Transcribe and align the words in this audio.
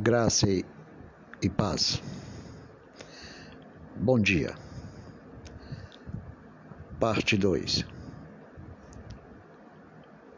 Graça 0.00 0.46
e 0.48 1.48
paz. 1.48 2.00
Bom 3.96 4.16
dia. 4.16 4.54
Parte 7.00 7.36
2. 7.36 7.84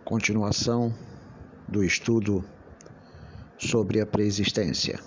Continuação 0.02 0.94
do 1.68 1.84
estudo 1.84 2.42
sobre 3.58 4.00
a 4.00 4.06
preexistência. 4.06 4.98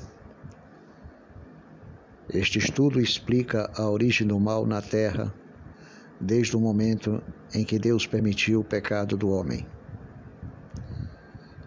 Este 2.31 2.59
estudo 2.59 3.01
explica 3.01 3.71
a 3.75 3.89
origem 3.89 4.27
do 4.27 4.39
mal 4.39 4.67
na 4.67 4.83
Terra 4.83 5.33
desde 6.21 6.55
o 6.55 6.59
momento 6.59 7.23
em 7.55 7.65
que 7.65 7.79
Deus 7.79 8.05
permitiu 8.05 8.59
o 8.59 8.63
pecado 8.63 9.17
do 9.17 9.31
homem 9.31 9.65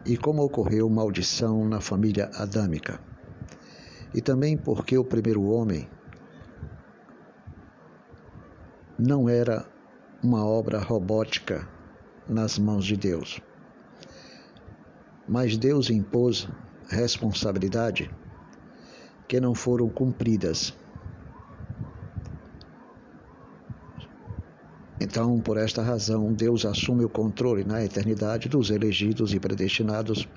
e 0.07 0.17
como 0.17 0.43
ocorreu 0.43 0.89
maldição 0.89 1.69
na 1.69 1.81
família 1.81 2.31
adâmica, 2.35 3.01
e 4.15 4.21
também 4.21 4.57
porque 4.57 4.97
o 4.97 5.05
primeiro 5.05 5.43
homem 5.43 5.89
não 8.99 9.29
era 9.29 9.67
uma 10.23 10.47
obra 10.47 10.79
robótica 10.79 11.69
nas 12.29 12.59
mãos 12.59 12.85
de 12.85 12.97
Deus. 12.97 13.41
Mas 15.29 15.57
Deus 15.57 15.91
impôs 15.91 16.49
responsabilidade 16.89 18.11
que 19.27 19.41
não 19.41 19.55
foram 19.55 19.89
cumpridas 19.89 20.73
Então, 25.17 25.41
por 25.41 25.57
esta 25.57 25.81
razão, 25.81 26.31
Deus 26.31 26.67
assume 26.67 27.03
o 27.03 27.09
controle 27.09 27.65
na 27.65 27.83
eternidade 27.83 28.51
dos 28.51 28.69
elegidos 28.69 29.33
e 29.33 29.41
predestinados 29.41 30.29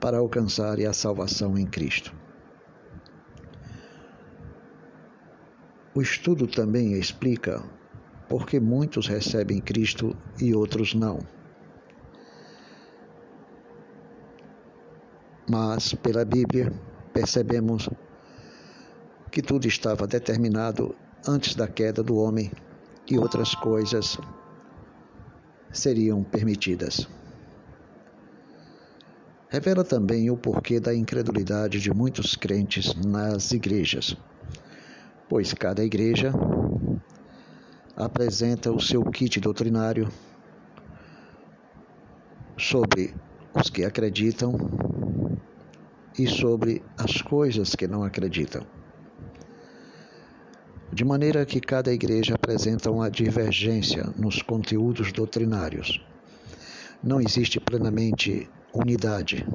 para 0.00 0.16
alcançarem 0.16 0.86
a 0.86 0.94
salvação 0.94 1.58
em 1.58 1.66
Cristo. 1.66 2.10
O 5.94 6.00
estudo 6.00 6.46
também 6.46 6.94
explica 6.94 7.62
por 8.30 8.46
que 8.46 8.58
muitos 8.58 9.06
recebem 9.08 9.60
Cristo 9.60 10.16
e 10.40 10.54
outros 10.54 10.94
não. 10.94 11.18
Mas, 15.46 15.92
pela 15.92 16.24
Bíblia, 16.24 16.72
percebemos 17.12 17.90
que 19.30 19.42
tudo 19.42 19.68
estava 19.68 20.06
determinado 20.06 20.96
antes 21.28 21.54
da 21.54 21.68
queda 21.68 22.02
do 22.02 22.16
homem 22.16 22.50
e 23.08 23.18
outras 23.18 23.54
coisas 23.54 24.18
seriam 25.70 26.22
permitidas. 26.22 27.08
Revela 29.48 29.84
também 29.84 30.30
o 30.30 30.36
porquê 30.36 30.80
da 30.80 30.94
incredulidade 30.94 31.80
de 31.80 31.92
muitos 31.92 32.34
crentes 32.34 32.94
nas 32.94 33.52
igrejas, 33.52 34.16
pois 35.28 35.54
cada 35.54 35.84
igreja 35.84 36.32
apresenta 37.94 38.72
o 38.72 38.80
seu 38.80 39.02
kit 39.04 39.40
doutrinário 39.40 40.08
sobre 42.58 43.14
os 43.54 43.70
que 43.70 43.84
acreditam 43.84 44.54
e 46.18 46.26
sobre 46.26 46.82
as 46.98 47.22
coisas 47.22 47.74
que 47.74 47.86
não 47.86 48.02
acreditam 48.02 48.75
de 50.92 51.04
maneira 51.04 51.44
que 51.44 51.60
cada 51.60 51.92
igreja 51.92 52.34
apresenta 52.34 52.90
uma 52.90 53.10
divergência 53.10 54.04
nos 54.16 54.40
conteúdos 54.42 55.12
doutrinários. 55.12 56.00
Não 57.02 57.20
existe 57.20 57.60
plenamente 57.60 58.48
unidade 58.72 59.46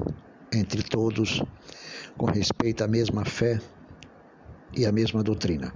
entre 0.54 0.84
todos 0.84 1.42
com 2.18 2.26
respeito 2.26 2.84
à 2.84 2.88
mesma 2.88 3.26
fé 3.26 3.60
e 4.76 4.86
à 4.86 4.92
mesma 4.92 5.24
doutrina. 5.24 5.74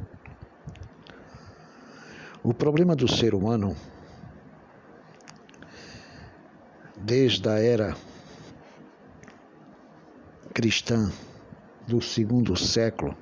O 2.43 2.53
problema 2.53 2.95
do 2.95 3.07
ser 3.07 3.33
humano, 3.33 3.75
desde 6.97 7.49
a 7.49 7.59
era 7.59 7.95
cristã 10.53 11.11
do 11.87 12.01
segundo 12.01 12.55
século, 12.55 13.17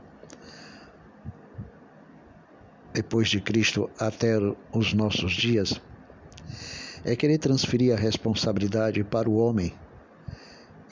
depois 2.94 3.28
de 3.28 3.42
Cristo 3.42 3.90
até 4.00 4.38
os 4.72 4.94
nossos 4.94 5.34
dias, 5.34 5.82
é 7.04 7.16
querer 7.16 7.40
transferir 7.40 7.94
a 7.94 8.00
responsabilidade 8.00 9.04
para 9.04 9.30
o 9.30 9.36
homem 9.36 9.74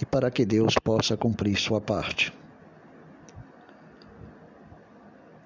e 0.01 0.05
para 0.05 0.31
que 0.31 0.43
Deus 0.43 0.75
possa 0.83 1.15
cumprir 1.15 1.55
sua 1.57 1.79
parte 1.79 2.33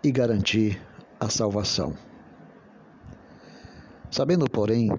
e 0.01 0.11
garantir 0.11 0.81
a 1.19 1.29
salvação. 1.29 1.95
Sabendo, 4.09 4.49
porém, 4.49 4.89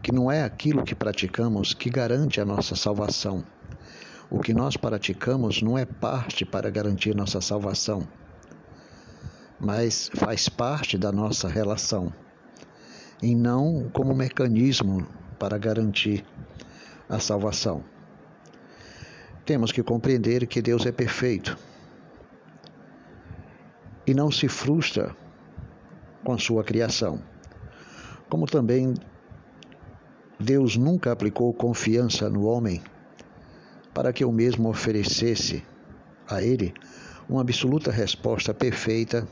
que 0.00 0.12
não 0.12 0.30
é 0.30 0.44
aquilo 0.44 0.84
que 0.84 0.94
praticamos 0.94 1.74
que 1.74 1.90
garante 1.90 2.40
a 2.40 2.44
nossa 2.44 2.76
salvação. 2.76 3.44
O 4.30 4.38
que 4.38 4.54
nós 4.54 4.76
praticamos 4.76 5.60
não 5.60 5.76
é 5.76 5.84
parte 5.84 6.44
para 6.44 6.70
garantir 6.70 7.16
nossa 7.16 7.40
salvação 7.40 8.06
mas 9.60 10.10
faz 10.14 10.48
parte 10.48 10.96
da 10.96 11.10
nossa 11.10 11.48
relação 11.48 12.12
e 13.22 13.34
não 13.34 13.90
como 13.92 14.14
mecanismo 14.14 15.06
para 15.38 15.58
garantir 15.58 16.24
a 17.08 17.18
salvação. 17.18 17.82
Temos 19.44 19.72
que 19.72 19.82
compreender 19.82 20.46
que 20.46 20.62
Deus 20.62 20.86
é 20.86 20.92
perfeito 20.92 21.58
e 24.06 24.14
não 24.14 24.30
se 24.30 24.48
frustra 24.48 25.16
com 26.22 26.32
a 26.32 26.38
sua 26.38 26.62
criação. 26.62 27.20
Como 28.28 28.46
também 28.46 28.94
Deus 30.38 30.76
nunca 30.76 31.10
aplicou 31.10 31.52
confiança 31.52 32.28
no 32.28 32.44
homem 32.44 32.82
para 33.92 34.12
que 34.12 34.24
o 34.24 34.30
mesmo 34.30 34.68
oferecesse 34.68 35.64
a 36.28 36.42
ele 36.42 36.72
uma 37.28 37.40
absoluta 37.40 37.90
resposta 37.90 38.54
perfeita 38.54 39.26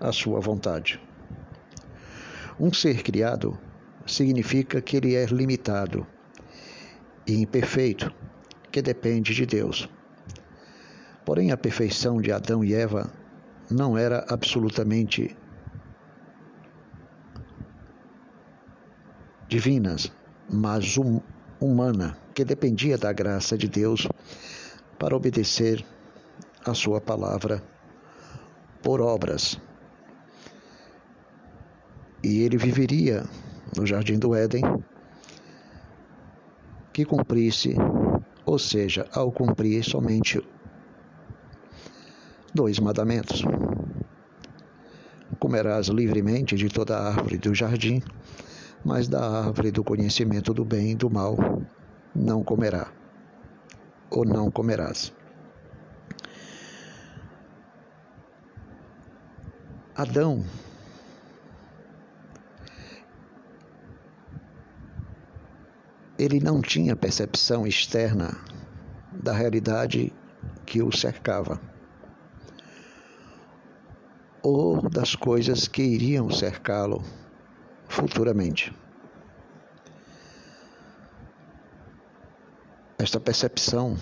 à 0.00 0.10
sua 0.10 0.40
vontade. 0.40 0.98
Um 2.58 2.72
ser 2.72 3.02
criado 3.02 3.58
significa 4.06 4.80
que 4.80 4.96
ele 4.96 5.14
é 5.14 5.26
limitado 5.26 6.06
e 7.26 7.40
imperfeito, 7.40 8.12
que 8.72 8.80
depende 8.80 9.34
de 9.34 9.46
Deus. 9.46 9.88
Porém, 11.24 11.52
a 11.52 11.56
perfeição 11.56 12.20
de 12.20 12.32
Adão 12.32 12.64
e 12.64 12.74
Eva 12.74 13.12
não 13.70 13.96
era 13.96 14.24
absolutamente 14.28 15.36
divinas, 19.46 20.10
mas 20.48 20.96
hum, 20.96 21.20
humana, 21.60 22.16
que 22.34 22.44
dependia 22.44 22.96
da 22.96 23.12
graça 23.12 23.56
de 23.56 23.68
Deus 23.68 24.08
para 24.98 25.16
obedecer 25.16 25.84
a 26.64 26.74
sua 26.74 27.00
palavra 27.00 27.62
por 28.82 29.00
obras 29.00 29.60
e 32.22 32.42
ele 32.42 32.56
viveria 32.56 33.24
no 33.76 33.86
jardim 33.86 34.18
do 34.18 34.34
Éden 34.34 34.62
que 36.92 37.04
cumprisse, 37.04 37.76
ou 38.44 38.58
seja, 38.58 39.06
ao 39.12 39.30
cumprir 39.30 39.84
somente 39.84 40.42
dois 42.52 42.78
mandamentos. 42.78 43.42
Comerás 45.38 45.86
livremente 45.86 46.56
de 46.56 46.68
toda 46.68 46.98
a 46.98 47.08
árvore 47.08 47.38
do 47.38 47.54
jardim, 47.54 48.02
mas 48.84 49.08
da 49.08 49.44
árvore 49.46 49.70
do 49.70 49.84
conhecimento 49.84 50.52
do 50.52 50.64
bem 50.64 50.90
e 50.90 50.94
do 50.94 51.08
mal 51.08 51.36
não 52.14 52.42
comerá, 52.42 52.92
ou 54.10 54.24
não 54.24 54.50
comerás. 54.50 55.12
Adão 59.94 60.44
ele 66.20 66.38
não 66.38 66.60
tinha 66.60 66.94
percepção 66.94 67.66
externa 67.66 68.36
da 69.10 69.32
realidade 69.32 70.12
que 70.66 70.82
o 70.82 70.92
cercava 70.92 71.58
ou 74.42 74.86
das 74.90 75.14
coisas 75.14 75.66
que 75.66 75.80
iriam 75.80 76.30
cercá-lo 76.30 77.02
futuramente. 77.88 78.70
Esta 82.98 83.18
percepção 83.18 83.96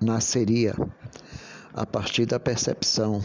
nasceria 0.00 0.76
a 1.72 1.84
partir 1.84 2.24
da 2.24 2.38
percepção 2.38 3.20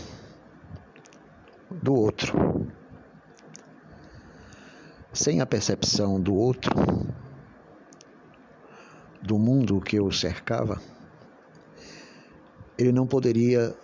do 1.70 1.94
outro. 1.94 2.68
Sem 5.14 5.40
a 5.40 5.46
percepção 5.46 6.20
do 6.20 6.34
outro, 6.34 6.74
do 9.22 9.38
mundo 9.38 9.82
que 9.82 10.00
o 10.00 10.12
cercava, 10.12 10.82
ele 12.78 12.92
não 12.92 13.06
poderia 13.06 13.76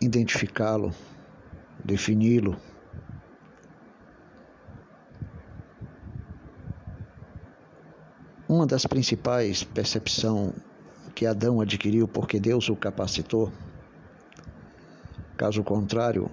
identificá-lo, 0.00 0.94
defini-lo. 1.84 2.56
Uma 8.48 8.66
das 8.66 8.86
principais 8.86 9.64
percepções 9.64 10.54
que 11.14 11.26
Adão 11.26 11.60
adquiriu 11.60 12.06
porque 12.06 12.38
Deus 12.38 12.68
o 12.68 12.76
capacitou, 12.76 13.52
caso 15.36 15.64
contrário, 15.64 16.30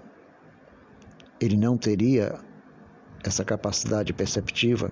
ele 1.41 1.57
não 1.57 1.77
teria 1.77 2.39
essa 3.23 3.43
capacidade 3.43 4.13
perceptiva, 4.13 4.91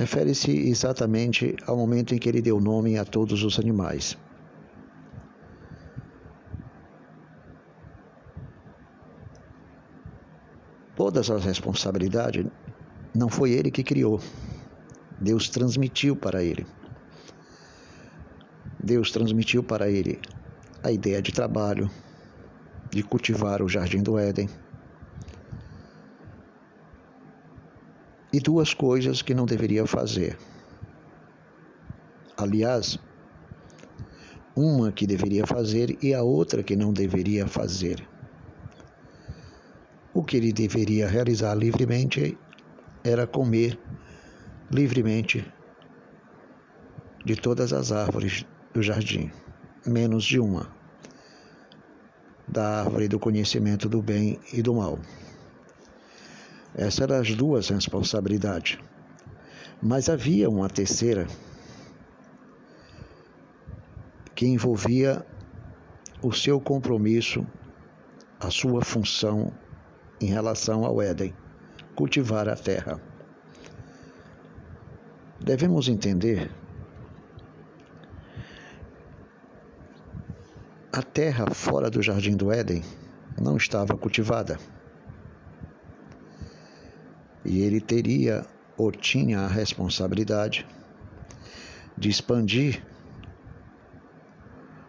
refere-se 0.00 0.50
exatamente 0.50 1.54
ao 1.66 1.76
momento 1.76 2.14
em 2.14 2.18
que 2.18 2.26
ele 2.26 2.40
deu 2.40 2.58
nome 2.58 2.96
a 2.96 3.04
todos 3.04 3.42
os 3.42 3.58
animais. 3.58 4.16
Todas 10.96 11.30
as 11.30 11.44
responsabilidades 11.44 12.46
não 13.14 13.28
foi 13.28 13.50
ele 13.50 13.70
que 13.70 13.84
criou. 13.84 14.22
Deus 15.20 15.50
transmitiu 15.50 16.16
para 16.16 16.42
ele. 16.42 16.66
Deus 18.82 19.10
transmitiu 19.10 19.62
para 19.62 19.90
ele 19.90 20.18
a 20.82 20.90
ideia 20.90 21.20
de 21.20 21.30
trabalho, 21.30 21.90
de 22.90 23.02
cultivar 23.02 23.60
o 23.60 23.68
jardim 23.68 24.02
do 24.02 24.18
Éden. 24.18 24.48
E 28.32 28.38
duas 28.38 28.72
coisas 28.74 29.22
que 29.22 29.34
não 29.34 29.44
deveria 29.44 29.86
fazer. 29.86 30.38
Aliás, 32.36 32.98
uma 34.54 34.92
que 34.92 35.06
deveria 35.06 35.46
fazer 35.46 35.98
e 36.02 36.14
a 36.14 36.22
outra 36.22 36.62
que 36.62 36.76
não 36.76 36.92
deveria 36.92 37.46
fazer. 37.46 38.06
O 40.12 40.22
que 40.22 40.36
ele 40.36 40.52
deveria 40.52 41.08
realizar 41.08 41.54
livremente 41.54 42.36
era 43.04 43.26
comer 43.26 43.78
livremente 44.70 45.44
de 47.24 47.36
todas 47.36 47.72
as 47.72 47.92
árvores 47.92 48.46
do 48.72 48.82
jardim, 48.82 49.30
menos 49.86 50.24
de 50.24 50.38
uma, 50.38 50.70
da 52.46 52.80
árvore 52.80 53.08
do 53.08 53.18
conhecimento 53.18 53.88
do 53.88 54.00
bem 54.00 54.40
e 54.52 54.62
do 54.62 54.74
mal. 54.74 54.98
Essas 56.74 57.00
eram 57.00 57.16
as 57.16 57.34
duas 57.34 57.68
responsabilidades. 57.68 58.78
Mas 59.82 60.08
havia 60.08 60.48
uma 60.48 60.68
terceira 60.68 61.26
que 64.34 64.46
envolvia 64.46 65.24
o 66.22 66.32
seu 66.32 66.60
compromisso, 66.60 67.46
a 68.38 68.50
sua 68.50 68.82
função 68.82 69.52
em 70.20 70.26
relação 70.26 70.84
ao 70.84 71.00
Éden, 71.00 71.34
cultivar 71.94 72.48
a 72.48 72.56
terra. 72.56 73.00
Devemos 75.42 75.88
entender 75.88 76.50
a 80.92 81.02
terra 81.02 81.46
fora 81.50 81.90
do 81.90 82.02
jardim 82.02 82.36
do 82.36 82.52
Éden 82.52 82.82
não 83.40 83.56
estava 83.56 83.96
cultivada. 83.96 84.58
E 87.44 87.60
ele 87.60 87.80
teria 87.80 88.44
ou 88.76 88.90
tinha 88.90 89.40
a 89.40 89.48
responsabilidade 89.48 90.66
de 91.96 92.08
expandir 92.08 92.82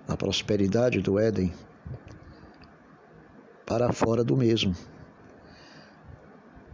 a 0.08 0.16
prosperidade 0.18 1.02
do 1.02 1.18
Éden 1.18 1.54
para 3.66 3.92
fora 3.92 4.24
do 4.24 4.36
mesmo 4.36 4.76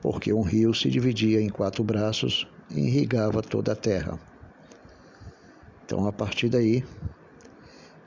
porque 0.01 0.31
um 0.31 0.41
rio 0.41 0.73
se 0.73 0.89
dividia 0.89 1.41
em 1.41 1.49
quatro 1.49 1.83
braços 1.83 2.47
e 2.69 2.79
irrigava 2.79 3.41
toda 3.41 3.73
a 3.73 3.75
terra. 3.75 4.17
Então, 5.83 6.07
a 6.07 6.13
partir 6.13 6.49
daí, 6.49 6.81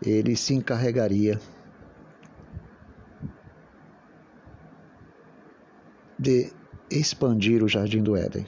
ele 0.02 0.34
se 0.34 0.54
encarregaria 0.54 1.38
de 6.18 6.52
expandir 6.90 7.62
o 7.62 7.68
jardim 7.68 8.02
do 8.02 8.16
Éden. 8.16 8.46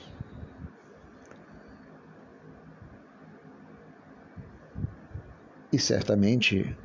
E 5.73 5.79
certamente 5.79 6.77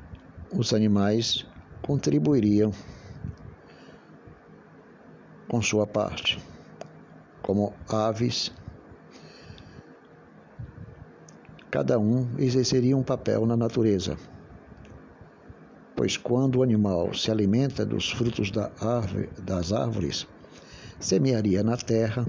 os 0.53 0.73
animais 0.73 1.45
contribuiriam 1.81 2.71
com 5.49 5.61
sua 5.61 5.85
parte 5.85 6.39
como 7.47 7.73
aves. 7.87 8.51
Cada 11.71 11.97
um 11.97 12.27
exerceria 12.37 12.95
um 12.97 13.03
papel 13.03 13.45
na 13.45 13.55
natureza, 13.55 14.17
pois 15.95 16.17
quando 16.17 16.57
o 16.57 16.63
animal 16.63 17.13
se 17.13 17.31
alimenta 17.31 17.85
dos 17.85 18.11
frutos 18.11 18.51
da 18.51 18.69
árvore, 18.81 19.29
das 19.37 19.71
árvores, 19.71 20.27
semearia 20.99 21.63
na 21.63 21.77
terra 21.77 22.25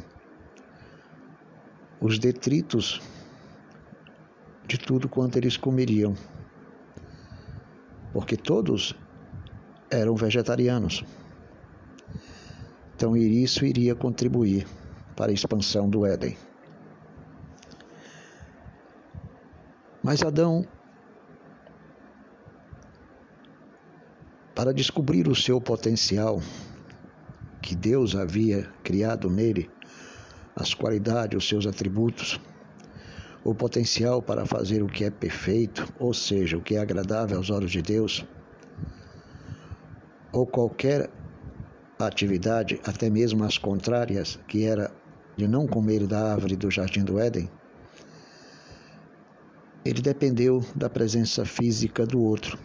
os 2.00 2.18
detritos 2.18 3.00
de 4.66 4.78
tudo 4.78 5.08
quanto 5.08 5.36
eles 5.36 5.56
comeriam, 5.56 6.14
porque 8.12 8.36
todos 8.36 8.94
eram 9.90 10.14
vegetarianos. 10.14 11.04
Então, 12.94 13.16
isso 13.16 13.64
iria 13.64 13.94
contribuir 13.94 14.66
para 15.16 15.30
a 15.30 15.34
expansão 15.34 15.88
do 15.88 16.04
Éden. 16.04 16.36
Mas 20.02 20.22
Adão, 20.22 20.64
para 24.54 24.72
descobrir 24.72 25.28
o 25.28 25.34
seu 25.34 25.60
potencial, 25.60 26.40
que 27.68 27.76
Deus 27.76 28.14
havia 28.14 28.66
criado 28.82 29.28
nele, 29.28 29.70
as 30.56 30.72
qualidades, 30.72 31.36
os 31.36 31.46
seus 31.46 31.66
atributos, 31.66 32.40
o 33.44 33.54
potencial 33.54 34.22
para 34.22 34.46
fazer 34.46 34.82
o 34.82 34.86
que 34.86 35.04
é 35.04 35.10
perfeito, 35.10 35.86
ou 35.98 36.14
seja, 36.14 36.56
o 36.56 36.62
que 36.62 36.76
é 36.76 36.78
agradável 36.78 37.36
aos 37.36 37.50
olhos 37.50 37.70
de 37.70 37.82
Deus, 37.82 38.24
ou 40.32 40.46
qualquer 40.46 41.10
atividade, 41.98 42.80
até 42.86 43.10
mesmo 43.10 43.44
as 43.44 43.58
contrárias, 43.58 44.40
que 44.48 44.64
era 44.64 44.90
de 45.36 45.46
não 45.46 45.66
comer 45.66 46.06
da 46.06 46.32
árvore 46.32 46.56
do 46.56 46.70
jardim 46.70 47.04
do 47.04 47.18
Éden, 47.18 47.50
ele 49.84 50.00
dependeu 50.00 50.64
da 50.74 50.88
presença 50.88 51.44
física 51.44 52.06
do 52.06 52.18
outro 52.18 52.58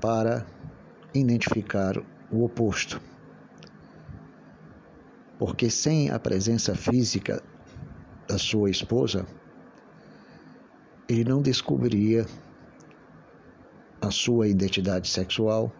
para 0.00 0.44
identificar 1.14 2.02
o 2.32 2.44
oposto. 2.44 3.00
Porque 5.38 5.68
sem 5.68 6.10
a 6.10 6.18
presença 6.18 6.74
física 6.74 7.42
da 8.26 8.38
sua 8.38 8.70
esposa, 8.70 9.26
ele 11.08 11.24
não 11.24 11.42
descobriria 11.42 12.26
a 14.00 14.10
sua 14.10 14.48
identidade 14.48 15.08
sexual 15.08 15.72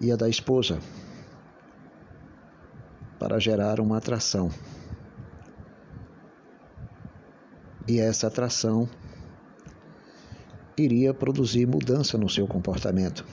e 0.00 0.12
a 0.12 0.16
da 0.16 0.28
esposa 0.28 0.78
para 3.18 3.38
gerar 3.38 3.80
uma 3.80 3.98
atração. 3.98 4.50
E 7.86 7.98
essa 7.98 8.26
atração 8.26 8.88
iria 10.76 11.14
produzir 11.14 11.66
mudança 11.66 12.18
no 12.18 12.28
seu 12.28 12.46
comportamento. 12.46 13.24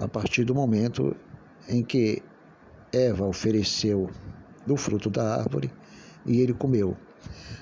A 0.00 0.08
partir 0.08 0.44
do 0.44 0.54
momento 0.54 1.14
em 1.68 1.84
que 1.84 2.22
Eva 2.92 3.26
ofereceu 3.26 4.10
do 4.66 4.76
fruto 4.76 5.10
da 5.10 5.36
árvore 5.36 5.70
e 6.24 6.40
ele 6.40 6.54
comeu. 6.54 6.96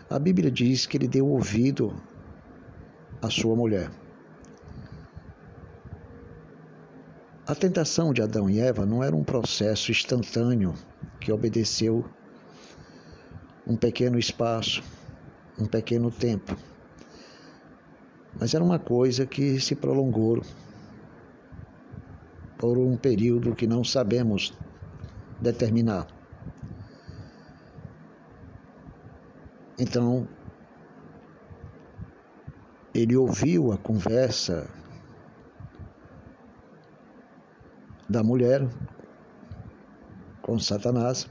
A 0.08 0.18
Bíblia 0.18 0.50
diz 0.50 0.86
que 0.86 0.96
ele 0.96 1.08
deu 1.08 1.26
ouvido 1.26 2.00
à 3.20 3.28
sua 3.28 3.56
mulher. 3.56 3.90
A 7.46 7.54
tentação 7.54 8.12
de 8.12 8.22
Adão 8.22 8.48
e 8.48 8.60
Eva 8.60 8.86
não 8.86 9.02
era 9.02 9.16
um 9.16 9.24
processo 9.24 9.90
instantâneo 9.90 10.74
que 11.20 11.32
obedeceu 11.32 12.04
um 13.66 13.76
pequeno 13.76 14.18
espaço, 14.18 14.82
um 15.58 15.66
pequeno 15.66 16.10
tempo, 16.10 16.56
mas 18.38 18.54
era 18.54 18.62
uma 18.62 18.78
coisa 18.78 19.26
que 19.26 19.60
se 19.60 19.74
prolongou 19.74 20.42
por 22.58 22.76
um 22.76 22.96
período 22.96 23.54
que 23.54 23.66
não 23.66 23.84
sabemos 23.84 24.52
determinar. 25.40 26.06
Então, 29.78 30.26
ele 32.92 33.16
ouviu 33.16 33.70
a 33.70 33.78
conversa 33.78 34.68
da 38.08 38.24
mulher 38.24 38.66
com 40.42 40.58
Satanás. 40.58 41.28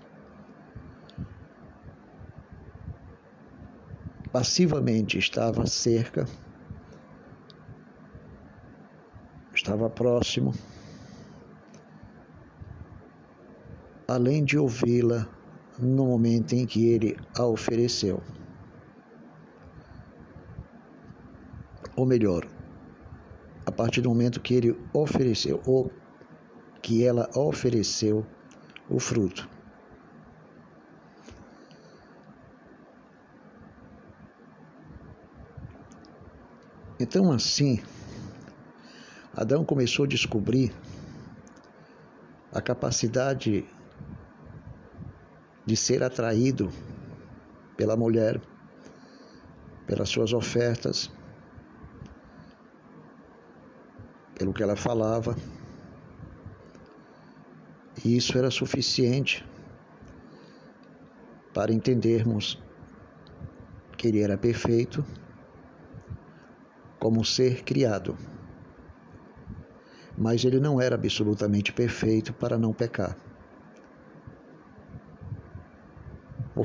Passivamente 4.31 5.17
estava 5.17 5.65
cerca, 5.65 6.25
estava 9.53 9.89
próximo, 9.89 10.53
além 14.07 14.43
de 14.43 14.57
ouvi-la 14.57 15.27
no 15.77 16.05
momento 16.05 16.53
em 16.53 16.65
que 16.65 16.87
ele 16.87 17.17
a 17.37 17.45
ofereceu. 17.45 18.23
Ou 21.95 22.05
melhor, 22.05 22.47
a 23.65 23.71
partir 23.71 24.01
do 24.01 24.09
momento 24.09 24.39
que 24.39 24.53
ele 24.53 24.79
ofereceu, 24.93 25.61
ou 25.65 25.91
que 26.81 27.03
ela 27.03 27.29
ofereceu 27.35 28.25
o 28.89 28.99
fruto. 28.99 29.49
Então, 36.99 37.31
assim, 37.31 37.79
Adão 39.35 39.63
começou 39.65 40.05
a 40.05 40.07
descobrir 40.07 40.73
a 42.51 42.61
capacidade 42.61 43.67
de 45.67 45.75
ser 45.75 46.01
atraído 46.01 46.71
pela 47.75 47.97
mulher, 47.97 48.41
pelas 49.85 50.07
suas 50.07 50.31
ofertas, 50.31 51.11
pelo 54.33 54.53
que 54.53 54.63
ela 54.63 54.77
falava. 54.77 55.35
E 58.05 58.15
isso 58.15 58.37
era 58.37 58.49
suficiente 58.49 59.45
para 61.53 61.73
entendermos 61.73 62.63
que 63.97 64.07
ele 64.07 64.21
era 64.21 64.37
perfeito 64.37 65.05
como 66.97 67.25
ser 67.25 67.65
criado. 67.65 68.17
Mas 70.17 70.45
ele 70.45 70.61
não 70.61 70.79
era 70.79 70.95
absolutamente 70.95 71.73
perfeito 71.73 72.33
para 72.33 72.57
não 72.57 72.71
pecar. 72.71 73.26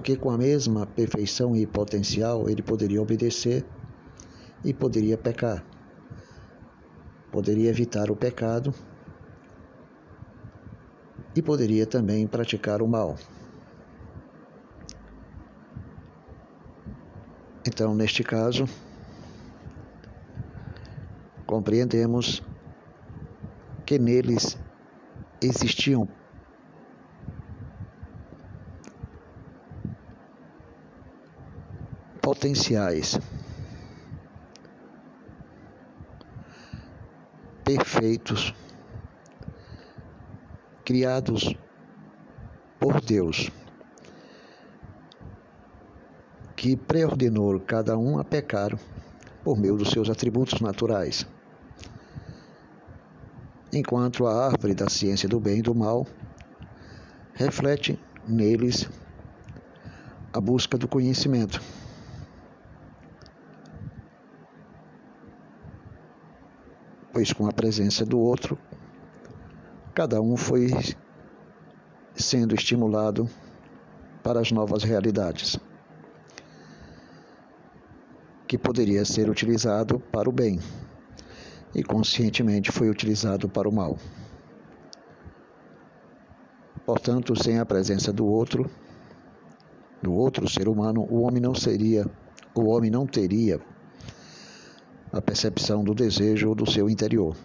Porque 0.02 0.16
com 0.16 0.30
a 0.30 0.36
mesma 0.36 0.84
perfeição 0.84 1.54
e 1.54 1.64
potencial 1.64 2.50
ele 2.50 2.60
poderia 2.60 3.00
obedecer 3.00 3.64
e 4.64 4.74
poderia 4.74 5.16
pecar. 5.16 5.64
Poderia 7.30 7.70
evitar 7.70 8.10
o 8.10 8.16
pecado 8.16 8.74
e 11.36 11.40
poderia 11.40 11.86
também 11.86 12.26
praticar 12.26 12.82
o 12.82 12.88
mal. 12.88 13.16
Então, 17.64 17.94
neste 17.94 18.24
caso, 18.24 18.64
compreendemos 21.46 22.42
que 23.86 24.00
neles 24.00 24.58
existiam 25.40 26.08
potenciais 32.32 33.20
perfeitos 37.62 38.54
criados 40.82 41.54
por 42.80 43.02
Deus, 43.02 43.50
que 46.56 46.74
preordenou 46.74 47.60
cada 47.60 47.98
um 47.98 48.18
a 48.18 48.24
pecar 48.24 48.78
por 49.44 49.58
meio 49.58 49.76
dos 49.76 49.90
seus 49.90 50.08
atributos 50.08 50.58
naturais. 50.62 51.26
Enquanto 53.70 54.26
a 54.26 54.46
árvore 54.46 54.74
da 54.74 54.88
ciência 54.88 55.28
do 55.28 55.38
bem 55.38 55.58
e 55.58 55.62
do 55.62 55.74
mal 55.74 56.06
reflete 57.34 58.00
neles 58.26 58.88
a 60.32 60.40
busca 60.40 60.78
do 60.78 60.88
conhecimento. 60.88 61.60
Pois 67.22 67.32
com 67.32 67.46
a 67.46 67.52
presença 67.52 68.04
do 68.04 68.18
outro, 68.18 68.58
cada 69.94 70.20
um 70.20 70.36
foi 70.36 70.70
sendo 72.16 72.52
estimulado 72.52 73.30
para 74.24 74.40
as 74.40 74.50
novas 74.50 74.82
realidades, 74.82 75.56
que 78.44 78.58
poderia 78.58 79.04
ser 79.04 79.30
utilizado 79.30 80.00
para 80.00 80.28
o 80.28 80.32
bem 80.32 80.58
e 81.72 81.84
conscientemente 81.84 82.72
foi 82.72 82.90
utilizado 82.90 83.48
para 83.48 83.68
o 83.68 83.72
mal. 83.72 83.96
Portanto, 86.84 87.40
sem 87.40 87.60
a 87.60 87.64
presença 87.64 88.12
do 88.12 88.26
outro, 88.26 88.68
do 90.02 90.12
outro 90.12 90.48
ser 90.48 90.66
humano, 90.66 91.06
o 91.08 91.20
homem 91.20 91.40
não 91.40 91.54
seria, 91.54 92.04
o 92.52 92.64
homem 92.64 92.90
não 92.90 93.06
teria 93.06 93.60
a 95.12 95.20
percepção 95.20 95.84
do 95.84 95.94
desejo 95.94 96.48
ou 96.48 96.54
do 96.54 96.70
seu 96.70 96.88
interior. 96.88 97.36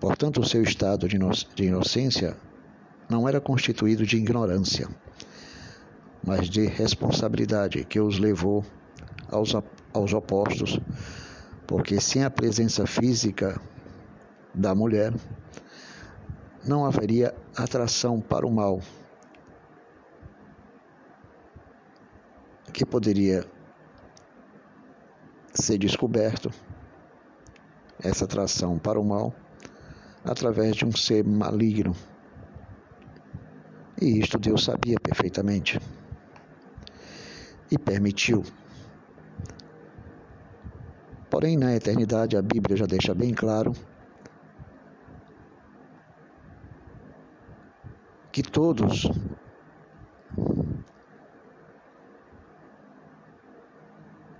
Portanto, 0.00 0.40
o 0.40 0.44
seu 0.44 0.62
estado 0.62 1.06
de 1.08 1.64
inocência 1.64 2.36
não 3.08 3.28
era 3.28 3.40
constituído 3.40 4.06
de 4.06 4.16
ignorância, 4.16 4.88
mas 6.26 6.48
de 6.48 6.66
responsabilidade 6.66 7.84
que 7.84 8.00
os 8.00 8.18
levou 8.18 8.64
aos, 9.30 9.54
aos 9.92 10.12
opostos, 10.12 10.80
porque 11.66 12.00
sem 12.00 12.24
a 12.24 12.30
presença 12.30 12.86
física 12.86 13.60
da 14.54 14.74
mulher, 14.74 15.12
não 16.66 16.86
haveria 16.86 17.34
atração 17.56 18.20
para 18.20 18.46
o 18.46 18.52
mal, 18.52 18.80
que 22.72 22.86
poderia 22.86 23.46
ser 25.54 25.78
descoberto, 25.78 26.50
essa 28.02 28.24
atração 28.24 28.78
para 28.78 29.00
o 29.00 29.04
mal 29.04 29.34
através 30.24 30.74
de 30.74 30.84
um 30.84 30.92
ser 30.92 31.24
maligno. 31.24 31.94
E 34.00 34.18
isto 34.18 34.38
Deus 34.38 34.64
sabia 34.64 34.98
perfeitamente. 34.98 35.78
E 37.70 37.78
permitiu. 37.78 38.42
Porém, 41.30 41.56
na 41.56 41.74
eternidade, 41.74 42.36
a 42.36 42.42
Bíblia 42.42 42.76
já 42.76 42.86
deixa 42.86 43.14
bem 43.14 43.32
claro 43.32 43.72
que 48.30 48.42
todos 48.42 49.08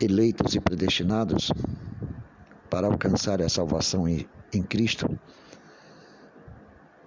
eleitos 0.00 0.54
e 0.54 0.60
predestinados 0.60 1.52
para 2.70 2.86
alcançar 2.86 3.40
a 3.40 3.48
salvação 3.48 4.08
em, 4.08 4.28
Cristo 4.68 5.06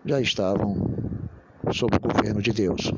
já 0.05 0.21
estavam 0.21 0.75
sob 1.73 1.97
o 1.97 1.99
governo 1.99 2.41
de 2.41 2.51
Deus, 2.51 2.91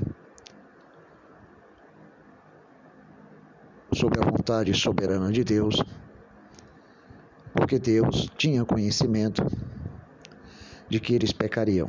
sob 3.93 4.19
a 4.19 4.25
vontade 4.25 4.74
soberana 4.74 5.31
de 5.31 5.43
Deus, 5.43 5.75
porque 7.53 7.79
Deus 7.79 8.27
tinha 8.38 8.65
conhecimento 8.65 9.43
de 10.88 11.00
que 11.00 11.13
eles 11.13 11.31
pecariam. 11.31 11.88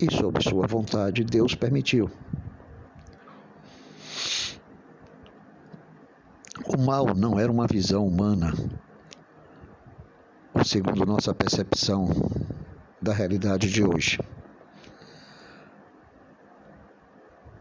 E 0.00 0.14
sob 0.14 0.40
sua 0.42 0.66
vontade, 0.66 1.24
Deus 1.24 1.56
permitiu. 1.56 2.08
O 6.66 6.76
mal 6.76 7.14
não 7.14 7.38
era 7.38 7.50
uma 7.50 7.66
visão 7.66 8.06
humana, 8.06 8.52
segundo 10.64 11.06
nossa 11.06 11.34
percepção 11.34 12.08
da 13.00 13.12
realidade 13.12 13.70
de 13.70 13.84
hoje. 13.84 14.18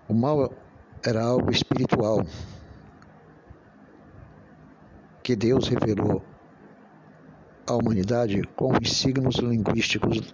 O 0.09 0.13
mal 0.13 0.51
era 1.05 1.23
algo 1.23 1.51
espiritual 1.51 2.25
que 5.23 5.35
Deus 5.35 5.67
revelou 5.67 6.23
à 7.67 7.73
humanidade 7.73 8.41
com 8.55 8.71
os 8.81 8.93
signos 8.93 9.35
linguísticos 9.35 10.33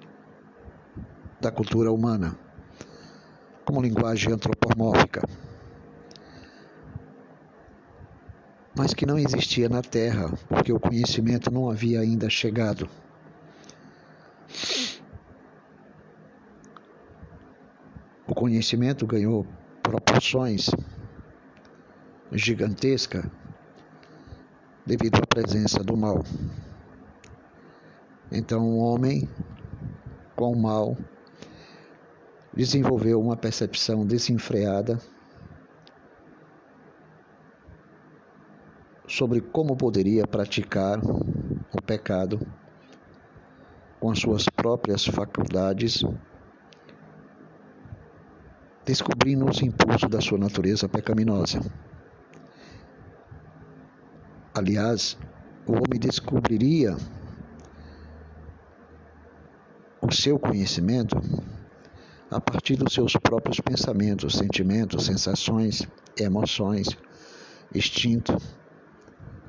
da 1.41 1.51
cultura 1.51 1.91
humana, 1.91 2.37
como 3.65 3.81
linguagem 3.81 4.31
antropomórfica. 4.31 5.21
Mas 8.75 8.93
que 8.93 9.05
não 9.05 9.17
existia 9.17 9.69
na 9.69 9.81
Terra, 9.81 10.31
porque 10.47 10.73
o 10.73 10.79
conhecimento 10.79 11.51
não 11.51 11.69
havia 11.69 11.99
ainda 11.99 12.29
chegado. 12.29 12.89
O 18.27 18.33
conhecimento 18.33 19.05
ganhou 19.05 19.45
proporções 19.81 20.69
gigantescas 22.31 23.25
devido 24.85 25.17
à 25.17 25.27
presença 25.27 25.83
do 25.83 25.95
mal. 25.95 26.23
Então, 28.31 28.63
o 28.63 28.77
homem 28.77 29.29
com 30.35 30.51
o 30.51 30.59
mal 30.59 30.97
desenvolveu 32.55 33.21
uma 33.21 33.37
percepção 33.37 34.05
desenfreada 34.05 34.99
sobre 39.07 39.41
como 39.41 39.75
poderia 39.75 40.25
praticar 40.25 40.99
o 40.99 41.81
pecado 41.81 42.39
com 43.99 44.11
as 44.11 44.19
suas 44.19 44.45
próprias 44.49 45.05
faculdades, 45.05 46.03
descobrindo 48.85 49.49
os 49.49 49.61
impulsos 49.61 50.09
da 50.09 50.19
sua 50.19 50.37
natureza 50.37 50.89
pecaminosa. 50.89 51.61
Aliás, 54.53 55.17
o 55.65 55.71
homem 55.71 55.99
descobriria 55.99 56.95
o 60.01 60.11
seu 60.11 60.37
conhecimento 60.37 61.15
a 62.29 62.41
partir 62.41 62.75
dos 62.75 62.93
seus 62.93 63.15
próprios 63.15 63.59
pensamentos, 63.59 64.35
sentimentos, 64.35 65.05
sensações, 65.05 65.87
emoções, 66.17 66.89
instinto, 67.73 68.37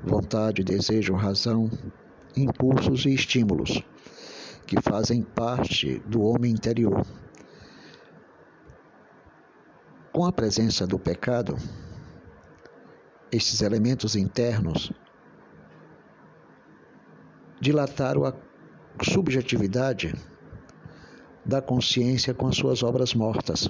vontade, 0.05 0.63
desejo, 0.63 1.13
razão, 1.15 1.69
impulsos 2.37 3.05
e 3.05 3.13
estímulos 3.13 3.81
que 4.67 4.81
fazem 4.81 5.21
parte 5.21 5.99
do 6.05 6.21
homem 6.21 6.51
interior. 6.51 7.05
Com 10.11 10.25
a 10.25 10.31
presença 10.31 10.87
do 10.87 10.97
pecado, 10.97 11.57
esses 13.31 13.61
elementos 13.61 14.15
internos 14.15 14.91
dilataram 17.59 18.25
a 18.25 18.33
subjetividade 19.03 20.13
da 21.43 21.61
consciência 21.61 22.33
com 22.33 22.47
as 22.47 22.55
suas 22.55 22.81
obras 22.81 23.13
mortas. 23.13 23.69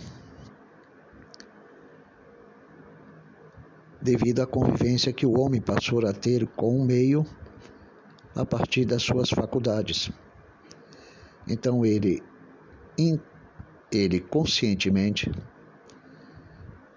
Devido 4.06 4.44
à 4.44 4.46
convivência 4.46 5.12
que 5.12 5.26
o 5.26 5.40
homem 5.40 5.60
passou 5.60 6.06
a 6.06 6.14
ter 6.14 6.46
com 6.46 6.78
o 6.78 6.86
meio 6.86 7.26
a 8.36 8.46
partir 8.46 8.86
das 8.86 9.02
suas 9.02 9.32
faculdades. 9.32 10.12
Então 11.48 11.84
ele, 11.84 12.22
ele 13.92 14.20
conscientemente 14.20 15.32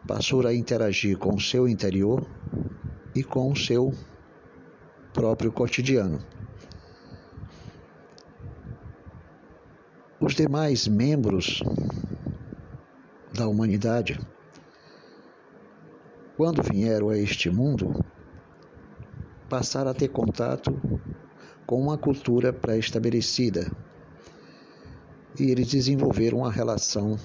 passou 0.07 0.47
a 0.47 0.53
interagir 0.53 1.17
com 1.17 1.35
o 1.35 1.41
seu 1.41 1.67
interior 1.67 2.29
e 3.15 3.25
com 3.25 3.53
o 3.53 3.57
seu 3.57 3.91
próprio 5.15 5.51
cotidiano. 5.51 6.19
Os 10.21 10.35
demais 10.35 10.87
membros 10.87 11.63
da 13.33 13.49
humanidade, 13.49 14.21
quando 16.39 16.63
vieram 16.63 17.09
a 17.09 17.19
este 17.19 17.51
mundo, 17.51 18.01
passaram 19.49 19.91
a 19.91 19.95
ter 19.95 20.07
contato 20.07 20.71
com 21.67 21.81
uma 21.81 21.99
cultura 21.99 22.53
pré-estabelecida 22.53 23.73
e 25.37 25.51
eles 25.51 25.67
desenvolveram 25.67 26.39
uma 26.39 26.53
relação 26.53 27.19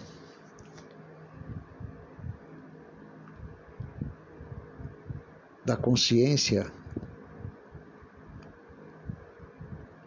da 5.64 5.78
consciência 5.78 6.74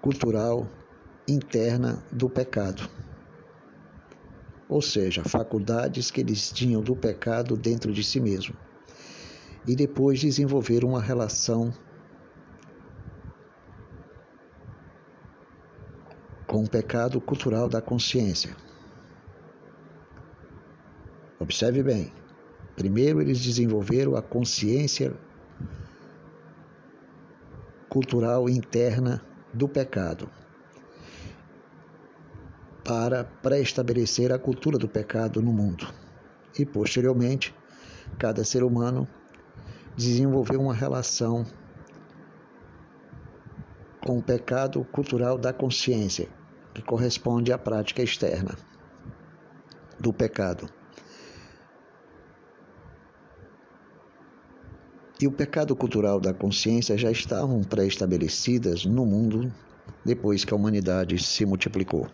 cultural 0.03 0.67
interna 1.29 2.05
do 2.11 2.29
pecado. 2.29 2.91
Ou 4.69 4.83
seja, 4.83 5.23
faculdades 5.23 6.11
que 6.11 6.21
eles 6.21 6.51
tinham 6.51 6.83
do 6.83 6.97
pecado 6.97 7.57
dentro 7.57 7.93
de 7.93 8.03
si 8.03 8.19
mesmo. 8.19 8.67
E 9.67 9.75
depois 9.75 10.21
desenvolver 10.21 10.85
uma 10.85 11.01
relação 11.01 11.73
com 16.47 16.63
o 16.63 16.71
pecado 16.71 17.21
cultural 17.21 17.69
da 17.69 17.83
consciência. 17.83 18.57
Observe 21.39 21.83
bem. 21.83 22.13
Primeiro, 22.77 23.21
eles 23.21 23.41
desenvolveram 23.41 24.15
a 24.15 24.23
consciência 24.23 25.15
cultural 27.89 28.49
interna 28.49 29.25
do 29.53 29.69
pecado 29.69 30.31
para 32.85 33.25
pré-estabelecer 33.25 34.33
a 34.33 34.39
cultura 34.39 34.79
do 34.79 34.89
pecado 34.89 35.43
no 35.43 35.53
mundo. 35.53 35.93
E, 36.59 36.65
posteriormente, 36.65 37.55
cada 38.19 38.45
ser 38.45 38.63
humano 38.63 39.09
desenvolveu 39.97 40.61
uma 40.61 40.75
relação 40.75 41.47
com 44.05 44.19
o 44.19 44.23
pecado 44.23 44.85
cultural 44.85 45.39
da 45.39 45.53
consciência, 45.53 46.29
que 46.75 46.83
corresponde 46.83 47.53
à 47.53 47.59
prática 47.59 48.03
externa 48.03 48.57
do 49.99 50.13
pecado. 50.13 50.69
E 55.21 55.27
o 55.27 55.33
pecado 55.33 55.75
cultural 55.75 56.21
da 56.21 56.35
consciência 56.35 56.97
já 56.99 57.11
estavam 57.11 57.63
pré-estabelecidas 57.63 58.85
no 58.85 59.07
mundo 59.07 59.51
depois 60.05 60.45
que 60.45 60.53
a 60.53 60.57
humanidade 60.57 61.19
se 61.19 61.47
multiplicou. 61.47 62.07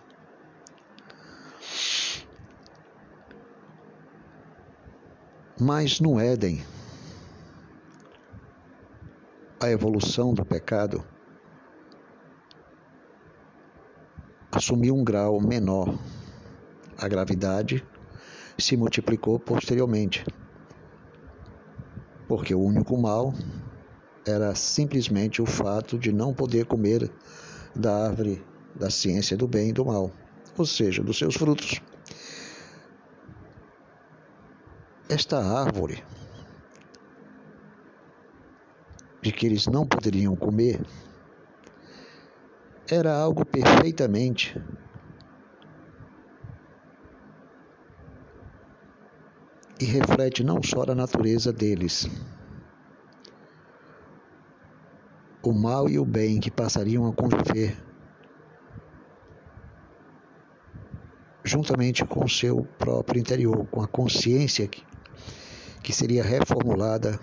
Mas 5.61 6.01
no 6.01 6.19
Éden, 6.19 6.63
a 9.63 9.71
evolução 9.71 10.35
do 10.35 10.45
pecado 10.45 11.05
assumiu 14.51 14.95
um 14.95 15.05
grau 15.05 15.41
menor. 15.41 15.97
A 16.99 17.07
gravidade 17.07 17.87
se 18.59 18.77
multiplicou 18.77 19.39
posteriormente, 19.39 20.25
porque 22.27 22.55
o 22.55 22.61
único 22.61 23.01
mal 23.01 23.33
era 24.27 24.55
simplesmente 24.55 25.41
o 25.41 25.47
fato 25.47 25.97
de 25.97 26.13
não 26.13 26.35
poder 26.35 26.67
comer 26.67 27.11
da 27.75 28.07
árvore 28.09 28.45
da 28.75 28.91
ciência 28.91 29.37
do 29.37 29.47
bem 29.47 29.71
e 29.71 29.73
do 29.73 29.85
mal, 29.85 30.11
ou 30.59 30.67
seja, 30.67 31.03
dos 31.03 31.19
seus 31.19 31.37
frutos. 31.37 31.81
esta 35.13 35.39
árvore 35.39 36.03
de 39.23 39.31
que 39.33 39.47
eles 39.47 39.67
não 39.67 39.87
poderiam 39.87 40.35
comer 40.35 40.85
era 42.89 43.15
algo 43.15 43.47
perfeitamente 43.47 44.61
e 49.81 49.85
reflete 49.85 50.45
não 50.45 50.63
só 50.63 50.83
a 50.83 50.95
natureza 50.95 51.53
deles, 51.53 52.09
o 55.43 55.53
mal 55.53 55.89
e 55.89 55.99
o 55.99 56.05
bem 56.05 56.39
que 56.39 56.51
passariam 56.51 57.07
a 57.07 57.13
conviver 57.13 57.77
juntamente 61.45 62.05
com 62.05 62.25
o 62.25 62.29
seu 62.29 62.65
próprio 62.79 63.21
interior, 63.21 63.67
com 63.67 63.81
a 63.81 63.89
consciência 63.89 64.67
que 64.67 64.85
que 65.83 65.93
seria 65.93 66.23
reformulada 66.23 67.19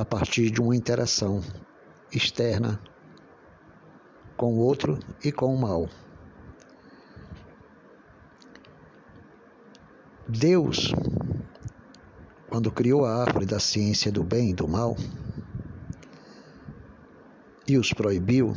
a 0.00 0.04
partir 0.04 0.50
de 0.50 0.60
uma 0.60 0.76
interação 0.76 1.42
externa 2.12 2.80
com 4.36 4.54
o 4.54 4.58
outro 4.58 4.98
e 5.24 5.32
com 5.32 5.52
o 5.52 5.60
mal. 5.60 5.88
Deus, 10.28 10.92
quando 12.48 12.70
criou 12.70 13.04
a 13.04 13.22
árvore 13.22 13.44
da 13.44 13.58
ciência 13.58 14.12
do 14.12 14.22
bem 14.22 14.50
e 14.50 14.54
do 14.54 14.68
mal 14.68 14.96
e 17.66 17.76
os 17.76 17.92
proibiu, 17.92 18.54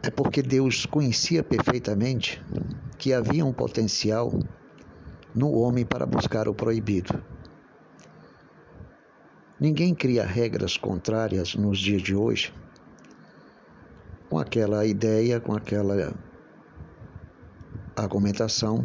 é 0.00 0.10
porque 0.10 0.42
Deus 0.42 0.86
conhecia 0.86 1.42
perfeitamente 1.42 2.40
que 2.96 3.12
havia 3.12 3.44
um 3.44 3.52
potencial 3.52 4.32
no 5.34 5.50
homem 5.52 5.84
para 5.84 6.06
buscar 6.06 6.48
o 6.48 6.54
proibido. 6.54 7.37
Ninguém 9.60 9.92
cria 9.92 10.24
regras 10.24 10.76
contrárias 10.76 11.56
nos 11.56 11.80
dias 11.80 12.00
de 12.00 12.14
hoje 12.14 12.52
com 14.28 14.38
aquela 14.38 14.86
ideia, 14.86 15.40
com 15.40 15.52
aquela 15.52 16.14
argumentação 17.96 18.84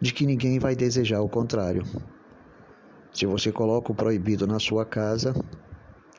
de 0.00 0.14
que 0.14 0.24
ninguém 0.24 0.58
vai 0.58 0.74
desejar 0.74 1.20
o 1.20 1.28
contrário. 1.28 1.84
Se 3.12 3.26
você 3.26 3.52
coloca 3.52 3.92
o 3.92 3.94
proibido 3.94 4.46
na 4.46 4.58
sua 4.58 4.86
casa, 4.86 5.34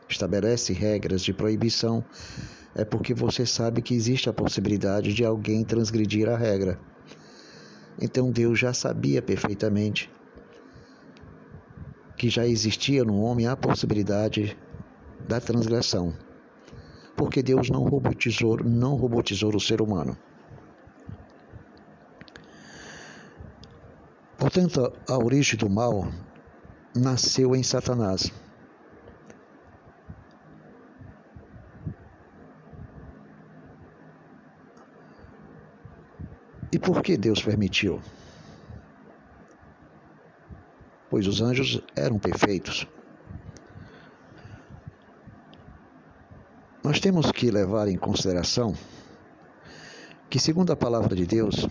estabelece 0.07 0.71
regras 0.71 1.21
de 1.21 1.33
proibição, 1.33 2.03
é 2.75 2.85
porque 2.85 3.13
você 3.13 3.45
sabe 3.45 3.81
que 3.81 3.95
existe 3.95 4.29
a 4.29 4.33
possibilidade 4.33 5.13
de 5.13 5.25
alguém 5.25 5.63
transgredir 5.63 6.29
a 6.29 6.37
regra. 6.37 6.79
Então 7.99 8.29
Deus 8.29 8.59
já 8.59 8.73
sabia 8.73 9.21
perfeitamente 9.21 10.11
que 12.21 12.29
já 12.29 12.45
existia 12.45 13.03
no 13.03 13.19
homem 13.21 13.47
a 13.47 13.57
possibilidade 13.57 14.55
da 15.27 15.41
transgressão. 15.41 16.13
Porque 17.17 17.41
Deus 17.41 17.71
não 17.71 17.81
robotizou, 17.81 18.57
não 18.63 18.93
robotizou 18.95 19.55
o 19.55 19.59
ser 19.59 19.81
humano. 19.81 20.15
Portanto, 24.37 24.93
a 25.09 25.17
origem 25.17 25.57
do 25.57 25.67
mal 25.67 26.11
nasceu 26.95 27.55
em 27.55 27.63
Satanás. 27.63 28.31
E 36.71 36.77
por 36.77 37.01
que 37.01 37.17
Deus 37.17 37.41
permitiu? 37.41 37.99
Pois 41.11 41.27
os 41.27 41.41
anjos 41.41 41.81
eram 41.93 42.17
perfeitos. 42.17 42.87
Nós 46.81 47.01
temos 47.01 47.33
que 47.33 47.51
levar 47.51 47.89
em 47.89 47.97
consideração 47.97 48.73
que, 50.29 50.39
segundo 50.39 50.71
a 50.71 50.75
palavra 50.77 51.13
de 51.13 51.25
Deus, 51.25 51.67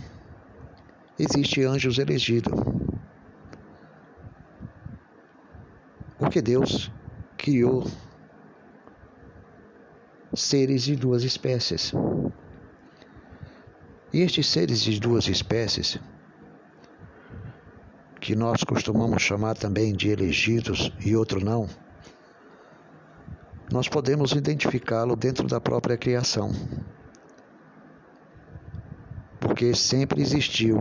existe 1.19 1.65
anjos 1.65 1.99
elegidos. 1.99 2.53
Porque 6.19 6.43
Deus 6.43 6.93
criou 7.39 7.91
seres 10.35 10.83
de 10.83 10.97
duas 10.97 11.25
espécies. 11.25 11.95
E 14.13 14.21
estes 14.21 14.47
seres 14.47 14.83
de 14.83 15.01
duas 15.01 15.29
espécies, 15.29 15.99
que 18.31 18.37
nós 18.37 18.63
costumamos 18.63 19.21
chamar 19.23 19.57
também 19.57 19.93
de 19.93 20.09
elegidos 20.09 20.93
e 21.05 21.17
outro 21.17 21.45
não, 21.45 21.69
nós 23.73 23.89
podemos 23.89 24.31
identificá-lo 24.31 25.17
dentro 25.17 25.49
da 25.49 25.61
própria 25.61 25.99
criação. 25.99 26.53
Porque 29.41 29.75
sempre 29.75 30.23
existiu 30.23 30.79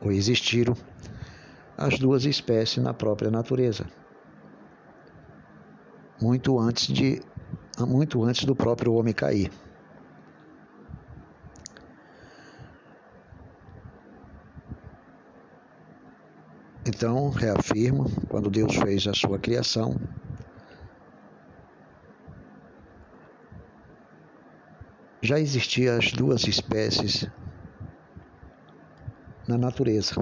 ou 0.00 0.10
existiram 0.10 0.74
as 1.78 2.00
duas 2.00 2.24
espécies 2.24 2.82
na 2.82 2.92
própria 2.92 3.30
natureza 3.30 3.86
muito 6.20 6.58
antes 6.58 6.92
de 6.92 7.22
muito 7.78 8.24
antes 8.24 8.44
do 8.44 8.56
próprio 8.56 8.94
homem 8.94 9.14
cair. 9.14 9.52
Então, 17.04 17.30
reafirmo, 17.30 18.04
quando 18.28 18.48
Deus 18.48 18.76
fez 18.76 19.08
a 19.08 19.12
sua 19.12 19.36
criação, 19.36 19.92
já 25.20 25.40
existiam 25.40 25.98
as 25.98 26.12
duas 26.12 26.46
espécies 26.46 27.28
na 29.48 29.58
natureza, 29.58 30.14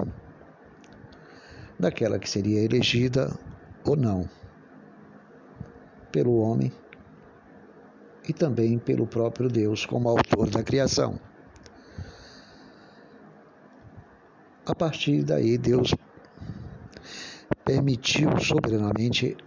daquela 1.79 2.17
que 2.17 2.27
seria 2.27 2.63
elegida 2.63 3.31
ou 3.85 3.95
não 3.95 4.27
pelo 6.11 6.37
homem 6.37 6.73
e 8.27 8.33
também 8.33 8.79
pelo 8.79 9.05
próprio 9.05 9.49
Deus 9.49 9.85
como 9.85 10.09
autor 10.09 10.49
da 10.49 10.63
criação. 10.63 11.19
A 14.65 14.73
partir 14.73 15.23
daí, 15.23 15.59
Deus 15.59 15.93
permitiu 17.65 18.37
soberanamente 18.39 19.37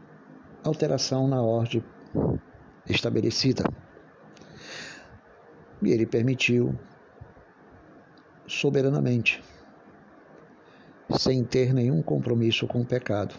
alteração 0.62 1.27
na 1.29 1.42
ordem 1.42 1.85
estabelecida. 2.88 3.64
E 5.83 5.90
ele 5.90 6.07
permitiu 6.07 6.79
soberanamente, 8.46 9.42
sem 11.18 11.44
ter 11.44 11.74
nenhum 11.74 12.03
compromisso 12.03 12.66
com 12.66 12.81
o 12.81 12.87
pecado. 12.87 13.35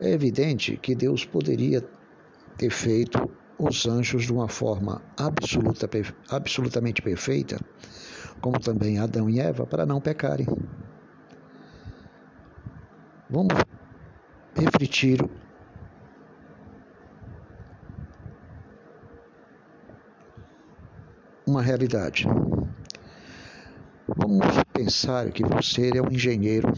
É 0.00 0.10
evidente 0.10 0.76
que 0.78 0.94
Deus 0.94 1.24
poderia 1.24 1.86
ter 2.56 2.70
feito 2.70 3.30
os 3.58 3.86
anjos 3.86 4.24
de 4.24 4.32
uma 4.32 4.48
forma 4.48 5.02
absoluta, 5.18 5.88
absolutamente 6.30 7.02
perfeita, 7.02 7.58
como 8.40 8.58
também 8.58 8.98
Adão 8.98 9.28
e 9.28 9.38
Eva, 9.38 9.66
para 9.66 9.84
não 9.84 10.00
pecarem. 10.00 10.46
Vamos 13.32 13.54
refletir 14.56 15.20
uma 21.46 21.62
realidade. 21.62 22.26
Vamos 24.16 24.44
pensar 24.72 25.30
que 25.30 25.44
você 25.44 25.92
é 25.94 26.02
um 26.02 26.10
engenheiro 26.10 26.72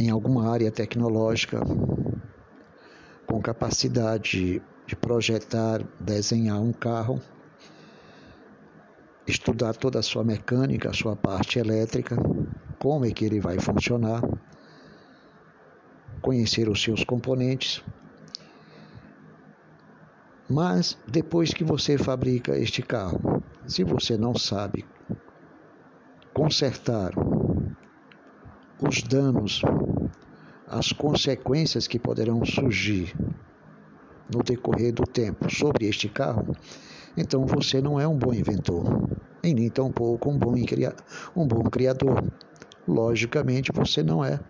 em 0.00 0.10
alguma 0.10 0.50
área 0.50 0.72
tecnológica 0.72 1.60
com 3.24 3.40
capacidade 3.40 4.60
de 4.84 4.96
projetar, 4.96 5.80
desenhar 6.00 6.60
um 6.60 6.72
carro, 6.72 7.22
estudar 9.28 9.76
toda 9.76 10.00
a 10.00 10.02
sua 10.02 10.24
mecânica, 10.24 10.90
a 10.90 10.92
sua 10.92 11.14
parte 11.14 11.60
elétrica, 11.60 12.16
como 12.78 13.04
é 13.04 13.10
que 13.10 13.24
ele 13.24 13.40
vai 13.40 13.58
funcionar, 13.58 14.22
conhecer 16.20 16.68
os 16.68 16.82
seus 16.82 17.04
componentes. 17.04 17.82
Mas 20.48 20.96
depois 21.06 21.52
que 21.52 21.64
você 21.64 21.98
fabrica 21.98 22.56
este 22.56 22.82
carro, 22.82 23.42
se 23.66 23.84
você 23.84 24.16
não 24.16 24.34
sabe 24.34 24.84
consertar 26.32 27.12
os 28.80 29.02
danos, 29.02 29.60
as 30.66 30.92
consequências 30.92 31.86
que 31.86 31.98
poderão 31.98 32.44
surgir 32.44 33.14
no 34.32 34.42
decorrer 34.42 34.92
do 34.92 35.04
tempo 35.04 35.50
sobre 35.52 35.86
este 35.86 36.08
carro, 36.08 36.54
então 37.16 37.44
você 37.44 37.80
não 37.80 37.98
é 37.98 38.06
um 38.06 38.16
bom 38.16 38.32
inventor, 38.32 39.08
e 39.42 39.52
nem 39.52 39.68
tampouco 39.68 40.30
um 40.30 40.38
bom, 40.38 40.54
um 41.34 41.46
bom 41.46 41.64
criador. 41.64 42.24
Logicamente, 42.88 43.70
você 43.70 44.02
não 44.02 44.24
é 44.24 44.40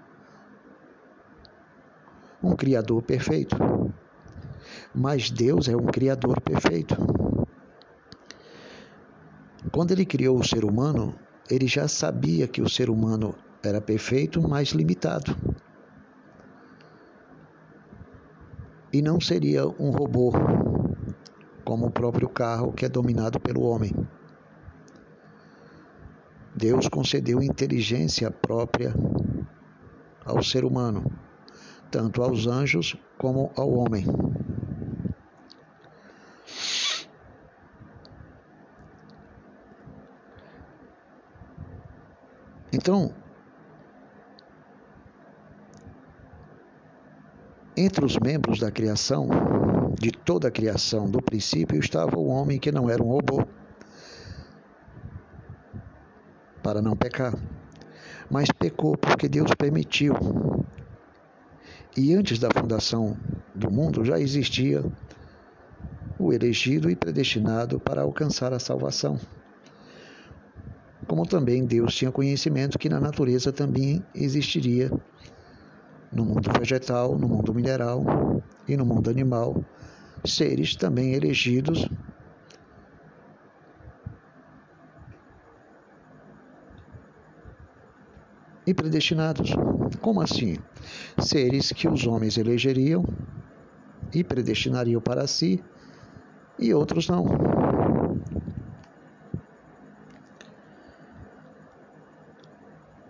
um 2.41 2.55
criador 2.55 3.03
perfeito. 3.03 3.57
Mas 4.95 5.29
Deus 5.29 5.69
é 5.69 5.75
um 5.77 5.87
criador 5.87 6.41
perfeito. 6.41 6.97
Quando 9.73 9.91
ele 9.91 10.07
criou 10.07 10.39
o 10.39 10.47
ser 10.47 10.65
humano, 10.65 11.19
ele 11.51 11.67
já 11.67 11.89
sabia 11.89 12.47
que 12.47 12.63
o 12.63 12.69
ser 12.69 12.89
humano 12.89 13.35
era 13.61 13.81
perfeito, 13.81 14.41
mas 14.41 14.69
limitado. 14.69 15.37
E 18.93 19.03
não 19.03 19.21
seria 19.21 19.67
um 19.67 19.91
robô, 19.91 20.33
como 21.65 21.87
o 21.87 21.91
próprio 21.91 22.29
carro 22.29 22.73
que 22.73 22.87
é 22.87 22.89
dominado 22.89 23.41
pelo 23.41 23.63
homem. 23.63 23.93
Deus 26.59 26.89
concedeu 26.89 27.41
inteligência 27.41 28.33
própria 28.33 28.93
ao 30.27 30.43
ser 30.43 30.65
humano, 30.65 31.09
tanto 31.89 32.21
aos 32.21 32.49
anjos 32.49 32.97
como 33.17 33.53
ao 33.57 33.71
homem. 33.71 34.05
Então, 42.73 43.15
Entre 47.81 48.05
os 48.05 48.19
membros 48.19 48.59
da 48.59 48.73
criação, 48.73 49.29
de 50.01 50.11
toda 50.11 50.49
a 50.49 50.51
criação, 50.51 51.09
do 51.09 51.23
princípio, 51.23 51.79
estava 51.79 52.19
o 52.19 52.27
homem 52.27 52.59
que 52.59 52.73
não 52.73 52.91
era 52.91 53.01
um 53.01 53.07
robô, 53.07 53.47
para 56.69 56.83
não 56.83 56.95
pecar. 56.95 57.33
mas 58.31 58.51
pecou 58.53 58.95
porque 58.95 59.27
Deus 59.27 59.51
permitiu. 59.57 60.15
E 61.97 62.13
antes 62.13 62.39
da 62.39 62.51
fundação 62.55 63.17
do 63.55 63.71
mundo 63.71 64.05
já 64.05 64.21
existia 64.21 64.85
o 66.19 66.31
elegido 66.31 66.91
e 66.91 66.95
predestinado 66.95 67.81
para 67.81 68.03
alcançar 68.03 68.53
a 68.53 68.59
salvação. 68.59 69.19
Como 71.07 71.25
também 71.27 71.65
Deus 71.65 71.95
tinha 71.95 72.13
conhecimento 72.13 72.79
que 72.79 72.91
na 72.91 73.01
natureza 73.01 73.51
também 73.51 74.05
existiria, 74.15 74.91
no 76.13 76.27
mundo 76.27 76.51
vegetal, 76.59 77.17
no 77.19 77.27
mundo 77.27 77.55
mineral 77.55 78.05
e 78.69 78.77
no 78.77 78.85
mundo 78.85 79.09
animal, 79.09 79.65
seres 80.23 80.77
também 80.77 81.15
elegidos 81.15 81.89
e 88.69 88.75
predestinados. 88.75 89.51
Como 90.03 90.21
assim? 90.21 90.59
Seres 91.19 91.73
que 91.73 91.89
os 91.89 92.07
homens 92.07 92.37
elegeriam 92.37 93.03
e 94.15 94.23
predestinariam 94.23 95.01
para 95.01 95.27
si 95.27 95.65
e 96.59 96.75
outros 96.75 97.09
não. 97.09 97.25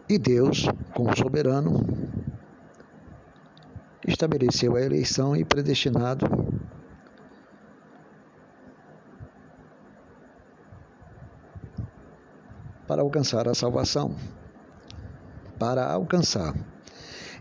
E 0.08 0.16
Deus, 0.16 0.66
como 0.94 1.14
soberano, 1.16 1.84
estabeleceu 4.06 4.76
a 4.76 4.80
eleição 4.80 5.34
e 5.36 5.44
predestinado 5.44 6.26
para 12.86 13.02
alcançar 13.02 13.48
a 13.48 13.54
salvação 13.54 14.14
para 15.58 15.90
alcançar. 15.90 16.54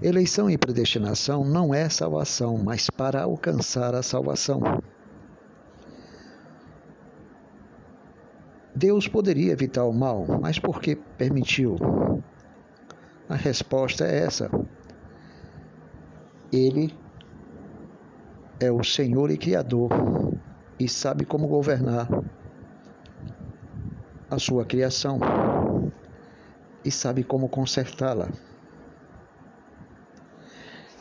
Eleição 0.01 0.49
e 0.49 0.57
predestinação 0.57 1.43
não 1.43 1.73
é 1.73 1.89
salvação, 1.89 2.57
mas 2.57 2.89
para 2.89 3.23
alcançar 3.23 3.95
a 3.95 4.03
salvação. 4.03 4.61
Deus 8.75 9.07
poderia 9.07 9.51
evitar 9.51 9.85
o 9.85 9.93
mal, 9.93 10.25
mas 10.39 10.59
por 10.59 10.79
que 10.79 10.95
permitiu? 10.95 11.75
A 13.27 13.35
resposta 13.35 14.05
é 14.05 14.19
essa. 14.19 14.51
Ele 16.53 16.93
é 18.59 18.71
o 18.71 18.83
Senhor 18.83 19.31
e 19.31 19.37
Criador 19.37 19.89
e 20.79 20.87
sabe 20.87 21.25
como 21.25 21.47
governar 21.47 22.07
a 24.29 24.37
sua 24.37 24.63
criação 24.63 25.19
e 26.87 26.91
sabe 26.91 27.21
como 27.21 27.49
consertá-la. 27.49 28.29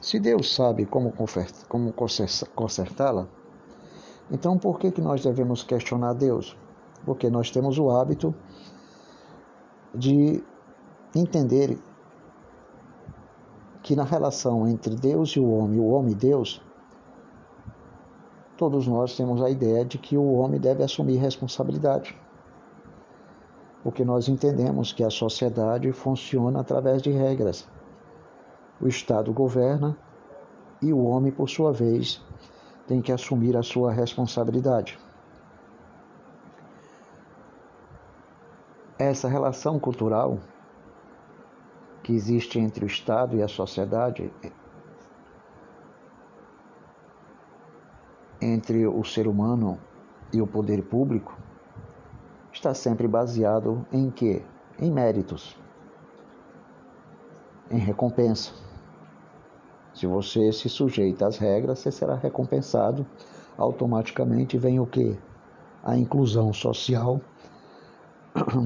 Se 0.01 0.18
Deus 0.18 0.53
sabe 0.53 0.85
como, 0.85 1.14
como 1.68 1.92
consertá-la, 1.92 3.29
então 4.29 4.59
por 4.59 4.81
que, 4.81 4.90
que 4.90 5.01
nós 5.01 5.22
devemos 5.22 5.62
questionar 5.62 6.14
Deus? 6.14 6.57
Porque 7.05 7.31
nós 7.31 7.53
temos 7.53 7.79
o 7.79 7.88
hábito 7.88 8.35
de 9.94 10.42
entender 11.14 11.79
que 13.81 13.94
na 13.94 14.03
relação 14.03 14.66
entre 14.66 14.96
Deus 14.96 15.31
e 15.31 15.40
o 15.40 15.49
homem, 15.49 15.79
o 15.79 15.87
homem 15.87 16.12
e 16.12 16.16
Deus, 16.16 16.61
todos 18.57 18.88
nós 18.88 19.16
temos 19.16 19.40
a 19.40 19.49
ideia 19.49 19.85
de 19.85 19.99
que 19.99 20.16
o 20.16 20.33
homem 20.33 20.61
deve 20.61 20.83
assumir 20.83 21.18
responsabilidade 21.18 22.26
porque 23.87 24.05
nós 24.05 24.29
entendemos 24.29 24.92
que 24.92 25.05
a 25.05 25.11
sociedade 25.11 25.92
funciona 25.92 26.59
através 26.59 27.01
de 27.01 27.12
regras. 27.12 27.68
O 28.81 28.88
Estado 28.88 29.33
governa 29.33 29.96
e 30.83 30.92
o 30.92 31.05
homem, 31.05 31.31
por 31.31 31.49
sua 31.49 31.72
vez, 31.72 32.20
tem 32.88 33.01
que 33.01 33.12
assumir 33.12 33.57
a 33.57 33.62
sua 33.62 33.92
responsabilidade. 33.92 34.99
Essa 38.99 39.29
relação 39.29 39.79
cultural 39.79 40.40
que 42.03 42.12
existe 42.12 42.59
entre 42.59 42.85
o 42.85 42.88
Estado 42.88 43.37
e 43.37 43.42
a 43.44 43.46
sociedade, 43.46 44.33
entre 48.42 48.85
o 48.85 49.05
ser 49.05 49.29
humano 49.29 49.79
e 50.33 50.42
o 50.42 50.46
poder 50.49 50.83
público, 50.83 51.46
está 52.57 52.73
sempre 52.73 53.07
baseado 53.07 53.87
em 53.92 54.11
quê? 54.11 54.42
Em 54.79 54.90
méritos, 54.90 55.57
em 57.71 57.79
recompensa. 57.79 58.53
Se 59.95 60.07
você 60.07 60.53
se 60.53 60.69
sujeita 60.69 61.27
às 61.27 61.38
regras, 61.38 61.79
você 61.79 61.90
será 61.90 62.14
recompensado. 62.14 63.07
Automaticamente 63.57 64.59
vem 64.59 64.81
o 64.81 64.87
que? 64.87 65.19
A 65.83 65.97
inclusão 65.97 66.53
social 66.53 67.21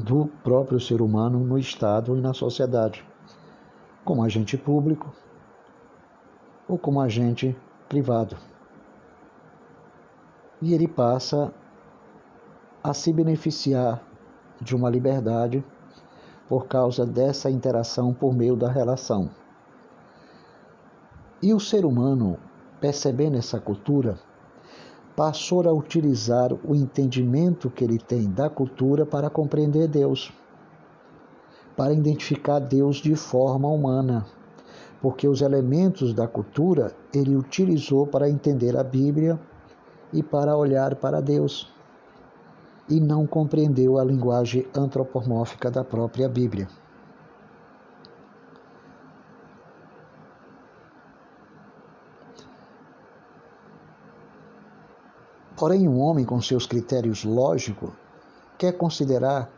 do 0.04 0.26
próprio 0.42 0.80
ser 0.80 1.00
humano 1.02 1.38
no 1.40 1.58
Estado 1.58 2.16
e 2.16 2.20
na 2.20 2.32
sociedade, 2.32 3.04
como 4.04 4.24
agente 4.24 4.56
público 4.56 5.12
ou 6.68 6.78
como 6.78 7.00
agente 7.00 7.56
privado. 7.88 8.36
E 10.62 10.74
ele 10.74 10.88
passa 10.88 11.52
a 12.82 12.94
se 12.94 13.12
beneficiar 13.12 14.02
de 14.60 14.74
uma 14.74 14.88
liberdade 14.88 15.62
por 16.48 16.66
causa 16.66 17.04
dessa 17.04 17.50
interação 17.50 18.12
por 18.12 18.34
meio 18.34 18.56
da 18.56 18.70
relação. 18.70 19.30
E 21.42 21.54
o 21.54 21.60
ser 21.60 21.84
humano, 21.84 22.38
percebendo 22.80 23.36
essa 23.36 23.60
cultura, 23.60 24.18
passou 25.14 25.68
a 25.68 25.72
utilizar 25.72 26.52
o 26.52 26.74
entendimento 26.74 27.70
que 27.70 27.84
ele 27.84 27.98
tem 27.98 28.30
da 28.30 28.48
cultura 28.48 29.04
para 29.04 29.28
compreender 29.28 29.86
Deus, 29.86 30.32
para 31.76 31.92
identificar 31.92 32.58
Deus 32.58 32.96
de 32.96 33.14
forma 33.14 33.68
humana, 33.68 34.26
porque 35.00 35.28
os 35.28 35.42
elementos 35.42 36.14
da 36.14 36.26
cultura 36.26 36.94
ele 37.14 37.36
utilizou 37.36 38.06
para 38.06 38.28
entender 38.28 38.76
a 38.76 38.82
Bíblia 38.82 39.38
e 40.12 40.22
para 40.22 40.56
olhar 40.56 40.96
para 40.96 41.20
Deus 41.20 41.70
e 42.90 43.00
não 43.00 43.24
compreendeu 43.24 43.98
a 43.98 44.04
linguagem 44.04 44.66
antropomórfica 44.74 45.70
da 45.70 45.84
própria 45.84 46.28
Bíblia. 46.28 46.68
Porém, 55.56 55.86
um 55.86 56.00
homem 56.00 56.24
com 56.24 56.40
seus 56.40 56.66
critérios 56.66 57.22
lógicos 57.22 57.90
quer 58.58 58.72
considerar 58.72 59.48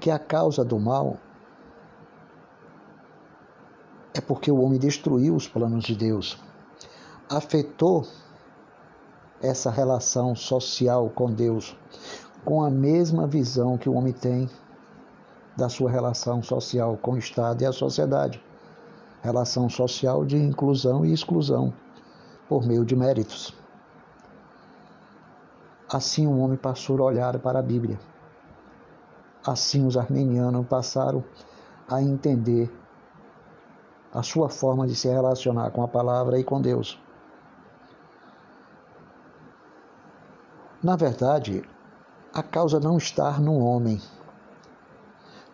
que 0.00 0.10
a 0.10 0.18
causa 0.18 0.64
do 0.64 0.78
mal 0.78 1.18
é 4.14 4.20
porque 4.20 4.50
o 4.50 4.60
homem 4.60 4.78
destruiu 4.78 5.34
os 5.34 5.46
planos 5.46 5.84
de 5.84 5.94
Deus, 5.94 6.38
afetou 7.28 8.06
essa 9.42 9.70
relação 9.70 10.34
social 10.34 11.10
com 11.10 11.32
Deus, 11.32 11.76
com 12.48 12.64
a 12.64 12.70
mesma 12.70 13.26
visão 13.26 13.76
que 13.76 13.90
o 13.90 13.92
homem 13.92 14.14
tem 14.14 14.48
da 15.54 15.68
sua 15.68 15.90
relação 15.90 16.42
social 16.42 16.96
com 16.96 17.10
o 17.10 17.18
Estado 17.18 17.60
e 17.60 17.66
a 17.66 17.72
sociedade. 17.72 18.42
Relação 19.20 19.68
social 19.68 20.24
de 20.24 20.38
inclusão 20.38 21.04
e 21.04 21.12
exclusão, 21.12 21.74
por 22.48 22.66
meio 22.66 22.86
de 22.86 22.96
méritos. 22.96 23.54
Assim 25.92 26.26
o 26.26 26.38
homem 26.38 26.56
passou 26.56 26.98
a 27.02 27.04
olhar 27.04 27.38
para 27.38 27.58
a 27.58 27.62
Bíblia. 27.62 28.00
Assim 29.46 29.86
os 29.86 29.98
armenianos 29.98 30.66
passaram 30.66 31.22
a 31.86 32.00
entender 32.00 32.72
a 34.10 34.22
sua 34.22 34.48
forma 34.48 34.86
de 34.86 34.94
se 34.94 35.06
relacionar 35.06 35.70
com 35.70 35.82
a 35.82 35.88
palavra 35.88 36.38
e 36.38 36.44
com 36.44 36.62
Deus. 36.62 36.98
Na 40.82 40.96
verdade, 40.96 41.62
a 42.32 42.42
causa 42.42 42.78
não 42.78 42.98
está 42.98 43.38
no 43.38 43.58
homem, 43.58 44.00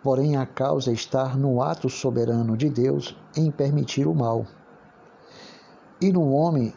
porém 0.03 0.37
a 0.37 0.45
causa 0.45 0.93
está 0.93 1.35
no 1.35 1.63
ato 1.63 1.89
soberano 1.89 2.57
de 2.57 2.69
Deus 2.69 3.17
em 3.37 3.51
permitir 3.51 4.07
o 4.07 4.15
mal. 4.15 4.47
E 6.01 6.13
no 6.13 6.33
homem, 6.33 6.75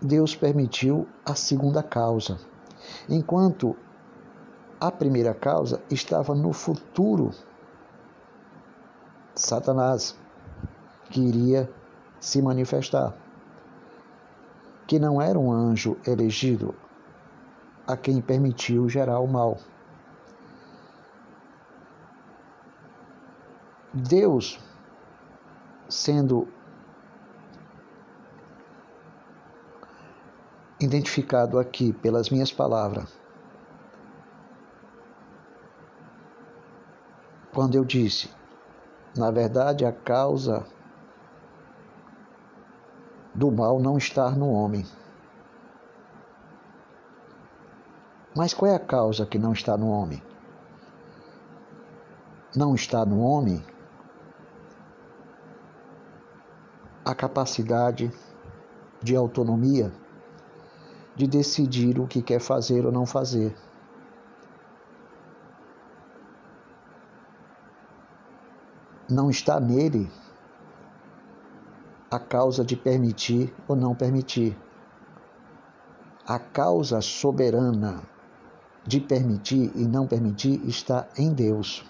Deus 0.00 0.34
permitiu 0.34 1.06
a 1.24 1.34
segunda 1.34 1.82
causa, 1.82 2.38
enquanto 3.08 3.76
a 4.80 4.90
primeira 4.90 5.32
causa 5.32 5.82
estava 5.90 6.34
no 6.34 6.52
futuro. 6.52 7.30
Satanás, 9.34 10.16
que 11.10 11.20
iria 11.20 11.70
se 12.20 12.40
manifestar, 12.40 13.14
que 14.86 14.98
não 14.98 15.20
era 15.20 15.38
um 15.38 15.52
anjo 15.52 15.96
elegido, 16.06 16.74
a 17.86 17.96
quem 17.96 18.20
permitiu 18.20 18.88
gerar 18.88 19.20
o 19.20 19.26
mal. 19.26 19.58
Deus 23.92 24.58
sendo 25.88 26.48
identificado 30.80 31.58
aqui 31.58 31.92
pelas 31.92 32.28
minhas 32.30 32.50
palavras, 32.50 33.08
quando 37.52 37.76
eu 37.76 37.84
disse, 37.84 38.28
na 39.16 39.30
verdade, 39.30 39.84
a 39.84 39.92
causa 39.92 40.66
do 43.32 43.50
mal 43.50 43.80
não 43.80 43.96
está 43.96 44.30
no 44.32 44.50
homem. 44.50 44.84
Mas 48.34 48.52
qual 48.52 48.72
é 48.72 48.74
a 48.74 48.80
causa 48.80 49.24
que 49.24 49.38
não 49.38 49.52
está 49.52 49.76
no 49.76 49.90
homem? 49.90 50.20
Não 52.56 52.74
está 52.74 53.04
no 53.04 53.20
homem 53.20 53.64
a 57.04 57.14
capacidade 57.14 58.10
de 59.00 59.14
autonomia 59.14 59.92
de 61.14 61.28
decidir 61.28 62.00
o 62.00 62.08
que 62.08 62.22
quer 62.22 62.40
fazer 62.40 62.84
ou 62.84 62.90
não 62.90 63.06
fazer. 63.06 63.54
Não 69.08 69.30
está 69.30 69.60
nele 69.60 70.10
a 72.10 72.18
causa 72.18 72.64
de 72.64 72.74
permitir 72.74 73.54
ou 73.68 73.76
não 73.76 73.94
permitir. 73.94 74.58
A 76.26 76.38
causa 76.38 77.00
soberana 77.00 78.13
de 78.86 79.00
permitir 79.00 79.72
e 79.74 79.84
não 79.86 80.06
permitir 80.06 80.60
está 80.66 81.08
em 81.16 81.32
Deus. 81.32 81.84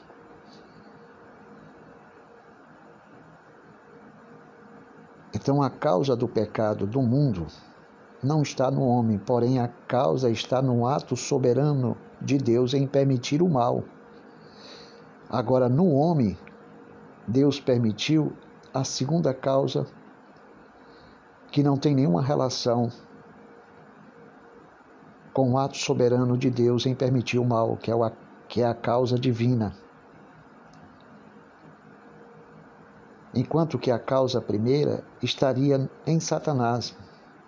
Então 5.35 5.63
a 5.63 5.69
causa 5.69 6.15
do 6.15 6.29
pecado 6.29 6.87
do 6.87 7.03
mundo 7.03 7.47
não 8.23 8.43
está 8.43 8.71
no 8.71 8.87
homem, 8.87 9.19
porém 9.19 9.59
a 9.59 9.69
causa 9.69 10.31
está 10.31 10.63
no 10.63 10.87
ato 10.87 11.17
soberano 11.17 11.97
de 12.21 12.39
Deus 12.39 12.73
em 12.73 12.87
permitir 12.87 13.43
o 13.43 13.49
mal. 13.49 13.85
Agora, 15.29 15.69
no 15.69 15.91
homem, 15.91 16.39
Deus 17.27 17.59
permitiu 17.61 18.33
a 18.73 18.85
segunda 18.85 19.35
causa 19.35 19.87
que 21.51 21.63
não 21.63 21.77
tem 21.77 21.95
nenhuma 21.95 22.23
relação 22.23 22.91
com 25.35 25.51
o 25.51 25.59
ato 25.59 25.77
soberano 25.77 26.39
de 26.39 26.49
Deus 26.49 26.87
em 26.87 26.95
permitir 26.95 27.41
o 27.41 27.45
mal, 27.45 27.77
que 27.77 27.91
é, 27.91 27.95
a, 27.95 28.13
que 28.49 28.63
é 28.63 28.67
a 28.67 28.73
causa 28.73 29.19
divina. 29.19 29.75
Enquanto 33.35 33.77
que 33.77 33.91
a 33.91 33.99
causa 33.99 34.41
primeira 34.41 35.03
estaria 35.21 35.91
em 36.07 36.21
Satanás, 36.21 36.97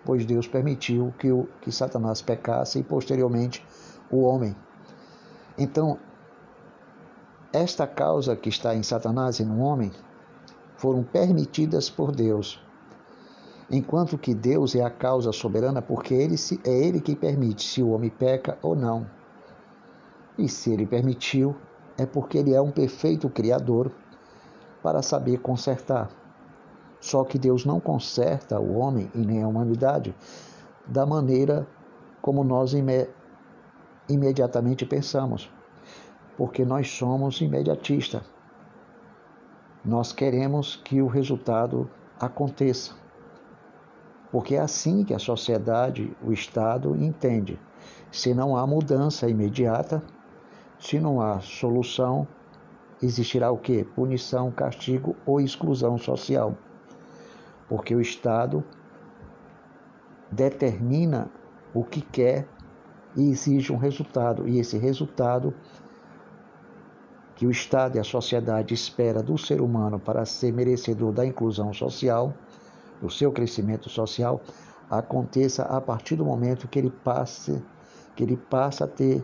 pois 0.03 0.25
Deus 0.25 0.45
permitiu 0.45 1.13
que, 1.17 1.31
o, 1.31 1.47
que 1.61 1.71
Satanás 1.71 2.21
pecasse 2.21 2.77
e 2.77 2.83
posteriormente 2.83 3.65
o 4.11 4.23
homem. 4.23 4.53
Então, 5.57 5.97
esta 7.53 7.87
causa 7.87 8.35
que 8.35 8.49
está 8.49 8.75
em 8.75 8.83
Satanás 8.83 9.39
e 9.39 9.45
no 9.45 9.61
homem 9.61 9.93
foram 10.75 11.03
permitidas 11.03 11.89
por 11.89 12.11
Deus 12.11 12.61
enquanto 13.69 14.17
que 14.17 14.33
Deus 14.33 14.75
é 14.75 14.81
a 14.81 14.89
causa 14.89 15.31
soberana, 15.31 15.81
porque 15.81 16.13
ele 16.13 16.35
é 16.63 16.69
Ele 16.69 17.01
que 17.01 17.15
permite 17.15 17.67
se 17.67 17.83
o 17.83 17.89
homem 17.89 18.09
peca 18.09 18.57
ou 18.61 18.75
não. 18.75 19.05
E 20.37 20.47
se 20.47 20.71
Ele 20.71 20.85
permitiu, 20.85 21.55
é 21.97 22.05
porque 22.05 22.37
Ele 22.37 22.53
é 22.53 22.61
um 22.61 22.71
perfeito 22.71 23.29
Criador 23.29 23.91
para 24.81 25.01
saber 25.01 25.39
consertar. 25.39 26.09
Só 26.99 27.23
que 27.23 27.37
Deus 27.37 27.65
não 27.65 27.79
conserta 27.79 28.59
o 28.59 28.77
homem 28.77 29.11
e 29.13 29.19
nem 29.19 29.43
a 29.43 29.47
humanidade 29.47 30.15
da 30.85 31.05
maneira 31.05 31.67
como 32.21 32.43
nós 32.43 32.73
ime 32.73 33.07
imediatamente 34.09 34.85
pensamos, 34.85 35.51
porque 36.37 36.63
nós 36.63 36.89
somos 36.89 37.41
imediatistas. 37.41 38.21
Nós 39.83 40.13
queremos 40.13 40.77
que 40.77 41.01
o 41.01 41.07
resultado 41.07 41.89
aconteça 42.19 42.95
porque 44.31 44.55
é 44.55 44.59
assim 44.59 45.03
que 45.03 45.13
a 45.13 45.19
sociedade, 45.19 46.15
o 46.21 46.31
Estado 46.31 46.95
entende. 46.95 47.59
Se 48.11 48.33
não 48.33 48.57
há 48.57 48.65
mudança 48.67 49.29
imediata, 49.29 50.03
se 50.79 50.99
não 50.99 51.21
há 51.21 51.39
solução, 51.39 52.27
existirá 53.01 53.51
o 53.51 53.57
que? 53.57 53.83
Punição, 53.83 54.51
castigo 54.51 55.15
ou 55.25 55.39
exclusão 55.39 55.97
social. 55.97 56.55
Porque 57.69 57.95
o 57.95 58.01
Estado 58.01 58.63
determina 60.31 61.29
o 61.73 61.83
que 61.83 62.01
quer 62.01 62.47
e 63.15 63.29
exige 63.29 63.71
um 63.71 63.77
resultado, 63.77 64.47
e 64.47 64.59
esse 64.59 64.77
resultado 64.77 65.53
que 67.35 67.45
o 67.45 67.51
Estado 67.51 67.97
e 67.97 67.99
a 67.99 68.03
sociedade 68.03 68.73
espera 68.73 69.21
do 69.21 69.37
ser 69.37 69.61
humano 69.61 69.99
para 69.99 70.25
ser 70.25 70.51
merecedor 70.51 71.11
da 71.11 71.25
inclusão 71.25 71.71
social 71.71 72.33
o 73.01 73.09
seu 73.09 73.31
crescimento 73.31 73.89
social 73.89 74.41
aconteça 74.89 75.63
a 75.63 75.81
partir 75.81 76.15
do 76.15 76.25
momento 76.25 76.67
que 76.67 76.79
ele 76.79 76.89
passe, 76.89 77.61
que 78.15 78.23
ele 78.23 78.37
passa 78.37 78.85
a 78.85 78.87
ter 78.87 79.23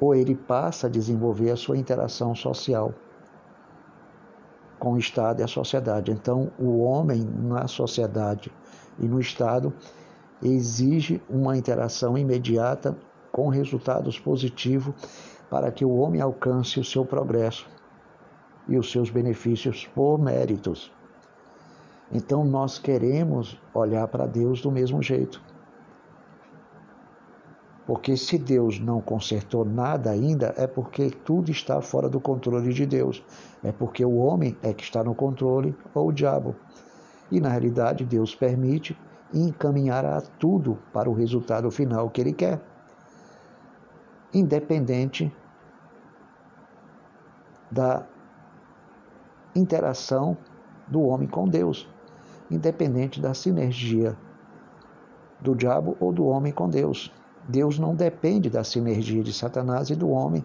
ou 0.00 0.14
ele 0.14 0.34
passa 0.34 0.86
a 0.86 0.90
desenvolver 0.90 1.50
a 1.50 1.56
sua 1.56 1.76
interação 1.76 2.34
social 2.34 2.94
com 4.78 4.92
o 4.92 4.98
Estado 4.98 5.40
e 5.40 5.42
a 5.42 5.48
sociedade. 5.48 6.12
Então, 6.12 6.52
o 6.58 6.78
homem 6.78 7.24
na 7.24 7.66
sociedade 7.66 8.52
e 8.98 9.08
no 9.08 9.18
Estado 9.18 9.72
exige 10.40 11.20
uma 11.28 11.56
interação 11.56 12.16
imediata 12.16 12.96
com 13.32 13.48
resultados 13.48 14.18
positivos 14.20 14.94
para 15.50 15.72
que 15.72 15.84
o 15.84 15.96
homem 15.96 16.20
alcance 16.20 16.78
o 16.78 16.84
seu 16.84 17.04
progresso 17.04 17.68
e 18.68 18.78
os 18.78 18.90
seus 18.92 19.10
benefícios 19.10 19.86
por 19.94 20.18
méritos. 20.18 20.92
Então 22.10 22.44
nós 22.44 22.78
queremos 22.78 23.60
olhar 23.74 24.08
para 24.08 24.26
Deus 24.26 24.62
do 24.62 24.70
mesmo 24.70 25.02
jeito. 25.02 25.42
Porque 27.86 28.16
se 28.16 28.38
Deus 28.38 28.78
não 28.78 29.00
consertou 29.00 29.64
nada 29.64 30.10
ainda, 30.10 30.54
é 30.56 30.66
porque 30.66 31.10
tudo 31.10 31.50
está 31.50 31.80
fora 31.80 32.08
do 32.08 32.20
controle 32.20 32.72
de 32.72 32.84
Deus. 32.84 33.24
É 33.62 33.72
porque 33.72 34.04
o 34.04 34.16
homem 34.16 34.56
é 34.62 34.72
que 34.74 34.82
está 34.82 35.02
no 35.02 35.14
controle 35.14 35.74
ou 35.94 36.08
o 36.08 36.12
diabo. 36.12 36.54
E 37.30 37.40
na 37.40 37.48
realidade, 37.48 38.04
Deus 38.04 38.34
permite 38.34 38.98
e 39.32 39.40
encaminhará 39.40 40.20
tudo 40.38 40.78
para 40.92 41.08
o 41.08 41.14
resultado 41.14 41.70
final 41.70 42.08
que 42.10 42.20
ele 42.20 42.32
quer. 42.32 42.60
Independente 44.32 45.34
da 47.70 48.06
interação 49.54 50.36
do 50.86 51.02
homem 51.02 51.28
com 51.28 51.48
Deus 51.48 51.88
independente 52.50 53.20
da 53.20 53.34
sinergia 53.34 54.16
do 55.40 55.54
diabo 55.54 55.96
ou 56.00 56.12
do 56.12 56.26
homem 56.26 56.52
com 56.52 56.68
Deus. 56.68 57.12
Deus 57.48 57.78
não 57.78 57.94
depende 57.94 58.50
da 58.50 58.64
sinergia 58.64 59.22
de 59.22 59.32
Satanás 59.32 59.90
e 59.90 59.94
do 59.94 60.10
homem 60.10 60.44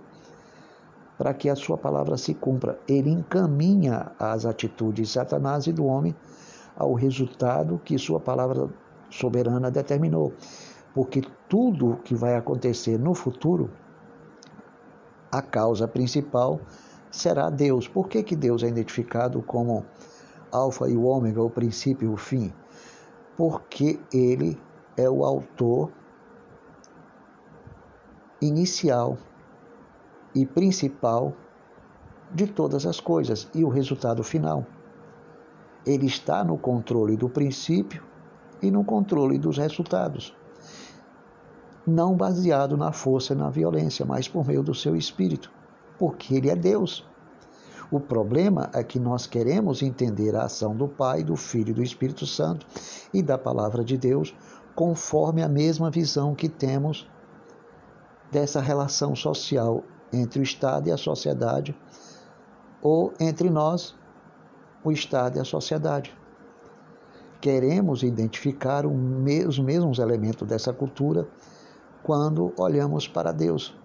para 1.18 1.34
que 1.34 1.50
a 1.50 1.56
sua 1.56 1.78
palavra 1.78 2.18
se 2.18 2.34
cumpra. 2.34 2.80
Ele 2.88 3.10
encaminha 3.10 4.12
as 4.20 4.46
atitudes 4.46 5.08
de 5.08 5.14
Satanás 5.14 5.68
e 5.68 5.74
do 5.74 5.86
homem 5.86 6.16
ao 6.76 6.94
resultado 6.94 7.80
que 7.84 7.98
sua 7.98 8.20
palavra 8.20 8.70
soberana 9.10 9.70
determinou. 9.70 10.34
Porque 10.94 11.22
tudo 11.48 12.00
que 12.04 12.16
vai 12.16 12.36
acontecer 12.36 12.98
no 12.98 13.14
futuro, 13.14 13.70
a 15.32 15.42
causa 15.42 15.88
principal 15.88 16.60
será 17.12 17.50
Deus. 17.50 17.88
Por 17.88 18.08
que, 18.08 18.24
que 18.24 18.36
Deus 18.36 18.64
é 18.64 18.68
identificado 18.68 19.42
como 19.42 19.86
Alfa 20.54 20.88
e 20.88 20.96
o 20.96 21.04
Ômega, 21.04 21.42
o 21.42 21.50
princípio 21.50 22.12
e 22.12 22.14
o 22.14 22.18
fim? 22.18 22.54
Porque 23.36 24.00
ele 24.14 24.60
é 24.96 25.10
o 25.10 25.26
autor 25.26 25.92
inicial 28.40 29.18
e 30.36 30.46
principal 30.46 31.34
de 32.32 32.48
todas 32.48 32.86
as 32.86 33.00
coisas 33.00 33.50
e 33.54 33.64
o 33.64 33.70
resultado 33.70 34.24
final. 34.24 34.66
Ele 35.86 36.06
está 36.06 36.44
no 36.44 36.58
controle 36.58 37.18
do 37.18 37.28
princípio 37.28 38.04
e 38.62 38.72
no 38.72 38.84
controle 38.84 39.38
dos 39.38 39.58
resultados. 39.58 40.36
Não 41.86 42.16
baseado 42.16 42.78
na 42.78 42.92
força 42.92 43.34
e 43.34 43.36
na 43.36 43.50
violência, 43.50 44.06
mas 44.06 44.28
por 44.28 44.46
meio 44.46 44.64
do 44.64 44.74
seu 44.74 44.96
espírito, 44.96 45.52
porque 46.00 46.36
ele 46.36 46.50
é 46.50 46.56
Deus. 46.56 47.06
O 47.94 48.00
problema 48.00 48.72
é 48.74 48.84
que 48.84 48.98
nós 48.98 49.28
queremos 49.28 49.84
entender 49.84 50.36
a 50.36 50.46
ação 50.46 50.76
do 50.76 50.88
Pai, 50.88 51.24
do 51.24 51.36
Filho 51.36 51.70
e 51.70 51.74
do 51.76 51.84
Espírito 51.84 52.26
Santo 52.26 52.66
e 53.14 53.22
da 53.22 53.38
palavra 53.38 53.84
de 53.84 53.96
Deus 54.00 54.36
conforme 54.74 55.44
a 55.44 55.48
mesma 55.48 55.92
visão 55.92 56.34
que 56.34 56.50
temos 56.50 57.08
dessa 58.32 58.60
relação 58.60 59.16
social 59.16 59.84
entre 60.12 60.40
o 60.40 60.42
Estado 60.42 60.90
e 60.90 60.92
a 60.92 60.98
sociedade 60.98 61.80
ou 62.82 63.14
entre 63.20 63.52
nós, 63.52 63.96
o 64.84 64.92
Estado 64.92 65.38
e 65.38 65.40
a 65.40 65.46
sociedade. 65.46 66.18
Queremos 67.40 68.02
identificar 68.02 68.88
os 68.88 69.60
mesmos 69.60 70.00
elementos 70.00 70.48
dessa 70.48 70.74
cultura 70.74 71.28
quando 72.02 72.56
olhamos 72.58 73.08
para 73.08 73.32
Deus. 73.32 73.78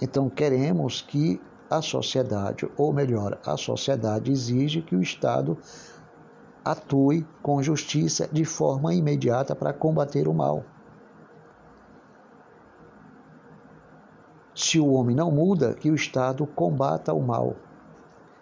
Então, 0.00 0.30
queremos 0.30 1.02
que 1.02 1.40
a 1.70 1.82
sociedade, 1.82 2.68
ou 2.76 2.92
melhor, 2.92 3.38
a 3.44 3.56
sociedade 3.56 4.30
exige 4.30 4.82
que 4.82 4.94
o 4.94 5.02
Estado 5.02 5.58
atue 6.64 7.26
com 7.42 7.62
justiça 7.62 8.28
de 8.30 8.44
forma 8.44 8.94
imediata 8.94 9.54
para 9.54 9.72
combater 9.72 10.26
o 10.26 10.34
mal. 10.34 10.64
Se 14.54 14.80
o 14.80 14.92
homem 14.92 15.14
não 15.14 15.30
muda, 15.30 15.74
que 15.74 15.90
o 15.90 15.94
Estado 15.94 16.46
combata 16.46 17.12
o 17.12 17.20
mal. 17.20 17.56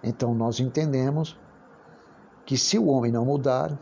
Então 0.03 0.35
nós 0.35 0.61
entendemos 0.61 1.39
que 2.47 2.57
se 2.57 2.79
o 2.79 2.87
homem 2.87 3.11
não 3.11 3.25
mudar, 3.25 3.77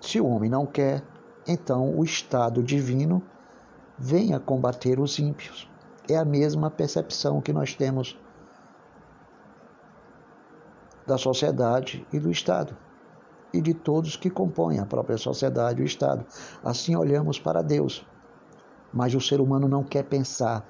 se 0.00 0.20
o 0.20 0.26
homem 0.26 0.48
não 0.50 0.66
quer, 0.66 1.02
então 1.46 1.98
o 1.98 2.04
Estado 2.04 2.62
divino 2.62 3.22
venha 3.98 4.38
combater 4.38 5.00
os 5.00 5.18
ímpios. 5.18 5.68
É 6.08 6.16
a 6.16 6.24
mesma 6.24 6.70
percepção 6.70 7.40
que 7.40 7.52
nós 7.52 7.74
temos 7.74 8.18
da 11.06 11.18
sociedade 11.18 12.06
e 12.12 12.18
do 12.18 12.30
Estado, 12.30 12.76
e 13.52 13.60
de 13.60 13.74
todos 13.74 14.16
que 14.16 14.30
compõem 14.30 14.78
a 14.78 14.86
própria 14.86 15.16
sociedade 15.16 15.80
e 15.80 15.84
o 15.84 15.86
Estado. 15.86 16.24
Assim 16.62 16.96
olhamos 16.96 17.38
para 17.38 17.62
Deus. 17.62 18.06
Mas 18.92 19.14
o 19.14 19.20
ser 19.20 19.40
humano 19.40 19.68
não 19.68 19.82
quer 19.82 20.04
pensar. 20.04 20.64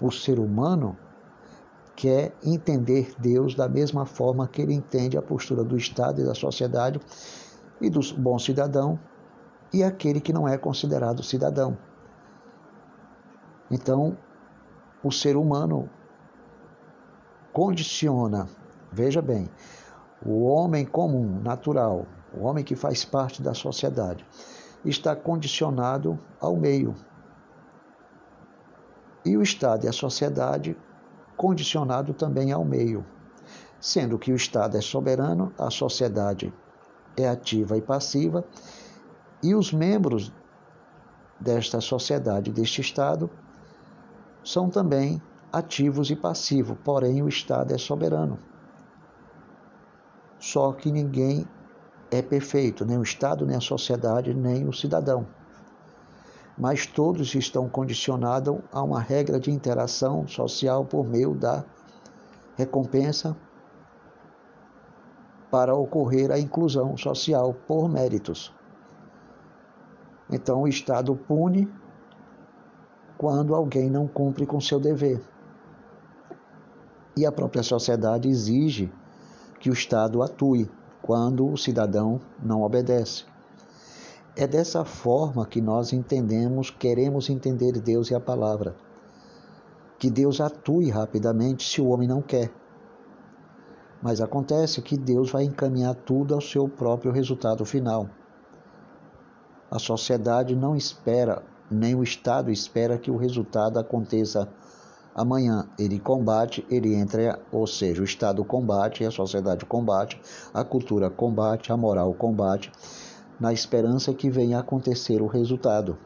O 0.00 0.10
ser 0.10 0.38
humano 0.38 0.96
quer 1.94 2.34
entender 2.42 3.14
Deus 3.18 3.54
da 3.54 3.68
mesma 3.68 4.06
forma 4.06 4.48
que 4.48 4.62
ele 4.62 4.74
entende 4.74 5.16
a 5.16 5.22
postura 5.22 5.62
do 5.62 5.76
Estado 5.76 6.20
e 6.20 6.24
da 6.24 6.34
sociedade 6.34 7.00
e 7.80 7.90
do 7.90 8.00
bom 8.16 8.38
cidadão 8.38 8.98
e 9.72 9.82
aquele 9.82 10.20
que 10.20 10.32
não 10.32 10.46
é 10.46 10.58
considerado 10.58 11.22
cidadão. 11.22 11.76
Então, 13.72 14.18
o 15.02 15.10
ser 15.10 15.34
humano 15.34 15.88
condiciona, 17.54 18.46
veja 18.92 19.22
bem, 19.22 19.48
o 20.24 20.44
homem 20.44 20.84
comum, 20.84 21.40
natural, 21.40 22.06
o 22.34 22.44
homem 22.44 22.62
que 22.62 22.76
faz 22.76 23.02
parte 23.02 23.42
da 23.42 23.54
sociedade, 23.54 24.26
está 24.84 25.16
condicionado 25.16 26.18
ao 26.38 26.54
meio. 26.54 26.94
E 29.24 29.38
o 29.38 29.42
Estado 29.42 29.86
e 29.86 29.88
a 29.88 29.92
sociedade 29.92 30.76
condicionado 31.34 32.12
também 32.12 32.52
ao 32.52 32.66
meio, 32.66 33.06
sendo 33.80 34.18
que 34.18 34.32
o 34.32 34.36
Estado 34.36 34.76
é 34.76 34.82
soberano, 34.82 35.50
a 35.58 35.70
sociedade 35.70 36.52
é 37.16 37.26
ativa 37.26 37.78
e 37.78 37.80
passiva, 37.80 38.44
e 39.42 39.54
os 39.54 39.72
membros 39.72 40.30
desta 41.40 41.80
sociedade, 41.80 42.52
deste 42.52 42.80
Estado, 42.82 43.30
são 44.44 44.68
também 44.68 45.20
ativos 45.52 46.10
e 46.10 46.16
passivos, 46.16 46.76
porém 46.82 47.22
o 47.22 47.28
Estado 47.28 47.74
é 47.74 47.78
soberano. 47.78 48.38
Só 50.38 50.72
que 50.72 50.90
ninguém 50.90 51.46
é 52.10 52.20
perfeito, 52.20 52.84
nem 52.84 52.98
o 52.98 53.02
Estado, 53.02 53.46
nem 53.46 53.56
a 53.56 53.60
sociedade, 53.60 54.34
nem 54.34 54.68
o 54.68 54.72
cidadão. 54.72 55.26
Mas 56.58 56.86
todos 56.86 57.34
estão 57.34 57.68
condicionados 57.68 58.58
a 58.72 58.82
uma 58.82 59.00
regra 59.00 59.38
de 59.38 59.50
interação 59.50 60.26
social 60.26 60.84
por 60.84 61.06
meio 61.06 61.34
da 61.34 61.64
recompensa 62.56 63.36
para 65.50 65.74
ocorrer 65.74 66.30
a 66.30 66.38
inclusão 66.38 66.96
social 66.96 67.54
por 67.66 67.88
méritos. 67.88 68.54
Então 70.30 70.62
o 70.62 70.68
Estado 70.68 71.14
pune 71.14 71.70
quando 73.22 73.54
alguém 73.54 73.88
não 73.88 74.08
cumpre 74.08 74.44
com 74.44 74.60
seu 74.60 74.80
dever. 74.80 75.22
E 77.16 77.24
a 77.24 77.30
própria 77.30 77.62
sociedade 77.62 78.28
exige 78.28 78.92
que 79.60 79.70
o 79.70 79.72
Estado 79.72 80.24
atue 80.24 80.68
quando 81.00 81.46
o 81.46 81.56
cidadão 81.56 82.20
não 82.42 82.62
obedece. 82.62 83.24
É 84.34 84.44
dessa 84.44 84.84
forma 84.84 85.46
que 85.46 85.60
nós 85.60 85.92
entendemos, 85.92 86.68
queremos 86.68 87.30
entender 87.30 87.70
Deus 87.80 88.10
e 88.10 88.14
a 88.16 88.18
palavra. 88.18 88.74
Que 90.00 90.10
Deus 90.10 90.40
atue 90.40 90.90
rapidamente 90.90 91.62
se 91.68 91.80
o 91.80 91.90
homem 91.90 92.08
não 92.08 92.20
quer. 92.20 92.50
Mas 94.02 94.20
acontece 94.20 94.82
que 94.82 94.96
Deus 94.96 95.30
vai 95.30 95.44
encaminhar 95.44 95.94
tudo 95.94 96.34
ao 96.34 96.40
seu 96.40 96.68
próprio 96.68 97.12
resultado 97.12 97.64
final. 97.64 98.08
A 99.70 99.78
sociedade 99.78 100.56
não 100.56 100.74
espera 100.74 101.51
nem 101.72 101.94
o 101.94 102.02
Estado 102.02 102.50
espera 102.50 102.98
que 102.98 103.10
o 103.10 103.16
resultado 103.16 103.78
aconteça 103.78 104.48
amanhã. 105.14 105.66
Ele 105.78 105.98
combate, 105.98 106.64
ele 106.70 106.94
entra, 106.94 107.40
ou 107.50 107.66
seja, 107.66 108.02
o 108.02 108.04
Estado 108.04 108.44
combate, 108.44 109.04
a 109.04 109.10
sociedade 109.10 109.64
combate, 109.64 110.20
a 110.52 110.64
cultura 110.64 111.10
combate, 111.10 111.72
a 111.72 111.76
moral 111.76 112.12
combate, 112.14 112.70
na 113.40 113.52
esperança 113.52 114.14
que 114.14 114.30
venha 114.30 114.58
a 114.58 114.60
acontecer 114.60 115.20
o 115.20 115.26
resultado. 115.26 115.98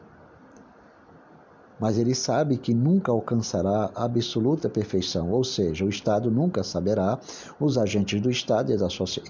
Mas 1.79 1.99
ele 1.99 2.15
sabe 2.15 2.57
que 2.57 2.73
nunca 2.73 3.11
alcançará 3.11 3.91
a 3.93 4.05
absoluta 4.05 4.67
perfeição, 4.67 5.29
ou 5.31 5.43
seja, 5.43 5.85
o 5.85 5.89
Estado 5.89 6.31
nunca 6.31 6.63
saberá, 6.63 7.19
os 7.59 7.77
agentes 7.77 8.19
do 8.19 8.31
Estado 8.31 8.71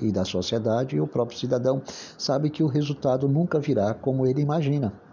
e 0.01 0.11
da 0.11 0.23
sociedade 0.23 0.95
e 0.95 1.01
o 1.01 1.07
próprio 1.07 1.38
cidadão 1.38 1.81
sabe 2.17 2.49
que 2.49 2.63
o 2.63 2.67
resultado 2.67 3.27
nunca 3.27 3.59
virá 3.59 3.93
como 3.93 4.25
ele 4.25 4.41
imagina 4.41 5.07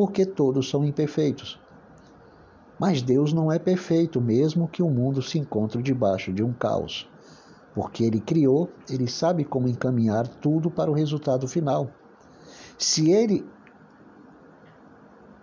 porque 0.00 0.24
todos 0.24 0.70
são 0.70 0.82
imperfeitos. 0.82 1.60
Mas 2.78 3.02
Deus 3.02 3.34
não 3.34 3.52
é 3.52 3.58
perfeito, 3.58 4.18
mesmo 4.18 4.66
que 4.66 4.82
o 4.82 4.88
mundo 4.88 5.20
se 5.20 5.38
encontre 5.38 5.82
debaixo 5.82 6.32
de 6.32 6.42
um 6.42 6.54
caos. 6.54 7.06
Porque 7.74 8.04
Ele 8.04 8.18
criou, 8.18 8.70
Ele 8.88 9.06
sabe 9.06 9.44
como 9.44 9.68
encaminhar 9.68 10.26
tudo 10.26 10.70
para 10.70 10.90
o 10.90 10.94
resultado 10.94 11.46
final. 11.46 11.90
Se 12.78 13.10
Ele 13.10 13.44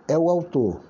é 0.08 0.18
o 0.18 0.28
autor 0.28 0.80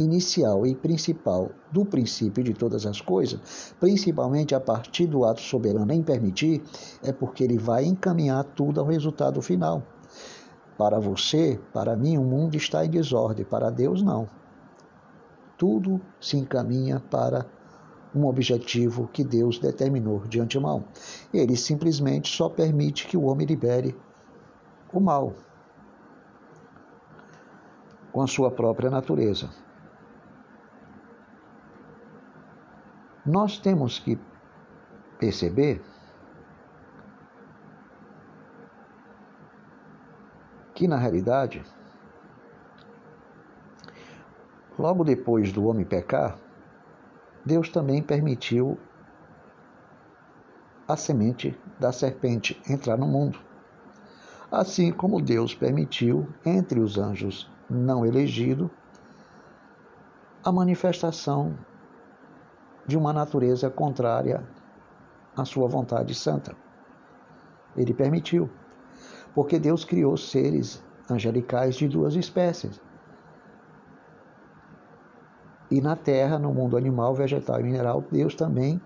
inicial 0.00 0.66
e 0.66 0.74
principal 0.74 1.52
do 1.70 1.84
princípio 1.84 2.42
de 2.42 2.54
todas 2.54 2.84
as 2.86 3.00
coisas, 3.00 3.72
principalmente 3.78 4.52
a 4.52 4.58
partir 4.58 5.06
do 5.06 5.24
ato 5.24 5.42
soberano 5.42 5.92
em 5.92 6.02
permitir, 6.02 6.60
é 7.04 7.12
porque 7.12 7.44
ele 7.44 7.56
vai 7.56 7.84
encaminhar 7.84 8.42
tudo 8.42 8.80
ao 8.80 8.86
resultado 8.86 9.40
final. 9.40 9.84
Para 10.76 10.98
você, 10.98 11.58
para 11.72 11.96
mim, 11.96 12.18
o 12.18 12.22
mundo 12.22 12.56
está 12.56 12.84
em 12.84 12.90
desordem, 12.90 13.44
para 13.44 13.70
Deus, 13.70 14.02
não. 14.02 14.28
Tudo 15.56 16.00
se 16.20 16.36
encaminha 16.36 17.00
para 17.00 17.46
um 18.14 18.26
objetivo 18.26 19.08
que 19.08 19.24
Deus 19.24 19.58
determinou 19.58 20.20
de 20.20 20.40
antemão. 20.40 20.84
Ele 21.32 21.56
simplesmente 21.56 22.34
só 22.34 22.48
permite 22.48 23.06
que 23.06 23.16
o 23.16 23.24
homem 23.24 23.46
libere 23.46 23.96
o 24.92 25.00
mal 25.00 25.34
com 28.12 28.22
a 28.22 28.26
sua 28.26 28.50
própria 28.50 28.90
natureza. 28.90 29.50
Nós 33.24 33.58
temos 33.58 33.98
que 33.98 34.18
perceber 35.18 35.82
que 40.76 40.86
na 40.86 40.98
realidade, 40.98 41.64
logo 44.78 45.02
depois 45.04 45.50
do 45.50 45.64
homem 45.64 45.86
pecar, 45.86 46.38
Deus 47.44 47.70
também 47.70 48.02
permitiu 48.02 48.78
a 50.86 50.94
semente 50.94 51.58
da 51.80 51.92
serpente 51.92 52.60
entrar 52.68 52.98
no 52.98 53.06
mundo. 53.06 53.38
Assim 54.52 54.92
como 54.92 55.20
Deus 55.20 55.54
permitiu 55.54 56.28
entre 56.44 56.78
os 56.78 56.98
anjos 56.98 57.50
não 57.70 58.04
elegidos 58.04 58.68
a 60.44 60.52
manifestação 60.52 61.56
de 62.86 62.98
uma 62.98 63.14
natureza 63.14 63.70
contrária 63.70 64.46
à 65.34 65.44
sua 65.46 65.66
vontade 65.66 66.14
santa. 66.14 66.54
Ele 67.74 67.94
permitiu 67.94 68.50
porque 69.36 69.58
Deus 69.58 69.84
criou 69.84 70.16
seres 70.16 70.82
angelicais 71.10 71.74
de 71.74 71.86
duas 71.86 72.14
espécies. 72.14 72.80
E 75.70 75.78
na 75.78 75.94
terra, 75.94 76.38
no 76.38 76.54
mundo 76.54 76.74
animal, 76.74 77.14
vegetal 77.14 77.60
e 77.60 77.62
mineral, 77.62 78.02
Deus 78.10 78.34
também 78.34 78.80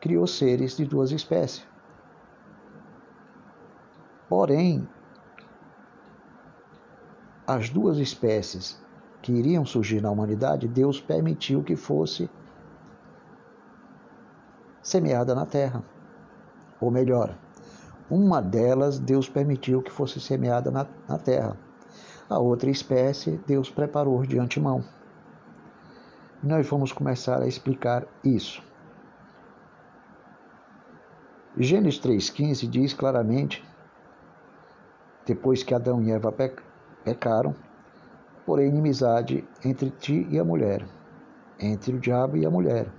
criou 0.00 0.24
seres 0.24 0.76
de 0.76 0.84
duas 0.84 1.10
espécies. 1.10 1.66
Porém, 4.28 4.88
as 7.44 7.68
duas 7.70 7.98
espécies 7.98 8.80
que 9.20 9.32
iriam 9.32 9.66
surgir 9.66 10.00
na 10.00 10.12
humanidade, 10.12 10.68
Deus 10.68 11.00
permitiu 11.00 11.64
que 11.64 11.74
fosse 11.74 12.30
semeada 14.80 15.34
na 15.34 15.44
terra. 15.44 15.82
Ou 16.80 16.88
melhor, 16.88 17.36
uma 18.12 18.42
delas 18.42 18.98
Deus 18.98 19.26
permitiu 19.26 19.80
que 19.80 19.90
fosse 19.90 20.20
semeada 20.20 20.70
na, 20.70 20.86
na 21.08 21.16
terra. 21.16 21.56
A 22.28 22.38
outra 22.38 22.68
espécie 22.68 23.40
Deus 23.46 23.70
preparou 23.70 24.26
de 24.26 24.38
antemão. 24.38 24.84
Nós 26.42 26.68
vamos 26.68 26.92
começar 26.92 27.40
a 27.40 27.46
explicar 27.46 28.06
isso. 28.22 28.62
Gênesis 31.56 31.98
3,15 32.00 32.68
diz 32.68 32.92
claramente: 32.92 33.64
depois 35.24 35.62
que 35.62 35.74
Adão 35.74 36.02
e 36.02 36.10
Eva 36.10 36.34
pecaram, 37.02 37.54
porém 38.44 38.68
inimizade 38.68 39.42
entre 39.64 39.88
ti 39.88 40.26
e 40.30 40.38
a 40.38 40.44
mulher, 40.44 40.86
entre 41.58 41.94
o 41.94 42.00
diabo 42.00 42.36
e 42.36 42.44
a 42.44 42.50
mulher, 42.50 42.92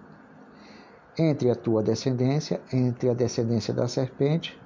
entre 1.15 1.51
a 1.51 1.55
tua 1.55 1.83
descendência, 1.83 2.59
entre 2.71 3.09
a 3.09 3.13
descendência 3.13 3.73
da 3.73 3.87
serpente 3.87 4.62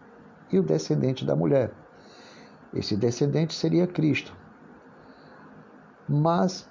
e 0.52 0.60
o 0.60 0.64
descendente 0.64 1.26
da 1.26 1.36
mulher. 1.36 1.72
Esse 2.74 2.96
descendente 2.96 3.54
seria 3.54 3.88
Cristo. 3.88 4.36
Mas 6.08 6.70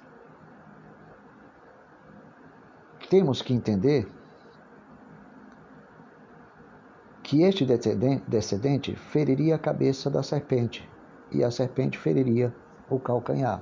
temos 3.09 3.41
que 3.41 3.53
entender 3.53 4.07
que 7.23 7.43
este 7.43 7.65
descendente 8.27 8.95
feriria 8.95 9.55
a 9.55 9.59
cabeça 9.59 10.09
da 10.09 10.23
serpente 10.23 10.89
e 11.31 11.43
a 11.43 11.51
serpente 11.51 11.97
feriria 11.97 12.55
o 12.89 12.99
calcanhar. 12.99 13.61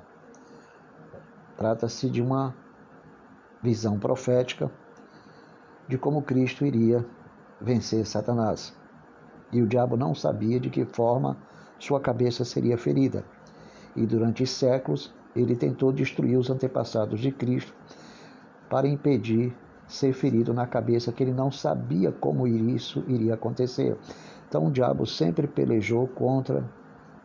Trata-se 1.58 2.10
de 2.10 2.22
uma 2.22 2.56
visão 3.64 3.98
profética 3.98 4.70
de 5.88 5.98
como 5.98 6.22
Cristo 6.22 6.66
iria 6.66 7.06
vencer 7.60 8.06
Satanás. 8.06 8.76
E 9.56 9.62
o 9.62 9.66
diabo 9.66 9.96
não 9.96 10.14
sabia 10.14 10.60
de 10.60 10.70
que 10.70 10.84
forma 10.84 11.38
sua 11.80 11.98
cabeça 12.02 12.44
seria 12.44 12.78
ferida. 12.78 13.24
E 13.96 14.06
durante 14.06 14.46
séculos 14.46 15.14
ele 15.34 15.56
tentou 15.56 15.94
destruir 15.94 16.38
os 16.38 16.50
antepassados 16.50 17.22
de 17.22 17.32
Cristo 17.32 17.74
para 18.70 18.86
impedir 18.86 19.56
ser 19.88 20.12
ferido 20.12 20.54
na 20.54 20.68
cabeça, 20.68 21.14
que 21.14 21.24
ele 21.24 21.32
não 21.32 21.50
sabia 21.50 22.12
como 22.12 22.46
isso 22.46 23.02
iria 23.08 23.36
acontecer. 23.36 23.98
Então 24.50 24.68
o 24.68 24.72
diabo 24.72 25.06
sempre 25.06 25.48
pelejou 25.48 26.06
contra 26.06 26.70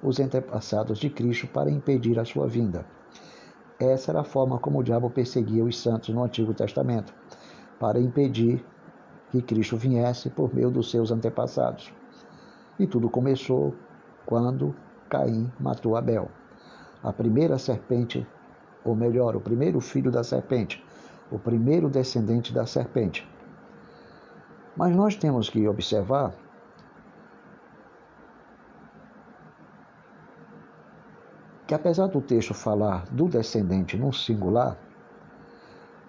os 0.01 0.21
antepassados 0.21 0.99
de 0.99 1.11
Cristo 1.11 1.49
para 1.49 1.69
impedir 1.69 2.17
a 2.21 2.25
sua 2.25 2.47
vinda. 2.47 2.87
Essa 3.77 4.13
era 4.13 4.21
a 4.21 4.25
forma 4.25 4.57
como 4.57 4.79
o 4.79 4.85
diabo 4.85 5.11
perseguia 5.11 5.65
os 5.65 5.77
santos 5.77 6.15
no 6.15 6.23
Antigo 6.23 6.55
Testamento, 6.55 7.13
para 7.81 7.99
impedir 7.99 8.65
que 9.33 9.43
Cristo 9.43 9.77
viesse 9.77 10.31
por 10.31 10.55
meio 10.55 10.71
dos 10.71 10.93
seus 10.93 11.11
antepassados. 11.11 11.93
E 12.81 12.87
tudo 12.87 13.11
começou 13.11 13.75
quando 14.25 14.75
Caim 15.11 15.53
matou 15.61 15.97
Abel. 15.97 16.31
A 17.03 17.13
primeira 17.13 17.59
serpente, 17.59 18.27
ou 18.83 18.97
melhor, 18.97 19.37
o 19.37 19.41
primeiro 19.41 19.83
filho 19.83 20.11
da 20.11 20.25
serpente, 20.25 20.83
o 21.31 21.39
primeiro 21.39 21.91
descendente 21.91 22.55
da 22.55 22.65
serpente. 22.65 23.29
Mas 24.75 24.97
nós 24.97 25.15
temos 25.15 25.51
que 25.51 25.69
observar 25.69 26.33
que 31.67 31.75
apesar 31.75 32.07
do 32.07 32.23
texto 32.23 32.55
falar 32.55 33.05
do 33.11 33.29
descendente 33.29 33.95
no 33.95 34.11
singular, 34.11 34.79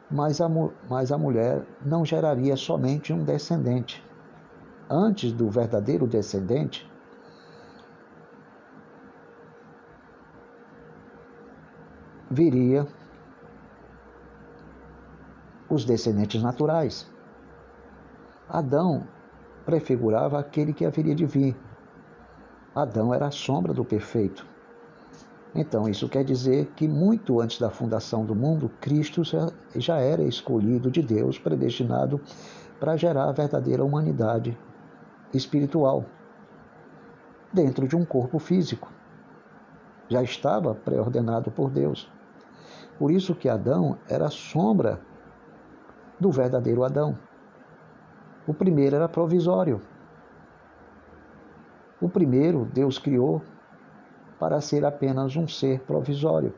mas 0.10 0.40
a, 0.40 0.48
mas 0.90 1.12
a 1.12 1.18
mulher 1.18 1.66
não 1.86 2.06
geraria 2.06 2.56
somente 2.56 3.12
um 3.12 3.26
descendente. 3.26 4.02
Antes 4.94 5.32
do 5.32 5.50
verdadeiro 5.50 6.06
descendente, 6.06 6.86
viria 12.30 12.86
os 15.70 15.86
descendentes 15.86 16.44
naturais. 16.44 17.10
Adão 18.50 19.08
prefigurava 19.66 20.38
aquele 20.38 20.74
que 20.74 20.86
haveria 20.86 21.16
de 21.16 21.26
vir. 21.26 21.56
Adão 22.76 23.14
era 23.14 23.28
a 23.28 23.32
sombra 23.32 23.74
do 23.74 23.86
perfeito. 23.86 24.46
Então, 25.56 25.88
isso 25.88 26.10
quer 26.10 26.26
dizer 26.26 26.66
que 26.76 26.86
muito 26.86 27.40
antes 27.40 27.58
da 27.58 27.70
fundação 27.70 28.26
do 28.26 28.36
mundo, 28.36 28.70
Cristo 28.82 29.22
já 29.74 30.00
era 30.00 30.22
escolhido 30.22 30.92
de 30.92 31.02
Deus, 31.02 31.40
predestinado 31.40 32.20
para 32.78 32.98
gerar 32.98 33.30
a 33.30 33.32
verdadeira 33.32 33.86
humanidade 33.86 34.58
espiritual 35.34 36.06
dentro 37.54 37.88
de 37.88 37.96
um 37.96 38.06
corpo 38.06 38.40
físico. 38.40 38.92
Já 40.08 40.22
estava 40.22 40.76
pré-ordenado 40.76 41.52
por 41.52 41.70
Deus. 41.70 42.12
Por 42.98 43.12
isso 43.12 43.34
que 43.36 43.50
Adão 43.50 43.98
era 44.08 44.30
sombra 44.30 45.02
do 46.20 46.32
verdadeiro 46.32 46.84
Adão. 46.84 47.18
O 48.46 48.54
primeiro 48.54 48.96
era 48.96 49.08
provisório. 49.08 49.82
O 52.00 52.10
primeiro 52.10 52.66
Deus 52.66 52.98
criou 52.98 53.42
para 54.40 54.60
ser 54.60 54.84
apenas 54.84 55.36
um 55.36 55.48
ser 55.48 55.82
provisório. 55.82 56.54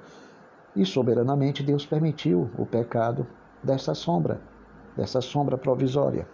E 0.76 0.86
soberanamente 0.86 1.61
Deus 1.61 1.86
permitiu 1.86 2.49
o 2.57 2.65
pecado 2.65 3.28
dessa 3.61 3.93
sombra, 3.93 4.41
dessa 4.95 5.21
sombra 5.21 5.57
provisória. 5.57 6.28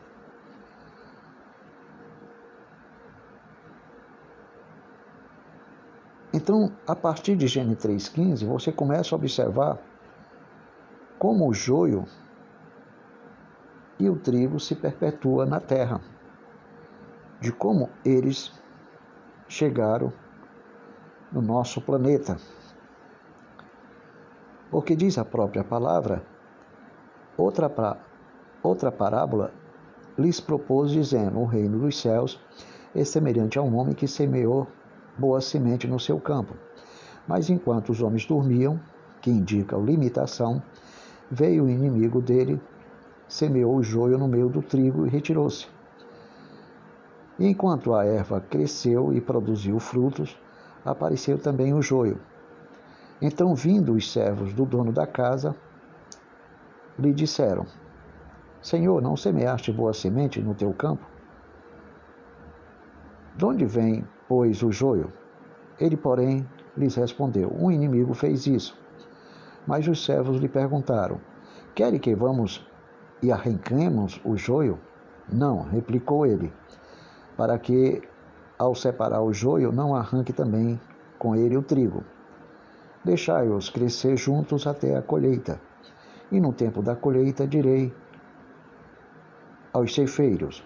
Então, 6.50 6.72
a 6.88 6.96
partir 6.96 7.36
de 7.36 7.46
Gênesis 7.46 7.78
3,15, 7.78 8.44
você 8.44 8.72
começa 8.72 9.14
a 9.14 9.18
observar 9.18 9.78
como 11.20 11.48
o 11.48 11.54
joio 11.54 12.06
e 14.00 14.10
o 14.10 14.16
trigo 14.16 14.60
se 14.60 14.74
perpetua 14.74 15.46
na 15.46 15.60
terra. 15.60 16.02
De 17.40 17.52
como 17.52 17.92
eles 18.04 18.52
chegaram 19.48 20.12
no 21.32 21.40
nosso 21.40 21.80
planeta. 21.82 22.38
Porque 24.72 24.96
diz 24.96 25.20
a 25.20 25.24
própria 25.24 25.64
palavra, 25.64 26.26
outra, 27.38 27.72
outra 28.64 28.92
parábola 28.92 29.54
lhes 30.18 30.40
propôs, 30.40 30.90
dizendo: 30.90 31.38
O 31.42 31.46
reino 31.46 31.78
dos 31.78 32.02
céus 32.02 32.44
é 32.96 33.06
semelhante 33.06 33.60
a 33.60 33.62
um 33.62 33.76
homem 33.76 33.94
que 33.94 34.08
semeou 34.08 34.68
boa 35.20 35.42
semente 35.42 35.88
no 35.88 36.00
seu 36.00 36.20
campo. 36.20 36.56
Mas 37.28 37.50
enquanto 37.50 37.90
os 37.90 38.02
homens 38.02 38.26
dormiam, 38.26 38.80
que 39.22 39.30
indica 39.30 39.78
limitação, 39.78 40.64
veio 41.30 41.66
o 41.66 41.70
inimigo 41.70 42.22
dele 42.22 42.60
semeou 43.28 43.76
o 43.76 43.84
joio 43.84 44.18
no 44.18 44.28
meio 44.28 44.50
do 44.50 44.62
trigo 44.62 45.06
e 45.06 45.10
retirou-se. 45.10 45.68
Enquanto 47.38 47.94
a 47.94 48.04
erva 48.04 48.42
cresceu 48.42 49.14
e 49.14 49.22
produziu 49.22 49.80
frutos, 49.80 50.38
apareceu 50.84 51.38
também 51.38 51.74
o 51.74 51.82
joio. 51.82 52.20
Então, 53.22 53.54
vindo 53.54 53.94
os 53.94 54.12
servos 54.12 54.54
do 54.54 54.66
dono 54.66 54.92
da 54.92 55.06
casa, 55.06 55.56
lhe 56.98 57.14
disseram: 57.14 57.66
Senhor, 58.62 59.02
não 59.02 59.16
semeaste 59.16 59.72
boa 59.72 59.94
semente 59.94 60.42
no 60.42 60.56
teu 60.56 60.74
campo? 60.74 61.06
De 63.36 63.46
onde 63.46 63.66
vem, 63.66 64.06
pois, 64.30 64.62
o 64.62 64.72
joio? 64.72 65.12
Ele, 65.80 65.98
porém, 65.98 66.48
lhes 66.78 66.96
respondeu: 66.96 67.52
Um 67.60 67.72
inimigo 67.72 68.14
fez 68.14 68.46
isso. 68.46 68.78
Mas 69.66 69.88
os 69.88 70.06
servos 70.06 70.38
lhe 70.38 70.48
perguntaram: 70.48 71.20
Quer 71.74 71.98
que 72.00 72.14
vamos 72.14 72.66
e 73.24 73.32
arranquemos 73.32 74.22
o 74.24 74.38
joio? 74.38 74.80
Não, 75.32 75.64
replicou 75.64 76.26
ele, 76.26 76.54
para 77.36 77.58
que, 77.58 78.02
ao 78.58 78.76
separar 78.76 79.22
o 79.22 79.34
joio, 79.34 79.72
não 79.72 79.96
arranque 79.96 80.32
também 80.32 80.80
com 81.18 81.36
ele 81.36 81.58
o 81.58 81.64
trigo. 81.64 82.04
Deixai-os 83.04 83.70
crescer 83.70 84.16
juntos 84.18 84.68
até 84.68 84.96
a 84.96 85.02
colheita. 85.02 85.60
E 86.32 86.40
no 86.40 86.54
tempo 86.54 86.82
da 86.82 86.96
colheita 86.96 87.48
direi 87.48 87.94
aos 89.74 89.94
ceifeiros: 89.94 90.64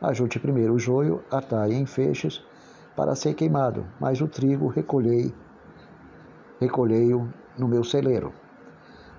Ajunte 0.00 0.38
primeiro 0.38 0.74
o 0.74 0.78
joio, 0.78 1.24
atai 1.30 1.72
em 1.72 1.86
feixes, 1.86 2.44
para 3.00 3.14
ser 3.14 3.32
queimado, 3.32 3.86
mas 3.98 4.20
o 4.20 4.28
trigo 4.28 4.66
recolhei, 4.66 5.34
recolhei-o 6.60 7.32
no 7.56 7.66
meu 7.66 7.82
celeiro. 7.82 8.30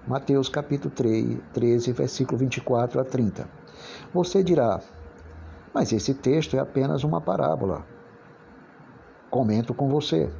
Mateus 0.08 0.48
capítulo 0.48 0.94
3, 0.94 1.40
13, 1.52 1.92
versículo 1.92 2.38
24 2.38 3.02
a 3.02 3.04
30. 3.04 3.50
Você 4.14 4.44
dirá, 4.44 4.80
mas 5.74 5.92
esse 5.92 6.14
texto 6.14 6.56
é 6.56 6.60
apenas 6.60 7.04
uma 7.04 7.20
parábola. 7.20 7.84
Comento 9.32 9.74
com 9.74 9.90
você. 9.90 10.32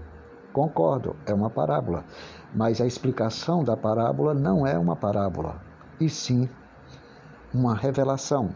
Concordo, 0.54 1.16
é 1.26 1.34
uma 1.34 1.50
parábola, 1.50 2.06
mas 2.54 2.80
a 2.80 2.86
explicação 2.86 3.64
da 3.64 3.76
parábola 3.76 4.36
não 4.36 4.68
é 4.68 4.78
uma 4.78 4.96
parábola, 4.96 5.60
e 6.00 6.08
sim 6.08 6.48
uma 7.52 7.74
revelação. 7.74 8.52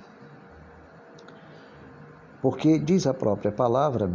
Porque 2.39 2.77
diz 2.77 3.07
a 3.07 3.15
própria 3.15 3.51
palavra 3.51 4.11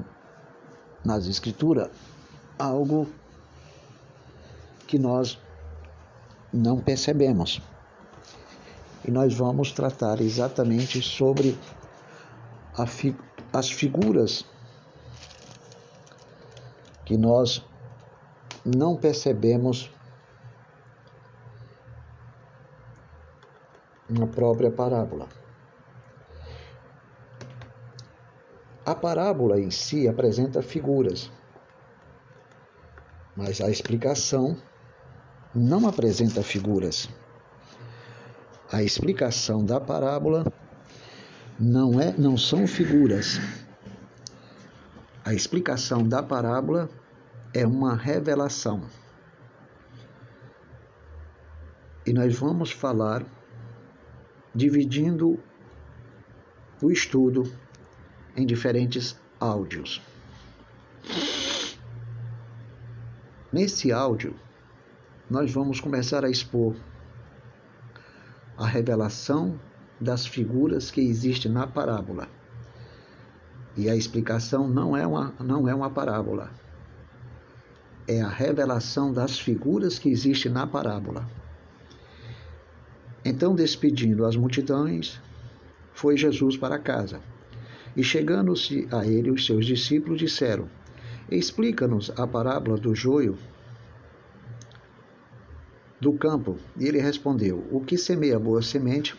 nas 1.05 1.26
Escrituras 1.26 1.90
algo 2.59 3.07
que 4.86 4.98
nós 4.98 5.38
não 6.53 6.80
percebemos. 6.80 7.61
E 9.07 9.11
nós 9.11 9.34
vamos 9.34 9.72
tratar 9.72 10.20
exatamente 10.20 11.01
sobre 11.01 11.59
fi 12.86 13.16
as 13.53 13.70
figuras 13.70 14.44
que 17.05 17.16
nós 17.16 17.64
não 18.64 18.96
percebemos 18.96 19.90
na 24.09 24.26
própria 24.26 24.70
parábola. 24.70 25.39
A 28.85 28.95
parábola 28.95 29.61
em 29.61 29.70
si 29.70 30.09
apresenta 30.09 30.62
figuras, 30.62 31.31
mas 33.37 33.61
a 33.61 33.70
explicação 33.70 34.57
não 35.55 35.87
apresenta 35.87 36.43
figuras. 36.43 37.09
A 38.72 38.83
explicação 38.83 39.64
da 39.64 39.81
parábola 39.81 40.51
não 41.59 42.01
é, 42.01 42.14
não 42.16 42.39
são 42.39 42.66
figuras. 42.66 43.39
A 45.24 45.35
explicação 45.35 46.07
da 46.07 46.22
parábola 46.22 46.89
é 47.53 47.66
uma 47.66 47.95
revelação. 47.95 48.83
E 52.07 52.12
nós 52.12 52.35
vamos 52.35 52.70
falar 52.70 53.24
dividindo 54.55 55.39
o 56.83 56.91
estudo 56.91 57.53
em 58.37 58.47
diferentes 58.47 59.18
áudios. 59.39 60.01
Nesse 63.53 63.91
áudio, 63.91 64.35
nós 65.28 65.53
vamos 65.53 65.81
começar 65.81 66.24
a 66.24 66.31
expor 66.31 66.74
a 68.57 68.66
revelação 68.66 69.59
das 70.01 70.26
figuras 70.26 70.91
que 70.91 71.01
existem 71.01 71.51
na 71.51 71.66
parábola. 71.66 72.28
E 73.76 73.89
a 73.89 73.97
explicação 73.97 74.68
não 74.68 74.97
é 74.97 75.07
uma, 75.07 75.33
não 75.41 75.68
é 75.68 75.74
uma 75.74 75.91
parábola. 75.91 76.51
É 78.07 78.20
a 78.20 78.28
revelação 78.28 79.12
das 79.12 79.39
figuras 79.39 79.99
que 79.99 80.09
existem 80.09 80.51
na 80.51 80.66
parábola. 80.66 81.26
Então, 83.24 83.55
despedindo 83.55 84.24
as 84.24 84.37
multidões, 84.37 85.20
foi 85.93 86.16
Jesus 86.16 86.57
para 86.57 86.78
casa. 86.78 87.20
E 87.97 88.05
chegando-se 88.05 88.86
a 88.93 89.05
ele, 89.05 89.30
os 89.30 89.45
seus 89.45 89.66
discípulos 89.66 90.18
disseram: 90.18 90.68
Explica-nos 91.30 92.11
a 92.18 92.26
parábola 92.26 92.76
do 92.76 92.95
joio 92.95 93.36
do 96.01 96.12
campo. 96.12 96.57
E 96.76 96.86
ele 96.86 97.01
respondeu: 97.01 97.66
O 97.70 97.80
que 97.80 97.99
semeia 97.99 98.38
boa 98.38 98.62
semente 98.62 99.16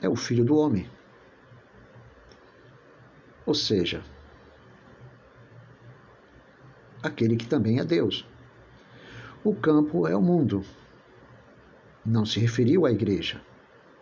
é 0.00 0.08
o 0.08 0.16
filho 0.16 0.44
do 0.44 0.56
homem. 0.56 0.88
Ou 3.46 3.54
seja, 3.54 4.02
aquele 7.02 7.36
que 7.36 7.46
também 7.46 7.80
é 7.80 7.84
Deus. 7.84 8.26
O 9.42 9.54
campo 9.54 10.06
é 10.06 10.14
o 10.14 10.22
mundo. 10.22 10.64
Não 12.04 12.24
se 12.24 12.38
referiu 12.38 12.86
à 12.86 12.92
igreja. 12.92 13.40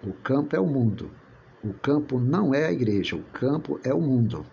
O 0.03 0.13
campo 0.13 0.55
é 0.55 0.61
o 0.61 0.67
mundo. 0.67 1.11
O 1.63 1.75
campo 1.75 2.19
não 2.19 2.55
é 2.55 2.65
a 2.65 2.73
igreja, 2.73 3.15
o 3.15 3.23
campo 3.23 3.79
é 3.85 3.93
o 3.93 4.01
mundo. 4.01 4.47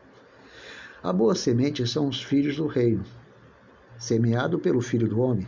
A 1.02 1.14
boa 1.14 1.36
semente 1.36 1.88
são 1.88 2.10
os 2.10 2.22
filhos 2.22 2.58
do 2.58 2.68
reino, 2.68 3.06
semeado 3.98 4.60
pelo 4.60 4.82
Filho 4.82 5.08
do 5.08 5.22
Homem. 5.22 5.48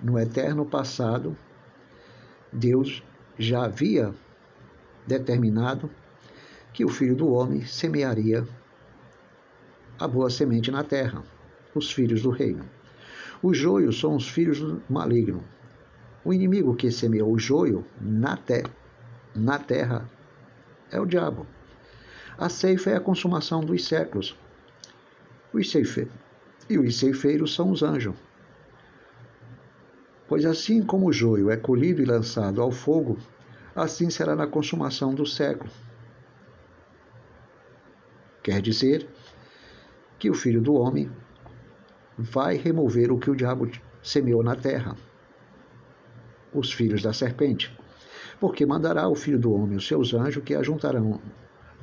No 0.00 0.16
eterno 0.16 0.64
passado, 0.64 1.36
Deus 2.52 3.02
já 3.36 3.64
havia 3.64 4.14
determinado 5.04 5.90
que 6.72 6.84
o 6.84 6.88
Filho 6.88 7.16
do 7.16 7.32
Homem 7.32 7.64
semearia 7.66 8.46
a 9.98 10.06
boa 10.06 10.30
semente 10.30 10.70
na 10.70 10.84
terra, 10.84 11.24
os 11.74 11.90
filhos 11.90 12.22
do 12.22 12.30
reino. 12.30 12.64
Os 13.42 13.58
joios 13.58 13.98
são 13.98 14.14
os 14.14 14.28
filhos 14.28 14.60
do 14.60 14.80
maligno. 14.88 15.42
O 16.24 16.32
inimigo 16.32 16.76
que 16.76 16.92
semeou 16.92 17.32
o 17.32 17.38
joio 17.38 17.84
na, 18.00 18.36
te 18.36 18.62
na 19.34 19.58
terra 19.58 20.08
é 20.90 21.00
o 21.00 21.06
diabo. 21.06 21.46
A 22.38 22.48
ceifa 22.48 22.90
é 22.90 22.96
a 22.96 23.00
consumação 23.00 23.60
dos 23.60 23.84
séculos. 23.86 24.36
Os 25.52 25.70
ceife... 25.70 26.08
E 26.68 26.78
os 26.78 26.98
ceifeiros 26.98 27.54
são 27.54 27.70
os 27.70 27.82
anjos. 27.82 28.14
Pois 30.26 30.44
assim 30.44 30.82
como 30.82 31.06
o 31.06 31.12
joio 31.12 31.48
é 31.48 31.56
colhido 31.56 32.02
e 32.02 32.04
lançado 32.04 32.60
ao 32.60 32.72
fogo, 32.72 33.16
assim 33.74 34.10
será 34.10 34.34
na 34.34 34.48
consumação 34.48 35.14
do 35.14 35.24
século. 35.24 35.70
Quer 38.42 38.60
dizer 38.60 39.08
que 40.18 40.28
o 40.28 40.34
Filho 40.34 40.60
do 40.60 40.74
Homem 40.74 41.08
vai 42.18 42.56
remover 42.56 43.12
o 43.12 43.18
que 43.18 43.30
o 43.30 43.36
diabo 43.36 43.70
semeou 44.02 44.42
na 44.42 44.56
terra, 44.56 44.96
os 46.52 46.72
filhos 46.72 47.02
da 47.02 47.12
serpente 47.12 47.76
porque 48.40 48.66
mandará 48.66 49.08
o 49.08 49.14
Filho 49.14 49.38
do 49.38 49.52
Homem 49.52 49.76
os 49.76 49.86
seus 49.86 50.12
anjos 50.14 50.42
que 50.44 50.54
ajuntarão 50.54 51.20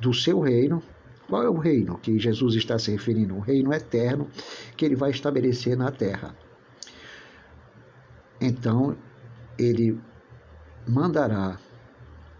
do 0.00 0.12
seu 0.12 0.40
reino. 0.40 0.82
Qual 1.28 1.42
é 1.42 1.48
o 1.48 1.58
reino 1.58 1.98
que 1.98 2.18
Jesus 2.18 2.54
está 2.54 2.78
se 2.78 2.90
referindo? 2.90 3.34
Um 3.34 3.40
reino 3.40 3.72
eterno 3.72 4.28
que 4.76 4.84
ele 4.84 4.94
vai 4.94 5.10
estabelecer 5.10 5.76
na 5.76 5.90
terra. 5.90 6.34
Então, 8.40 8.96
ele 9.58 9.98
mandará 10.86 11.58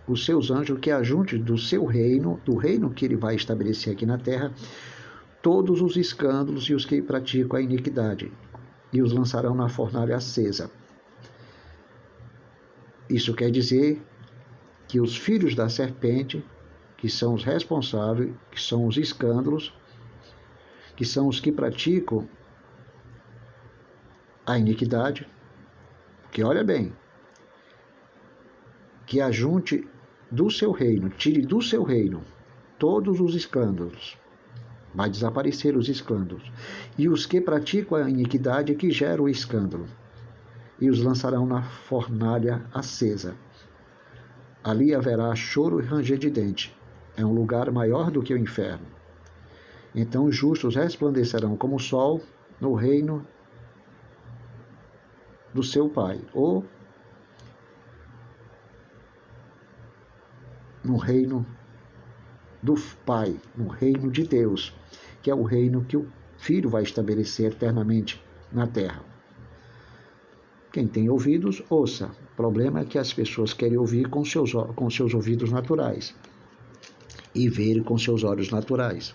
os 0.07 0.25
seus 0.25 0.51
anjos 0.51 0.79
que 0.81 0.91
ajunte 0.91 1.39
do 1.39 1.57
seu 1.57 1.87
reino, 1.87 2.39
do 2.45 2.57
reino 2.57 2.91
que 2.91 3.07
ele 3.07 3.17
vai 3.17 3.35
estabelecer 3.35 3.93
aqui 3.93 4.05
na 4.05 4.19
terra, 4.19 4.53
todos 5.43 5.81
os 5.81 5.97
escândalos 5.97 6.65
e 6.65 6.75
os 6.75 6.85
que 6.85 7.01
praticam 7.01 7.59
a 7.59 7.62
iniquidade, 7.62 8.31
e 8.93 9.01
os 9.01 9.12
lançarão 9.12 9.55
na 9.55 9.69
fornalha 9.69 10.17
acesa. 10.17 10.71
Isso 13.09 13.35
quer 13.35 13.51
dizer 13.51 14.03
que 14.89 15.01
os 15.01 15.17
filhos 15.17 15.55
da 15.55 15.69
serpente, 15.69 16.45
que 16.97 17.09
são 17.09 17.35
os 17.35 17.45
responsáveis, 17.45 18.33
que 18.51 18.61
são 18.61 18.87
os 18.87 18.97
escândalos, 18.97 19.75
que 20.97 21.05
são 21.05 21.29
os 21.29 21.41
que 21.41 21.53
praticam 21.53 22.29
a 24.47 24.59
iniquidade, 24.59 25.27
que 26.31 26.43
olha 26.43 26.65
bem, 26.65 26.93
que 29.07 29.21
ajunte 29.21 29.87
do 30.31 30.51
seu 30.51 30.73
reino, 30.73 31.11
tire 31.11 31.43
do 31.43 31.61
seu 31.61 31.83
reino 31.83 32.23
todos 32.79 33.21
os 33.21 33.35
escândalos, 33.35 34.19
vai 34.95 35.11
desaparecer 35.11 35.77
os 35.77 35.89
escândalos, 35.89 36.51
e 36.97 37.09
os 37.09 37.27
que 37.27 37.41
praticam 37.41 37.99
a 37.99 38.09
iniquidade 38.09 38.75
que 38.75 38.91
geram 38.91 39.25
o 39.25 39.29
escândalo 39.29 39.87
e 40.81 40.91
os 40.91 41.01
lançarão 41.03 41.47
na 41.47 41.62
fornalha 41.62 42.64
acesa. 42.72 43.37
Ali 44.62 44.95
haverá 44.95 45.35
choro 45.35 45.81
e 45.81 45.85
ranger 45.85 46.18
de 46.18 46.31
dente. 46.31 46.77
É 47.16 47.25
um 47.25 47.33
lugar 47.33 47.70
maior 47.70 48.11
do 48.11 48.22
que 48.22 48.35
o 48.35 48.39
inferno. 48.39 48.87
Então 49.95 50.25
os 50.25 50.35
justos 50.35 50.75
resplandecerão 50.75 51.57
como 51.57 51.77
o 51.77 51.81
sol 51.81 52.20
no 52.61 52.75
reino 52.75 53.27
do 55.53 55.62
seu 55.62 55.89
Pai, 55.89 56.20
ou 56.33 56.64
no 60.83 60.97
reino 60.97 61.47
do 62.61 62.75
Pai, 63.07 63.39
no 63.55 63.68
reino 63.68 64.11
de 64.11 64.25
Deus, 64.25 64.75
que 65.22 65.31
é 65.31 65.35
o 65.35 65.45
reino 65.45 65.85
que 65.85 65.97
o 65.97 66.11
Filho 66.37 66.68
vai 66.68 66.83
estabelecer 66.83 67.53
eternamente 67.53 68.22
na 68.53 68.66
terra. 68.66 69.14
Quem 70.75 70.89
tem 70.89 71.09
ouvidos, 71.09 71.62
ouça. 71.70 72.07
O 72.33 72.37
problema 72.37 72.81
é 72.81 72.85
que 72.85 72.99
as 72.99 73.12
pessoas 73.12 73.53
querem 73.53 73.79
ouvir 73.79 74.09
com 74.09 74.25
seus, 74.25 74.51
com 74.75 74.91
seus 74.91 75.14
ouvidos 75.14 75.53
naturais 75.53 76.12
e 77.33 77.49
ver 77.49 77.85
com 77.85 77.97
seus 77.97 78.25
olhos 78.25 78.51
naturais. 78.51 79.14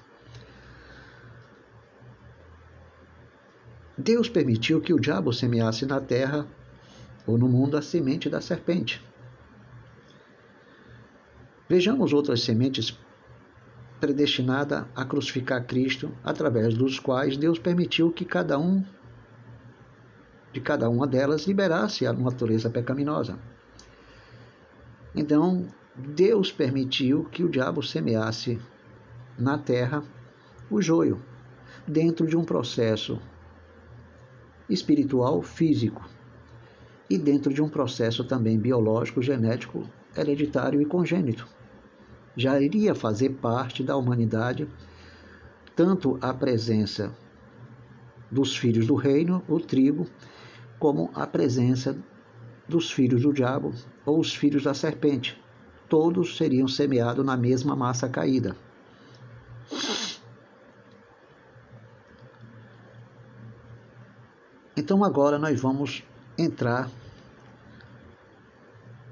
Deus 3.97 4.29
permitiu 4.29 4.79
que 4.79 4.93
o 4.93 4.99
diabo 5.01 5.33
semeasse 5.33 5.85
na 5.85 5.99
terra 5.99 6.47
ou 7.27 7.37
no 7.37 7.49
mundo 7.49 7.75
a 7.75 7.81
semente 7.81 8.29
da 8.29 8.39
serpente. 8.39 9.05
Vejamos 11.67 12.13
outras 12.13 12.41
sementes 12.41 12.97
predestinadas 13.99 14.85
a 14.95 15.03
crucificar 15.03 15.67
Cristo, 15.67 16.09
através 16.23 16.73
dos 16.73 16.99
quais 16.99 17.35
Deus 17.35 17.59
permitiu 17.59 18.13
que 18.13 18.23
cada 18.23 18.57
um 18.57 18.81
de 20.51 20.59
cada 20.59 20.89
uma 20.89 21.05
delas 21.05 21.45
liberasse 21.45 22.05
a 22.05 22.13
natureza 22.13 22.69
pecaminosa. 22.69 23.37
Então, 25.15 25.67
Deus 25.95 26.51
permitiu 26.51 27.25
que 27.25 27.43
o 27.43 27.49
diabo 27.49 27.83
semeasse 27.83 28.59
na 29.37 29.57
terra 29.57 30.03
o 30.69 30.81
joio, 30.81 31.21
dentro 31.87 32.27
de 32.27 32.37
um 32.37 32.43
processo 32.43 33.19
espiritual, 34.69 35.41
físico, 35.41 36.07
e 37.09 37.17
dentro 37.17 37.51
de 37.51 37.61
um 37.61 37.67
processo 37.67 38.23
também 38.23 38.57
biológico, 38.57 39.21
genético, 39.21 39.89
hereditário 40.15 40.81
e 40.81 40.85
congênito. 40.85 41.47
Já 42.35 42.61
iria 42.61 42.93
fazer 42.93 43.29
parte 43.31 43.83
da 43.83 43.97
humanidade 43.97 44.67
tanto 45.75 46.19
a 46.21 46.33
presença 46.33 47.11
dos 48.29 48.55
filhos 48.55 48.85
do 48.85 48.95
reino, 48.95 49.43
o 49.47 49.59
trigo, 49.59 50.05
como 50.79 51.11
a 51.13 51.27
presença 51.27 51.97
dos 52.67 52.91
filhos 52.91 53.21
do 53.21 53.33
diabo 53.33 53.73
ou 54.05 54.19
os 54.19 54.33
filhos 54.33 54.63
da 54.63 54.73
serpente. 54.73 55.39
Todos 55.89 56.37
seriam 56.37 56.67
semeados 56.67 57.25
na 57.25 57.35
mesma 57.35 57.75
massa 57.75 58.07
caída. 58.07 58.55
Então 64.77 65.03
agora 65.03 65.37
nós 65.37 65.59
vamos 65.59 66.03
entrar 66.37 66.89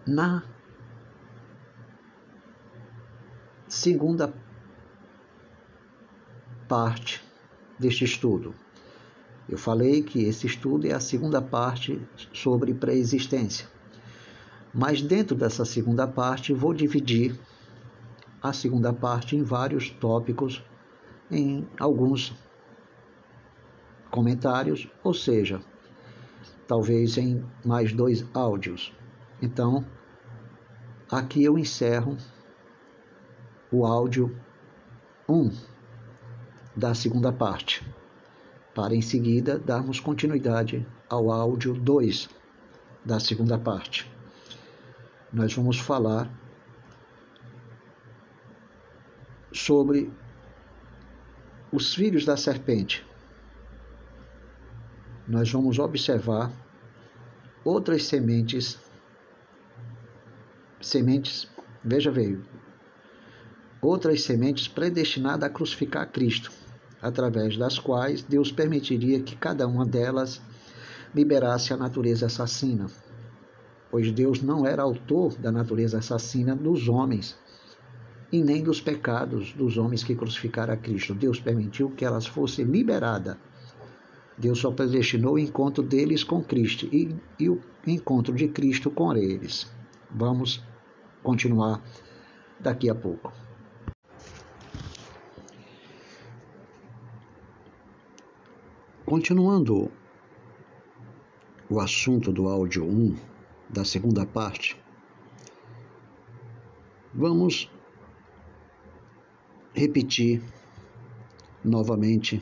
na 0.07 0.41
segunda 3.68 4.34
parte 6.68 7.22
deste 7.78 8.05
estudo. 8.05 8.55
Eu 9.50 9.58
falei 9.58 10.04
que 10.04 10.24
esse 10.24 10.45
estudo 10.45 10.88
é 10.88 10.93
a 10.93 11.00
segunda 11.00 11.41
parte 11.41 12.02
sobre 12.34 12.74
pré-existência. 12.74 13.68
Mas 14.74 15.02
dentro 15.02 15.36
dessa 15.36 15.64
segunda 15.64 16.06
parte, 16.06 16.54
vou 16.54 16.74
dividir 16.74 17.39
a 18.41 18.52
segunda 18.52 18.91
parte 18.91 19.36
em 19.36 19.43
vários 19.43 19.89
tópicos, 19.89 20.64
em 21.32 21.68
alguns 21.80 22.36
comentários, 24.12 24.88
ou 25.04 25.14
seja, 25.14 25.62
talvez 26.68 27.18
em 27.18 27.43
mais 27.66 27.93
dois 27.93 28.26
áudios. 28.34 28.93
Então, 29.41 29.86
aqui 31.12 31.43
eu 31.43 31.58
encerro 31.58 32.18
o 33.72 33.86
áudio 33.86 34.36
1 35.28 35.52
da 36.76 36.93
segunda 36.93 37.32
parte, 37.32 37.86
para 38.78 38.94
em 38.94 39.02
seguida 39.02 39.58
darmos 39.58 40.00
continuidade 40.00 40.88
ao 41.10 41.32
áudio 41.32 41.74
2 41.74 42.30
da 43.04 43.20
segunda 43.20 43.58
parte. 43.58 44.08
Nós 45.34 45.52
vamos 45.52 45.80
falar 45.80 46.30
sobre 49.52 50.14
os 51.72 51.96
filhos 51.96 52.24
da 52.24 52.38
serpente 52.38 53.04
nós 55.28 55.52
vamos 55.52 55.78
observar 55.78 56.52
outras 57.66 58.06
sementes, 58.06 58.80
sementes, 60.80 61.50
veja 61.84 62.10
veio, 62.10 62.46
outras 63.82 64.22
sementes 64.22 64.68
predestinadas 64.70 65.50
a 65.50 65.52
crucificar 65.52 66.10
Cristo, 66.10 66.50
através 67.08 67.58
das 67.58 67.80
quais 67.80 68.24
Deus 68.24 68.51
permitiria 68.51 69.22
que 69.22 69.36
cada 69.36 69.68
uma 69.68 69.86
delas 69.86 70.41
liberasse 71.16 71.74
a 71.74 71.78
natureza 71.78 72.28
assassina, 72.28 72.88
pois 73.89 74.12
Deus 74.12 74.41
não 74.41 74.66
era 74.66 74.82
autor 74.82 75.36
da 75.36 75.51
natureza 75.51 75.97
assassina 75.97 76.55
dos 76.55 76.88
homens 76.88 77.38
e 78.32 78.43
nem 78.43 78.62
dos 78.62 78.82
pecados 78.82 79.53
dos 79.53 79.78
homens 79.78 80.03
que 80.03 80.16
crucificaram 80.16 80.74
a 80.74 80.78
Cristo. 80.78 81.16
Deus 81.16 81.39
permitiu 81.39 81.89
que 81.89 82.03
elas 82.03 82.26
fossem 82.26 82.66
liberadas 82.66 83.38
Deus 84.38 84.60
só 84.60 84.72
predestinou 84.72 85.34
o 85.34 85.39
encontro 85.39 85.84
deles 85.84 86.24
com 86.24 86.43
Cristo 86.43 86.88
e, 86.93 87.16
e 87.39 87.49
o 87.49 87.60
encontro 87.88 88.36
de 88.36 88.47
Cristo 88.47 88.91
com 88.91 89.16
eles. 89.16 89.68
Vamos 90.12 90.64
continuar 91.24 91.82
daqui 92.60 92.88
a 92.88 92.93
pouco. 92.93 93.34
Continuando 99.10 99.89
o 101.70 101.80
assunto 101.80 102.34
do 102.34 102.49
áudio 102.49 102.84
1 102.84 103.16
da 103.70 103.86
segunda 103.86 104.26
parte, 104.26 104.78
vamos 107.14 107.72
repetir 109.74 110.43
novamente 111.64 112.41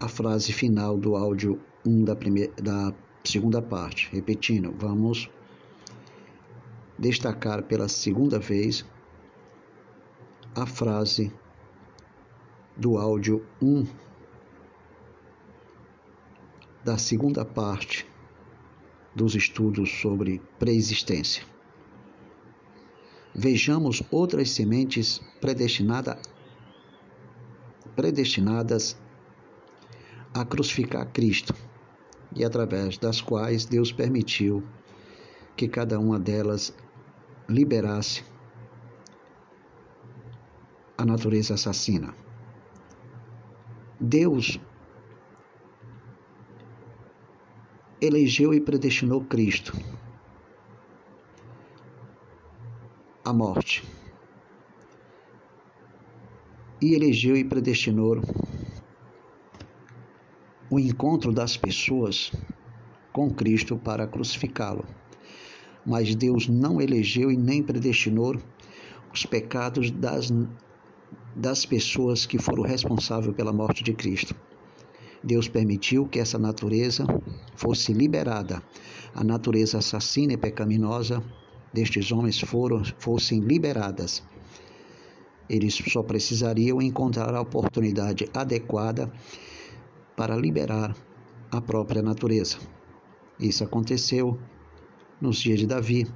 a 0.00 0.08
frase 0.08 0.52
final 0.52 0.98
do 0.98 1.14
áudio 1.14 1.60
1 1.86 2.02
da, 2.02 2.16
primeira, 2.16 2.52
da 2.60 2.92
segunda 3.22 3.62
parte. 3.62 4.10
Repetindo, 4.10 4.74
vamos 4.76 5.30
destacar 6.98 7.62
pela 7.62 7.86
segunda 7.86 8.40
vez 8.40 8.84
a 10.56 10.66
frase 10.66 11.32
do 12.76 12.98
áudio 12.98 13.46
1 13.62 14.02
da 16.84 16.98
segunda 16.98 17.44
parte 17.46 18.06
dos 19.14 19.34
estudos 19.34 19.90
sobre 19.90 20.42
preexistência. 20.58 21.42
Vejamos 23.34 24.02
outras 24.10 24.50
sementes 24.50 25.20
predestinada, 25.40 26.18
predestinadas 27.96 28.96
a 30.34 30.44
crucificar 30.44 31.10
Cristo 31.10 31.54
e 32.36 32.44
através 32.44 32.98
das 32.98 33.20
quais 33.20 33.64
Deus 33.64 33.90
permitiu 33.90 34.62
que 35.56 35.68
cada 35.68 35.98
uma 35.98 36.18
delas 36.18 36.74
liberasse 37.48 38.22
a 40.98 41.04
natureza 41.04 41.54
assassina. 41.54 42.14
Deus 44.00 44.60
elegeu 48.04 48.52
e 48.52 48.60
predestinou 48.60 49.24
Cristo 49.24 49.72
à 53.24 53.32
morte. 53.32 53.82
E 56.82 56.94
elegeu 56.94 57.34
e 57.34 57.42
predestinou 57.42 58.20
o 60.68 60.78
encontro 60.78 61.32
das 61.32 61.56
pessoas 61.56 62.30
com 63.10 63.30
Cristo 63.30 63.78
para 63.78 64.06
crucificá-lo. 64.06 64.84
Mas 65.86 66.14
Deus 66.14 66.46
não 66.46 66.82
elegeu 66.82 67.30
e 67.30 67.36
nem 67.38 67.62
predestinou 67.62 68.36
os 69.10 69.24
pecados 69.24 69.90
das, 69.90 70.30
das 71.34 71.64
pessoas 71.64 72.26
que 72.26 72.38
foram 72.38 72.64
responsáveis 72.64 73.34
pela 73.34 73.52
morte 73.52 73.82
de 73.82 73.94
Cristo. 73.94 74.34
Deus 75.24 75.48
permitiu 75.48 76.06
que 76.06 76.20
essa 76.20 76.38
natureza 76.38 77.06
fosse 77.56 77.94
liberada. 77.94 78.62
A 79.14 79.24
natureza 79.24 79.78
assassina 79.78 80.34
e 80.34 80.36
pecaminosa 80.36 81.24
destes 81.72 82.12
homens 82.12 82.38
foram, 82.38 82.82
fossem 82.98 83.40
liberadas. 83.40 84.22
Eles 85.48 85.74
só 85.74 86.02
precisariam 86.02 86.80
encontrar 86.82 87.34
a 87.34 87.40
oportunidade 87.40 88.28
adequada 88.34 89.10
para 90.14 90.36
liberar 90.36 90.94
a 91.50 91.60
própria 91.60 92.02
natureza. 92.02 92.58
Isso 93.40 93.64
aconteceu 93.64 94.38
nos 95.20 95.38
dias 95.38 95.58
de 95.58 95.66
Davi, 95.66 96.06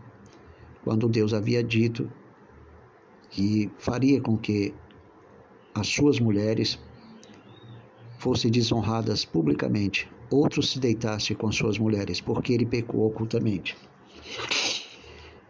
quando 0.85 1.09
Deus 1.09 1.33
havia 1.33 1.63
dito 1.63 2.11
que 3.31 3.71
faria 3.79 4.21
com 4.21 4.37
que 4.37 4.75
as 5.75 5.87
suas 5.87 6.21
mulheres 6.21 6.79
fossem 8.19 8.51
desonradas 8.51 9.25
publicamente, 9.25 10.11
outros 10.31 10.71
se 10.71 10.79
deitassem 10.79 11.37
com 11.37 11.51
suas 11.51 11.79
mulheres, 11.79 12.21
porque 12.21 12.53
ele 12.53 12.67
pecou 12.67 13.07
ocultamente. 13.07 13.77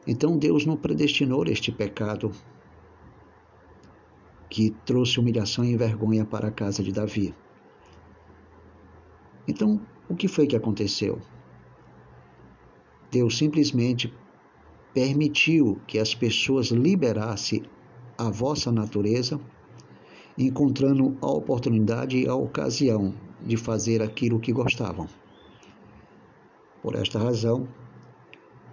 Então 0.07 0.39
Deus 0.39 0.65
não 0.65 0.77
predestinou 0.77 1.45
este 1.47 1.73
pecado 1.73 2.31
que 4.49 4.71
trouxe 4.85 5.21
humilhação 5.21 5.65
e 5.65 5.77
vergonha 5.77 6.25
para 6.25 6.49
a 6.49 6.53
casa 6.53 6.83
de 6.83 6.93
Davi. 6.93 7.35
Então, 9.47 9.81
o 10.09 10.15
que 10.15 10.29
foi 10.29 10.47
que 10.47 10.57
aconteceu? 10.57 11.21
Deus 13.11 13.37
simplesmente 13.39 14.13
permitiu 14.93 15.81
que 15.87 15.99
as 15.99 16.15
pessoas 16.15 16.69
liberassem 16.69 17.63
a 18.17 18.31
vossa 18.31 18.73
natureza, 18.73 19.39
encontrando 20.39 21.17
a 21.21 21.27
oportunidade 21.27 22.17
e 22.17 22.29
a 22.29 22.35
ocasião 22.35 23.13
de 23.45 23.57
fazer 23.57 24.01
aquilo 24.01 24.39
que 24.39 24.53
gostavam. 24.53 25.09
Por 26.81 26.95
esta 26.95 27.19
razão, 27.19 27.67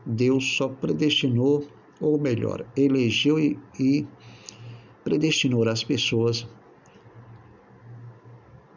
Deus 0.06 0.56
só 0.56 0.70
predestinou, 0.70 1.66
ou 2.00 2.20
melhor, 2.20 2.66
elegeu 2.78 3.40
e, 3.40 4.08
predestinou 5.04 5.68
as 5.68 5.84
pessoas 5.84 6.48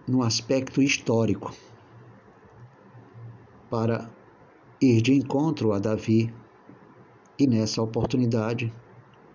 no 0.06 0.22
aspecto 0.22 0.80
histórico 0.80 1.52
para 3.68 4.10
ir 4.80 5.02
de 5.02 5.12
encontro 5.12 5.72
a 5.72 5.78
Davi 5.78 6.32
e 7.38 7.46
nessa 7.46 7.82
oportunidade 7.82 8.72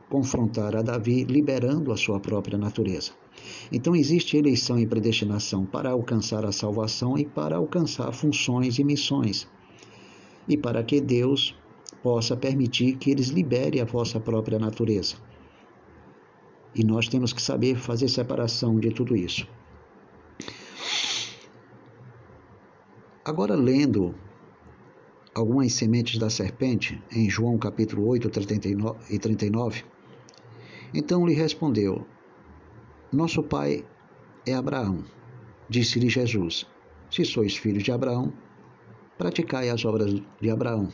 confrontar 0.09 0.75
a 0.75 0.81
Davi 0.81 1.23
liberando 1.23 1.91
a 1.91 1.97
sua 1.97 2.19
própria 2.19 2.57
natureza. 2.57 3.22
Então 3.71 3.95
existe 3.95 4.37
eleição 4.37 4.79
e 4.79 4.85
predestinação 4.85 5.65
para 5.65 5.91
alcançar 5.91 6.45
a 6.45 6.51
salvação 6.51 7.17
e 7.17 7.25
para 7.25 7.55
alcançar 7.55 8.11
funções 8.11 8.77
e 8.77 8.83
missões. 8.83 9.47
E 10.47 10.57
para 10.57 10.83
que 10.83 10.99
Deus 10.99 11.55
possa 12.01 12.35
permitir 12.35 12.97
que 12.97 13.09
eles 13.09 13.27
liberem 13.27 13.81
a 13.81 13.85
vossa 13.85 14.19
própria 14.19 14.59
natureza. 14.59 15.15
E 16.75 16.83
nós 16.83 17.07
temos 17.07 17.31
que 17.31 17.41
saber 17.41 17.75
fazer 17.75 18.09
separação 18.09 18.79
de 18.79 18.91
tudo 18.91 19.15
isso. 19.15 19.47
Agora, 23.23 23.55
lendo 23.55 24.13
algumas 25.33 25.71
sementes 25.73 26.19
da 26.19 26.29
serpente, 26.29 27.01
em 27.09 27.29
João 27.29 27.57
capítulo 27.57 28.05
8, 28.07 28.29
39 28.29 28.99
e 29.09 29.17
39, 29.17 29.83
então 30.93 31.25
lhe 31.25 31.33
respondeu: 31.33 32.05
Nosso 33.13 33.43
pai 33.43 33.85
é 34.43 34.55
Abraão. 34.55 35.03
Disse-lhe 35.69 36.09
Jesus: 36.09 36.65
Se 37.11 37.23
sois 37.23 37.55
filhos 37.55 37.83
de 37.83 37.91
Abraão, 37.91 38.33
praticai 39.19 39.69
as 39.69 39.85
obras 39.85 40.19
de 40.41 40.49
Abraão. 40.49 40.89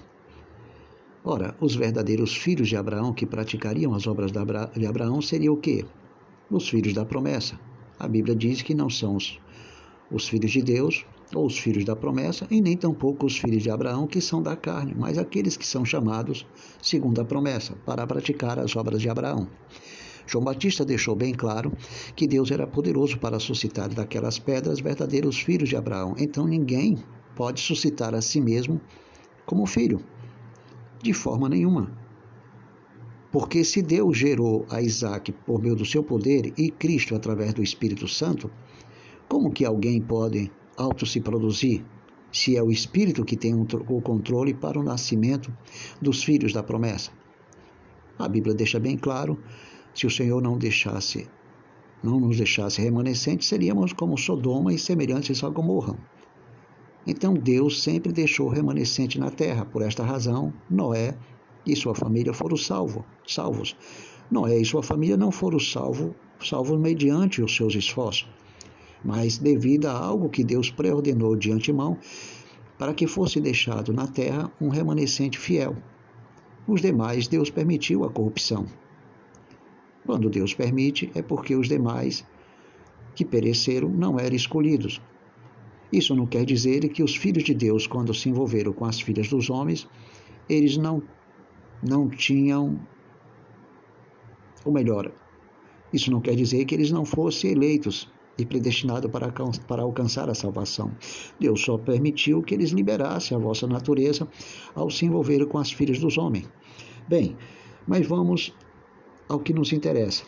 Ora, 1.24 1.56
os 1.62 1.76
verdadeiros 1.76 2.36
filhos 2.36 2.68
de 2.68 2.76
Abraão 2.76 3.14
que 3.14 3.26
praticariam 3.26 3.94
as 3.94 4.06
obras 4.06 4.34
de 4.34 4.86
Abraão 4.86 5.22
seriam 5.22 5.54
o 5.54 5.58
quê? 5.58 5.86
Os 6.52 6.68
filhos 6.68 6.94
da 6.94 7.06
promessa. 7.06 7.58
A 7.98 8.06
Bíblia 8.06 8.36
diz 8.36 8.62
que 8.62 8.76
não 8.76 8.90
são 8.90 9.16
os, 9.16 9.40
os 10.12 10.28
filhos 10.28 10.52
de 10.52 10.62
Deus, 10.62 11.06
ou 11.34 11.46
os 11.46 11.58
filhos 11.58 11.86
da 11.86 11.96
promessa, 11.96 12.46
e 12.52 12.60
nem 12.60 12.76
tampouco 12.76 13.28
os 13.28 13.38
filhos 13.38 13.64
de 13.64 13.72
Abraão, 13.72 14.06
que 14.06 14.20
são 14.20 14.44
da 14.44 14.58
carne, 14.58 14.94
mas 14.94 15.18
aqueles 15.18 15.56
que 15.56 15.66
são 15.66 15.86
chamados 15.86 16.46
segundo 16.82 17.22
a 17.22 17.26
promessa, 17.26 17.78
para 17.86 18.06
praticar 18.06 18.60
as 18.60 18.76
obras 18.76 19.02
de 19.02 19.08
Abraão. 19.08 19.48
João 20.30 20.44
Batista 20.44 20.86
deixou 20.86 21.16
bem 21.16 21.34
claro 21.34 21.76
que 22.16 22.28
Deus 22.28 22.52
era 22.52 22.68
poderoso 22.68 23.18
para 23.18 23.40
suscitar 23.40 23.90
daquelas 23.90 24.38
pedras 24.38 24.80
verdadeiros 24.80 25.40
filhos 25.40 25.70
de 25.70 25.76
Abraão. 25.76 26.14
Então 26.20 26.46
ninguém 26.46 27.00
pode 27.36 27.60
suscitar 27.60 28.14
a 28.14 28.22
si 28.22 28.40
mesmo 28.40 28.80
como 29.44 29.66
filho, 29.66 30.00
de 31.02 31.14
forma 31.14 31.50
nenhuma. 31.50 31.92
Porque 33.32 33.64
se 33.64 33.82
Deus 33.82 34.16
gerou 34.16 34.68
a 34.70 34.84
Isaac 34.84 35.32
por 35.32 35.60
meio 35.60 35.76
do 35.76 35.86
seu 35.86 36.04
poder 36.04 36.54
e 36.56 36.70
Cristo 36.70 37.16
através 37.16 37.52
do 37.56 37.64
Espírito 37.64 38.08
Santo, 38.08 38.52
como 39.28 39.52
que 39.52 39.66
alguém 39.66 40.00
pode 40.00 40.52
auto 40.78 41.08
se 41.08 41.22
produzir, 41.22 41.84
se 42.32 42.56
é 42.56 42.62
o 42.62 42.70
Espírito 42.70 43.26
que 43.26 43.36
tem 43.36 43.56
o 43.56 44.02
controle 44.02 44.54
para 44.54 44.80
o 44.80 44.84
nascimento 44.84 45.52
dos 46.00 46.24
filhos 46.24 46.54
da 46.54 46.62
promessa. 46.62 47.12
A 48.20 48.28
Bíblia 48.28 48.54
deixa 48.54 48.80
bem 48.80 48.98
claro: 48.98 49.40
se 50.00 50.08
o 50.08 50.10
Senhor 50.10 50.42
não 50.42 50.58
deixasse, 50.58 51.28
não 52.02 52.22
nos 52.22 52.38
deixasse 52.38 52.82
remanescentes, 52.82 53.50
seríamos 53.50 53.92
como 53.92 54.18
Sodoma 54.18 54.74
e 54.74 54.80
semelhantes 54.80 55.44
a 55.44 55.50
Gomorra. 55.50 55.94
Então 57.06 57.34
Deus 57.34 57.84
sempre 57.84 58.14
deixou 58.14 58.48
remanescente 58.48 59.20
na 59.20 59.30
terra. 59.30 59.66
Por 59.66 59.82
esta 59.82 60.02
razão, 60.02 60.54
Noé 60.70 61.18
e 61.66 61.76
sua 61.76 61.94
família 61.94 62.32
foram 62.32 62.56
salvos. 62.56 63.04
salvos. 63.28 63.76
Noé 64.32 64.58
e 64.58 64.64
sua 64.64 64.82
família 64.82 65.18
não 65.18 65.34
foram 65.34 65.60
salvos, 65.60 66.14
salvos 66.40 66.80
mediante 66.80 67.42
os 67.42 67.54
seus 67.54 67.76
esforços, 67.76 68.30
mas 69.04 69.38
devido 69.38 69.88
a 69.88 69.92
algo 69.92 70.30
que 70.30 70.46
Deus 70.46 70.72
preordenou 70.72 71.36
de 71.36 71.52
antemão 71.52 71.98
para 72.78 72.94
que 72.94 73.06
fosse 73.06 73.42
deixado 73.42 73.92
na 73.92 74.08
terra 74.08 74.50
um 74.62 74.70
remanescente 74.70 75.38
fiel. 75.38 75.76
Os 76.66 76.80
demais, 76.80 77.28
Deus 77.28 77.50
permitiu 77.50 78.06
a 78.06 78.10
corrupção. 78.10 78.66
Quando 80.10 80.28
Deus 80.28 80.56
permite, 80.56 81.12
é 81.14 81.22
porque 81.22 81.56
os 81.56 81.68
demais 81.68 82.26
que 83.14 83.24
pereceram 83.24 83.88
não 83.88 84.20
eram 84.20 84.36
escolhidos. 84.36 85.00
Isso 85.94 86.16
não 86.16 86.26
quer 86.26 86.46
dizer 86.46 86.90
que 86.90 87.04
os 87.04 87.16
filhos 87.16 87.44
de 87.44 87.54
Deus, 87.54 87.86
quando 87.86 88.12
se 88.12 88.28
envolveram 88.28 88.74
com 88.74 88.86
as 88.86 89.00
filhas 89.00 89.30
dos 89.30 89.52
homens, 89.52 89.88
eles 90.50 90.78
não, 90.78 91.04
não 91.88 92.10
tinham. 92.10 92.80
Ou 94.66 94.74
melhor, 94.74 95.12
isso 95.94 96.10
não 96.10 96.22
quer 96.22 96.34
dizer 96.36 96.66
que 96.66 96.74
eles 96.74 96.90
não 96.90 97.06
fossem 97.06 97.52
eleitos 97.52 98.12
e 98.36 98.44
predestinado 98.44 99.12
para, 99.12 99.32
para 99.68 99.84
alcançar 99.84 100.28
a 100.28 100.34
salvação. 100.34 100.92
Deus 101.40 101.62
só 101.62 101.78
permitiu 101.78 102.42
que 102.42 102.56
eles 102.56 102.72
liberassem 102.72 103.38
a 103.38 103.40
vossa 103.40 103.68
natureza 103.68 104.28
ao 104.74 104.90
se 104.90 105.06
envolverem 105.06 105.46
com 105.46 105.60
as 105.60 105.72
filhas 105.72 106.00
dos 106.00 106.18
homens. 106.18 106.50
Bem, 107.08 107.38
mas 107.86 108.08
vamos 108.08 108.56
ao 109.30 109.40
que 109.40 109.54
nos 109.54 109.72
interessa. 109.72 110.26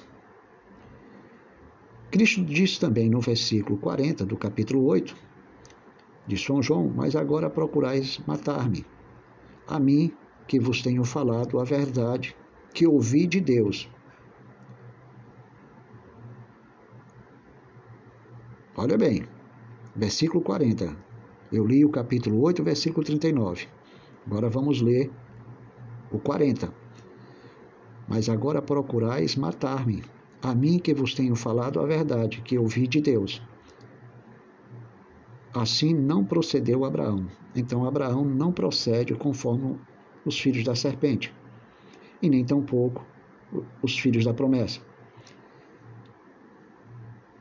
Cristo 2.12 2.44
diz 2.46 2.78
também 2.78 3.10
no 3.10 3.20
versículo 3.20 3.78
40 3.78 4.26
do 4.26 4.38
capítulo 4.38 4.86
8 4.86 5.16
de 6.28 6.38
São 6.38 6.62
João: 6.62 6.88
Mas 6.96 7.16
agora 7.16 7.50
procurais 7.50 8.20
matar-me, 8.28 8.86
a 9.68 9.80
mim 9.80 10.14
que 10.48 10.60
vos 10.60 10.82
tenho 10.82 11.04
falado 11.04 11.60
a 11.60 11.64
verdade 11.64 12.36
que 12.74 12.86
ouvi 12.86 13.26
de 13.26 13.42
Deus. 13.42 13.90
Olha 18.76 18.98
bem, 18.98 19.26
versículo 19.96 20.42
40. 20.42 20.96
Eu 21.52 21.66
li 21.66 21.84
o 21.84 21.90
capítulo 21.90 22.42
8, 22.42 22.64
versículo 22.64 23.06
39. 23.06 23.68
Agora 24.26 24.50
vamos 24.50 24.82
ler 24.82 25.12
o 26.12 26.20
40. 26.20 26.81
Mas 28.12 28.28
agora 28.28 28.62
procurais 28.62 29.38
matar-me, 29.38 30.04
a 30.42 30.54
mim 30.54 30.80
que 30.80 30.94
vos 30.94 31.14
tenho 31.14 31.34
falado 31.34 31.80
a 31.80 31.86
verdade, 31.86 32.42
que 32.42 32.60
ouvi 32.60 32.86
de 32.86 33.00
Deus. 33.00 33.42
Assim 35.54 35.94
não 35.94 36.26
procedeu 36.26 36.84
Abraão. 36.84 37.26
Então 37.56 37.86
Abraão 37.86 38.26
não 38.26 38.52
procede 38.52 39.16
conforme 39.16 39.80
os 40.26 40.38
filhos 40.38 40.66
da 40.66 40.76
serpente, 40.76 41.34
e 42.22 42.30
nem 42.30 42.44
tampouco 42.44 43.08
os 43.82 43.98
filhos 43.98 44.26
da 44.26 44.34
promessa. 44.34 44.82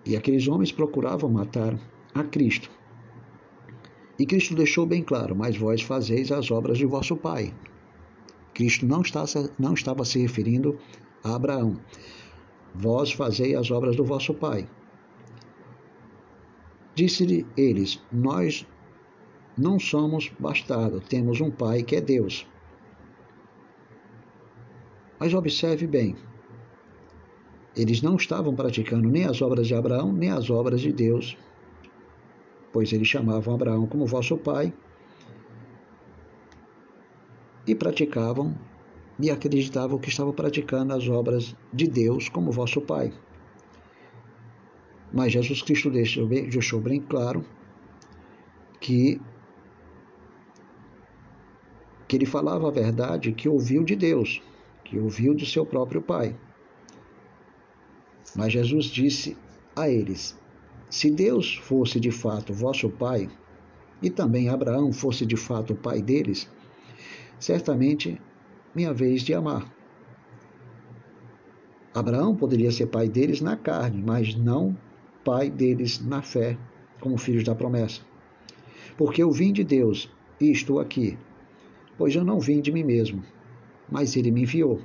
E 0.07 0.15
aqueles 0.15 0.47
homens 0.47 0.71
procuravam 0.71 1.29
matar 1.29 1.77
a 2.15 2.23
Cristo. 2.23 2.71
E 4.17 4.25
Cristo 4.25 4.55
deixou 4.55 4.87
bem 4.87 5.03
claro: 5.03 5.35
Mas 5.35 5.57
vós 5.57 5.83
fazeis 5.83 6.31
as 6.31 6.49
obras 6.53 6.79
de 6.79 6.87
vosso 6.87 7.17
Pai. 7.17 7.53
Cristo 8.55 8.87
não, 8.87 9.01
está, 9.01 9.25
não 9.59 9.75
estava 9.75 10.05
se 10.05 10.19
referindo 10.19 10.79
a 11.25 11.35
Abraão. 11.35 11.79
Vós 12.75 13.13
fazeis 13.13 13.57
as 13.57 13.71
obras 13.71 13.97
do 13.97 14.05
vosso 14.05 14.35
Pai. 14.35 14.69
Disse-lhe 16.95 17.47
eles: 17.57 18.03
Nós 18.13 18.67
não 19.57 19.79
somos 19.79 20.31
bastardos, 20.39 21.07
temos 21.09 21.41
um 21.41 21.51
Pai 21.51 21.83
que 21.83 21.97
é 21.97 22.01
Deus. 22.01 22.47
Mas 25.19 25.35
observe 25.35 25.87
bem, 25.87 26.17
eles 27.77 28.03
não 28.03 28.17
estavam 28.17 28.55
praticando 28.55 29.09
nem 29.09 29.27
as 29.27 29.41
obras 29.43 29.67
de 29.67 29.75
Abraão, 29.75 30.13
nem 30.13 30.31
as 30.31 30.51
obras 30.51 30.81
de 30.81 30.93
Deus, 30.93 31.37
pois 32.73 32.93
eles 32.93 33.07
chamavam 33.07 33.55
Abraão 33.55 33.87
como 33.87 34.07
vosso 34.07 34.37
pai 34.37 34.73
e 37.71 37.75
praticavam 37.75 38.59
e 39.19 39.31
acreditavam 39.31 39.99
que 39.99 40.09
estavam 40.09 40.33
praticando 40.33 40.93
as 40.93 41.09
obras 41.09 41.55
de 41.73 41.87
Deus 41.87 42.29
como 42.29 42.51
vosso 42.51 42.81
pai. 42.81 43.13
Mas 45.13 45.33
Jesus 45.33 45.63
Cristo 45.63 45.91
deixou 45.91 46.27
bem, 46.27 46.49
deixou 46.49 46.81
bem 46.81 47.01
claro 47.01 47.45
que, 48.81 49.21
que 52.09 52.17
ele 52.17 52.27
falava 52.27 52.67
a 52.67 52.73
verdade 52.73 53.33
que 53.33 53.49
ouviu 53.49 53.85
de 53.85 53.95
Deus, 53.95 54.43
que 54.85 54.99
ouviu 54.99 55.35
do 55.35 55.47
seu 55.47 55.65
próprio 55.65 56.03
pai. 56.03 56.37
Mas 58.35 58.53
Jesus 58.53 58.87
disse 58.87 59.37
a 59.77 59.89
eles: 59.89 60.37
Se 60.89 61.11
Deus 61.11 61.57
fosse 61.57 62.01
de 62.01 62.11
fato 62.11 62.53
vosso 62.53 62.89
pai, 62.89 63.29
e 64.03 64.11
também 64.11 64.49
Abraão 64.49 64.93
fosse 64.93 65.25
de 65.27 65.37
fato 65.37 65.75
o 65.75 65.77
pai 65.77 66.01
deles, 66.01 66.49
certamente 67.41 68.21
minha 68.75 68.93
vez 68.93 69.23
de 69.23 69.35
amar. 69.35 69.67
Abraão 71.93 72.37
poderia 72.37 72.71
ser 72.71 72.87
pai 72.87 73.09
deles 73.09 73.41
na 73.41 73.57
carne, 73.57 74.01
mas 74.01 74.37
não 74.37 74.79
pai 75.25 75.51
deles 75.51 76.01
na 76.01 76.23
fé, 76.23 76.57
como 77.01 77.19
filhos 77.19 77.43
da 77.43 77.55
promessa. 77.55 78.03
Porque 78.97 79.23
eu 79.23 79.33
vim 79.33 79.53
de 79.53 79.65
Deus 79.65 80.13
e 80.41 80.53
estou 80.53 80.79
aqui, 80.79 81.19
pois 81.99 82.15
eu 82.15 82.25
não 82.25 82.39
vim 82.39 82.61
de 82.61 82.71
mim 82.71 82.85
mesmo, 82.85 83.25
mas 83.91 84.15
ele 84.15 84.31
me 84.31 84.43
enviou. 84.43 84.81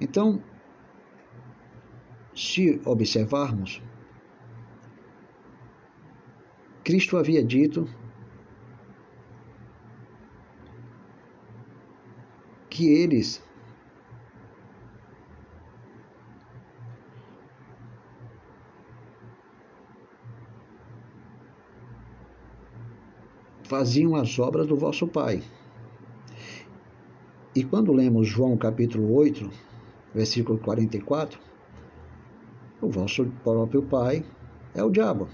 Então, 0.00 0.42
se 2.34 2.80
observarmos, 2.84 3.82
Cristo 6.82 7.16
havia 7.16 7.44
dito 7.44 7.88
que 12.74 12.88
eles 12.88 13.40
faziam 23.62 24.16
as 24.16 24.36
obras 24.40 24.66
do 24.66 24.76
vosso 24.76 25.06
Pai. 25.06 25.40
E 27.54 27.62
quando 27.62 27.92
lemos 27.92 28.26
João 28.26 28.56
capítulo 28.56 29.14
8, 29.14 29.48
versículo 30.12 30.58
44, 30.58 31.38
o 32.82 32.90
vosso 32.90 33.24
próprio 33.44 33.84
pai 33.84 34.24
é 34.74 34.82
o 34.82 34.90
diabo. 34.90 35.28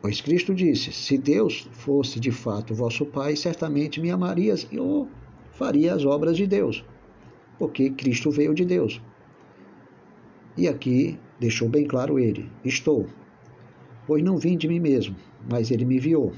Pois 0.00 0.20
Cristo 0.20 0.54
disse: 0.54 0.92
Se 0.92 1.18
Deus 1.18 1.68
fosse 1.72 2.20
de 2.20 2.30
fato 2.30 2.74
vosso 2.74 3.04
pai, 3.04 3.36
certamente 3.36 4.00
me 4.00 4.10
amarias 4.10 4.66
e 4.70 4.76
eu 4.76 5.08
faria 5.52 5.94
as 5.94 6.04
obras 6.04 6.36
de 6.36 6.46
Deus, 6.46 6.84
porque 7.58 7.90
Cristo 7.90 8.30
veio 8.30 8.54
de 8.54 8.64
Deus. 8.64 9.00
E 10.56 10.68
aqui 10.68 11.18
deixou 11.40 11.68
bem 11.68 11.86
claro 11.86 12.18
ele: 12.18 12.50
Estou 12.64 13.06
Pois 14.08 14.22
não 14.22 14.38
vim 14.38 14.56
de 14.56 14.66
mim 14.66 14.80
mesmo, 14.80 15.14
mas 15.50 15.70
ele 15.70 15.84
me 15.84 15.96
enviou. 15.96 16.32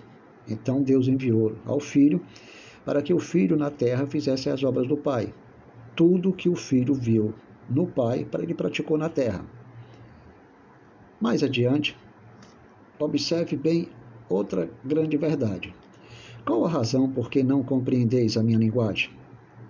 Então 0.49 0.83
Deus 0.83 1.07
enviou 1.07 1.55
ao 1.65 1.79
Filho 1.79 2.21
para 2.85 3.01
que 3.01 3.15
o 3.15 3.21
Filho 3.21 3.57
na 3.57 3.71
terra 3.71 4.09
fizesse 4.09 4.51
as 4.51 4.65
obras 4.65 4.89
do 4.89 4.97
Pai. 4.97 5.33
Tudo 5.95 6.33
que 6.33 6.49
o 6.49 6.57
Filho 6.57 6.93
viu 6.95 7.33
no 7.69 7.87
Pai, 7.87 8.25
para 8.25 8.43
ele 8.43 8.55
praticou 8.55 8.99
na 8.99 9.09
terra. 9.09 9.47
Mais 11.21 11.45
adiante, 11.45 11.97
observe 13.01 13.57
bem 13.57 13.89
outra 14.29 14.71
grande 14.85 15.17
verdade. 15.17 15.75
Qual 16.47 16.65
a 16.65 16.69
razão 16.69 17.11
por 17.11 17.31
que 17.31 17.43
não 17.43 17.63
compreendeis 17.63 18.37
a 18.37 18.43
minha 18.43 18.59
linguagem? 18.59 19.11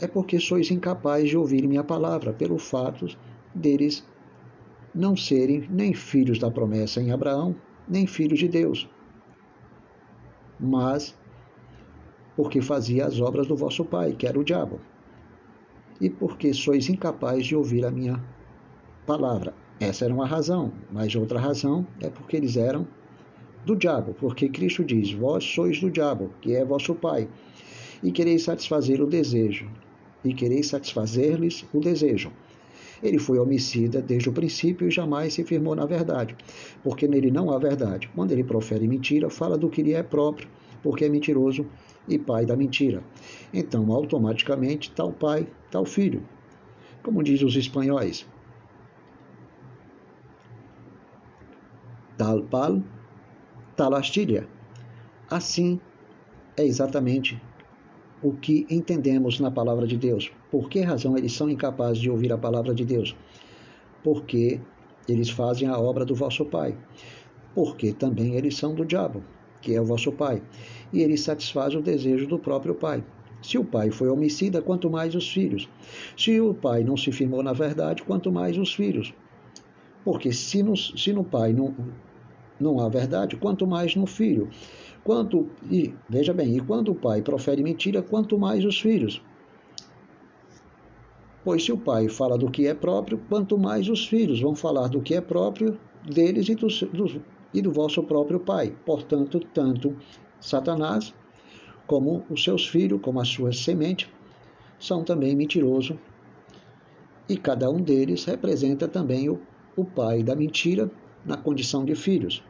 É 0.01 0.07
porque 0.07 0.39
sois 0.39 0.71
incapazes 0.71 1.31
de 1.31 1.37
ouvir 1.37 1.67
minha 1.67 1.85
palavra, 1.85 2.33
pelo 2.33 2.59
fato 2.59 3.07
deles 3.55 4.07
não 4.95 5.17
serem 5.17 5.67
nem 5.71 5.95
filhos 5.95 6.39
da 6.39 6.51
promessa 6.51 7.01
em 7.01 7.13
Abraão, 7.13 7.55
nem 7.89 8.07
filhos 8.07 8.39
de 8.39 8.49
Deus, 8.49 8.89
mas 10.59 11.17
porque 12.37 12.61
fazia 12.61 13.07
as 13.07 13.21
obras 13.21 13.47
do 13.47 13.57
vosso 13.57 13.85
pai, 13.85 14.13
que 14.13 14.27
era 14.27 14.39
o 14.39 14.45
diabo, 14.45 14.81
e 16.01 16.09
porque 16.09 16.53
sois 16.55 16.89
incapazes 16.89 17.47
de 17.47 17.57
ouvir 17.57 17.85
a 17.85 17.91
minha 17.91 18.23
palavra. 19.07 19.55
Essa 19.79 20.05
era 20.05 20.15
uma 20.15 20.27
razão, 20.27 20.73
mas 20.91 21.15
outra 21.15 21.39
razão 21.39 21.87
é 22.01 22.09
porque 22.09 22.37
eles 22.37 22.57
eram 22.57 22.87
do 23.65 23.77
diabo, 23.77 24.15
porque 24.19 24.49
Cristo 24.49 24.85
diz: 24.85 25.13
Vós 25.13 25.45
sois 25.45 25.81
do 25.81 25.91
diabo, 25.91 26.31
que 26.41 26.55
é 26.55 26.65
vosso 26.65 26.95
pai, 26.95 27.29
e 28.03 28.11
quereis 28.11 28.45
satisfazer 28.45 29.03
o 29.03 29.07
desejo, 29.07 29.71
e 30.25 30.33
quereis 30.33 30.69
satisfazer-lhes 30.69 31.65
o 31.73 31.81
desejo. 31.81 32.33
Ele 33.03 33.19
foi 33.19 33.39
homicida 33.39 34.03
desde 34.03 34.29
o 34.29 34.33
princípio 34.33 34.87
e 34.87 34.91
jamais 34.91 35.33
se 35.33 35.45
firmou 35.45 35.75
na 35.75 35.87
verdade, 35.87 36.37
porque 36.83 37.09
nele 37.09 37.31
não 37.31 37.51
há 37.51 37.59
verdade. 37.59 38.11
Quando 38.15 38.33
ele 38.33 38.45
profere 38.45 38.87
mentira, 38.87 39.31
fala 39.31 39.57
do 39.57 39.71
que 39.71 39.83
lhe 39.83 39.95
é 39.95 40.03
próprio, 40.03 40.49
porque 40.83 41.05
é 41.05 41.09
mentiroso 41.09 41.67
e 42.07 42.19
pai 42.19 42.45
da 42.45 42.57
mentira. 42.57 43.03
Então, 43.55 43.91
automaticamente, 43.91 44.91
tal 44.91 45.13
pai, 45.13 45.47
tal 45.71 45.87
filho. 45.87 46.23
Como 47.03 47.23
diz 47.23 47.43
os 47.43 47.57
espanhóis, 47.57 48.27
tal 52.19 52.43
pal, 52.43 52.83
tal 53.81 53.95
astilha. 53.95 54.47
Assim 55.31 55.81
é 56.55 56.63
exatamente 56.63 57.41
o 58.23 58.31
que 58.31 58.67
entendemos 58.69 59.41
na 59.41 59.51
palavra 59.51 59.87
de 59.87 59.97
Deus. 59.97 60.31
Por 60.51 60.69
que 60.69 60.83
razão 60.83 61.17
eles 61.17 61.33
são 61.33 61.49
incapazes 61.49 61.97
de 61.97 62.11
ouvir 62.11 62.31
a 62.31 62.37
palavra 62.37 62.75
de 62.75 62.85
Deus? 62.85 63.17
Porque 64.05 64.61
eles 65.09 65.31
fazem 65.31 65.67
a 65.67 65.79
obra 65.79 66.05
do 66.05 66.15
vosso 66.15 66.45
Pai. 66.45 66.77
Porque 67.55 67.91
também 67.91 68.35
eles 68.35 68.55
são 68.55 68.75
do 68.75 68.85
diabo, 68.85 69.25
que 69.63 69.75
é 69.75 69.81
o 69.81 69.87
vosso 69.87 70.13
Pai. 70.13 70.43
E 70.93 71.01
ele 71.01 71.17
satisfaz 71.17 71.75
o 71.75 71.81
desejo 71.81 72.27
do 72.27 72.39
próprio 72.39 72.75
Pai. 72.75 73.03
Se 73.41 73.57
o 73.57 73.65
pai 73.65 73.91
foi 73.91 74.11
homicida, 74.11 74.61
quanto 74.61 74.91
mais 74.91 75.15
os 75.15 75.27
filhos. 75.33 75.67
Se 76.19 76.39
o 76.39 76.53
pai 76.53 76.85
não 76.85 76.99
se 76.99 77.11
firmou 77.11 77.43
na 77.43 77.55
verdade, 77.55 78.03
quanto 78.03 78.31
mais 78.31 78.59
os 78.59 78.75
filhos. 78.75 79.15
Porque 80.05 80.35
se 80.35 80.63
no, 80.63 80.77
se 80.77 81.15
no 81.15 81.25
pai 81.25 81.55
não, 81.55 81.75
não 82.61 82.81
há 82.81 82.89
verdade, 82.89 83.37
quanto 83.37 83.67
mais 83.67 83.97
no 83.97 84.07
filho. 84.07 84.49
Quanto 85.03 85.49
e 85.71 85.95
veja 86.09 86.35
bem, 86.35 86.57
e 86.57 86.61
quando 86.61 86.93
o 86.93 86.95
pai 86.95 87.23
profere 87.23 87.63
mentira, 87.63 88.03
quanto 88.03 88.39
mais 88.39 88.65
os 88.65 88.79
filhos. 88.81 89.23
Pois 91.43 91.65
se 91.65 91.73
o 91.73 91.79
pai 91.79 92.09
fala 92.09 92.37
do 92.37 92.51
que 92.51 92.67
é 92.67 92.75
próprio, 92.75 93.19
quanto 93.29 93.57
mais 93.59 93.89
os 93.89 94.07
filhos 94.07 94.41
vão 94.41 94.55
falar 94.55 94.89
do 94.89 95.01
que 95.01 95.15
é 95.15 95.21
próprio 95.21 95.79
deles 96.05 96.49
e 96.49 96.55
do, 96.55 96.67
do, 96.67 97.23
e 97.55 97.63
do 97.63 97.73
vosso 97.73 98.03
próprio 98.03 98.39
pai. 98.39 98.75
Portanto, 98.85 99.41
tanto 99.55 99.97
Satanás 100.39 101.15
como 101.87 102.25
os 102.29 102.45
seus 102.45 102.69
filhos, 102.69 103.01
como 103.01 103.21
a 103.21 103.25
sua 103.25 103.53
semente, 103.53 104.13
são 104.79 105.03
também 105.03 105.35
mentirosos. 105.35 105.97
E 107.29 107.37
cada 107.37 107.71
um 107.71 107.81
deles 107.81 108.25
representa 108.25 108.87
também 108.87 109.29
o, 109.29 109.41
o 109.77 109.85
pai 109.85 110.23
da 110.23 110.37
mentira 110.37 110.91
na 111.25 111.37
condição 111.37 111.85
de 111.85 111.95
filhos. 111.95 112.43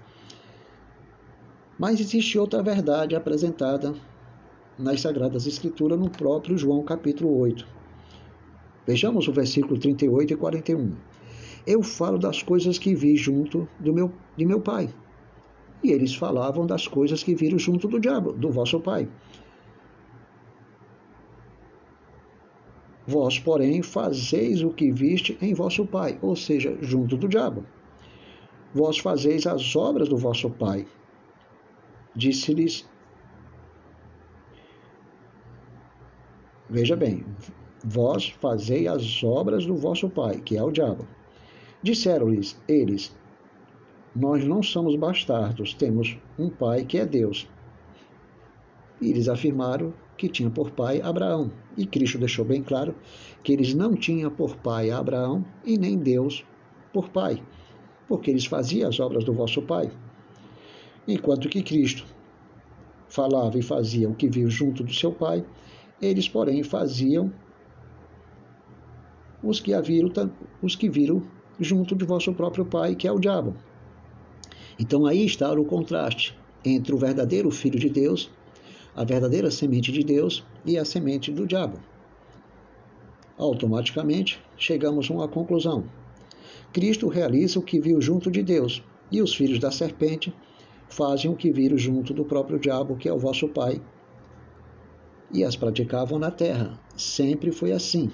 Mas 1.81 1.99
existe 1.99 2.39
outra 2.39 2.63
verdade 2.63 3.17
apresentada 3.17 3.95
nas 4.79 5.01
Sagradas 5.01 5.47
Escrituras 5.47 5.99
no 5.99 6.11
próprio 6.11 6.59
João 6.59 6.83
capítulo 6.83 7.35
8. 7.39 7.67
Vejamos 8.87 9.27
o 9.27 9.33
versículo 9.33 9.81
38 9.81 10.35
e 10.35 10.37
41. 10.37 10.95
Eu 11.67 11.83
falo 11.83 12.19
das 12.19 12.43
coisas 12.43 12.77
que 12.79 12.95
vi 12.95 13.17
junto 13.17 13.67
do 13.79 13.95
meu, 13.95 14.13
de 14.37 14.45
meu 14.45 14.61
pai. 14.61 14.93
E 15.83 15.91
eles 15.91 16.15
falavam 16.15 16.67
das 16.67 16.87
coisas 16.87 17.23
que 17.23 17.35
viram 17.35 17.59
junto 17.59 17.89
do 17.89 17.99
diabo, 17.99 18.35
do 18.35 18.51
vosso 18.51 18.79
pai. 18.79 19.09
Vós, 23.07 23.39
porém, 23.39 23.81
fazeis 23.83 24.63
o 24.63 24.69
que 24.69 24.93
viste 24.93 25.39
em 25.41 25.55
vosso 25.55 25.87
pai, 25.87 26.19
ou 26.21 26.37
seja, 26.37 26.77
junto 26.83 27.17
do 27.17 27.27
diabo. 27.27 27.65
Vós 28.75 28.99
fazeis 28.99 29.47
as 29.47 29.75
obras 29.75 30.11
do 30.11 30.19
vosso 30.19 30.51
pai, 30.51 30.87
disse-lhes: 32.15 32.89
Veja 36.69 36.95
bem, 36.95 37.25
vós 37.85 38.29
fazei 38.41 38.87
as 38.87 39.25
obras 39.25 39.67
do 39.67 39.77
vosso 39.77 40.09
pai, 40.09 40.41
que 40.41 40.57
é 40.57 40.63
o 40.63 40.71
diabo. 40.71 41.07
Disseram-lhes 41.83 42.61
eles: 42.69 43.17
Nós 44.15 44.45
não 44.45 44.63
somos 44.63 44.95
bastardos, 44.97 45.75
temos 45.75 46.17
um 46.39 46.49
pai 46.49 46.85
que 46.85 46.99
é 46.99 47.07
Deus. 47.07 47.49
E 49.01 49.11
eles 49.11 49.29
afirmaram 49.29 49.95
que 50.17 50.29
tinha 50.29 50.51
por 50.51 50.71
pai 50.71 51.01
Abraão. 51.01 51.51
E 51.77 51.87
Cristo 51.87 52.19
deixou 52.19 52.45
bem 52.45 52.63
claro 52.63 52.95
que 53.43 53.53
eles 53.53 53.73
não 53.75 53.95
tinham 53.95 54.31
por 54.31 54.55
pai 54.57 54.91
Abraão 54.91 55.45
e 55.65 55.79
nem 55.79 55.97
Deus 55.97 56.45
por 56.93 57.09
pai, 57.09 57.43
porque 58.07 58.31
eles 58.31 58.45
faziam 58.45 58.89
as 58.89 59.01
obras 59.01 59.25
do 59.25 59.33
vosso 59.33 59.63
pai. 59.63 59.91
Enquanto 61.07 61.49
que 61.49 61.63
Cristo 61.63 62.05
falava 63.09 63.59
e 63.59 63.63
fazia 63.63 64.09
o 64.09 64.15
que 64.15 64.29
viu 64.29 64.49
junto 64.49 64.85
do 64.85 64.93
seu 64.93 65.13
Pai, 65.13 65.45
eles, 66.01 66.29
porém, 66.29 66.63
faziam 66.63 67.33
os 69.43 69.61
que, 69.61 69.73
os 70.63 70.77
que 70.77 70.89
viram 70.89 71.23
junto 71.59 71.95
de 71.95 72.05
vosso 72.05 72.33
próprio 72.33 72.65
Pai, 72.65 72.95
que 72.95 73.09
é 73.09 73.13
o 73.13 73.19
diabo. 73.19 73.55
Então 74.79 75.05
aí 75.05 75.25
está 75.25 75.53
o 75.53 75.65
contraste 75.65 76.39
entre 76.65 76.95
o 76.95 76.99
verdadeiro 76.99 77.51
Filho 77.51 77.79
de 77.79 77.91
Deus, 77.91 78.31
a 78.95 79.05
verdadeira 79.05 79.51
semente 79.51 79.93
de 79.93 80.03
Deus 80.03 80.45
e 80.65 80.79
a 80.79 80.85
semente 80.85 81.31
do 81.33 81.47
diabo. 81.47 81.79
Automaticamente 83.37 84.41
chegamos 84.57 85.11
a 85.11 85.15
uma 85.15 85.29
conclusão. 85.29 85.85
Cristo 86.73 87.09
realiza 87.09 87.59
o 87.59 87.63
que 87.63 87.81
viu 87.81 88.01
junto 88.01 88.31
de 88.31 88.43
Deus, 88.43 88.83
e 89.11 89.21
os 89.21 89.35
filhos 89.35 89.59
da 89.59 89.71
serpente 89.71 90.33
fazem 90.91 91.31
o 91.31 91.37
que 91.37 91.51
viram 91.51 91.79
junto 91.79 92.13
do 92.13 92.25
próprio 92.25 92.59
diabo, 92.59 92.97
que 92.97 93.09
é 93.09 93.13
o 93.13 93.19
vosso 93.19 93.49
pai, 93.49 93.81
e 95.33 95.43
as 95.43 95.57
praticavam 95.57 96.19
na 96.19 96.31
terra. 96.31 96.79
Sempre 96.97 97.51
foi 97.51 97.73
assim. 97.73 98.11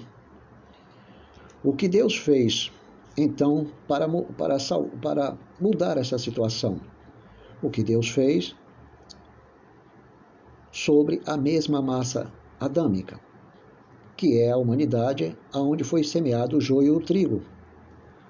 O 1.63 1.73
que 1.73 1.89
Deus 1.89 2.15
fez, 2.15 2.71
então, 3.17 3.67
para, 3.87 4.07
para, 4.07 4.57
para 5.01 5.37
mudar 5.59 5.97
essa 5.97 6.17
situação? 6.17 6.79
o 7.61 7.69
que 7.69 7.83
Deus 7.83 8.09
fez 8.09 8.55
sobre 10.71 11.21
a 11.25 11.35
mesma 11.35 11.81
massa 11.81 12.31
adâmica, 12.59 13.19
que 14.15 14.39
é 14.39 14.51
a 14.51 14.57
humanidade 14.57 15.35
aonde 15.51 15.83
foi 15.83 16.03
semeado 16.03 16.57
o 16.57 16.61
joio 16.61 16.87
e 16.87 16.97
o 16.97 16.99
trigo, 16.99 17.41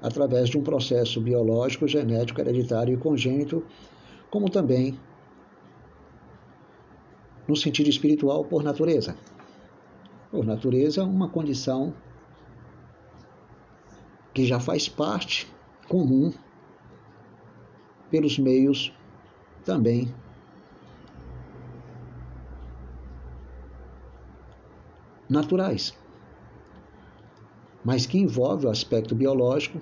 através 0.02 0.50
de 0.50 0.58
um 0.58 0.64
processo 0.64 1.20
biológico, 1.20 1.88
genético, 1.88 2.40
hereditário 2.40 2.94
e 2.94 2.98
congênito, 2.98 3.64
como 4.38 4.52
também 4.52 5.00
no 7.48 7.56
sentido 7.56 7.90
espiritual 7.90 8.46
por 8.46 8.62
natureza. 8.62 9.18
Por 10.30 10.46
natureza, 10.46 11.04
uma 11.04 11.28
condição 11.28 11.92
que 14.36 14.46
já 14.46 14.60
faz 14.60 14.88
parte 14.88 15.52
comum 15.88 16.32
pelos 18.12 18.38
meios 18.38 18.94
também 19.66 20.14
naturais, 25.28 25.98
mas 27.84 28.06
que 28.06 28.20
envolve 28.20 28.68
o 28.68 28.70
aspecto 28.70 29.16
biológico, 29.16 29.80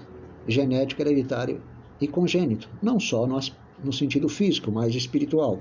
genético, 0.48 1.02
hereditário 1.02 1.62
e 2.00 2.08
congênito, 2.08 2.70
não 2.82 2.98
só 3.02 3.28
no, 3.28 3.38
no 3.84 3.94
sentido 3.94 4.30
físico, 4.30 4.72
mas 4.72 4.96
espiritual. 4.96 5.60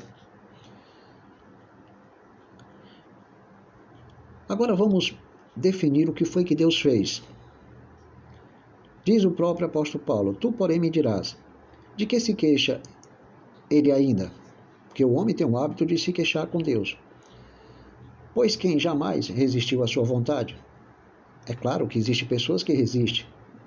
Agora 4.49 4.75
vamos 4.75 5.17
definir 5.57 6.09
o 6.09 6.13
que 6.13 6.25
foi 6.25 6.45
que 6.45 6.55
Deus 6.55 6.81
fez. 6.81 7.23
Diz 9.05 9.25
o 9.25 9.31
próprio 9.31 9.67
apóstolo 9.67 10.05
Paulo: 10.05 10.35
Tu, 10.35 10.53
porém, 10.53 10.79
me 10.79 10.91
dirás, 10.91 11.37
de 11.97 12.07
que 12.07 12.21
se 12.21 12.35
queixa 12.35 12.81
ele 13.71 13.91
ainda? 13.91 14.33
Porque 14.87 15.05
o 15.05 15.13
homem 15.13 15.35
tem 15.35 15.47
o 15.47 15.57
hábito 15.57 15.85
de 15.85 15.99
se 15.99 16.13
queixar 16.13 16.47
com 16.47 16.59
Deus. 16.59 16.97
Pois 18.35 18.57
quem 18.57 18.79
jamais 18.79 19.29
resistiu 19.29 19.83
à 19.83 19.87
sua 19.87 20.05
vontade? 20.05 20.57
É 21.47 21.55
claro 21.55 21.87
que 21.87 21.99
existem 21.99 22.27
pessoas 22.27 22.63
que 22.63 22.73
resistem 22.73 23.27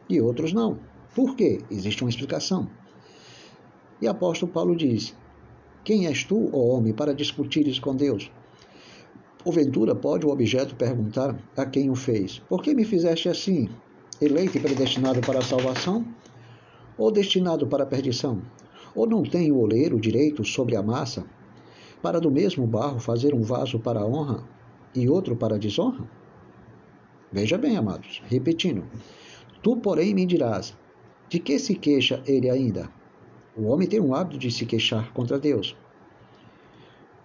e 0.10 0.20
outros 0.22 0.54
não. 0.54 0.80
Por 1.14 1.36
quê? 1.36 1.60
Existe 1.70 2.04
uma 2.04 2.10
explicação. 2.10 2.70
E 4.02 4.08
apóstolo 4.08 4.52
Paulo 4.52 4.76
diz: 4.76 5.16
Quem 5.84 6.06
és 6.06 6.24
tu, 6.24 6.50
ó 6.54 6.76
homem, 6.76 6.94
para 6.94 7.16
discutires 7.16 7.80
com 7.80 7.96
Deus? 7.96 8.32
Porventura 9.44 9.96
pode 9.96 10.26
o 10.26 10.30
objeto 10.30 10.76
perguntar 10.76 11.36
a 11.56 11.66
quem 11.66 11.90
o 11.90 11.96
fez: 11.96 12.40
Por 12.48 12.62
que 12.62 12.76
me 12.76 12.86
fizeste 12.86 13.28
assim? 13.28 13.70
Eleito 14.22 14.58
e 14.58 14.60
predestinado 14.62 15.22
para 15.22 15.40
a 15.40 15.44
salvação? 15.44 16.06
Ou 16.98 17.12
destinado 17.12 17.68
para 17.68 17.84
a 17.84 17.88
perdição? 17.88 18.42
Ou 18.96 19.08
não 19.08 19.24
tem 19.24 19.52
o 19.52 19.60
oleiro 19.60 20.00
direito 20.00 20.44
sobre 20.44 20.76
a 20.76 20.84
massa, 20.84 21.26
para 22.02 22.20
do 22.20 22.32
mesmo 22.32 22.66
barro 22.68 23.00
fazer 23.00 23.34
um 23.34 23.42
vaso 23.42 23.80
para 23.80 24.00
a 24.00 24.06
honra 24.06 24.44
e 24.94 25.08
outro 25.10 25.36
para 25.36 25.56
a 25.56 25.60
desonra? 25.60 26.08
Veja 27.32 27.58
bem, 27.58 27.78
amados, 27.78 28.22
repetindo: 28.28 28.86
Tu, 29.64 29.76
porém, 29.78 30.14
me 30.14 30.26
dirás: 30.26 30.76
de 31.30 31.40
que 31.40 31.60
se 31.60 31.76
queixa 31.76 32.22
ele 32.26 32.50
ainda? 32.50 32.97
O 33.58 33.64
homem 33.70 33.88
tem 33.88 34.00
um 34.00 34.14
hábito 34.14 34.38
de 34.38 34.52
se 34.52 34.68
queixar 34.68 35.12
contra 35.14 35.40
Deus. 35.40 35.76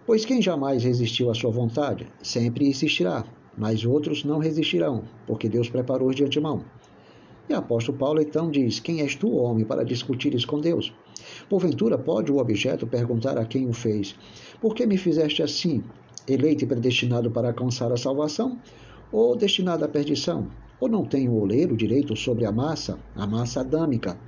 Pois 0.07 0.25
quem 0.25 0.41
jamais 0.41 0.83
resistiu 0.83 1.31
à 1.31 1.35
sua 1.35 1.51
vontade, 1.51 2.07
sempre 2.23 2.67
insistirá, 2.67 3.25
mas 3.57 3.85
outros 3.85 4.25
não 4.25 4.39
resistirão, 4.39 5.05
porque 5.27 5.47
Deus 5.47 5.69
preparou 5.69 6.11
de 6.11 6.25
antemão. 6.25 6.65
E 7.49 7.53
apóstolo 7.53 7.99
Paulo 7.99 8.23
então 8.23 8.51
diz: 8.51 8.81
Quem 8.81 9.03
és 9.03 9.15
tu, 9.15 9.37
homem, 9.37 9.65
para 9.65 9.85
discutires 9.85 10.47
com 10.47 10.59
Deus? 10.59 10.91
Porventura 11.51 11.99
pode 11.99 12.33
o 12.33 12.39
objeto 12.39 12.87
perguntar 12.87 13.37
a 13.37 13.45
quem 13.45 13.69
o 13.69 13.75
fez: 13.75 14.17
Por 14.59 14.75
que 14.75 14.87
me 14.87 14.97
fizeste 14.97 15.43
assim? 15.43 15.85
eleito 16.27 16.65
e 16.65 16.67
predestinado 16.67 17.31
para 17.31 17.49
alcançar 17.49 17.93
a 17.93 17.97
salvação, 17.97 18.59
ou 19.11 19.37
destinado 19.37 19.85
à 19.85 19.89
perdição? 19.89 20.49
Ou 20.81 20.89
não 20.89 21.05
tem 21.05 21.29
o 21.29 21.35
oleiro 21.35 21.77
direito 21.77 22.17
sobre 22.17 22.47
a 22.47 22.53
massa, 22.53 22.99
a 23.15 23.27
massa 23.27 23.61
adâmica, 23.61 24.19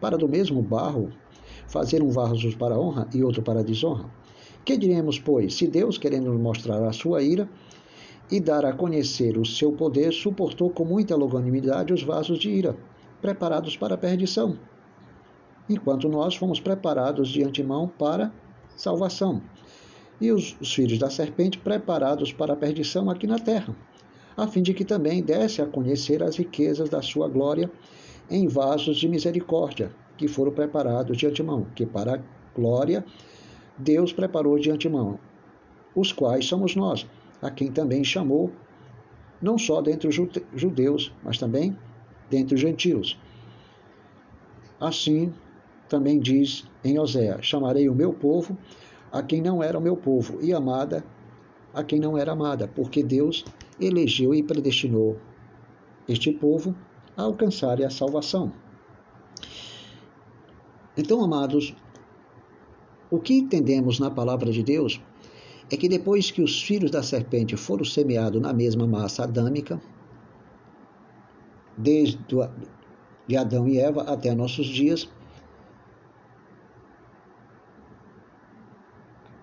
para 0.00 0.18
do 0.18 0.28
mesmo 0.28 0.60
barro 0.62 1.10
fazer 1.66 2.02
um 2.02 2.10
vaso 2.10 2.56
para 2.56 2.78
honra 2.78 3.08
e 3.14 3.22
outro 3.22 3.42
para 3.42 3.64
desonra? 3.64 4.06
Que 4.64 4.76
diremos, 4.76 5.18
pois, 5.18 5.54
se 5.54 5.66
Deus, 5.66 5.98
querendo 5.98 6.32
mostrar 6.32 6.82
a 6.82 6.92
sua 6.92 7.22
ira 7.22 7.48
e 8.30 8.40
dar 8.40 8.64
a 8.64 8.72
conhecer 8.72 9.36
o 9.36 9.44
seu 9.44 9.72
poder, 9.72 10.12
suportou 10.12 10.70
com 10.70 10.84
muita 10.84 11.14
longanimidade 11.14 11.92
os 11.92 12.02
vasos 12.02 12.38
de 12.38 12.50
ira, 12.50 12.76
preparados 13.20 13.76
para 13.76 13.94
a 13.94 13.98
perdição, 13.98 14.58
enquanto 15.68 16.08
nós 16.08 16.34
fomos 16.34 16.60
preparados 16.60 17.28
de 17.28 17.42
antemão 17.42 17.88
para 17.88 18.32
salvação 18.76 19.42
e 20.20 20.30
os, 20.32 20.56
os 20.60 20.72
filhos 20.72 20.98
da 20.98 21.10
serpente 21.10 21.58
preparados 21.58 22.32
para 22.32 22.52
a 22.52 22.56
perdição 22.56 23.10
aqui 23.10 23.26
na 23.26 23.38
terra, 23.38 23.74
a 24.36 24.46
fim 24.46 24.62
de 24.62 24.74
que 24.74 24.84
também 24.84 25.22
desse 25.22 25.60
a 25.62 25.66
conhecer 25.66 26.22
as 26.22 26.36
riquezas 26.36 26.88
da 26.88 27.02
sua 27.02 27.28
glória 27.28 27.70
em 28.30 28.48
vasos 28.48 28.96
de 28.96 29.08
misericórdia, 29.08 29.90
que 30.16 30.28
foram 30.28 30.52
preparados 30.52 31.16
de 31.16 31.26
antemão, 31.26 31.66
que 31.74 31.84
para 31.84 32.14
a 32.14 32.20
glória 32.54 33.04
Deus 33.76 34.12
preparou 34.12 34.58
de 34.58 34.70
antemão, 34.70 35.18
os 35.94 36.12
quais 36.12 36.46
somos 36.46 36.76
nós, 36.76 37.06
a 37.42 37.50
quem 37.50 37.70
também 37.70 38.04
chamou, 38.04 38.52
não 39.42 39.58
só 39.58 39.82
dentre 39.82 40.08
os 40.08 40.14
judeus, 40.54 41.12
mas 41.22 41.38
também 41.38 41.76
dentre 42.30 42.54
os 42.54 42.60
gentios. 42.60 43.18
Assim, 44.80 45.32
também 45.88 46.18
diz 46.18 46.64
em 46.84 46.98
Osé: 46.98 47.36
Chamarei 47.42 47.88
o 47.88 47.94
meu 47.94 48.12
povo 48.12 48.56
a 49.12 49.22
quem 49.22 49.40
não 49.40 49.62
era 49.62 49.78
o 49.78 49.80
meu 49.80 49.96
povo, 49.96 50.40
e 50.42 50.52
amada 50.52 51.04
a 51.72 51.82
quem 51.82 51.98
não 51.98 52.16
era 52.16 52.32
amada, 52.32 52.68
porque 52.68 53.02
Deus 53.02 53.44
elegeu 53.80 54.34
e 54.34 54.42
predestinou 54.42 55.16
este 56.08 56.32
povo 56.32 56.74
a 57.16 57.22
alcançar 57.22 57.82
a 57.82 57.90
salvação. 57.90 58.52
Então, 60.96 61.22
amados, 61.22 61.74
o 63.10 63.18
que 63.18 63.34
entendemos 63.34 63.98
na 63.98 64.10
palavra 64.10 64.50
de 64.50 64.62
Deus 64.62 65.00
é 65.70 65.76
que 65.76 65.88
depois 65.88 66.30
que 66.30 66.42
os 66.42 66.62
filhos 66.62 66.90
da 66.90 67.02
serpente 67.02 67.56
foram 67.56 67.84
semeados 67.84 68.40
na 68.40 68.52
mesma 68.52 68.86
massa 68.86 69.24
adâmica, 69.24 69.80
desde 71.76 72.18
de 73.26 73.36
Adão 73.36 73.66
e 73.66 73.78
Eva 73.78 74.02
até 74.02 74.34
nossos 74.34 74.66
dias, 74.66 75.08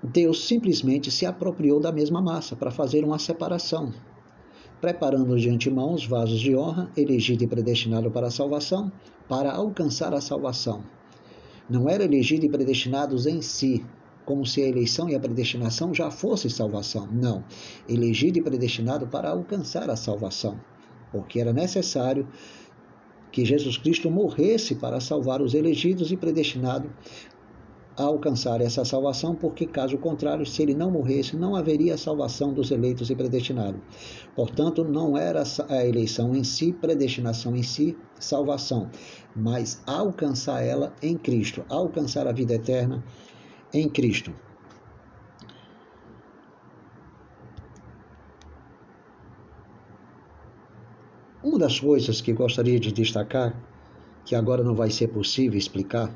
Deus 0.03 0.45
simplesmente 0.47 1.11
se 1.11 1.25
apropriou 1.25 1.79
da 1.79 1.91
mesma 1.91 2.21
massa 2.21 2.55
para 2.55 2.71
fazer 2.71 3.03
uma 3.03 3.19
separação, 3.19 3.93
preparando 4.79 5.37
de 5.37 5.49
antemão 5.49 5.93
os 5.93 6.05
vasos 6.05 6.39
de 6.39 6.55
honra, 6.55 6.91
elegido 6.97 7.43
e 7.43 7.47
predestinado 7.47 8.09
para 8.09 8.27
a 8.27 8.31
salvação, 8.31 8.91
para 9.27 9.51
alcançar 9.51 10.13
a 10.13 10.21
salvação. 10.21 10.83
Não 11.71 11.87
eram 11.87 12.03
elegidos 12.03 12.43
e 12.43 12.49
predestinados 12.49 13.25
em 13.25 13.41
si, 13.41 13.85
como 14.25 14.45
se 14.45 14.61
a 14.61 14.67
eleição 14.67 15.09
e 15.09 15.15
a 15.15 15.19
predestinação 15.21 15.93
já 15.93 16.11
fossem 16.11 16.51
salvação. 16.51 17.07
Não, 17.09 17.45
elegido 17.87 18.37
e 18.37 18.41
predestinado 18.41 19.07
para 19.07 19.29
alcançar 19.29 19.89
a 19.89 19.95
salvação, 19.95 20.59
porque 21.13 21.39
era 21.39 21.53
necessário 21.53 22.27
que 23.31 23.45
Jesus 23.45 23.77
Cristo 23.77 24.11
morresse 24.11 24.75
para 24.75 24.99
salvar 24.99 25.41
os 25.41 25.53
elegidos 25.53 26.11
e 26.11 26.17
predestinados 26.17 26.91
a 27.97 28.03
alcançar 28.03 28.61
essa 28.61 28.85
salvação, 28.85 29.35
porque 29.35 29.65
caso 29.65 29.97
contrário, 29.97 30.45
se 30.45 30.61
ele 30.61 30.73
não 30.73 30.91
morresse, 30.91 31.35
não 31.35 31.55
haveria 31.55 31.97
salvação 31.97 32.53
dos 32.53 32.71
eleitos 32.71 33.09
e 33.09 33.15
predestinados. 33.15 33.81
Portanto, 34.35 34.83
não 34.83 35.17
era 35.17 35.43
a 35.67 35.85
eleição 35.85 36.35
em 36.35 36.43
si, 36.43 36.71
predestinação 36.71 37.55
em 37.55 37.63
si, 37.63 37.97
salvação, 38.19 38.89
mas 39.35 39.81
alcançar 39.85 40.63
ela 40.63 40.93
em 41.01 41.17
Cristo, 41.17 41.65
alcançar 41.69 42.27
a 42.27 42.31
vida 42.31 42.53
eterna 42.53 43.03
em 43.73 43.89
Cristo. 43.89 44.33
Uma 51.43 51.57
das 51.57 51.79
coisas 51.79 52.21
que 52.21 52.33
gostaria 52.33 52.79
de 52.79 52.91
destacar, 52.91 53.59
que 54.23 54.35
agora 54.35 54.63
não 54.63 54.75
vai 54.75 54.91
ser 54.91 55.07
possível 55.07 55.57
explicar, 55.57 56.15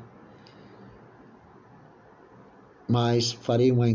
mas 2.88 3.32
farei 3.32 3.70
uma, 3.72 3.86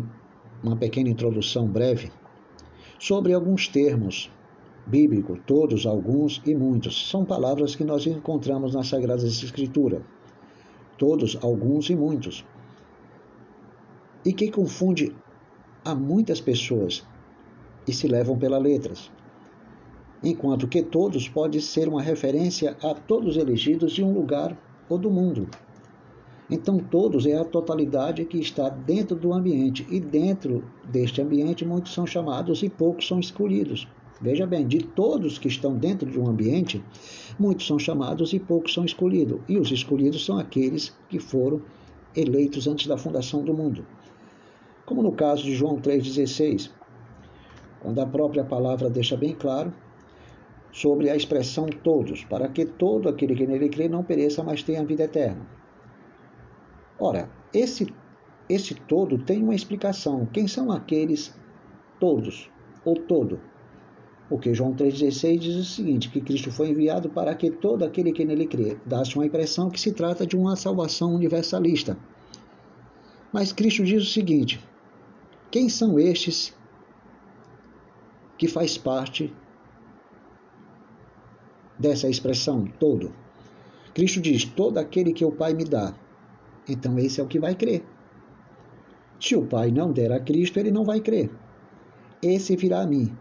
uma 0.63 0.75
pequena 0.75 1.09
introdução 1.09 1.67
breve 1.67 2.11
sobre 2.99 3.33
alguns 3.33 3.67
termos 3.67 4.31
bíblicos, 4.85 5.39
todos, 5.45 5.85
alguns 5.85 6.41
e 6.45 6.53
muitos. 6.53 7.09
São 7.09 7.23
palavras 7.23 7.75
que 7.75 7.83
nós 7.83 8.05
encontramos 8.05 8.73
nas 8.73 8.87
Sagradas 8.87 9.23
Escrituras. 9.23 10.01
Todos, 10.97 11.37
alguns 11.41 11.89
e 11.89 11.95
muitos. 11.95 12.45
E 14.25 14.33
que 14.33 14.51
confunde 14.51 15.15
a 15.83 15.95
muitas 15.95 16.39
pessoas 16.39 17.03
e 17.87 17.93
se 17.93 18.07
levam 18.07 18.37
pelas 18.37 18.61
letras. 18.61 19.11
Enquanto 20.23 20.67
que 20.67 20.83
todos 20.83 21.27
pode 21.27 21.59
ser 21.59 21.87
uma 21.87 22.01
referência 22.01 22.77
a 22.83 22.93
todos 22.93 23.37
elegidos 23.37 23.93
de 23.93 24.03
um 24.03 24.13
lugar 24.13 24.55
ou 24.87 24.99
do 24.99 25.09
mundo. 25.09 25.49
Então, 26.51 26.79
todos 26.79 27.25
é 27.25 27.37
a 27.37 27.45
totalidade 27.45 28.25
que 28.25 28.37
está 28.37 28.67
dentro 28.67 29.15
do 29.15 29.31
ambiente, 29.31 29.87
e 29.89 30.01
dentro 30.01 30.65
deste 30.83 31.21
ambiente, 31.21 31.63
muitos 31.63 31.93
são 31.93 32.05
chamados 32.05 32.61
e 32.61 32.69
poucos 32.69 33.07
são 33.07 33.21
escolhidos. 33.21 33.87
Veja 34.19 34.45
bem, 34.45 34.67
de 34.67 34.79
todos 34.79 35.39
que 35.39 35.47
estão 35.47 35.77
dentro 35.77 36.11
de 36.11 36.19
um 36.19 36.27
ambiente, 36.27 36.83
muitos 37.39 37.65
são 37.65 37.79
chamados 37.79 38.33
e 38.33 38.39
poucos 38.39 38.73
são 38.73 38.83
escolhidos. 38.83 39.39
E 39.47 39.57
os 39.57 39.71
escolhidos 39.71 40.25
são 40.25 40.37
aqueles 40.37 40.93
que 41.07 41.19
foram 41.19 41.61
eleitos 42.13 42.67
antes 42.67 42.85
da 42.85 42.97
fundação 42.97 43.43
do 43.43 43.53
mundo. 43.53 43.85
Como 44.85 45.01
no 45.01 45.13
caso 45.13 45.43
de 45.43 45.55
João 45.55 45.77
3,16, 45.77 46.69
quando 47.79 47.99
a 47.99 48.05
própria 48.05 48.43
palavra 48.43 48.89
deixa 48.89 49.15
bem 49.15 49.33
claro 49.33 49.73
sobre 50.71 51.09
a 51.09 51.15
expressão 51.15 51.67
todos, 51.67 52.25
para 52.25 52.49
que 52.49 52.65
todo 52.65 53.07
aquele 53.07 53.35
que 53.35 53.47
nele 53.47 53.69
crê 53.69 53.87
não 53.87 54.03
pereça, 54.03 54.43
mas 54.43 54.61
tenha 54.61 54.83
vida 54.83 55.03
eterna. 55.03 55.60
Ora, 57.01 57.27
esse, 57.51 57.91
esse 58.47 58.75
todo 58.75 59.17
tem 59.17 59.41
uma 59.41 59.55
explicação. 59.55 60.27
Quem 60.27 60.47
são 60.47 60.71
aqueles 60.71 61.33
todos, 61.99 62.47
ou 62.85 62.93
todo? 62.93 63.41
Porque 64.29 64.53
João 64.53 64.75
3,16 64.75 65.39
diz 65.39 65.55
o 65.55 65.65
seguinte: 65.65 66.09
que 66.09 66.21
Cristo 66.21 66.51
foi 66.51 66.69
enviado 66.69 67.09
para 67.09 67.33
que 67.33 67.49
todo 67.49 67.83
aquele 67.83 68.11
que 68.11 68.23
nele 68.23 68.45
crê. 68.45 68.77
Dá-se 68.85 69.15
uma 69.15 69.25
impressão 69.25 69.67
que 69.67 69.81
se 69.81 69.91
trata 69.91 70.27
de 70.27 70.37
uma 70.37 70.55
salvação 70.55 71.15
universalista. 71.15 71.97
Mas 73.33 73.51
Cristo 73.51 73.83
diz 73.83 74.03
o 74.03 74.11
seguinte: 74.11 74.63
quem 75.49 75.69
são 75.69 75.99
estes 75.99 76.55
que 78.37 78.47
faz 78.47 78.77
parte 78.77 79.33
dessa 81.79 82.07
expressão 82.07 82.65
todo? 82.79 83.11
Cristo 83.91 84.21
diz: 84.21 84.45
todo 84.45 84.77
aquele 84.77 85.13
que 85.13 85.25
o 85.25 85.31
Pai 85.31 85.55
me 85.55 85.65
dá. 85.65 85.95
Então 86.71 86.97
esse 86.97 87.19
é 87.19 87.23
o 87.23 87.27
que 87.27 87.39
vai 87.39 87.55
crer. 87.55 87.83
Se 89.19 89.35
o 89.35 89.45
Pai 89.45 89.71
não 89.71 89.91
der 89.91 90.11
a 90.11 90.19
Cristo, 90.19 90.59
ele 90.59 90.71
não 90.71 90.83
vai 90.83 90.99
crer. 90.99 91.29
Esse 92.23 92.55
virá 92.55 92.81
a 92.81 92.87
mim. 92.87 93.15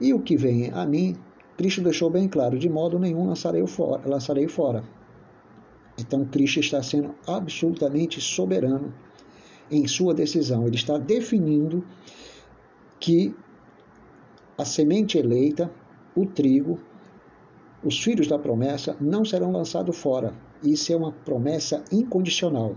E 0.00 0.12
o 0.12 0.20
que 0.20 0.36
vem 0.36 0.70
a 0.72 0.86
mim, 0.86 1.16
Cristo 1.56 1.82
deixou 1.82 2.10
bem 2.10 2.28
claro: 2.28 2.58
de 2.58 2.68
modo 2.68 2.98
nenhum 2.98 3.26
lançarei 3.26 3.66
fora. 3.66 4.08
Lançarei 4.08 4.48
fora. 4.48 4.82
Então 5.98 6.24
Cristo 6.24 6.60
está 6.60 6.82
sendo 6.82 7.14
absolutamente 7.26 8.20
soberano 8.20 8.92
em 9.70 9.86
sua 9.86 10.14
decisão. 10.14 10.66
Ele 10.66 10.76
está 10.76 10.98
definindo 10.98 11.84
que 12.98 13.34
a 14.56 14.64
semente 14.64 15.18
eleita, 15.18 15.70
o 16.16 16.26
trigo, 16.26 16.80
os 17.84 18.02
filhos 18.02 18.26
da 18.26 18.38
promessa 18.38 18.96
não 19.00 19.24
serão 19.24 19.52
lançados 19.52 19.96
fora. 19.96 20.34
Isso 20.62 20.92
é 20.92 20.96
uma 20.96 21.12
promessa 21.12 21.84
incondicional. 21.92 22.74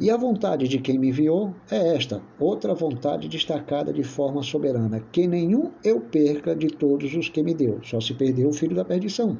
E 0.00 0.12
a 0.12 0.16
vontade 0.16 0.68
de 0.68 0.78
quem 0.78 0.96
me 0.96 1.08
enviou 1.08 1.54
é 1.68 1.96
esta, 1.96 2.22
outra 2.38 2.72
vontade 2.72 3.26
destacada 3.26 3.92
de 3.92 4.04
forma 4.04 4.44
soberana, 4.44 5.00
que 5.10 5.26
nenhum 5.26 5.72
eu 5.82 6.00
perca 6.00 6.54
de 6.54 6.68
todos 6.68 7.12
os 7.14 7.28
que 7.28 7.42
me 7.42 7.52
deu, 7.52 7.80
só 7.82 8.00
se 8.00 8.14
perdeu 8.14 8.48
o 8.48 8.52
filho 8.52 8.76
da 8.76 8.84
perdição. 8.84 9.36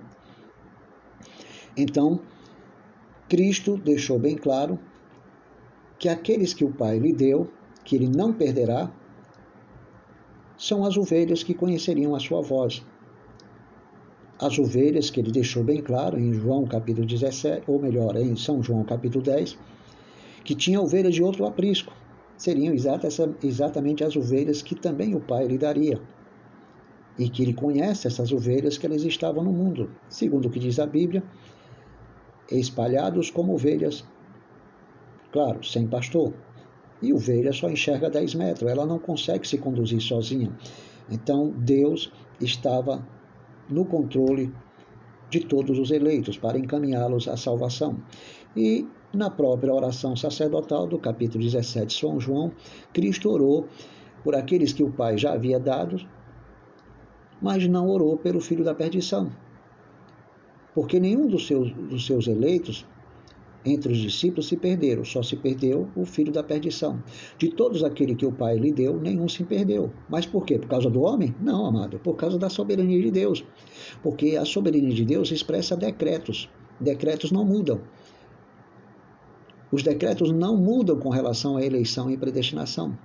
Então, 1.76 2.20
Cristo 3.28 3.76
deixou 3.76 4.18
bem 4.18 4.34
claro 4.34 4.80
que 5.96 6.08
aqueles 6.08 6.52
que 6.52 6.64
o 6.64 6.72
Pai 6.72 6.98
lhe 6.98 7.12
deu, 7.12 7.48
que 7.84 7.94
ele 7.94 8.08
não 8.08 8.32
perderá, 8.32 8.90
são 10.56 10.84
as 10.84 10.96
ovelhas 10.96 11.44
que 11.44 11.54
conheceriam 11.54 12.16
a 12.16 12.18
sua 12.18 12.42
voz. 12.42 12.84
As 14.40 14.58
ovelhas 14.58 15.08
que 15.08 15.20
ele 15.20 15.30
deixou 15.30 15.62
bem 15.62 15.80
claro 15.80 16.18
em 16.18 16.34
João 16.34 16.64
capítulo 16.64 17.06
17, 17.06 17.62
ou 17.68 17.80
melhor, 17.80 18.16
em 18.16 18.34
São 18.34 18.60
João 18.60 18.82
capítulo 18.82 19.22
10, 19.22 19.56
que 20.48 20.54
tinha 20.54 20.80
ovelhas 20.80 21.14
de 21.14 21.22
outro 21.22 21.44
aprisco. 21.44 21.92
Seriam 22.34 22.72
exatamente 22.72 24.02
as 24.02 24.16
ovelhas 24.16 24.62
que 24.62 24.74
também 24.74 25.14
o 25.14 25.20
Pai 25.20 25.46
lhe 25.46 25.58
daria. 25.58 26.00
E 27.18 27.28
que 27.28 27.42
ele 27.42 27.52
conhece 27.52 28.06
essas 28.06 28.32
ovelhas 28.32 28.78
que 28.78 28.86
eles 28.86 29.02
estavam 29.02 29.44
no 29.44 29.52
mundo, 29.52 29.90
segundo 30.08 30.46
o 30.46 30.50
que 30.50 30.58
diz 30.58 30.78
a 30.78 30.86
Bíblia, 30.86 31.22
espalhados 32.50 33.30
como 33.30 33.52
ovelhas, 33.52 34.06
claro, 35.30 35.62
sem 35.62 35.86
pastor. 35.86 36.32
E 37.02 37.12
ovelha 37.12 37.52
só 37.52 37.68
enxerga 37.68 38.08
10 38.08 38.34
metros, 38.36 38.70
ela 38.70 38.86
não 38.86 38.98
consegue 38.98 39.46
se 39.46 39.58
conduzir 39.58 40.00
sozinha. 40.00 40.50
Então 41.10 41.50
Deus 41.50 42.10
estava 42.40 43.06
no 43.68 43.84
controle 43.84 44.50
de 45.28 45.40
todos 45.40 45.78
os 45.78 45.90
eleitos 45.90 46.38
para 46.38 46.58
encaminhá-los 46.58 47.28
à 47.28 47.36
salvação. 47.36 48.02
E 48.56 48.88
na 49.12 49.30
própria 49.30 49.72
oração 49.72 50.14
sacerdotal 50.14 50.86
do 50.86 50.98
capítulo 50.98 51.42
17 51.42 51.86
de 51.86 51.94
São 51.94 52.20
João, 52.20 52.52
Cristo 52.92 53.30
orou 53.30 53.66
por 54.22 54.34
aqueles 54.34 54.72
que 54.72 54.82
o 54.82 54.90
Pai 54.90 55.16
já 55.16 55.32
havia 55.32 55.58
dado, 55.58 55.98
mas 57.40 57.66
não 57.66 57.88
orou 57.88 58.16
pelo 58.16 58.40
filho 58.40 58.64
da 58.64 58.74
perdição. 58.74 59.30
Porque 60.74 61.00
nenhum 61.00 61.26
dos 61.26 61.46
seus, 61.46 61.72
dos 61.72 62.06
seus 62.06 62.26
eleitos 62.26 62.86
entre 63.64 63.92
os 63.92 63.98
discípulos 63.98 64.48
se 64.48 64.56
perderam, 64.56 65.04
só 65.04 65.22
se 65.22 65.36
perdeu 65.36 65.88
o 65.96 66.04
filho 66.04 66.32
da 66.32 66.42
perdição. 66.42 67.02
De 67.36 67.48
todos 67.48 67.82
aqueles 67.82 68.16
que 68.16 68.26
o 68.26 68.32
Pai 68.32 68.56
lhe 68.56 68.72
deu, 68.72 69.00
nenhum 69.00 69.28
se 69.28 69.44
perdeu. 69.44 69.90
Mas 70.08 70.26
por 70.26 70.44
quê? 70.44 70.58
Por 70.58 70.68
causa 70.68 70.88
do 70.88 71.02
homem? 71.02 71.34
Não, 71.40 71.66
amado, 71.66 71.98
por 71.98 72.14
causa 72.14 72.38
da 72.38 72.48
soberania 72.48 73.00
de 73.00 73.10
Deus. 73.10 73.44
Porque 74.02 74.36
a 74.36 74.44
soberania 74.44 74.94
de 74.94 75.04
Deus 75.04 75.30
expressa 75.30 75.76
decretos. 75.76 76.48
Decretos 76.80 77.32
não 77.32 77.44
mudam. 77.44 77.80
Os 79.70 79.82
decretos 79.82 80.32
não 80.32 80.56
mudam 80.56 80.98
com 80.98 81.10
relação 81.10 81.56
à 81.56 81.64
eleição 81.64 82.10
e 82.10 82.16
predestinação. 82.16 82.96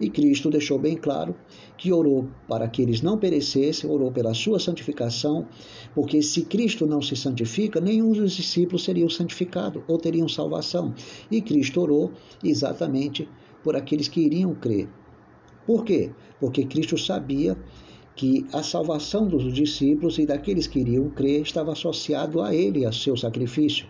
E 0.00 0.10
Cristo 0.10 0.50
deixou 0.50 0.78
bem 0.78 0.96
claro 0.96 1.34
que 1.76 1.92
orou 1.92 2.26
para 2.48 2.66
que 2.66 2.82
eles 2.82 3.02
não 3.02 3.18
perecessem, 3.18 3.88
orou 3.88 4.10
pela 4.10 4.34
sua 4.34 4.58
santificação, 4.58 5.46
porque 5.94 6.22
se 6.22 6.44
Cristo 6.46 6.86
não 6.86 7.00
se 7.00 7.14
santifica, 7.14 7.80
nenhum 7.80 8.12
dos 8.12 8.32
discípulos 8.32 8.82
seriam 8.82 9.08
santificados 9.08 9.82
ou 9.86 9.98
teriam 9.98 10.28
salvação. 10.28 10.94
E 11.30 11.40
Cristo 11.40 11.80
orou 11.80 12.10
exatamente 12.42 13.28
por 13.62 13.76
aqueles 13.76 14.08
que 14.08 14.20
iriam 14.20 14.54
crer. 14.54 14.88
Por 15.66 15.84
quê? 15.84 16.10
Porque 16.40 16.64
Cristo 16.64 16.98
sabia 16.98 17.56
que 18.16 18.44
a 18.52 18.62
salvação 18.62 19.28
dos 19.28 19.52
discípulos 19.52 20.18
e 20.18 20.26
daqueles 20.26 20.66
que 20.66 20.80
iriam 20.80 21.08
crer 21.10 21.42
estava 21.42 21.72
associado 21.72 22.42
a 22.42 22.54
ele, 22.54 22.84
a 22.84 22.90
seu 22.92 23.16
sacrifício. 23.16 23.86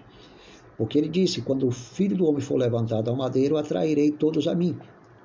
Porque 0.83 0.99
ele 0.99 1.09
disse: 1.09 1.43
Quando 1.43 1.69
o 1.69 1.71
filho 1.71 2.17
do 2.17 2.27
homem 2.27 2.41
for 2.41 2.57
levantado 2.57 3.09
ao 3.09 3.15
madeiro, 3.17 3.57
atrairei 3.57 4.11
todos 4.11 4.49
a 4.49 4.55
mim. 4.55 4.77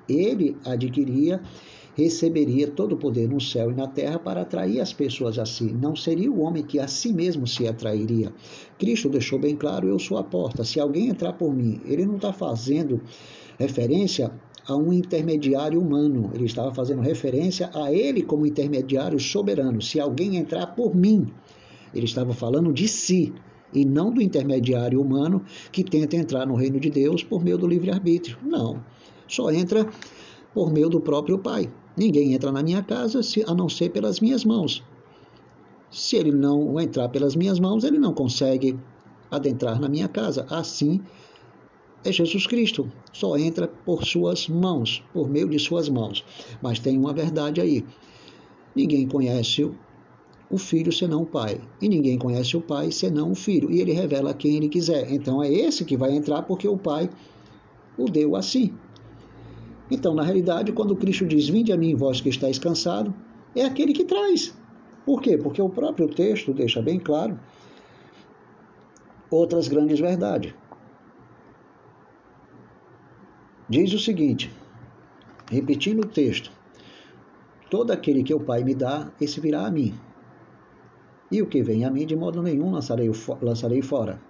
Ele 0.08 0.56
adquiria, 0.64 1.42
receberia 1.96 2.68
todo 2.68 2.92
o 2.92 2.96
poder 2.96 3.28
no 3.28 3.40
céu 3.40 3.72
e 3.72 3.74
na 3.74 3.88
terra 3.88 4.20
para 4.20 4.42
atrair 4.42 4.80
as 4.80 4.92
pessoas 4.92 5.36
a 5.36 5.44
si. 5.44 5.64
Não 5.72 5.96
seria 5.96 6.30
o 6.30 6.42
homem 6.42 6.62
que 6.62 6.78
a 6.78 6.86
si 6.86 7.12
mesmo 7.12 7.44
se 7.44 7.66
atrairia. 7.66 8.32
Cristo 8.78 9.08
deixou 9.08 9.36
bem 9.36 9.56
claro: 9.56 9.88
Eu 9.88 9.98
sou 9.98 10.16
a 10.16 10.22
porta. 10.22 10.62
Se 10.62 10.78
alguém 10.78 11.08
entrar 11.08 11.32
por 11.32 11.52
mim, 11.52 11.80
ele 11.84 12.06
não 12.06 12.14
está 12.14 12.32
fazendo 12.32 13.00
referência 13.58 14.30
a 14.64 14.76
um 14.76 14.92
intermediário 14.92 15.80
humano. 15.80 16.30
Ele 16.34 16.44
estava 16.44 16.72
fazendo 16.72 17.02
referência 17.02 17.68
a 17.74 17.92
ele 17.92 18.22
como 18.22 18.46
intermediário 18.46 19.18
soberano. 19.18 19.82
Se 19.82 19.98
alguém 19.98 20.36
entrar 20.36 20.68
por 20.68 20.94
mim, 20.94 21.26
ele 21.92 22.04
estava 22.04 22.32
falando 22.32 22.72
de 22.72 22.86
si 22.86 23.34
e 23.72 23.84
não 23.84 24.12
do 24.12 24.22
intermediário 24.22 25.00
humano 25.00 25.42
que 25.70 25.84
tenta 25.84 26.16
entrar 26.16 26.46
no 26.46 26.54
reino 26.54 26.80
de 26.80 26.90
Deus 26.90 27.22
por 27.22 27.42
meio 27.42 27.58
do 27.58 27.66
livre-arbítrio. 27.66 28.38
Não. 28.42 28.82
Só 29.26 29.50
entra 29.50 29.88
por 30.54 30.72
meio 30.72 30.88
do 30.88 31.00
próprio 31.00 31.38
Pai. 31.38 31.70
Ninguém 31.96 32.32
entra 32.32 32.50
na 32.52 32.62
minha 32.62 32.82
casa 32.82 33.20
a 33.46 33.54
não 33.54 33.68
ser 33.68 33.90
pelas 33.90 34.20
minhas 34.20 34.44
mãos. 34.44 34.82
Se 35.90 36.16
ele 36.16 36.32
não 36.32 36.78
entrar 36.80 37.08
pelas 37.08 37.34
minhas 37.34 37.58
mãos, 37.58 37.84
ele 37.84 37.98
não 37.98 38.12
consegue 38.12 38.78
adentrar 39.30 39.80
na 39.80 39.88
minha 39.88 40.08
casa. 40.08 40.46
Assim 40.48 41.00
é 42.04 42.12
Jesus 42.12 42.46
Cristo. 42.46 42.90
Só 43.12 43.36
entra 43.36 43.68
por 43.68 44.04
suas 44.04 44.48
mãos, 44.48 45.02
por 45.12 45.28
meio 45.28 45.48
de 45.48 45.58
suas 45.58 45.88
mãos. 45.88 46.24
Mas 46.62 46.78
tem 46.78 46.96
uma 46.96 47.12
verdade 47.12 47.60
aí. 47.60 47.84
Ninguém 48.74 49.08
conhece 49.08 49.70
o 50.50 50.56
filho 50.56 50.92
senão 50.92 51.22
o 51.22 51.26
pai. 51.26 51.60
E 51.80 51.88
ninguém 51.88 52.18
conhece 52.18 52.56
o 52.56 52.60
pai 52.60 52.90
senão 52.90 53.32
o 53.32 53.34
filho. 53.34 53.70
E 53.70 53.80
ele 53.80 53.92
revela 53.92 54.30
a 54.30 54.34
quem 54.34 54.56
ele 54.56 54.68
quiser. 54.68 55.12
Então 55.12 55.42
é 55.42 55.52
esse 55.52 55.84
que 55.84 55.96
vai 55.96 56.12
entrar 56.12 56.42
porque 56.42 56.66
o 56.66 56.76
pai 56.76 57.10
o 57.96 58.06
deu 58.06 58.36
assim. 58.36 58.72
Então, 59.90 60.14
na 60.14 60.22
realidade, 60.22 60.72
quando 60.72 60.96
Cristo 60.96 61.26
diz: 61.26 61.48
Vinde 61.48 61.72
a 61.72 61.76
mim, 61.76 61.94
vós 61.94 62.20
que 62.20 62.28
estáis 62.28 62.58
cansado, 62.58 63.14
é 63.54 63.64
aquele 63.64 63.92
que 63.92 64.04
traz. 64.04 64.54
Por 65.04 65.22
quê? 65.22 65.38
Porque 65.38 65.60
o 65.60 65.68
próprio 65.68 66.08
texto 66.08 66.52
deixa 66.52 66.82
bem 66.82 66.98
claro 66.98 67.38
outras 69.30 69.68
grandes 69.68 69.98
verdades. 69.98 70.54
Diz 73.68 73.92
o 73.92 73.98
seguinte, 73.98 74.50
repetindo 75.50 76.00
o 76.00 76.08
texto: 76.08 76.50
Todo 77.70 77.90
aquele 77.90 78.22
que 78.22 78.32
o 78.32 78.40
Pai 78.40 78.64
me 78.64 78.74
dá, 78.74 79.10
esse 79.20 79.40
virá 79.40 79.66
a 79.66 79.70
mim. 79.70 79.94
E 81.30 81.42
o 81.42 81.46
que 81.46 81.62
vem 81.62 81.84
a 81.84 81.90
mim, 81.90 82.06
de 82.06 82.16
modo 82.16 82.42
nenhum 82.42 82.70
lançarei, 82.70 83.10
lançarei 83.42 83.82
fora. 83.82 84.20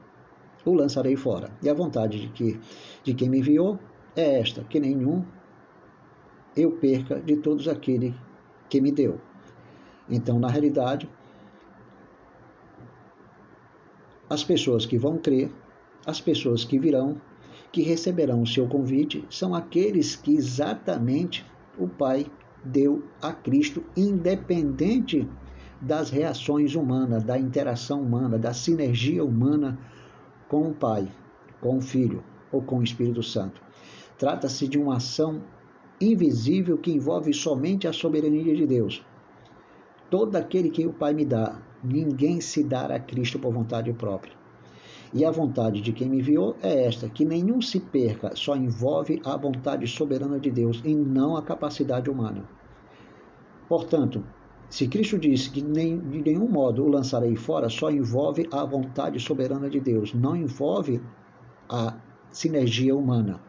o 0.65 0.75
lançarei 0.75 1.17
fora. 1.17 1.51
E 1.63 1.69
a 1.69 1.75
vontade 1.75 2.21
de, 2.21 2.29
que, 2.29 2.61
de 3.05 3.15
quem 3.15 3.29
me 3.29 3.39
enviou 3.39 3.79
é 4.17 4.41
esta: 4.41 4.65
que 4.65 4.81
nenhum 4.81 5.25
eu 6.57 6.73
perca 6.73 7.21
de 7.21 7.37
todos 7.37 7.69
aqueles 7.69 8.15
que 8.69 8.81
me 8.81 8.91
deu. 8.91 9.21
Então, 10.09 10.39
na 10.39 10.49
realidade, 10.49 11.09
as 14.29 14.43
pessoas 14.43 14.85
que 14.85 14.99
vão 14.99 15.19
crer, 15.19 15.51
as 16.05 16.21
pessoas 16.21 16.65
que 16.65 16.79
virão, 16.79 17.21
que 17.71 17.83
receberão 17.83 18.43
o 18.43 18.47
seu 18.47 18.67
convite, 18.67 19.25
são 19.31 19.55
aqueles 19.55 20.17
que 20.17 20.35
exatamente 20.35 21.47
o 21.79 21.87
Pai 21.87 22.27
deu 22.65 23.05
a 23.23 23.33
Cristo, 23.33 23.85
independente 23.97 25.29
das 25.81 26.11
reações 26.11 26.75
humanas, 26.75 27.23
da 27.23 27.39
interação 27.39 28.03
humana, 28.03 28.39
da 28.39 28.53
sinergia 28.53 29.25
humana 29.25 29.79
com 30.49 30.69
o 30.69 30.75
Pai, 30.75 31.09
com 31.61 31.79
o 31.79 31.81
Filho 31.81 32.23
ou 32.51 32.63
com 32.63 32.79
o 32.79 32.83
Espírito 32.83 33.23
Santo. 33.23 33.61
Trata-se 34.19 34.67
de 34.67 34.79
uma 34.79 34.97
ação 34.97 35.43
invisível 36.01 36.79
que 36.79 36.93
envolve 36.93 37.33
somente 37.33 37.87
a 37.87 37.93
soberania 37.93 38.55
de 38.55 38.67
Deus. 38.67 39.05
Todo 40.11 40.37
aquele 40.37 40.71
que 40.71 40.87
o 40.87 40.93
Pai 40.93 41.13
me 41.13 41.25
dá, 41.25 41.61
ninguém 41.83 42.41
se 42.41 42.65
dará 42.65 42.97
a 42.97 43.01
Cristo 43.01 43.39
por 43.39 43.53
vontade 43.53 43.93
própria. 43.93 44.33
E 45.13 45.25
a 45.25 45.31
vontade 45.31 45.81
de 45.81 45.93
quem 45.93 46.09
me 46.09 46.19
enviou 46.19 46.57
é 46.63 46.85
esta: 46.85 47.09
que 47.09 47.25
nenhum 47.25 47.61
se 47.63 47.81
perca, 47.81 48.35
só 48.35 48.57
envolve 48.57 49.21
a 49.25 49.37
vontade 49.37 49.87
soberana 49.87 50.39
de 50.39 50.51
Deus 50.51 50.83
e 50.85 50.95
não 50.95 51.37
a 51.37 51.43
capacidade 51.43 52.11
humana. 52.11 52.45
Portanto, 53.69 54.25
se 54.69 54.87
Cristo 54.87 55.19
disse 55.19 55.51
que 55.51 55.63
nem, 55.63 55.99
de 55.99 56.23
nenhum 56.23 56.49
modo 56.49 56.85
o 56.85 56.89
lançarei 56.89 57.35
fora, 57.37 57.69
só 57.69 57.91
envolve 57.91 58.47
a 58.53 58.65
vontade 58.65 59.19
soberana 59.19 59.69
de 59.71 59.81
Deus, 59.81 60.13
não 60.13 60.37
envolve 60.37 61.01
a 61.69 61.97
sinergia 62.31 62.95
humana. 62.95 63.41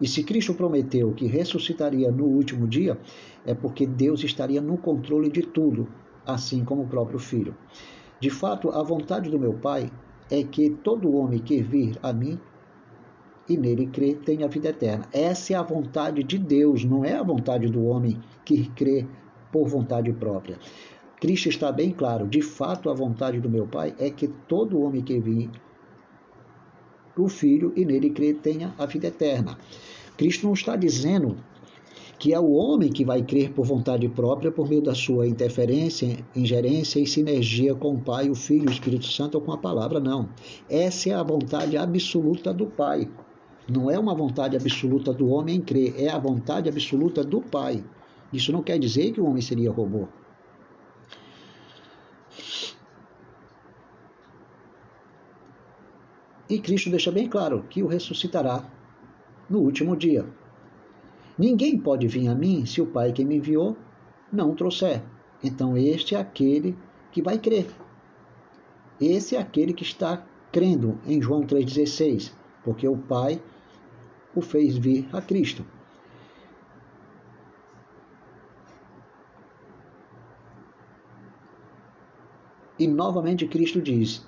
E 0.00 0.06
se 0.06 0.22
Cristo 0.22 0.54
prometeu 0.54 1.12
que 1.12 1.26
ressuscitaria 1.26 2.10
no 2.10 2.24
último 2.24 2.66
dia, 2.66 2.98
é 3.44 3.54
porque 3.54 3.86
Deus 3.86 4.22
estaria 4.24 4.60
no 4.60 4.76
controle 4.76 5.30
de 5.30 5.42
tudo, 5.42 5.88
assim 6.26 6.64
como 6.64 6.82
o 6.82 6.88
próprio 6.88 7.18
Filho. 7.18 7.56
De 8.20 8.30
fato, 8.30 8.70
a 8.70 8.82
vontade 8.82 9.30
do 9.30 9.38
meu 9.38 9.54
Pai 9.54 9.90
é 10.30 10.42
que 10.42 10.70
todo 10.70 11.14
homem 11.14 11.38
que 11.38 11.62
vir 11.62 11.98
a 12.02 12.12
mim 12.12 12.38
e 13.48 13.56
nele 13.56 13.86
crê 13.86 14.14
tenha 14.14 14.48
vida 14.48 14.68
eterna. 14.68 15.06
Essa 15.12 15.54
é 15.54 15.56
a 15.56 15.62
vontade 15.62 16.22
de 16.22 16.38
Deus, 16.38 16.84
não 16.84 17.04
é 17.04 17.14
a 17.14 17.22
vontade 17.22 17.66
do 17.68 17.84
homem 17.84 18.20
que 18.44 18.68
crê 18.70 19.06
por 19.52 19.68
vontade 19.68 20.12
própria. 20.12 20.58
Cristo 21.20 21.48
está 21.48 21.72
bem 21.72 21.90
claro, 21.90 22.26
de 22.26 22.40
fato 22.40 22.88
a 22.88 22.94
vontade 22.94 23.40
do 23.40 23.50
meu 23.50 23.66
Pai 23.66 23.94
é 23.98 24.10
que 24.10 24.28
todo 24.28 24.80
homem 24.80 25.02
que 25.02 25.18
vir 25.18 25.50
o 27.16 27.28
Filho 27.28 27.72
e 27.74 27.84
nele 27.84 28.10
crê 28.10 28.32
tenha 28.32 28.74
a 28.78 28.86
vida 28.86 29.08
eterna. 29.08 29.58
Cristo 30.16 30.46
não 30.46 30.54
está 30.54 30.76
dizendo 30.76 31.36
que 32.18 32.34
é 32.34 32.40
o 32.40 32.50
homem 32.50 32.90
que 32.90 33.04
vai 33.04 33.22
crer 33.22 33.52
por 33.52 33.64
vontade 33.64 34.08
própria 34.08 34.50
por 34.50 34.68
meio 34.68 34.82
da 34.82 34.94
sua 34.94 35.26
interferência, 35.28 36.18
ingerência 36.34 36.98
e 36.98 37.06
sinergia 37.06 37.74
com 37.74 37.94
o 37.94 38.00
Pai, 38.00 38.28
o 38.28 38.34
Filho 38.34 38.68
o 38.68 38.72
Espírito 38.72 39.06
Santo 39.06 39.36
ou 39.36 39.40
com 39.40 39.52
a 39.52 39.58
palavra, 39.58 40.00
não. 40.00 40.28
Essa 40.68 41.10
é 41.10 41.14
a 41.14 41.22
vontade 41.22 41.76
absoluta 41.76 42.52
do 42.52 42.66
Pai. 42.66 43.08
Não 43.68 43.90
é 43.90 43.98
uma 43.98 44.14
vontade 44.14 44.56
absoluta 44.56 45.12
do 45.12 45.28
homem 45.28 45.56
em 45.56 45.60
crer, 45.60 45.94
é 45.96 46.08
a 46.08 46.18
vontade 46.18 46.68
absoluta 46.68 47.22
do 47.22 47.40
Pai. 47.40 47.84
Isso 48.32 48.52
não 48.52 48.62
quer 48.62 48.78
dizer 48.78 49.12
que 49.12 49.20
o 49.20 49.26
homem 49.26 49.42
seria 49.42 49.70
robô. 49.70 50.08
E 56.48 56.58
Cristo 56.58 56.88
deixa 56.88 57.12
bem 57.12 57.28
claro 57.28 57.64
que 57.68 57.82
o 57.82 57.86
ressuscitará 57.86 58.64
no 59.50 59.60
último 59.60 59.94
dia. 59.96 60.26
Ninguém 61.38 61.78
pode 61.78 62.08
vir 62.08 62.28
a 62.28 62.34
mim 62.34 62.64
se 62.64 62.80
o 62.80 62.86
Pai 62.86 63.12
que 63.12 63.24
me 63.24 63.36
enviou 63.36 63.76
não 64.32 64.54
trouxer. 64.54 65.02
Então, 65.42 65.76
este 65.76 66.14
é 66.14 66.18
aquele 66.18 66.76
que 67.12 67.22
vai 67.22 67.38
crer. 67.38 67.66
Esse 69.00 69.36
é 69.36 69.38
aquele 69.38 69.72
que 69.72 69.82
está 69.84 70.26
crendo 70.50 70.98
em 71.06 71.20
João 71.22 71.42
3,16, 71.42 72.32
porque 72.64 72.88
o 72.88 72.96
Pai 72.96 73.40
o 74.34 74.40
fez 74.40 74.76
vir 74.76 75.08
a 75.12 75.20
Cristo. 75.20 75.64
E 82.78 82.86
novamente 82.86 83.46
Cristo 83.46 83.80
diz: 83.80 84.26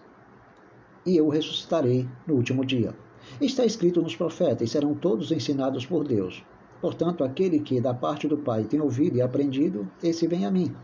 E 1.06 1.16
eu 1.16 1.28
ressuscitarei 1.28 2.08
no 2.26 2.34
último 2.34 2.64
dia. 2.64 2.94
Está 3.40 3.64
escrito 3.64 4.02
nos 4.02 4.16
profetas: 4.16 4.68
e 4.68 4.70
serão 4.70 4.94
todos 4.94 5.30
ensinados 5.30 5.86
por 5.86 6.06
Deus. 6.06 6.42
Portanto, 6.80 7.22
aquele 7.22 7.60
que 7.60 7.80
da 7.80 7.92
parte 7.92 8.26
do 8.26 8.38
Pai 8.38 8.64
tem 8.64 8.80
ouvido 8.80 9.16
e 9.16 9.22
aprendido, 9.22 9.86
esse 10.02 10.26
vem 10.26 10.46
a 10.46 10.50
mim. 10.50 10.74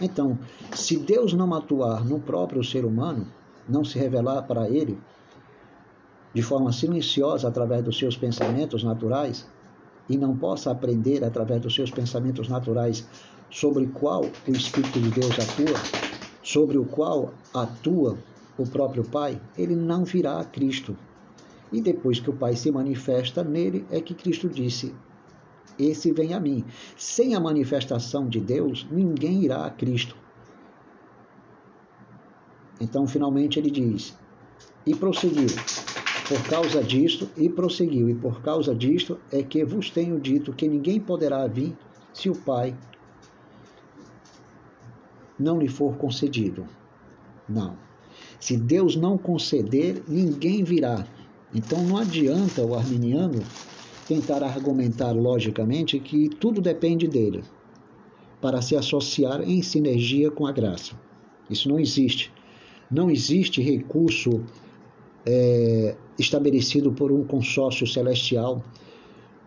Então, 0.00 0.38
se 0.74 0.96
Deus 0.96 1.32
não 1.32 1.54
atuar 1.54 2.04
no 2.04 2.18
próprio 2.18 2.64
ser 2.64 2.84
humano, 2.84 3.26
não 3.68 3.84
se 3.84 3.98
revelar 3.98 4.42
para 4.42 4.68
ele 4.68 4.98
de 6.32 6.42
forma 6.42 6.70
silenciosa 6.70 7.48
através 7.48 7.82
dos 7.82 7.98
seus 7.98 8.14
pensamentos 8.14 8.84
naturais, 8.84 9.46
e 10.08 10.16
não 10.16 10.36
possa 10.36 10.70
aprender 10.70 11.24
através 11.24 11.60
dos 11.60 11.74
seus 11.74 11.90
pensamentos 11.90 12.48
naturais 12.48 13.06
sobre 13.50 13.86
qual 13.86 14.22
o 14.22 14.50
Espírito 14.50 15.00
de 15.00 15.10
Deus 15.10 15.32
atua, 15.38 16.05
sobre 16.46 16.78
o 16.78 16.84
qual 16.84 17.34
atua 17.52 18.16
o 18.56 18.64
próprio 18.64 19.02
Pai, 19.02 19.40
ele 19.58 19.74
não 19.74 20.04
virá 20.04 20.38
a 20.38 20.44
Cristo. 20.44 20.96
E 21.72 21.80
depois 21.80 22.20
que 22.20 22.30
o 22.30 22.32
Pai 22.32 22.54
se 22.54 22.70
manifesta 22.70 23.42
nele, 23.42 23.84
é 23.90 24.00
que 24.00 24.14
Cristo 24.14 24.48
disse: 24.48 24.94
Esse 25.76 26.12
vem 26.12 26.34
a 26.34 26.38
mim. 26.38 26.64
Sem 26.96 27.34
a 27.34 27.40
manifestação 27.40 28.28
de 28.28 28.38
Deus, 28.38 28.86
ninguém 28.88 29.42
irá 29.42 29.66
a 29.66 29.70
Cristo. 29.70 30.16
Então, 32.80 33.08
finalmente, 33.08 33.58
ele 33.58 33.70
diz: 33.70 34.16
E 34.86 34.94
prosseguiu. 34.94 35.48
Por 36.28 36.42
causa 36.48 36.80
disto, 36.80 37.28
e 37.36 37.48
prosseguiu, 37.48 38.08
e 38.08 38.14
por 38.14 38.40
causa 38.40 38.72
disto 38.72 39.18
é 39.32 39.42
que 39.42 39.64
vos 39.64 39.90
tenho 39.90 40.20
dito 40.20 40.52
que 40.52 40.68
ninguém 40.68 41.00
poderá 41.00 41.44
vir 41.48 41.76
se 42.12 42.30
o 42.30 42.36
Pai 42.36 42.72
não 45.38 45.58
lhe 45.58 45.68
for 45.68 45.96
concedido. 45.96 46.66
Não. 47.48 47.76
Se 48.40 48.56
Deus 48.56 48.96
não 48.96 49.16
conceder, 49.16 50.02
ninguém 50.08 50.64
virá. 50.64 51.06
Então 51.54 51.82
não 51.82 51.96
adianta 51.96 52.64
o 52.64 52.74
arminiano 52.74 53.42
tentar 54.06 54.42
argumentar 54.42 55.12
logicamente 55.12 55.98
que 55.98 56.28
tudo 56.28 56.60
depende 56.60 57.08
dele 57.08 57.42
para 58.40 58.62
se 58.62 58.76
associar 58.76 59.42
em 59.42 59.62
sinergia 59.62 60.30
com 60.30 60.46
a 60.46 60.52
graça. 60.52 60.94
Isso 61.50 61.68
não 61.68 61.78
existe. 61.78 62.32
Não 62.90 63.10
existe 63.10 63.60
recurso 63.60 64.44
é, 65.24 65.96
estabelecido 66.18 66.92
por 66.92 67.10
um 67.10 67.24
consórcio 67.24 67.86
celestial 67.86 68.62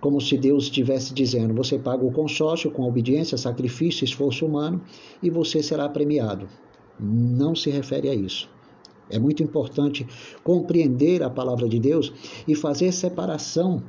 como 0.01 0.21
se 0.21 0.37
Deus 0.37 0.65
estivesse 0.65 1.13
dizendo: 1.13 1.53
você 1.53 1.77
paga 1.77 2.05
o 2.05 2.11
consórcio 2.11 2.71
com 2.71 2.83
obediência, 2.83 3.37
sacrifício, 3.37 4.05
esforço 4.05 4.45
humano 4.45 4.81
e 5.21 5.29
você 5.29 5.61
será 5.61 5.87
premiado. 5.89 6.47
Não 6.99 7.55
se 7.55 7.69
refere 7.69 8.09
a 8.09 8.15
isso. 8.15 8.49
É 9.09 9.17
muito 9.17 9.41
importante 9.41 10.05
compreender 10.43 11.23
a 11.23 11.29
palavra 11.29 11.67
de 11.67 11.79
Deus 11.79 12.13
e 12.47 12.53
fazer 12.53 12.91
separação, 12.91 13.83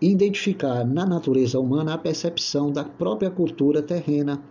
identificar 0.00 0.84
na 0.84 1.06
natureza 1.06 1.60
humana 1.60 1.94
a 1.94 1.98
percepção 1.98 2.72
da 2.72 2.84
própria 2.84 3.30
cultura 3.30 3.82
terrena 3.82 4.42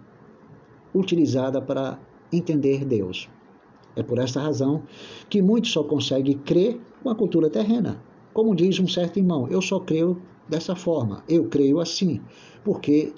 utilizada 0.93 1.61
para 1.61 1.99
entender 2.31 2.85
Deus. 2.85 3.29
É 3.95 4.03
por 4.03 4.17
esta 4.17 4.41
razão 4.41 4.83
que 5.29 5.41
muitos 5.41 5.71
só 5.71 5.83
conseguem 5.83 6.37
crer 6.37 6.79
com 7.03 7.09
a 7.09 7.15
cultura 7.15 7.49
terrena. 7.49 8.01
Como 8.33 8.55
diz 8.55 8.79
um 8.79 8.87
certo 8.87 9.17
irmão, 9.17 9.47
eu 9.49 9.61
só 9.61 9.79
creio 9.79 10.21
dessa 10.47 10.75
forma. 10.75 11.23
Eu 11.27 11.45
creio 11.45 11.79
assim, 11.79 12.21
porque 12.63 13.13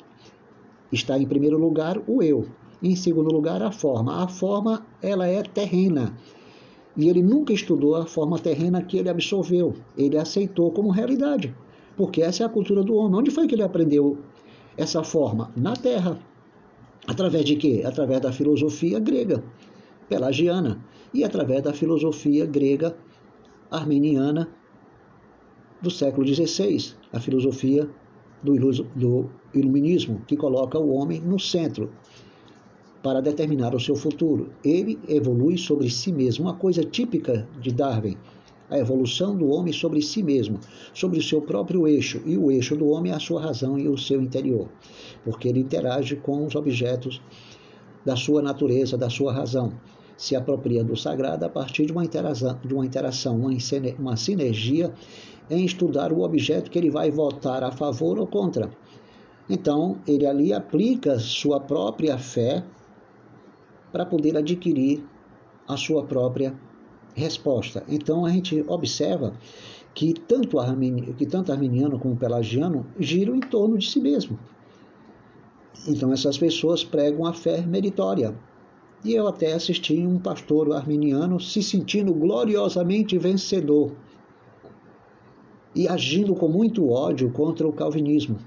está 0.92 1.18
em 1.18 1.28
primeiro 1.28 1.58
lugar 1.58 2.02
o 2.08 2.22
eu, 2.22 2.48
em 2.82 2.96
segundo 2.96 3.32
lugar 3.32 3.62
a 3.62 3.72
forma. 3.72 4.24
A 4.24 4.28
forma 4.28 4.86
ela 5.02 5.28
é 5.28 5.42
terrena. 5.44 6.16
E 6.96 7.10
ele 7.10 7.22
nunca 7.22 7.54
estudou 7.54 7.96
a 7.96 8.06
forma 8.06 8.40
terrena 8.40 8.82
que 8.82 8.98
ele 8.98 9.10
absorveu. 9.10 9.76
Ele 9.96 10.18
aceitou 10.18 10.72
como 10.72 10.90
realidade, 10.90 11.56
porque 11.96 12.22
essa 12.22 12.44
é 12.44 12.46
a 12.46 12.50
cultura 12.50 12.84
do 12.84 12.96
homem. 12.96 13.20
Onde 13.20 13.32
foi 13.32 13.48
que 13.48 13.56
ele 13.56 13.64
aprendeu 13.64 14.18
essa 14.76 15.04
forma? 15.04 15.52
Na 15.56 15.76
Terra. 15.76 16.20
Através 17.08 17.46
de 17.46 17.56
quê? 17.56 17.84
Através 17.86 18.20
da 18.22 18.32
filosofia 18.32 19.00
grega, 19.00 19.44
pelagiana, 20.10 20.84
e 21.14 21.24
através 21.24 21.62
da 21.64 21.72
filosofia 21.72 22.46
grega 22.46 22.98
armeniana 23.72 24.50
do 25.82 25.92
século 25.92 26.28
XVI, 26.28 26.94
a 27.12 27.20
filosofia 27.20 27.90
do, 28.44 29.30
iluminismo, 29.54 30.22
que 30.28 30.38
coloca 30.38 30.78
o 30.78 30.94
homem 30.94 31.20
no 31.20 31.40
centro 31.40 31.92
para 33.02 33.22
determinar 33.22 33.74
o 33.76 33.80
seu 33.80 33.96
futuro. 33.96 34.50
Ele 34.64 35.00
evolui 35.08 35.58
sobre 35.58 35.90
si 35.90 36.12
mesmo, 36.12 36.46
uma 36.46 36.56
coisa 36.56 36.84
típica 36.84 37.48
de 37.62 37.72
Darwin, 37.72 38.18
a 38.70 38.78
evolução 38.78 39.36
do 39.36 39.48
homem 39.48 39.72
sobre 39.72 40.02
si 40.02 40.22
mesmo, 40.22 40.60
sobre 40.94 41.20
o 41.20 41.24
seu 41.24 41.42
próprio 41.42 41.88
eixo, 41.88 42.22
e 42.26 42.38
o 42.38 42.52
eixo 42.52 42.76
do 42.76 42.90
homem 42.90 43.12
é 43.12 43.16
a 43.16 43.20
sua 43.20 43.42
razão 43.42 43.80
e 43.80 43.88
o 43.88 43.98
seu 43.98 44.22
interior, 44.22 44.68
porque 45.24 45.48
ele 45.48 45.62
interage 45.62 46.18
com 46.18 46.46
os 46.46 46.56
objetos 46.56 47.22
da 48.06 48.16
sua 48.16 48.42
natureza, 48.42 48.98
da 48.98 49.10
sua 49.10 49.34
razão. 49.34 49.74
Se 50.18 50.36
apropria 50.36 50.84
do 50.84 50.98
sagrado 50.98 51.46
a 51.46 51.50
partir 51.50 51.86
de 51.86 51.92
uma 51.92 52.04
interação, 52.04 52.60
de 52.66 52.74
uma, 52.74 52.86
interação, 52.86 53.40
uma 54.00 54.18
sinergia 54.18 54.92
em 55.50 55.64
estudar 55.64 56.12
o 56.12 56.22
objeto 56.22 56.70
que 56.70 56.78
ele 56.78 56.90
vai 56.90 57.10
votar 57.10 57.64
a 57.64 57.72
favor 57.72 58.20
ou 58.20 58.28
contra. 58.28 58.70
Então, 59.50 59.98
ele 60.06 60.26
ali 60.26 60.52
aplica 60.54 61.18
sua 61.20 61.60
própria 61.60 62.18
fé 62.18 62.64
para 63.92 64.06
poder 64.06 64.36
adquirir 64.36 65.04
a 65.68 65.78
sua 65.78 66.04
própria 66.04 66.54
resposta. 67.16 67.84
Então, 67.88 68.26
a 68.26 68.30
gente 68.30 68.64
observa 68.68 69.34
que 69.94 70.14
tanto, 70.14 70.60
Armini, 70.60 71.14
que 71.14 71.26
tanto 71.26 71.52
arminiano 71.52 71.98
como 71.98 72.16
pelagiano 72.16 72.86
giram 73.00 73.36
em 73.36 73.40
torno 73.40 73.78
de 73.78 73.90
si 73.90 74.00
mesmo. 74.00 74.38
Então, 75.88 76.12
essas 76.12 76.38
pessoas 76.38 76.84
pregam 76.84 77.26
a 77.26 77.34
fé 77.34 77.62
meritória. 77.62 78.38
E 79.04 79.14
eu 79.14 79.28
até 79.28 79.54
assisti 79.54 80.06
um 80.06 80.20
pastor 80.20 80.74
arminiano 80.74 81.40
se 81.40 81.64
sentindo 81.64 82.14
gloriosamente 82.14 83.18
vencedor 83.18 83.94
e 85.78 85.88
agindo 85.88 86.34
com 86.34 86.48
muito 86.48 86.90
ódio 86.90 87.30
contra 87.30 87.68
o 87.68 87.72
calvinismo, 87.72 88.40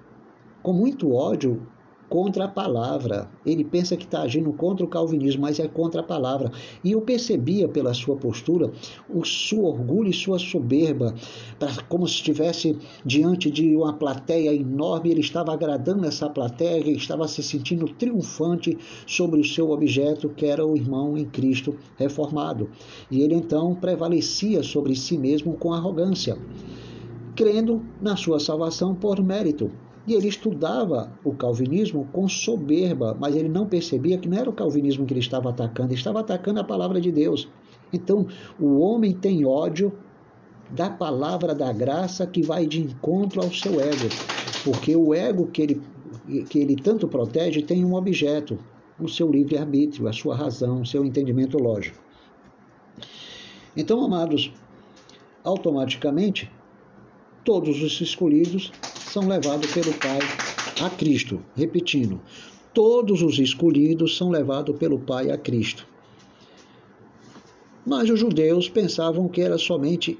com 0.64 0.72
muito 0.72 1.14
ódio 1.14 1.64
contra 2.08 2.46
a 2.46 2.48
palavra. 2.48 3.30
Ele 3.46 3.62
pensa 3.62 3.96
que 3.96 4.04
está 4.04 4.22
agindo 4.22 4.52
contra 4.52 4.84
o 4.84 4.88
calvinismo, 4.88 5.42
mas 5.42 5.60
é 5.60 5.68
contra 5.68 6.00
a 6.00 6.04
palavra. 6.04 6.50
E 6.82 6.90
eu 6.90 7.00
percebia 7.00 7.68
pela 7.68 7.94
sua 7.94 8.16
postura 8.16 8.72
o 9.08 9.24
seu 9.24 9.64
orgulho 9.64 10.10
e 10.10 10.12
sua 10.12 10.40
soberba, 10.40 11.14
como 11.88 12.08
se 12.08 12.14
estivesse 12.14 12.76
diante 13.06 13.48
de 13.48 13.76
uma 13.76 13.92
plateia 13.92 14.52
enorme. 14.52 15.12
Ele 15.12 15.20
estava 15.20 15.52
agradando 15.52 16.04
essa 16.04 16.28
plateia, 16.28 16.80
ele 16.80 16.96
estava 16.96 17.28
se 17.28 17.44
sentindo 17.44 17.86
triunfante 17.94 18.76
sobre 19.06 19.38
o 19.38 19.44
seu 19.44 19.70
objeto, 19.70 20.30
que 20.30 20.46
era 20.46 20.66
o 20.66 20.76
irmão 20.76 21.16
em 21.16 21.26
Cristo 21.26 21.76
reformado. 21.96 22.68
E 23.08 23.22
ele 23.22 23.36
então 23.36 23.72
prevalecia 23.76 24.64
sobre 24.64 24.96
si 24.96 25.16
mesmo 25.16 25.54
com 25.54 25.72
arrogância 25.72 26.36
crendo 27.34 27.82
na 28.00 28.16
sua 28.16 28.40
salvação 28.40 28.94
por 28.94 29.22
mérito. 29.22 29.70
E 30.06 30.14
ele 30.14 30.28
estudava 30.28 31.12
o 31.24 31.34
calvinismo 31.34 32.08
com 32.12 32.28
soberba, 32.28 33.16
mas 33.18 33.36
ele 33.36 33.48
não 33.48 33.66
percebia 33.66 34.18
que 34.18 34.28
não 34.28 34.38
era 34.38 34.48
o 34.48 34.52
calvinismo 34.52 35.06
que 35.06 35.12
ele 35.12 35.20
estava 35.20 35.50
atacando, 35.50 35.90
ele 35.90 35.98
estava 35.98 36.20
atacando 36.20 36.60
a 36.60 36.64
palavra 36.64 37.00
de 37.00 37.12
Deus. 37.12 37.48
Então, 37.92 38.26
o 38.58 38.78
homem 38.80 39.12
tem 39.12 39.44
ódio 39.44 39.92
da 40.70 40.88
palavra 40.88 41.54
da 41.54 41.72
graça 41.72 42.26
que 42.26 42.42
vai 42.42 42.66
de 42.66 42.80
encontro 42.80 43.42
ao 43.42 43.52
seu 43.52 43.80
ego, 43.80 44.08
porque 44.64 44.94
o 44.94 45.12
ego 45.12 45.46
que 45.48 45.62
ele, 45.62 45.82
que 46.48 46.58
ele 46.58 46.76
tanto 46.76 47.08
protege 47.08 47.62
tem 47.62 47.84
um 47.84 47.94
objeto, 47.94 48.58
o 48.98 49.08
seu 49.08 49.30
livre-arbítrio, 49.30 50.08
a 50.08 50.12
sua 50.12 50.36
razão, 50.36 50.82
o 50.82 50.86
seu 50.86 51.04
entendimento 51.04 51.58
lógico. 51.58 51.98
Então, 53.76 54.04
amados, 54.04 54.52
automaticamente 55.42 56.50
todos 57.44 57.82
os 57.82 58.00
escolhidos 58.00 58.72
são 58.82 59.26
levados 59.26 59.72
pelo 59.72 59.92
Pai 59.94 60.18
a 60.84 60.90
Cristo. 60.90 61.42
Repetindo, 61.56 62.20
todos 62.72 63.22
os 63.22 63.38
escolhidos 63.38 64.16
são 64.16 64.30
levados 64.30 64.76
pelo 64.76 64.98
Pai 64.98 65.30
a 65.30 65.38
Cristo. 65.38 65.86
Mas 67.86 68.10
os 68.10 68.20
judeus 68.20 68.68
pensavam 68.68 69.28
que 69.28 69.40
era 69.40 69.58
somente 69.58 70.18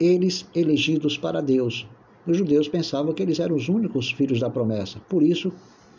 eles 0.00 0.46
elegidos 0.54 1.18
para 1.18 1.40
Deus. 1.40 1.86
Os 2.26 2.36
judeus 2.36 2.68
pensavam 2.68 3.12
que 3.12 3.22
eles 3.22 3.38
eram 3.38 3.56
os 3.56 3.68
únicos 3.68 4.10
filhos 4.10 4.40
da 4.40 4.50
promessa. 4.50 4.98
Por 5.08 5.22
isso, 5.22 5.52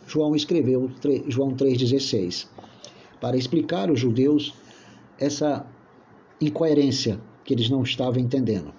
João 0.06 0.34
escreveu 0.34 0.90
João 1.28 1.54
3,16, 1.54 2.46
para 3.20 3.36
explicar 3.36 3.88
aos 3.88 4.00
judeus 4.00 4.54
essa 5.18 5.66
incoerência 6.40 7.20
que 7.44 7.54
eles 7.54 7.68
não 7.68 7.82
estavam 7.82 8.20
entendendo. 8.20 8.72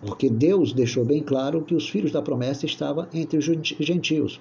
Porque 0.00 0.30
Deus 0.30 0.72
deixou 0.72 1.04
bem 1.04 1.22
claro 1.22 1.62
que 1.62 1.74
os 1.74 1.88
filhos 1.88 2.12
da 2.12 2.22
promessa 2.22 2.66
estavam 2.66 3.06
entre 3.12 3.38
os 3.38 3.44
gentios. 3.44 4.40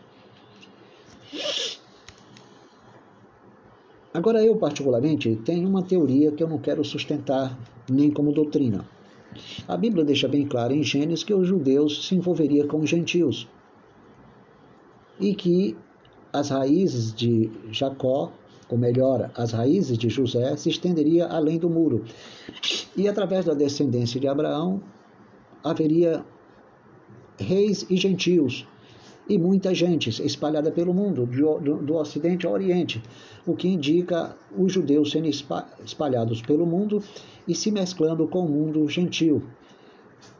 Agora, 4.13 4.43
eu, 4.43 4.55
particularmente, 4.55 5.35
tenho 5.45 5.67
uma 5.67 5.83
teoria 5.83 6.31
que 6.31 6.43
eu 6.43 6.47
não 6.47 6.57
quero 6.57 6.83
sustentar 6.83 7.57
nem 7.89 8.09
como 8.09 8.31
doutrina. 8.31 8.87
A 9.67 9.77
Bíblia 9.77 10.03
deixa 10.03 10.27
bem 10.27 10.45
claro 10.47 10.73
em 10.73 10.83
Gênesis 10.83 11.23
que 11.23 11.33
os 11.33 11.47
judeus 11.47 12.07
se 12.07 12.15
envolveriam 12.15 12.67
com 12.67 12.79
os 12.79 12.89
gentios 12.89 13.47
e 15.19 15.35
que 15.35 15.75
as 16.31 16.49
raízes 16.49 17.13
de 17.13 17.49
Jacó, 17.71 18.31
ou 18.69 18.77
melhor, 18.77 19.31
as 19.35 19.51
raízes 19.51 19.97
de 19.97 20.09
José, 20.09 20.55
se 20.57 20.69
estenderia 20.69 21.27
além 21.27 21.57
do 21.57 21.69
muro. 21.69 22.03
E 22.95 23.07
através 23.07 23.45
da 23.45 23.53
descendência 23.53 24.19
de 24.19 24.27
Abraão, 24.27 24.81
haveria 25.63 26.23
reis 27.39 27.85
e 27.89 27.97
gentios 27.97 28.67
e 29.29 29.37
muita 29.37 29.73
gente 29.73 30.09
espalhada 30.25 30.71
pelo 30.71 30.93
mundo, 30.93 31.25
do, 31.25 31.77
do, 31.81 31.95
Ocidente 31.95 32.45
ao 32.47 32.53
Oriente, 32.53 33.01
o 33.45 33.55
que 33.55 33.67
indica 33.67 34.35
os 34.57 34.71
judeus 34.71 35.11
sendo 35.11 35.27
espalhados 35.27 36.41
pelo 36.41 36.65
mundo 36.65 37.03
e 37.47 37.53
se 37.53 37.69
mesclando 37.69 38.27
com 38.27 38.45
o 38.45 38.49
mundo 38.49 38.87
gentil, 38.87 39.43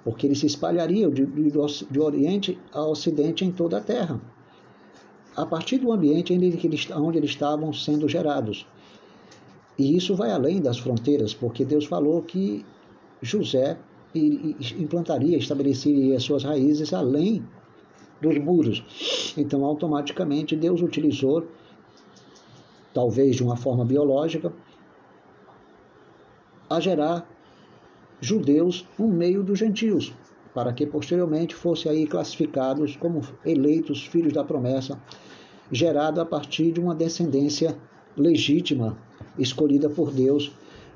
porque 0.03 0.26
eles 0.26 0.39
se 0.39 0.45
espalhariam 0.45 1.11
de, 1.11 1.26
de, 1.26 1.52
de 1.91 1.99
Oriente 1.99 2.57
a 2.72 2.85
Ocidente 2.85 3.44
em 3.44 3.52
toda 3.52 3.77
a 3.77 3.81
Terra, 3.81 4.22
a 5.35 5.45
partir 5.45 5.80
do 5.80 5.91
ambiente 5.91 6.34
onde 6.34 7.18
eles 7.18 7.30
estavam 7.30 7.73
sendo 7.73 8.07
gerados. 8.07 8.65
E 9.77 9.95
isso 9.95 10.15
vai 10.15 10.31
além 10.31 10.60
das 10.60 10.80
fronteiras, 10.80 11.34
porque 11.34 11.64
Deus 11.64 11.85
falou 11.85 12.22
que 12.23 12.65
José 13.22 13.77
implantaria, 14.77 15.38
estabeleceria 15.38 16.19
suas 16.19 16.44
raízes 16.44 16.94
além 16.94 17.44
dos 18.22 18.38
muros. 18.38 19.34
Então, 19.38 19.64
automaticamente, 19.64 20.56
Deus 20.56 20.81
utilizou, 20.81 21.45
talvez 22.94 23.35
de 23.35 23.44
uma 23.44 23.56
forma 23.56 23.85
biológica, 23.85 24.52
a 26.69 26.80
gerar 26.80 27.30
judeus 28.19 28.85
no 28.98 29.07
meio 29.07 29.44
dos 29.44 29.60
gentios, 29.60 30.14
para 30.53 30.73
que 30.73 30.85
posteriormente 30.85 31.53
fossem 31.53 31.91
aí 31.91 32.07
classificados 32.07 32.95
como 32.95 33.22
eleitos 33.45 34.06
filhos 34.06 34.34
da 34.34 34.44
promessa, 34.44 34.99
gerado 35.72 36.19
a 36.19 36.26
partir 36.26 36.72
de 36.72 36.80
uma 36.80 36.95
descendência 36.95 37.77
legítima, 38.15 38.98
escolhida 39.38 39.89
por 39.89 40.11
Deus 40.11 40.52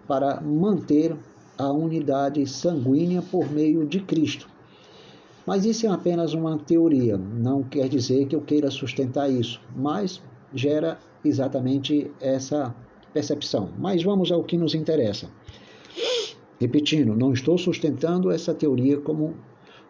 para 0.07 0.41
manter 0.41 1.15
a 1.57 1.71
unidade 1.71 2.45
sanguínea 2.47 3.21
por 3.21 3.49
meio 3.51 3.85
de 3.85 3.99
Cristo. 3.99 4.47
Mas 5.45 5.65
isso 5.65 5.85
é 5.87 5.89
apenas 5.89 6.33
uma 6.33 6.57
teoria, 6.57 7.17
não 7.17 7.63
quer 7.63 7.89
dizer 7.89 8.27
que 8.27 8.35
eu 8.35 8.41
queira 8.41 8.69
sustentar 8.69 9.29
isso, 9.29 9.59
mas 9.75 10.21
gera 10.53 10.99
exatamente 11.25 12.11
essa 12.19 12.75
percepção. 13.13 13.69
Mas 13.77 14.03
vamos 14.03 14.31
ao 14.31 14.43
que 14.43 14.57
nos 14.57 14.75
interessa. 14.75 15.29
Repetindo, 16.59 17.15
não 17.15 17.33
estou 17.33 17.57
sustentando 17.57 18.29
essa 18.29 18.53
teoria 18.53 18.99
como, 18.99 19.35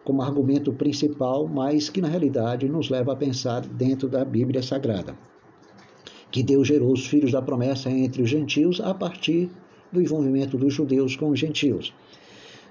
como 0.04 0.22
argumento 0.22 0.72
principal, 0.72 1.46
mas 1.46 1.90
que 1.90 2.00
na 2.00 2.08
realidade 2.08 2.68
nos 2.68 2.88
leva 2.88 3.12
a 3.12 3.16
pensar 3.16 3.60
dentro 3.60 4.08
da 4.08 4.24
Bíblia 4.24 4.62
Sagrada. 4.62 5.14
Que 6.30 6.42
Deus 6.42 6.66
gerou 6.66 6.92
os 6.92 7.06
filhos 7.06 7.32
da 7.32 7.42
promessa 7.42 7.90
entre 7.90 8.22
os 8.22 8.30
gentios 8.30 8.80
a 8.80 8.94
partir 8.94 9.50
do 9.92 10.00
envolvimento 10.00 10.56
dos 10.56 10.72
judeus 10.72 11.14
com 11.14 11.28
os 11.28 11.38
gentios. 11.38 11.94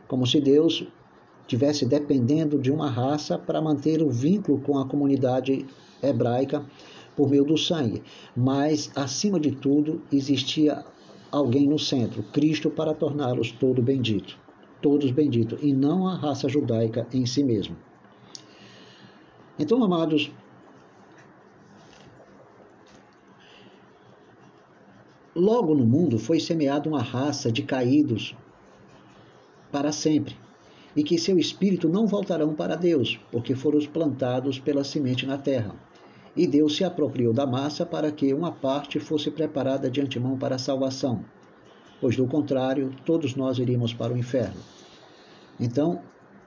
Como 0.07 0.25
se 0.25 0.41
Deus 0.41 0.85
tivesse 1.47 1.85
dependendo 1.85 2.57
de 2.57 2.71
uma 2.71 2.89
raça 2.89 3.37
para 3.37 3.61
manter 3.61 4.01
o 4.01 4.09
vínculo 4.09 4.59
com 4.59 4.79
a 4.79 4.85
comunidade 4.87 5.65
hebraica 6.01 6.65
por 7.15 7.29
meio 7.29 7.43
do 7.43 7.57
sangue. 7.57 8.01
Mas, 8.35 8.91
acima 8.95 9.39
de 9.39 9.51
tudo, 9.51 10.01
existia 10.11 10.83
alguém 11.31 11.67
no 11.67 11.77
centro, 11.79 12.23
Cristo, 12.23 12.69
para 12.69 12.93
torná-los 12.93 13.51
todos 13.51 13.83
benditos, 13.83 14.37
todos 14.81 15.11
benditos, 15.11 15.59
e 15.61 15.71
não 15.73 16.07
a 16.07 16.15
raça 16.15 16.49
judaica 16.49 17.07
em 17.13 17.25
si 17.25 17.43
mesmo. 17.43 17.75
Então, 19.59 19.83
amados, 19.83 20.31
Logo 25.41 25.73
no 25.73 25.87
mundo 25.87 26.19
foi 26.19 26.39
semeada 26.39 26.87
uma 26.87 27.01
raça 27.01 27.51
de 27.51 27.63
caídos 27.63 28.37
para 29.71 29.91
sempre, 29.91 30.37
e 30.95 31.03
que 31.03 31.17
seu 31.17 31.39
espírito 31.39 31.89
não 31.89 32.05
voltarão 32.05 32.53
para 32.53 32.75
Deus, 32.75 33.19
porque 33.31 33.55
foram 33.55 33.79
plantados 33.87 34.59
pela 34.59 34.83
semente 34.83 35.25
na 35.25 35.39
terra. 35.39 35.73
E 36.37 36.45
Deus 36.45 36.77
se 36.77 36.83
apropriou 36.83 37.33
da 37.33 37.47
massa 37.47 37.83
para 37.87 38.11
que 38.11 38.31
uma 38.35 38.51
parte 38.51 38.99
fosse 38.99 39.31
preparada 39.31 39.89
de 39.89 39.99
antemão 39.99 40.37
para 40.37 40.57
a 40.57 40.59
salvação. 40.59 41.25
pois 41.99 42.15
do 42.15 42.27
contrário, 42.27 42.93
todos 43.03 43.35
nós 43.35 43.57
iríamos 43.57 43.95
para 43.95 44.13
o 44.13 44.17
inferno. 44.17 44.61
Então, 45.59 46.03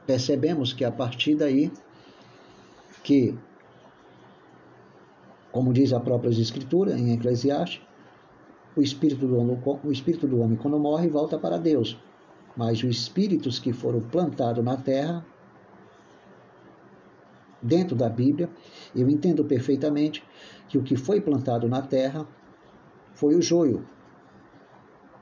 percebemos 0.06 0.72
que 0.72 0.84
a 0.84 0.92
partir 0.92 1.34
daí 1.34 1.72
que 3.02 3.36
como 5.50 5.72
diz 5.72 5.92
a 5.92 5.98
própria 5.98 6.30
escritura 6.30 6.96
em 6.96 7.12
Eclesiastes, 7.12 7.80
o 8.76 8.82
espírito 8.82 9.26
do 9.26 9.38
homem, 9.38 9.58
o 9.84 9.92
espírito 9.92 10.26
do 10.26 10.40
homem 10.40 10.56
quando 10.56 10.78
morre 10.78 11.08
volta 11.08 11.38
para 11.38 11.58
Deus, 11.58 11.98
mas 12.56 12.82
os 12.82 12.96
espíritos 12.96 13.58
que 13.58 13.72
foram 13.72 14.00
plantados 14.00 14.64
na 14.64 14.76
terra 14.76 15.24
dentro 17.64 17.96
da 17.96 18.08
Bíblia, 18.08 18.50
eu 18.94 19.08
entendo 19.08 19.44
perfeitamente 19.44 20.22
que 20.68 20.76
o 20.76 20.82
que 20.82 20.96
foi 20.96 21.20
plantado 21.20 21.68
na 21.68 21.80
terra 21.80 22.26
foi 23.14 23.34
o 23.34 23.42
joio. 23.42 23.86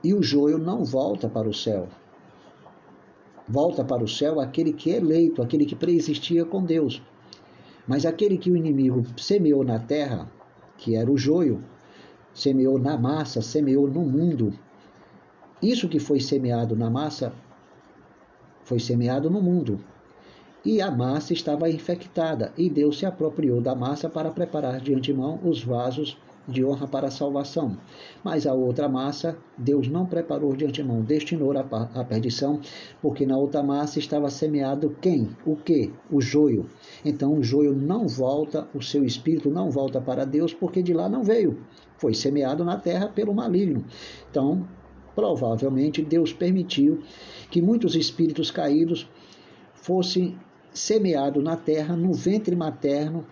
E 0.03 0.13
o 0.13 0.21
joio 0.21 0.57
não 0.57 0.83
volta 0.83 1.29
para 1.29 1.47
o 1.47 1.53
céu. 1.53 1.87
Volta 3.47 3.83
para 3.83 4.03
o 4.03 4.07
céu 4.07 4.39
aquele 4.39 4.73
que 4.73 4.91
é 4.91 4.97
eleito, 4.97 5.41
aquele 5.41 5.65
que 5.65 5.75
preexistia 5.75 6.43
com 6.43 6.63
Deus. 6.63 7.01
Mas 7.87 8.05
aquele 8.05 8.37
que 8.37 8.51
o 8.51 8.57
inimigo 8.57 9.03
semeou 9.17 9.63
na 9.63 9.79
terra, 9.79 10.29
que 10.77 10.95
era 10.95 11.09
o 11.09 11.17
joio, 11.17 11.63
semeou 12.33 12.79
na 12.79 12.97
massa, 12.97 13.41
semeou 13.41 13.87
no 13.87 14.01
mundo. 14.01 14.53
Isso 15.61 15.87
que 15.87 15.99
foi 15.99 16.19
semeado 16.19 16.75
na 16.75 16.89
massa 16.89 17.33
foi 18.63 18.79
semeado 18.79 19.29
no 19.29 19.41
mundo. 19.41 19.79
E 20.65 20.81
a 20.81 20.89
massa 20.89 21.33
estava 21.33 21.69
infectada, 21.69 22.53
e 22.57 22.69
Deus 22.69 22.99
se 22.99 23.05
apropriou 23.05 23.59
da 23.59 23.75
massa 23.75 24.09
para 24.09 24.31
preparar 24.31 24.79
de 24.79 24.93
antemão 24.93 25.39
os 25.43 25.61
vasos 25.61 26.17
de 26.47 26.63
honra 26.63 26.87
para 26.87 27.07
a 27.07 27.11
salvação. 27.11 27.77
Mas 28.23 28.45
a 28.45 28.53
outra 28.53 28.89
massa, 28.89 29.37
Deus 29.57 29.87
não 29.87 30.05
preparou 30.05 30.55
de 30.55 30.65
antemão, 30.65 31.01
destinou 31.01 31.53
a 31.57 32.03
perdição, 32.03 32.59
porque 33.01 33.25
na 33.25 33.37
outra 33.37 33.63
massa 33.63 33.99
estava 33.99 34.29
semeado 34.29 34.95
quem? 35.01 35.29
O 35.45 35.55
que? 35.55 35.91
O 36.11 36.21
joio. 36.21 36.69
Então 37.03 37.37
o 37.37 37.43
joio 37.43 37.73
não 37.73 38.07
volta, 38.07 38.67
o 38.73 38.81
seu 38.81 39.03
espírito 39.03 39.49
não 39.49 39.69
volta 39.69 40.01
para 40.01 40.25
Deus, 40.25 40.53
porque 40.53 40.81
de 40.81 40.93
lá 40.93 41.07
não 41.07 41.23
veio. 41.23 41.57
Foi 42.03 42.13
semeado 42.13 42.65
na 42.65 42.75
terra 42.75 43.07
pelo 43.07 43.33
maligno. 43.33 43.85
Então, 44.29 44.67
provavelmente 45.15 46.01
Deus 46.01 46.33
permitiu 46.33 47.01
que 47.49 47.61
muitos 47.61 47.95
espíritos 47.95 48.51
caídos 48.51 49.07
fossem 49.73 50.37
semeados 50.73 51.41
na 51.41 51.55
terra, 51.55 51.95
no 51.95 52.11
ventre 52.11 52.57
materno 52.57 53.25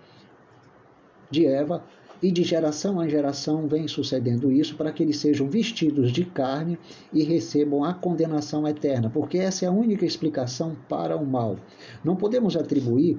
de 1.29 1.45
Eva, 1.45 1.83
e 2.23 2.31
de 2.31 2.43
geração 2.43 3.03
em 3.03 3.09
geração 3.09 3.67
vem 3.67 3.89
sucedendo 3.89 4.51
isso 4.51 4.77
para 4.77 4.91
que 4.93 5.03
eles 5.03 5.17
sejam 5.17 5.49
vestidos 5.49 6.13
de 6.13 6.23
carne 6.23 6.77
e 7.11 7.23
recebam 7.23 7.83
a 7.83 7.93
condenação 7.93 8.65
eterna, 8.65 9.09
porque 9.09 9.37
essa 9.37 9.65
é 9.65 9.67
a 9.67 9.71
única 9.71 10.05
explicação 10.05 10.77
para 10.87 11.17
o 11.17 11.25
mal. 11.25 11.57
Não 12.05 12.15
podemos 12.15 12.55
atribuir 12.55 13.17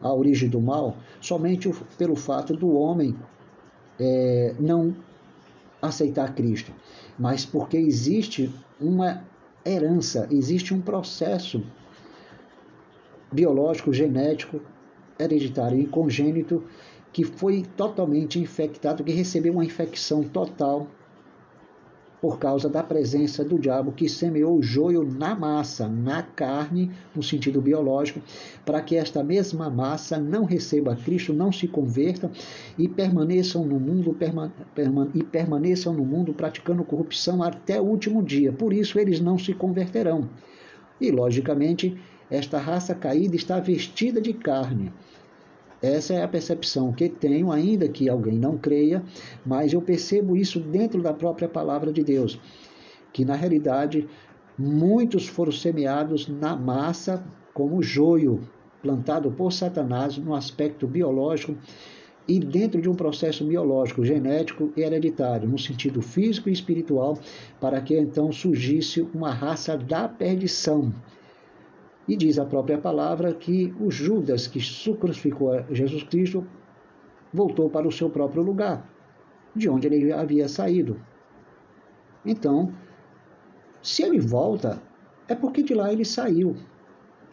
a 0.00 0.14
origem 0.14 0.48
do 0.48 0.60
mal 0.60 0.96
somente 1.20 1.68
pelo 1.98 2.14
fato 2.14 2.56
do 2.56 2.74
homem 2.74 3.14
é, 3.98 4.54
não 4.58 4.94
aceitar 5.80 6.34
Cristo, 6.34 6.72
mas 7.18 7.44
porque 7.44 7.76
existe 7.76 8.52
uma 8.80 9.22
herança, 9.64 10.26
existe 10.30 10.74
um 10.74 10.80
processo 10.80 11.62
biológico, 13.32 13.92
genético, 13.92 14.60
hereditário 15.18 15.78
e 15.78 15.86
congênito 15.86 16.64
que 17.12 17.24
foi 17.24 17.62
totalmente 17.76 18.38
infectado, 18.40 19.04
que 19.04 19.12
recebeu 19.12 19.52
uma 19.52 19.64
infecção 19.64 20.24
total 20.24 20.88
por 22.24 22.38
causa 22.38 22.70
da 22.70 22.82
presença 22.82 23.44
do 23.44 23.58
diabo 23.58 23.92
que 23.92 24.08
semeou 24.08 24.56
o 24.56 24.62
joio 24.62 25.04
na 25.04 25.34
massa, 25.34 25.86
na 25.86 26.22
carne, 26.22 26.90
no 27.14 27.22
sentido 27.22 27.60
biológico, 27.60 28.18
para 28.64 28.80
que 28.80 28.96
esta 28.96 29.22
mesma 29.22 29.68
massa 29.68 30.16
não 30.16 30.46
receba 30.46 30.96
Cristo, 30.96 31.34
não 31.34 31.52
se 31.52 31.68
converta 31.68 32.30
e 32.78 32.88
permaneçam 32.88 33.66
no 33.66 33.78
mundo 33.78 34.16
e 35.12 35.22
permaneçam 35.22 35.92
no 35.92 36.02
mundo 36.02 36.32
praticando 36.32 36.82
corrupção 36.82 37.42
até 37.42 37.78
o 37.78 37.84
último 37.84 38.22
dia. 38.22 38.50
Por 38.50 38.72
isso 38.72 38.98
eles 38.98 39.20
não 39.20 39.36
se 39.36 39.52
converterão. 39.52 40.26
E 40.98 41.10
logicamente, 41.10 41.94
esta 42.30 42.56
raça 42.56 42.94
caída 42.94 43.36
está 43.36 43.60
vestida 43.60 44.18
de 44.18 44.32
carne 44.32 44.90
essa 45.84 46.14
é 46.14 46.22
a 46.22 46.28
percepção 46.28 46.92
que 46.92 47.08
tenho, 47.08 47.52
ainda 47.52 47.86
que 47.88 48.08
alguém 48.08 48.38
não 48.38 48.56
creia, 48.56 49.02
mas 49.44 49.72
eu 49.72 49.82
percebo 49.82 50.34
isso 50.34 50.58
dentro 50.58 51.02
da 51.02 51.12
própria 51.12 51.48
palavra 51.48 51.92
de 51.92 52.02
Deus, 52.02 52.40
que 53.12 53.24
na 53.24 53.34
realidade 53.34 54.08
muitos 54.58 55.28
foram 55.28 55.52
semeados 55.52 56.26
na 56.26 56.56
massa 56.56 57.22
como 57.52 57.82
joio, 57.82 58.40
plantado 58.82 59.30
por 59.30 59.52
Satanás 59.52 60.16
no 60.16 60.34
aspecto 60.34 60.86
biológico 60.86 61.56
e 62.26 62.40
dentro 62.40 62.80
de 62.80 62.88
um 62.88 62.94
processo 62.94 63.44
biológico, 63.44 64.04
genético 64.04 64.72
e 64.74 64.80
hereditário, 64.80 65.48
no 65.48 65.58
sentido 65.58 66.00
físico 66.00 66.48
e 66.48 66.52
espiritual, 66.52 67.18
para 67.60 67.80
que 67.82 67.98
então 67.98 68.32
surgisse 68.32 69.02
uma 69.14 69.30
raça 69.32 69.76
da 69.76 70.08
perdição 70.08 70.92
e 72.06 72.16
diz 72.16 72.38
a 72.38 72.44
própria 72.44 72.78
palavra 72.78 73.32
que 73.32 73.74
o 73.80 73.90
Judas 73.90 74.46
que 74.46 74.60
crucificou 74.94 75.64
Jesus 75.70 76.02
Cristo 76.02 76.46
voltou 77.32 77.68
para 77.70 77.88
o 77.88 77.92
seu 77.92 78.10
próprio 78.10 78.42
lugar, 78.42 78.88
de 79.54 79.68
onde 79.68 79.86
ele 79.86 80.12
havia 80.12 80.48
saído. 80.48 81.00
Então, 82.24 82.72
se 83.82 84.02
ele 84.02 84.20
volta, 84.20 84.80
é 85.28 85.34
porque 85.34 85.62
de 85.62 85.74
lá 85.74 85.92
ele 85.92 86.04
saiu. 86.04 86.56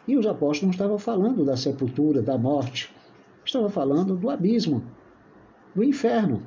E 0.08 0.18
os 0.18 0.26
apóstolos 0.26 0.62
não 0.64 0.72
estavam 0.72 0.98
falando 0.98 1.46
da 1.46 1.56
sepultura, 1.56 2.22
da 2.22 2.38
morte, 2.38 2.94
estavam 3.46 3.70
falando 3.70 4.16
do 4.16 4.30
abismo, 4.30 4.84
do 5.76 5.84
inferno. 5.84 6.42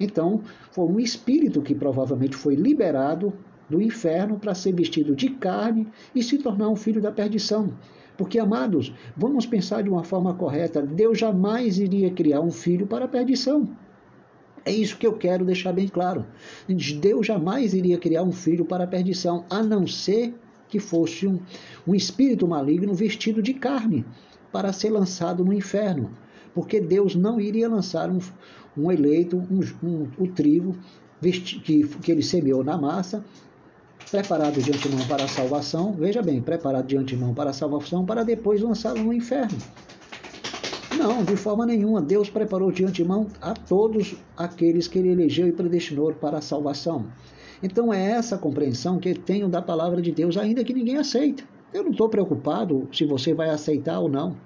Então, 0.00 0.42
foi 0.70 0.86
um 0.86 0.98
espírito 1.00 1.62
que 1.62 1.74
provavelmente 1.74 2.36
foi 2.36 2.54
liberado 2.54 3.32
do 3.68 3.80
inferno 3.80 4.38
para 4.38 4.54
ser 4.54 4.74
vestido 4.74 5.14
de 5.14 5.30
carne 5.30 5.86
e 6.14 6.22
se 6.22 6.38
tornar 6.38 6.68
um 6.68 6.76
filho 6.76 7.00
da 7.00 7.12
perdição. 7.12 7.72
Porque, 8.16 8.38
amados, 8.38 8.92
vamos 9.16 9.46
pensar 9.46 9.82
de 9.82 9.88
uma 9.88 10.02
forma 10.02 10.34
correta: 10.34 10.82
Deus 10.82 11.18
jamais 11.18 11.78
iria 11.78 12.10
criar 12.10 12.40
um 12.40 12.50
filho 12.50 12.86
para 12.86 13.04
a 13.04 13.08
perdição. 13.08 13.68
É 14.64 14.72
isso 14.72 14.98
que 14.98 15.06
eu 15.06 15.12
quero 15.12 15.44
deixar 15.44 15.72
bem 15.72 15.88
claro. 15.88 16.26
Deus 17.00 17.26
jamais 17.26 17.74
iria 17.74 17.96
criar 17.96 18.22
um 18.22 18.32
filho 18.32 18.64
para 18.64 18.84
a 18.84 18.88
perdição, 18.88 19.44
a 19.48 19.62
não 19.62 19.86
ser 19.86 20.34
que 20.68 20.78
fosse 20.78 21.26
um, 21.26 21.40
um 21.86 21.94
espírito 21.94 22.46
maligno 22.46 22.92
vestido 22.92 23.40
de 23.40 23.54
carne 23.54 24.04
para 24.52 24.72
ser 24.72 24.90
lançado 24.90 25.44
no 25.44 25.52
inferno. 25.52 26.10
Porque 26.52 26.80
Deus 26.80 27.14
não 27.14 27.40
iria 27.40 27.68
lançar 27.68 28.10
um, 28.10 28.18
um 28.76 28.90
eleito, 28.90 29.36
um, 29.38 29.60
um, 29.82 30.08
o 30.18 30.26
trigo 30.26 30.76
que, 31.64 31.86
que 31.86 32.12
ele 32.12 32.22
semeou 32.22 32.62
na 32.62 32.76
massa, 32.76 33.24
preparado 34.10 34.60
de 34.62 34.70
antemão 34.70 35.06
para 35.06 35.24
a 35.24 35.28
salvação, 35.28 35.92
veja 35.92 36.22
bem, 36.22 36.40
preparado 36.40 36.86
de 36.86 36.96
antemão 36.96 37.34
para 37.34 37.50
a 37.50 37.52
salvação, 37.52 38.06
para 38.06 38.24
depois 38.24 38.60
lançá-lo 38.60 39.02
no 39.04 39.12
inferno. 39.12 39.58
Não, 40.96 41.22
de 41.22 41.36
forma 41.36 41.66
nenhuma. 41.66 42.00
Deus 42.00 42.30
preparou 42.30 42.72
de 42.72 42.84
antemão 42.84 43.28
a 43.40 43.54
todos 43.54 44.16
aqueles 44.36 44.88
que 44.88 44.98
ele 44.98 45.10
elegeu 45.10 45.46
e 45.46 45.52
predestinou 45.52 46.12
para 46.14 46.38
a 46.38 46.42
salvação. 46.42 47.06
Então 47.62 47.92
é 47.92 48.02
essa 48.12 48.38
compreensão 48.38 48.98
que 48.98 49.14
tenho 49.14 49.48
da 49.48 49.60
palavra 49.60 50.00
de 50.00 50.10
Deus, 50.10 50.36
ainda 50.36 50.64
que 50.64 50.72
ninguém 50.72 50.96
aceita. 50.96 51.44
Eu 51.72 51.84
não 51.84 51.90
estou 51.90 52.08
preocupado 52.08 52.88
se 52.92 53.04
você 53.04 53.34
vai 53.34 53.50
aceitar 53.50 54.00
ou 54.00 54.08
não. 54.08 54.36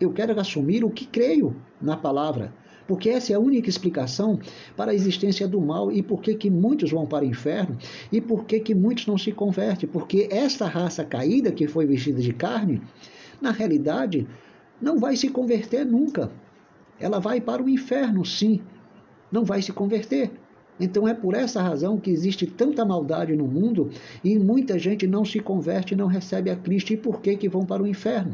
Eu 0.00 0.12
quero 0.12 0.38
assumir 0.40 0.84
o 0.84 0.90
que 0.90 1.06
creio 1.06 1.54
na 1.80 1.96
palavra 1.96 2.52
porque 2.86 3.10
essa 3.10 3.32
é 3.32 3.36
a 3.36 3.40
única 3.40 3.68
explicação 3.68 4.38
para 4.76 4.92
a 4.92 4.94
existência 4.94 5.48
do 5.48 5.60
mal 5.60 5.90
e 5.90 6.02
por 6.02 6.20
que, 6.20 6.34
que 6.34 6.50
muitos 6.50 6.90
vão 6.90 7.06
para 7.06 7.24
o 7.24 7.28
inferno 7.28 7.76
e 8.12 8.20
por 8.20 8.44
que, 8.44 8.60
que 8.60 8.74
muitos 8.74 9.06
não 9.06 9.16
se 9.16 9.32
convertem. 9.32 9.88
Porque 9.88 10.28
esta 10.30 10.66
raça 10.66 11.04
caída 11.04 11.50
que 11.50 11.66
foi 11.66 11.86
vestida 11.86 12.20
de 12.20 12.32
carne, 12.32 12.82
na 13.40 13.50
realidade, 13.50 14.26
não 14.80 14.98
vai 14.98 15.16
se 15.16 15.28
converter 15.28 15.84
nunca. 15.84 16.30
Ela 17.00 17.18
vai 17.18 17.40
para 17.40 17.62
o 17.62 17.68
inferno, 17.68 18.24
sim, 18.24 18.60
não 19.30 19.44
vai 19.44 19.62
se 19.62 19.72
converter. 19.72 20.30
Então 20.78 21.06
é 21.06 21.14
por 21.14 21.34
essa 21.34 21.62
razão 21.62 21.98
que 21.98 22.10
existe 22.10 22.46
tanta 22.46 22.84
maldade 22.84 23.34
no 23.36 23.46
mundo 23.46 23.90
e 24.24 24.38
muita 24.38 24.78
gente 24.78 25.06
não 25.06 25.24
se 25.24 25.38
converte 25.38 25.94
não 25.94 26.06
recebe 26.06 26.50
a 26.50 26.56
Cristo. 26.56 26.92
E 26.92 26.96
por 26.96 27.20
que, 27.20 27.36
que 27.36 27.48
vão 27.48 27.64
para 27.64 27.82
o 27.82 27.86
inferno? 27.86 28.32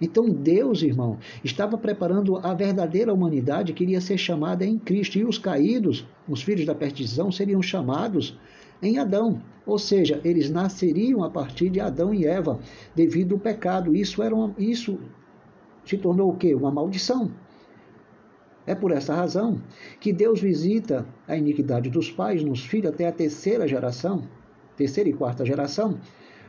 Então 0.00 0.28
Deus, 0.28 0.82
irmão, 0.82 1.18
estava 1.42 1.78
preparando 1.78 2.36
a 2.38 2.52
verdadeira 2.52 3.12
humanidade 3.12 3.72
que 3.72 3.82
iria 3.82 4.00
ser 4.00 4.18
chamada 4.18 4.64
em 4.64 4.78
Cristo. 4.78 5.18
E 5.18 5.24
os 5.24 5.38
caídos, 5.38 6.06
os 6.28 6.42
filhos 6.42 6.66
da 6.66 6.74
perdição, 6.74 7.32
seriam 7.32 7.62
chamados 7.62 8.38
em 8.82 8.98
Adão. 8.98 9.40
Ou 9.64 9.78
seja, 9.78 10.20
eles 10.24 10.50
nasceriam 10.50 11.24
a 11.24 11.30
partir 11.30 11.70
de 11.70 11.80
Adão 11.80 12.14
e 12.14 12.26
Eva, 12.26 12.60
devido 12.94 13.34
ao 13.34 13.40
pecado. 13.40 13.96
Isso, 13.96 14.22
era 14.22 14.34
uma, 14.34 14.54
isso 14.58 14.98
se 15.84 15.96
tornou 15.96 16.30
o 16.30 16.36
quê? 16.36 16.54
Uma 16.54 16.70
maldição. 16.70 17.30
É 18.66 18.74
por 18.74 18.90
essa 18.90 19.14
razão 19.14 19.62
que 20.00 20.12
Deus 20.12 20.40
visita 20.40 21.06
a 21.26 21.36
iniquidade 21.36 21.88
dos 21.88 22.10
pais 22.10 22.42
nos 22.42 22.60
filhos 22.66 22.92
até 22.92 23.06
a 23.06 23.12
terceira 23.12 23.66
geração, 23.66 24.24
terceira 24.76 25.08
e 25.08 25.12
quarta 25.12 25.44
geração, 25.44 25.98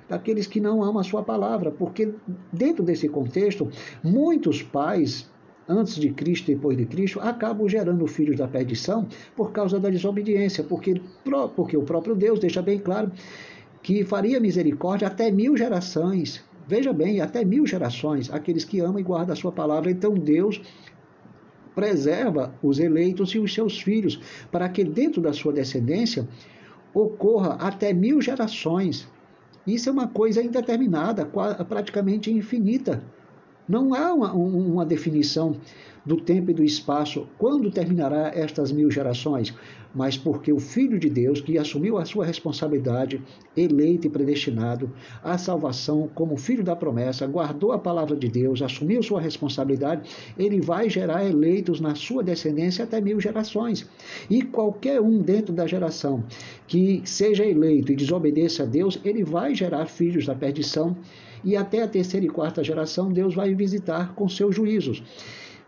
daqueles 0.07 0.47
que 0.47 0.59
não 0.59 0.83
amam 0.83 0.99
a 0.99 1.03
sua 1.03 1.23
palavra, 1.23 1.71
porque 1.71 2.13
dentro 2.51 2.83
desse 2.83 3.07
contexto, 3.09 3.69
muitos 4.03 4.63
pais 4.63 5.29
antes 5.67 5.95
de 5.95 6.09
Cristo 6.11 6.49
e 6.49 6.55
depois 6.55 6.77
de 6.77 6.85
Cristo, 6.85 7.19
acabam 7.19 7.67
gerando 7.67 8.07
filhos 8.07 8.37
da 8.37 8.47
perdição 8.47 9.07
por 9.35 9.51
causa 9.51 9.79
da 9.79 9.89
desobediência, 9.89 10.63
porque, 10.63 11.01
porque 11.55 11.75
o 11.75 11.83
próprio 11.83 12.15
Deus 12.15 12.39
deixa 12.39 12.61
bem 12.61 12.79
claro 12.79 13.11
que 13.83 14.03
faria 14.03 14.39
misericórdia 14.39 15.07
até 15.07 15.29
mil 15.29 15.57
gerações. 15.57 16.43
Veja 16.67 16.91
bem, 16.91 17.21
até 17.21 17.45
mil 17.45 17.65
gerações, 17.65 18.31
aqueles 18.31 18.65
que 18.65 18.79
amam 18.79 18.99
e 18.99 19.03
guardam 19.03 19.33
a 19.33 19.35
sua 19.35 19.51
palavra. 19.51 19.89
Então 19.89 20.13
Deus 20.13 20.61
preserva 21.73 22.53
os 22.61 22.79
eleitos 22.79 23.29
e 23.31 23.39
os 23.39 23.53
seus 23.53 23.79
filhos, 23.79 24.19
para 24.51 24.67
que 24.67 24.83
dentro 24.83 25.21
da 25.21 25.31
sua 25.31 25.53
descendência 25.53 26.27
ocorra 26.93 27.53
até 27.53 27.93
mil 27.93 28.21
gerações. 28.21 29.07
Isso 29.67 29.89
é 29.89 29.91
uma 29.91 30.07
coisa 30.07 30.41
indeterminada, 30.41 31.25
praticamente 31.25 32.31
infinita. 32.31 33.03
Não 33.67 33.93
há 33.93 34.13
uma, 34.13 34.33
uma 34.33 34.85
definição 34.85 35.57
do 36.05 36.15
tempo 36.15 36.51
e 36.51 36.53
do 36.53 36.63
espaço 36.63 37.27
quando 37.37 37.69
terminará 37.69 38.31
estas 38.33 38.71
mil 38.71 38.89
gerações, 38.89 39.53
mas 39.93 40.17
porque 40.17 40.53
o 40.53 40.59
Filho 40.59 40.97
de 40.97 41.09
Deus, 41.09 41.41
que 41.41 41.57
assumiu 41.57 41.97
a 41.97 42.05
sua 42.05 42.25
responsabilidade, 42.25 43.21
eleito 43.57 44.07
e 44.07 44.09
predestinado 44.09 44.89
à 45.21 45.37
salvação 45.37 46.09
como 46.15 46.37
filho 46.37 46.63
da 46.63 46.77
promessa, 46.77 47.27
guardou 47.27 47.73
a 47.73 47.79
palavra 47.79 48.15
de 48.15 48.29
Deus, 48.29 48.61
assumiu 48.61 49.03
sua 49.03 49.19
responsabilidade, 49.19 50.09
ele 50.37 50.61
vai 50.61 50.89
gerar 50.89 51.25
eleitos 51.25 51.81
na 51.81 51.93
sua 51.93 52.23
descendência 52.23 52.85
até 52.85 53.01
mil 53.01 53.19
gerações. 53.19 53.85
E 54.29 54.43
qualquer 54.43 55.01
um 55.01 55.21
dentro 55.21 55.53
da 55.53 55.67
geração 55.67 56.23
que 56.67 57.01
seja 57.03 57.45
eleito 57.45 57.91
e 57.91 57.97
desobedeça 57.97 58.63
a 58.63 58.65
Deus, 58.65 58.97
ele 59.03 59.25
vai 59.25 59.53
gerar 59.53 59.87
filhos 59.87 60.25
da 60.25 60.35
perdição 60.35 60.95
e 61.47 61.55
até 61.55 61.81
a 61.81 61.87
terceira 61.87 62.25
e 62.25 62.29
quarta 62.29 62.61
geração 62.61 63.09
Deus 63.09 63.33
vai 63.33 63.55
visitar 63.55 64.13
com 64.13 64.27
seus 64.27 64.53
juízos. 64.53 65.01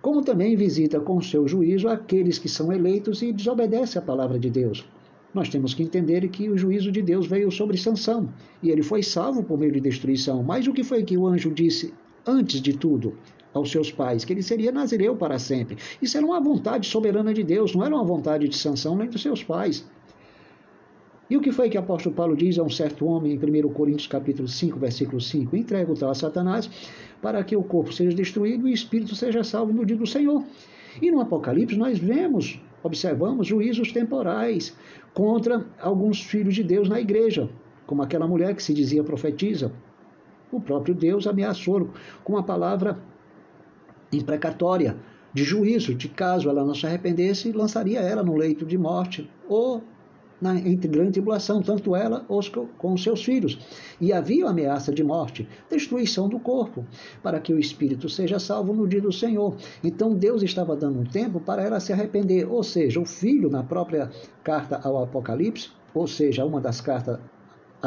Como 0.01 0.21
também 0.21 0.57
visita 0.57 0.99
com 0.99 1.21
seu 1.21 1.47
juízo 1.47 1.87
aqueles 1.87 2.37
que 2.37 2.49
são 2.49 2.73
eleitos 2.73 3.21
e 3.21 3.31
desobedecem 3.31 4.01
à 4.01 4.03
palavra 4.03 4.37
de 4.37 4.49
Deus. 4.49 4.85
Nós 5.33 5.47
temos 5.47 5.73
que 5.73 5.81
entender 5.81 6.27
que 6.27 6.49
o 6.49 6.57
juízo 6.57 6.91
de 6.91 7.01
Deus 7.01 7.27
veio 7.27 7.49
sobre 7.49 7.77
Sansão 7.77 8.27
e 8.61 8.69
ele 8.69 8.83
foi 8.83 9.01
salvo 9.01 9.41
por 9.41 9.57
meio 9.57 9.71
de 9.71 9.79
destruição. 9.79 10.43
Mas 10.43 10.67
o 10.67 10.73
que 10.73 10.83
foi 10.83 11.01
que 11.01 11.17
o 11.17 11.25
anjo 11.25 11.49
disse 11.49 11.93
antes 12.27 12.61
de 12.61 12.73
tudo? 12.73 13.13
aos 13.51 13.71
seus 13.71 13.91
pais, 13.91 14.23
que 14.23 14.31
ele 14.31 14.43
seria 14.43 14.71
nazireu 14.71 15.15
para 15.15 15.39
sempre. 15.39 15.75
Isso 15.99 16.15
era 16.15 16.25
uma 16.25 16.39
vontade 16.39 16.87
soberana 16.87 17.33
de 17.33 17.43
Deus, 17.43 17.73
não 17.73 17.83
era 17.83 17.95
uma 17.95 18.03
vontade 18.03 18.47
de 18.47 18.55
Sansão 18.55 18.95
nem 18.95 19.09
dos 19.09 19.23
seus 19.23 19.43
pais. 19.43 19.83
E 21.29 21.37
o 21.37 21.41
que 21.41 21.51
foi 21.51 21.69
que 21.69 21.77
o 21.77 21.79
apóstolo 21.79 22.15
Paulo 22.15 22.35
diz 22.35 22.57
a 22.57 22.63
um 22.63 22.69
certo 22.69 23.05
homem 23.05 23.33
em 23.33 23.63
1 23.65 23.69
Coríntios 23.69 24.07
capítulo 24.07 24.47
5, 24.47 24.79
versículo 24.79 25.21
5? 25.21 25.55
Entrega 25.55 25.91
o 25.91 25.95
tal 25.95 26.09
a 26.09 26.15
Satanás 26.15 26.67
para 27.21 27.43
que 27.43 27.55
o 27.55 27.61
corpo 27.61 27.93
seja 27.93 28.15
destruído 28.15 28.67
e 28.67 28.71
o 28.71 28.73
espírito 28.73 29.15
seja 29.15 29.43
salvo 29.43 29.71
no 29.71 29.85
dia 29.85 29.95
do 29.95 30.07
Senhor. 30.07 30.43
E 30.99 31.11
no 31.11 31.21
Apocalipse 31.21 31.77
nós 31.77 31.99
vemos, 31.99 32.59
observamos 32.81 33.45
juízos 33.45 33.91
temporais 33.91 34.75
contra 35.13 35.67
alguns 35.79 36.19
filhos 36.19 36.55
de 36.55 36.63
Deus 36.63 36.89
na 36.89 36.99
igreja, 36.99 37.47
como 37.85 38.01
aquela 38.01 38.27
mulher 38.27 38.55
que 38.55 38.63
se 38.63 38.73
dizia 38.73 39.03
profetiza. 39.03 39.71
O 40.51 40.59
próprio 40.59 40.95
Deus 40.95 41.27
ameaçou 41.27 41.91
com 42.23 42.33
uma 42.33 42.43
palavra 42.43 42.97
imprecatória 44.11 44.97
de 45.31 45.43
juízo, 45.43 45.93
de 45.93 46.09
caso 46.09 46.49
ela 46.49 46.65
não 46.65 46.73
se 46.73 46.87
arrependesse, 46.87 47.51
lançaria 47.51 47.99
ela 47.99 48.23
no 48.23 48.35
leito 48.35 48.65
de 48.65 48.79
morte 48.79 49.29
ou 49.47 49.83
na, 50.41 50.55
em 50.55 50.75
grande 50.75 51.13
tribulação, 51.13 51.61
tanto 51.61 51.95
ela 51.95 52.25
os, 52.29 52.49
com 52.77 52.97
seus 52.97 53.23
filhos. 53.23 53.59
E 53.99 54.13
havia 54.13 54.47
ameaça 54.47 54.93
de 54.93 55.03
morte, 55.03 55.47
destruição 55.69 56.29
do 56.29 56.39
corpo, 56.39 56.85
para 57.21 57.39
que 57.39 57.53
o 57.53 57.59
espírito 57.59 58.09
seja 58.09 58.39
salvo 58.39 58.73
no 58.73 58.87
dia 58.87 59.01
do 59.01 59.11
Senhor. 59.11 59.55
Então 59.83 60.13
Deus 60.13 60.41
estava 60.41 60.75
dando 60.75 60.99
um 60.99 61.05
tempo 61.05 61.39
para 61.39 61.63
ela 61.63 61.79
se 61.79 61.91
arrepender, 61.91 62.49
ou 62.49 62.63
seja, 62.63 62.99
o 62.99 63.05
filho, 63.05 63.49
na 63.49 63.63
própria 63.63 64.09
carta 64.43 64.79
ao 64.83 65.03
Apocalipse, 65.03 65.69
ou 65.93 66.07
seja, 66.07 66.45
uma 66.45 66.61
das 66.61 66.81
cartas 66.81 67.19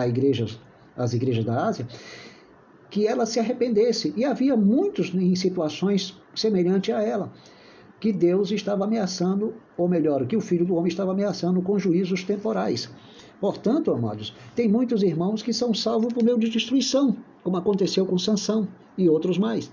igrejas, 0.06 0.58
às 0.96 1.12
igrejas 1.12 1.44
da 1.44 1.66
Ásia, 1.66 1.86
que 2.90 3.06
ela 3.06 3.24
se 3.24 3.40
arrependesse. 3.40 4.12
E 4.16 4.24
havia 4.24 4.56
muitos 4.56 5.14
em 5.14 5.34
situações 5.34 6.20
semelhantes 6.34 6.94
a 6.94 7.02
ela 7.02 7.32
que 8.02 8.12
Deus 8.12 8.50
estava 8.50 8.82
ameaçando, 8.82 9.54
ou 9.78 9.86
melhor, 9.86 10.26
que 10.26 10.36
o 10.36 10.40
Filho 10.40 10.66
do 10.66 10.74
Homem 10.74 10.88
estava 10.88 11.12
ameaçando 11.12 11.62
com 11.62 11.78
juízos 11.78 12.24
temporais. 12.24 12.90
Portanto, 13.40 13.92
amados, 13.92 14.34
tem 14.56 14.68
muitos 14.68 15.04
irmãos 15.04 15.40
que 15.40 15.52
são 15.52 15.72
salvos 15.72 16.12
por 16.12 16.24
meio 16.24 16.36
de 16.36 16.48
destruição, 16.48 17.16
como 17.44 17.56
aconteceu 17.56 18.04
com 18.04 18.18
Sansão 18.18 18.66
e 18.98 19.08
outros 19.08 19.38
mais. 19.38 19.72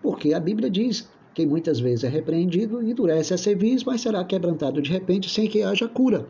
Porque 0.00 0.32
a 0.32 0.40
Bíblia 0.40 0.70
diz 0.70 1.10
que 1.34 1.44
muitas 1.44 1.78
vezes 1.78 2.04
é 2.04 2.08
repreendido, 2.08 2.82
endurece 2.82 3.34
a 3.34 3.38
cerviz, 3.38 3.84
mas 3.84 4.00
será 4.00 4.24
quebrantado 4.24 4.80
de 4.80 4.90
repente 4.90 5.28
sem 5.28 5.46
que 5.46 5.62
haja 5.62 5.86
cura. 5.86 6.26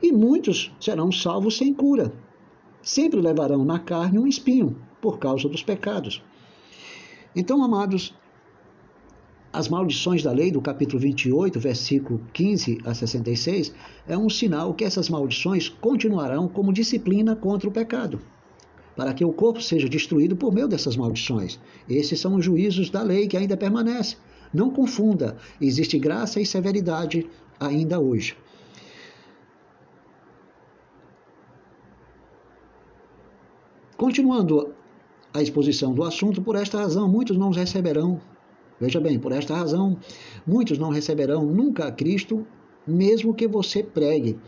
E 0.00 0.12
muitos 0.12 0.72
serão 0.78 1.10
salvos 1.10 1.56
sem 1.56 1.74
cura. 1.74 2.12
Sempre 2.80 3.20
levarão 3.20 3.64
na 3.64 3.80
carne 3.80 4.20
um 4.20 4.26
espinho, 4.26 4.76
por 5.02 5.18
causa 5.18 5.48
dos 5.48 5.64
pecados. 5.64 6.22
Então, 7.34 7.64
amados, 7.64 8.14
as 9.52 9.68
maldições 9.68 10.22
da 10.22 10.30
lei, 10.30 10.52
do 10.52 10.60
capítulo 10.60 11.00
28, 11.00 11.58
versículo 11.58 12.20
15 12.32 12.78
a 12.84 12.94
66, 12.94 13.74
é 14.06 14.16
um 14.16 14.30
sinal 14.30 14.72
que 14.74 14.84
essas 14.84 15.08
maldições 15.08 15.68
continuarão 15.68 16.46
como 16.46 16.72
disciplina 16.72 17.34
contra 17.34 17.68
o 17.68 17.72
pecado, 17.72 18.20
para 18.94 19.12
que 19.12 19.24
o 19.24 19.32
corpo 19.32 19.60
seja 19.60 19.88
destruído 19.88 20.36
por 20.36 20.52
meio 20.52 20.68
dessas 20.68 20.96
maldições. 20.96 21.58
Esses 21.88 22.20
são 22.20 22.36
os 22.36 22.44
juízos 22.44 22.90
da 22.90 23.02
lei 23.02 23.26
que 23.26 23.36
ainda 23.36 23.56
permanece. 23.56 24.16
Não 24.54 24.70
confunda, 24.70 25.36
existe 25.60 25.98
graça 25.98 26.40
e 26.40 26.46
severidade 26.46 27.28
ainda 27.58 27.98
hoje. 27.98 28.36
Continuando 33.96 34.72
a 35.34 35.42
exposição 35.42 35.92
do 35.92 36.04
assunto, 36.04 36.40
por 36.40 36.56
esta 36.56 36.78
razão, 36.78 37.08
muitos 37.08 37.36
não 37.36 37.50
receberão 37.50 38.20
Veja 38.80 38.98
bem, 38.98 39.18
por 39.18 39.30
esta 39.30 39.54
razão, 39.54 39.98
muitos 40.46 40.78
não 40.78 40.88
receberão 40.90 41.44
nunca 41.44 41.86
a 41.86 41.92
Cristo, 41.92 42.46
mesmo 42.86 43.34
que 43.34 43.46
você 43.46 43.82
pregue. 43.82 44.38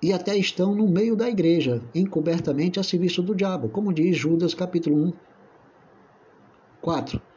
E 0.00 0.12
até 0.12 0.36
estão 0.36 0.74
no 0.74 0.86
meio 0.86 1.16
da 1.16 1.28
igreja, 1.28 1.82
encobertamente 1.94 2.78
a 2.78 2.82
serviço 2.82 3.22
do 3.22 3.34
diabo, 3.34 3.68
como 3.68 3.92
diz 3.92 4.16
Judas 4.16 4.54
capítulo 4.54 5.06
1, 5.08 5.12
4 6.80 7.33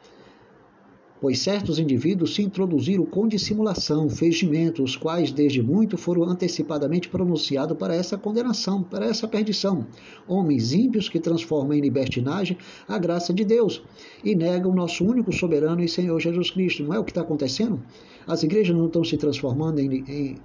pois 1.20 1.40
certos 1.40 1.78
indivíduos 1.78 2.34
se 2.34 2.42
introduziram 2.42 3.04
com 3.04 3.26
dissimulação, 3.26 4.08
fingimentos, 4.08 4.90
os 4.90 4.96
quais 4.96 5.32
desde 5.32 5.62
muito 5.62 5.96
foram 5.96 6.24
antecipadamente 6.24 7.08
pronunciados 7.08 7.76
para 7.76 7.94
essa 7.94 8.16
condenação, 8.16 8.82
para 8.82 9.06
essa 9.06 9.26
perdição. 9.26 9.86
Homens 10.26 10.72
ímpios 10.72 11.08
que 11.08 11.18
transformam 11.18 11.74
em 11.74 11.80
libertinagem 11.80 12.56
a 12.86 12.98
graça 12.98 13.32
de 13.32 13.44
Deus 13.44 13.82
e 14.24 14.34
negam 14.34 14.70
o 14.70 14.74
nosso 14.74 15.04
único 15.04 15.32
soberano 15.32 15.82
e 15.82 15.88
Senhor 15.88 16.18
Jesus 16.20 16.50
Cristo. 16.50 16.84
Não 16.84 16.94
é 16.94 16.98
o 16.98 17.04
que 17.04 17.10
está 17.10 17.22
acontecendo? 17.22 17.82
As 18.26 18.42
igrejas 18.42 18.76
não 18.76 18.86
estão 18.86 19.02
se 19.02 19.16
transformando 19.16 19.80
em, 19.80 20.04
em, 20.08 20.36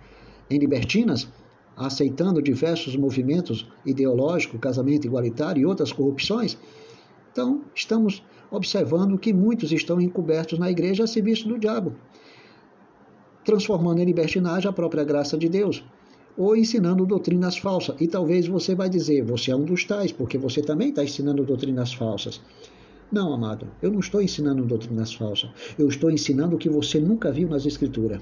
em 0.49 0.57
libertinas? 0.57 1.27
aceitando 1.75 2.39
diversos 2.39 2.95
movimentos 2.95 3.67
ideológicos, 3.83 4.59
casamento 4.59 5.07
igualitário 5.07 5.61
e 5.61 5.65
outras 5.65 5.91
corrupções? 5.91 6.55
Então, 7.31 7.63
estamos 7.73 8.23
observando 8.53 9.17
que 9.17 9.33
muitos 9.33 9.71
estão 9.71 9.99
encobertos 9.99 10.59
na 10.59 10.69
igreja 10.69 11.03
a 11.03 11.07
serviço 11.07 11.47
do 11.47 11.57
diabo, 11.57 11.95
transformando 13.43 13.99
em 13.99 14.05
libertinagem 14.05 14.69
a 14.69 14.73
própria 14.73 15.03
graça 15.03 15.37
de 15.37 15.49
Deus, 15.49 15.83
ou 16.37 16.55
ensinando 16.55 17.05
doutrinas 17.05 17.57
falsas. 17.57 17.95
E 17.99 18.07
talvez 18.07 18.47
você 18.47 18.75
vai 18.75 18.89
dizer, 18.89 19.23
você 19.23 19.51
é 19.51 19.55
um 19.55 19.65
dos 19.65 19.83
tais, 19.83 20.11
porque 20.11 20.37
você 20.37 20.61
também 20.61 20.89
está 20.89 21.03
ensinando 21.03 21.43
doutrinas 21.43 21.93
falsas. 21.93 22.39
Não, 23.11 23.33
amado, 23.33 23.67
eu 23.81 23.91
não 23.91 23.99
estou 23.99 24.21
ensinando 24.21 24.63
doutrinas 24.65 25.13
falsas. 25.13 25.49
Eu 25.77 25.87
estou 25.87 26.09
ensinando 26.09 26.55
o 26.55 26.59
que 26.59 26.69
você 26.69 26.99
nunca 26.99 27.31
viu 27.31 27.47
nas 27.47 27.65
Escrituras. 27.65 28.21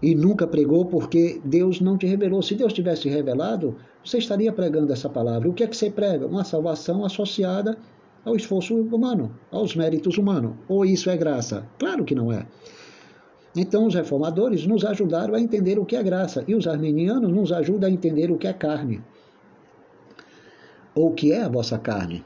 E 0.00 0.14
nunca 0.14 0.46
pregou 0.46 0.84
porque 0.84 1.40
Deus 1.44 1.80
não 1.80 1.96
te 1.96 2.06
revelou. 2.06 2.42
Se 2.42 2.54
Deus 2.54 2.72
tivesse 2.72 3.08
revelado, 3.08 3.76
você 4.04 4.18
estaria 4.18 4.52
pregando 4.52 4.92
essa 4.92 5.08
palavra. 5.08 5.48
O 5.48 5.52
que 5.52 5.62
é 5.62 5.66
que 5.66 5.76
você 5.76 5.90
prega? 5.90 6.26
Uma 6.26 6.44
salvação 6.44 7.04
associada 7.04 7.78
ao 8.24 8.36
esforço 8.36 8.74
humano, 8.74 9.34
aos 9.50 9.74
méritos 9.74 10.18
humanos. 10.18 10.54
Ou 10.68 10.84
isso 10.84 11.10
é 11.10 11.16
graça? 11.16 11.66
Claro 11.78 12.04
que 12.04 12.14
não 12.14 12.32
é. 12.32 12.46
Então, 13.54 13.86
os 13.86 13.94
reformadores 13.94 14.66
nos 14.66 14.84
ajudaram 14.84 15.34
a 15.34 15.40
entender 15.40 15.78
o 15.78 15.84
que 15.84 15.96
é 15.96 16.02
graça, 16.02 16.42
e 16.48 16.54
os 16.54 16.66
arminianos 16.66 17.30
nos 17.30 17.52
ajudam 17.52 17.88
a 17.88 17.92
entender 17.92 18.30
o 18.30 18.38
que 18.38 18.46
é 18.46 18.52
carne, 18.52 19.02
ou 20.94 21.10
o 21.10 21.14
que 21.14 21.32
é 21.32 21.42
a 21.42 21.48
vossa 21.48 21.78
carne. 21.78 22.24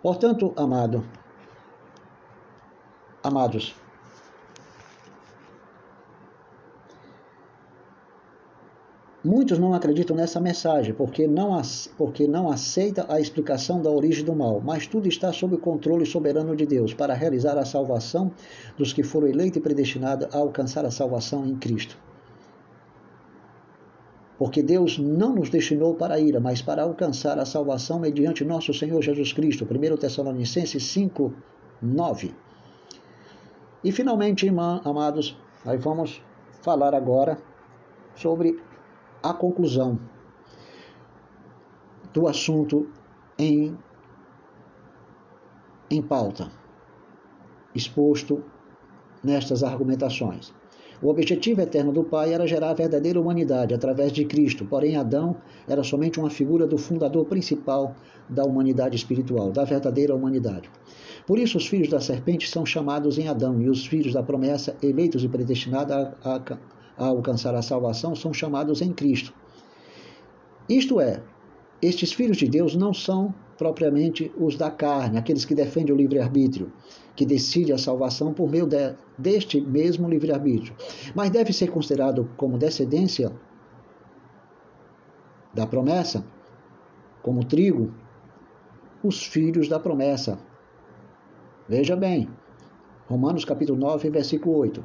Portanto, 0.00 0.52
amado, 0.56 1.04
amados, 3.22 3.74
Muitos 9.24 9.58
não 9.58 9.72
acreditam 9.72 10.14
nessa 10.14 10.38
mensagem 10.38 10.92
porque 10.92 11.26
não, 11.26 11.58
porque 11.96 12.26
não 12.26 12.50
aceita 12.50 13.06
a 13.08 13.18
explicação 13.18 13.80
da 13.80 13.90
origem 13.90 14.22
do 14.22 14.36
mal, 14.36 14.60
mas 14.62 14.86
tudo 14.86 15.08
está 15.08 15.32
sob 15.32 15.54
o 15.54 15.58
controle 15.58 16.04
soberano 16.04 16.54
de 16.54 16.66
Deus 16.66 16.92
para 16.92 17.14
realizar 17.14 17.56
a 17.56 17.64
salvação 17.64 18.30
dos 18.76 18.92
que 18.92 19.02
foram 19.02 19.26
eleitos 19.26 19.56
e 19.56 19.60
predestinados 19.62 20.28
a 20.30 20.36
alcançar 20.36 20.84
a 20.84 20.90
salvação 20.90 21.46
em 21.46 21.56
Cristo. 21.56 21.96
Porque 24.36 24.62
Deus 24.62 24.98
não 24.98 25.34
nos 25.34 25.48
destinou 25.48 25.94
para 25.94 26.16
a 26.16 26.20
ira, 26.20 26.38
mas 26.38 26.60
para 26.60 26.82
alcançar 26.82 27.38
a 27.38 27.46
salvação 27.46 27.98
mediante 27.98 28.44
nosso 28.44 28.74
Senhor 28.74 29.00
Jesus 29.00 29.32
Cristo. 29.32 29.64
1 29.64 29.96
Tessalonicenses 29.96 30.84
5, 30.84 31.32
9. 31.80 32.34
E 33.82 33.90
finalmente, 33.90 34.46
amados, 34.84 35.34
nós 35.64 35.82
vamos 35.82 36.20
falar 36.60 36.94
agora 36.94 37.38
sobre 38.16 38.58
a 39.24 39.32
conclusão 39.32 39.98
do 42.12 42.28
assunto 42.28 42.86
em, 43.38 43.74
em 45.90 46.02
pauta, 46.02 46.50
exposto 47.74 48.44
nestas 49.22 49.64
argumentações. 49.64 50.52
O 51.02 51.08
objetivo 51.08 51.62
eterno 51.62 51.90
do 51.90 52.04
Pai 52.04 52.34
era 52.34 52.46
gerar 52.46 52.70
a 52.70 52.74
verdadeira 52.74 53.18
humanidade 53.18 53.74
através 53.74 54.12
de 54.12 54.26
Cristo, 54.26 54.66
porém 54.66 54.96
Adão 54.96 55.36
era 55.66 55.82
somente 55.82 56.20
uma 56.20 56.30
figura 56.30 56.66
do 56.66 56.76
fundador 56.76 57.24
principal 57.24 57.96
da 58.28 58.44
humanidade 58.44 58.94
espiritual, 58.94 59.50
da 59.50 59.64
verdadeira 59.64 60.14
humanidade. 60.14 60.70
Por 61.26 61.38
isso, 61.38 61.56
os 61.56 61.66
filhos 61.66 61.88
da 61.88 62.00
serpente 62.00 62.48
são 62.48 62.64
chamados 62.64 63.18
em 63.18 63.26
Adão, 63.26 63.60
e 63.60 63.70
os 63.70 63.86
filhos 63.86 64.12
da 64.12 64.22
promessa, 64.22 64.76
eleitos 64.82 65.24
e 65.24 65.28
predestinados 65.28 65.94
a, 65.94 66.36
a, 66.36 66.58
a 66.96 67.06
alcançar 67.06 67.54
a 67.54 67.62
salvação 67.62 68.14
são 68.14 68.32
chamados 68.32 68.80
em 68.80 68.92
Cristo. 68.92 69.32
Isto 70.68 71.00
é, 71.00 71.22
estes 71.82 72.12
filhos 72.12 72.36
de 72.36 72.48
Deus 72.48 72.74
não 72.74 72.94
são 72.94 73.34
propriamente 73.58 74.32
os 74.38 74.56
da 74.56 74.70
carne, 74.70 75.18
aqueles 75.18 75.44
que 75.44 75.54
defendem 75.54 75.94
o 75.94 75.96
livre-arbítrio, 75.96 76.72
que 77.14 77.24
decide 77.24 77.72
a 77.72 77.78
salvação 77.78 78.32
por 78.32 78.50
meio 78.50 78.66
de, 78.66 78.94
deste 79.16 79.60
mesmo 79.60 80.08
livre-arbítrio, 80.08 80.74
mas 81.14 81.30
deve 81.30 81.52
ser 81.52 81.70
considerado 81.70 82.28
como 82.36 82.58
descendência 82.58 83.30
da 85.52 85.66
promessa, 85.66 86.24
como 87.22 87.44
trigo, 87.44 87.92
os 89.02 89.24
filhos 89.24 89.68
da 89.68 89.78
promessa. 89.78 90.38
Veja 91.68 91.94
bem, 91.94 92.28
Romanos 93.06 93.44
capítulo 93.44 93.78
9, 93.78 94.10
versículo 94.10 94.56
8. 94.56 94.84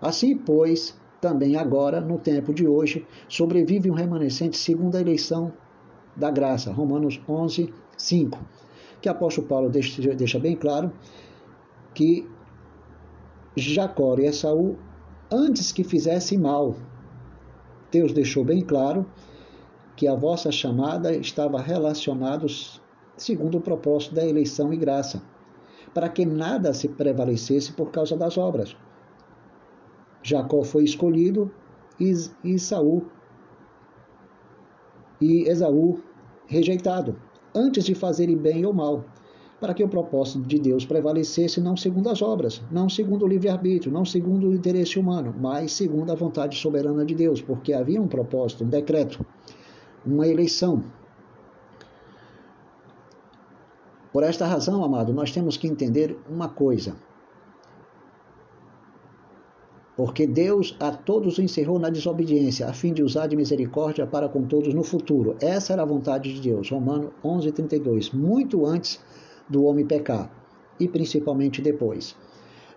Assim, 0.00 0.36
pois, 0.36 0.98
também 1.20 1.56
agora, 1.56 2.00
no 2.00 2.18
tempo 2.18 2.54
de 2.54 2.66
hoje, 2.66 3.06
sobrevive 3.28 3.90
um 3.90 3.94
remanescente 3.94 4.56
segundo 4.56 4.96
a 4.96 5.00
eleição 5.00 5.52
da 6.16 6.30
graça. 6.30 6.72
Romanos 6.72 7.20
11, 7.28 7.72
5. 7.96 8.38
Que 9.00 9.08
apóstolo 9.08 9.46
Paulo 9.46 9.68
deixa, 9.68 10.14
deixa 10.14 10.38
bem 10.38 10.56
claro 10.56 10.92
que 11.94 12.26
Jacó 13.56 14.16
e 14.18 14.26
Esaú, 14.26 14.76
antes 15.30 15.72
que 15.72 15.84
fizesse 15.84 16.38
mal, 16.38 16.76
Deus 17.90 18.12
deixou 18.12 18.44
bem 18.44 18.60
claro 18.62 19.04
que 19.96 20.06
a 20.06 20.14
vossa 20.14 20.50
chamada 20.50 21.14
estava 21.14 21.60
relacionada 21.60 22.46
segundo 23.16 23.58
o 23.58 23.60
propósito 23.60 24.14
da 24.14 24.26
eleição 24.26 24.72
e 24.72 24.76
graça, 24.76 25.22
para 25.92 26.08
que 26.08 26.24
nada 26.24 26.72
se 26.72 26.88
prevalecesse 26.88 27.72
por 27.72 27.90
causa 27.90 28.16
das 28.16 28.38
obras. 28.38 28.76
Jacó 30.22 30.62
foi 30.62 30.84
escolhido 30.84 31.50
e 31.98 32.12
Isaú 32.44 33.04
e 35.20 35.48
Esaú 35.48 36.00
rejeitado, 36.46 37.16
antes 37.54 37.84
de 37.84 37.94
fazerem 37.94 38.36
bem 38.36 38.64
ou 38.64 38.72
mal, 38.72 39.04
para 39.60 39.74
que 39.74 39.84
o 39.84 39.88
propósito 39.88 40.40
de 40.46 40.58
Deus 40.58 40.86
prevalecesse 40.86 41.60
não 41.60 41.76
segundo 41.76 42.08
as 42.08 42.22
obras, 42.22 42.62
não 42.70 42.88
segundo 42.88 43.24
o 43.24 43.28
livre-arbítrio, 43.28 43.92
não 43.92 44.04
segundo 44.04 44.48
o 44.48 44.54
interesse 44.54 44.98
humano, 44.98 45.34
mas 45.38 45.72
segundo 45.72 46.10
a 46.10 46.14
vontade 46.14 46.56
soberana 46.56 47.04
de 47.04 47.14
Deus, 47.14 47.42
porque 47.42 47.74
havia 47.74 48.00
um 48.00 48.08
propósito, 48.08 48.64
um 48.64 48.68
decreto, 48.68 49.24
uma 50.04 50.26
eleição. 50.26 50.82
Por 54.10 54.22
esta 54.22 54.46
razão, 54.46 54.82
amado, 54.82 55.12
nós 55.12 55.30
temos 55.30 55.58
que 55.58 55.68
entender 55.68 56.18
uma 56.28 56.48
coisa 56.48 56.96
porque 60.00 60.26
Deus 60.26 60.74
a 60.80 60.90
todos 60.90 61.38
encerrou 61.38 61.78
na 61.78 61.90
desobediência, 61.90 62.66
a 62.66 62.72
fim 62.72 62.90
de 62.90 63.02
usar 63.02 63.26
de 63.26 63.36
misericórdia 63.36 64.06
para 64.06 64.30
com 64.30 64.46
todos 64.46 64.72
no 64.72 64.82
futuro. 64.82 65.36
Essa 65.42 65.74
era 65.74 65.82
a 65.82 65.84
vontade 65.84 66.32
de 66.32 66.40
Deus. 66.40 66.70
Romano 66.70 67.12
11:32, 67.22 68.10
muito 68.10 68.64
antes 68.64 68.98
do 69.46 69.62
homem 69.64 69.84
pecar 69.84 70.32
e 70.80 70.88
principalmente 70.88 71.60
depois. 71.60 72.16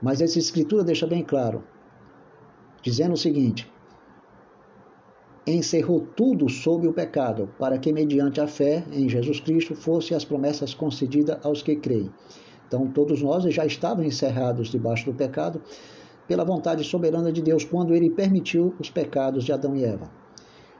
Mas 0.01 0.19
essa 0.19 0.37
escritura 0.37 0.83
deixa 0.83 1.07
bem 1.07 1.23
claro, 1.23 1.63
dizendo 2.81 3.13
o 3.13 3.17
seguinte: 3.17 3.71
encerrou 5.47 6.01
tudo 6.01 6.49
sob 6.49 6.89
o 6.89 6.91
pecado, 6.91 7.47
para 7.57 7.77
que 7.77 7.93
mediante 7.93 8.41
a 8.41 8.47
fé 8.47 8.83
em 8.91 9.07
Jesus 9.07 9.39
Cristo 9.39 9.75
fossem 9.75 10.17
as 10.17 10.25
promessas 10.25 10.73
concedidas 10.73 11.37
aos 11.41 11.61
que 11.61 11.77
creem. 11.77 12.11
Então 12.67 12.85
todos 12.87 13.21
nós 13.21 13.45
já 13.45 13.65
estávamos 13.65 14.13
encerrados 14.13 14.67
debaixo 14.67 15.05
do 15.05 15.13
pecado, 15.13 15.61
pela 16.27 16.43
vontade 16.43 16.83
soberana 16.83 17.31
de 17.31 17.41
Deus 17.41 17.63
quando 17.63 17.93
ele 17.93 18.09
permitiu 18.09 18.75
os 18.79 18.89
pecados 18.89 19.43
de 19.43 19.51
Adão 19.51 19.75
e 19.75 19.83
Eva. 19.83 20.09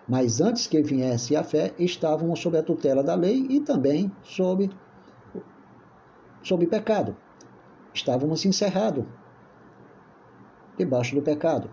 Mas 0.07 0.41
antes 0.41 0.67
que 0.67 0.81
viesse 0.81 1.35
a 1.35 1.43
fé, 1.43 1.73
estavam 1.79 2.35
sob 2.35 2.57
a 2.57 2.63
tutela 2.63 3.03
da 3.03 3.15
lei 3.15 3.45
e 3.49 3.59
também 3.59 4.11
sob, 4.21 4.69
sob 6.41 6.67
pecado. 6.67 7.15
Estávamos 7.93 8.45
encerrados 8.45 9.05
debaixo 10.77 11.15
do 11.15 11.21
pecado. 11.21 11.69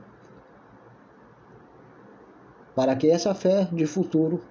Para 2.74 2.94
que 2.94 3.10
essa 3.10 3.34
fé 3.34 3.68
de 3.72 3.86
futuro, 3.86 4.42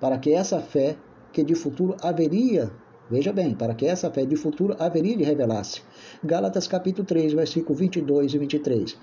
para 0.00 0.18
que 0.18 0.32
essa 0.32 0.60
fé 0.60 0.96
que 1.32 1.42
de 1.42 1.54
futuro 1.54 1.96
haveria 2.02 2.70
Veja 3.10 3.32
bem, 3.32 3.54
para 3.54 3.74
que 3.74 3.84
essa 3.84 4.10
fé 4.10 4.24
de 4.24 4.36
futuro 4.36 4.76
haveria 4.78 5.16
de 5.16 5.24
revelar-se. 5.24 5.82
Gálatas 6.22 6.68
capítulo 6.68 7.06
3, 7.06 7.32
versículo 7.32 7.74
22 7.74 8.32
e 8.32 8.38
23. 8.38 8.98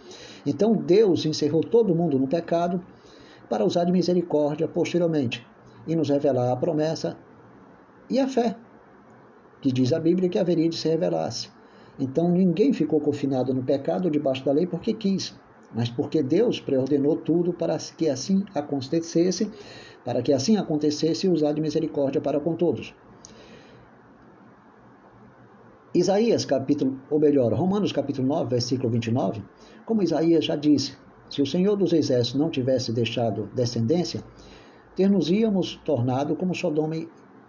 Então 0.45 0.73
Deus 0.73 1.25
encerrou 1.25 1.61
todo 1.61 1.93
mundo 1.93 2.17
no 2.17 2.27
pecado 2.27 2.81
para 3.49 3.65
usar 3.65 3.83
de 3.83 3.91
misericórdia 3.91 4.67
posteriormente 4.67 5.45
e 5.85 5.95
nos 5.95 6.09
revelar 6.09 6.51
a 6.51 6.55
promessa 6.55 7.17
e 8.09 8.19
a 8.19 8.27
fé, 8.27 8.55
que 9.61 9.71
diz 9.71 9.91
a 9.91 9.99
Bíblia 9.99 10.29
que 10.29 10.39
haveria 10.39 10.69
de 10.69 10.77
se 10.77 10.87
revelar-se. 10.87 11.49
Então 11.99 12.29
ninguém 12.29 12.71
ficou 12.71 12.99
confinado 13.01 13.53
no 13.53 13.63
pecado 13.63 14.09
debaixo 14.09 14.45
da 14.45 14.53
lei 14.53 14.65
porque 14.65 14.93
quis, 14.93 15.35
mas 15.75 15.89
porque 15.89 16.23
Deus 16.23 16.59
preordenou 16.59 17.17
tudo 17.17 17.53
para 17.53 17.77
que 17.97 18.09
assim 18.09 18.45
acontecesse, 18.55 19.51
para 20.05 20.21
que 20.21 20.31
assim 20.31 20.55
acontecesse 20.57 21.27
e 21.27 21.29
usar 21.29 21.51
de 21.51 21.61
misericórdia 21.61 22.21
para 22.21 22.39
com 22.39 22.55
todos. 22.55 22.95
Isaías 25.93 26.45
capítulo, 26.45 26.99
ou 27.09 27.19
melhor, 27.19 27.51
Romanos 27.51 27.91
capítulo 27.91 28.27
9, 28.27 28.51
versículo 28.51 28.91
29, 28.91 29.41
como 29.87 30.03
Isaías 30.03 30.45
já 30.45 30.55
disse, 30.55 30.95
se 31.31 31.41
o 31.41 31.47
Senhor 31.47 31.75
dos 31.75 31.93
Exércitos 31.93 32.39
não 32.39 32.51
tivesse 32.51 32.93
deixado 32.93 33.49
descendência, 33.55 34.23
ter-nos-íamos 34.95 35.81
tornado 35.83 36.35
como 36.35 36.53
Sodoma 36.53 36.95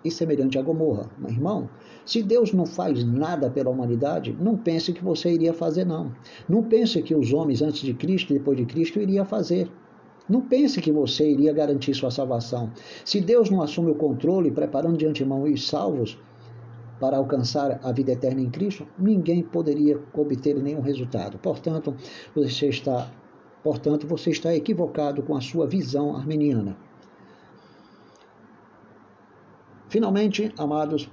e 0.02 0.10
semelhante 0.10 0.58
a 0.58 0.62
Gomorra. 0.62 1.10
Mas, 1.18 1.32
irmão, 1.32 1.68
se 2.06 2.22
Deus 2.22 2.54
não 2.54 2.64
faz 2.64 3.04
nada 3.04 3.50
pela 3.50 3.68
humanidade, 3.68 4.34
não 4.40 4.56
pense 4.56 4.94
que 4.94 5.04
você 5.04 5.30
iria 5.30 5.52
fazer, 5.52 5.84
não. 5.84 6.10
Não 6.48 6.62
pense 6.62 7.02
que 7.02 7.14
os 7.14 7.34
homens 7.34 7.60
antes 7.60 7.82
de 7.82 7.92
Cristo 7.92 8.32
e 8.32 8.38
depois 8.38 8.56
de 8.56 8.64
Cristo 8.64 9.00
iriam 9.00 9.26
fazer. 9.26 9.70
Não 10.26 10.40
pense 10.40 10.80
que 10.80 10.90
você 10.90 11.30
iria 11.30 11.52
garantir 11.52 11.92
sua 11.92 12.10
salvação. 12.10 12.70
Se 13.04 13.20
Deus 13.20 13.50
não 13.50 13.60
assume 13.60 13.90
o 13.90 13.96
controle, 13.96 14.50
preparando 14.50 14.96
de 14.96 15.04
antemão 15.04 15.42
os 15.42 15.68
salvos, 15.68 16.16
para 17.00 17.16
alcançar 17.16 17.80
a 17.82 17.90
vida 17.90 18.12
eterna 18.12 18.42
em 18.42 18.50
Cristo, 18.50 18.86
ninguém 18.98 19.42
poderia 19.42 19.98
obter 20.12 20.54
nenhum 20.62 20.82
resultado. 20.82 21.38
Portanto, 21.38 21.96
você 22.34 22.68
está, 22.68 23.10
portanto, 23.64 24.06
você 24.06 24.30
está 24.30 24.54
equivocado 24.54 25.22
com 25.22 25.34
a 25.34 25.40
sua 25.40 25.66
visão 25.66 26.14
armeniana. 26.14 26.76
Finalmente, 29.88 30.52
amados, 30.56 31.10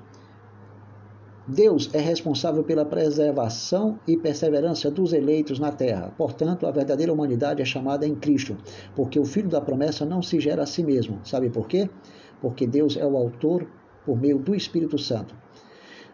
Deus 1.47 1.89
é 1.93 1.99
responsável 1.99 2.61
pela 2.61 2.83
preservação 2.83 3.97
e 4.05 4.17
perseverança 4.17 4.91
dos 4.91 5.13
eleitos 5.13 5.57
na 5.57 5.71
terra. 5.71 6.13
Portanto, 6.17 6.67
a 6.67 6.71
verdadeira 6.71 7.13
humanidade 7.13 7.61
é 7.61 7.65
chamada 7.65 8.05
em 8.05 8.13
Cristo, 8.13 8.57
porque 8.93 9.17
o 9.17 9.23
filho 9.23 9.47
da 9.47 9.61
promessa 9.61 10.05
não 10.05 10.21
se 10.21 10.39
gera 10.41 10.63
a 10.63 10.65
si 10.65 10.83
mesmo. 10.83 11.21
Sabe 11.23 11.49
por 11.49 11.67
quê? 11.67 11.89
Porque 12.41 12.67
Deus 12.67 12.97
é 12.97 13.05
o 13.05 13.15
autor 13.15 13.65
por 14.05 14.19
meio 14.19 14.37
do 14.37 14.53
Espírito 14.53 14.97
Santo. 14.97 15.33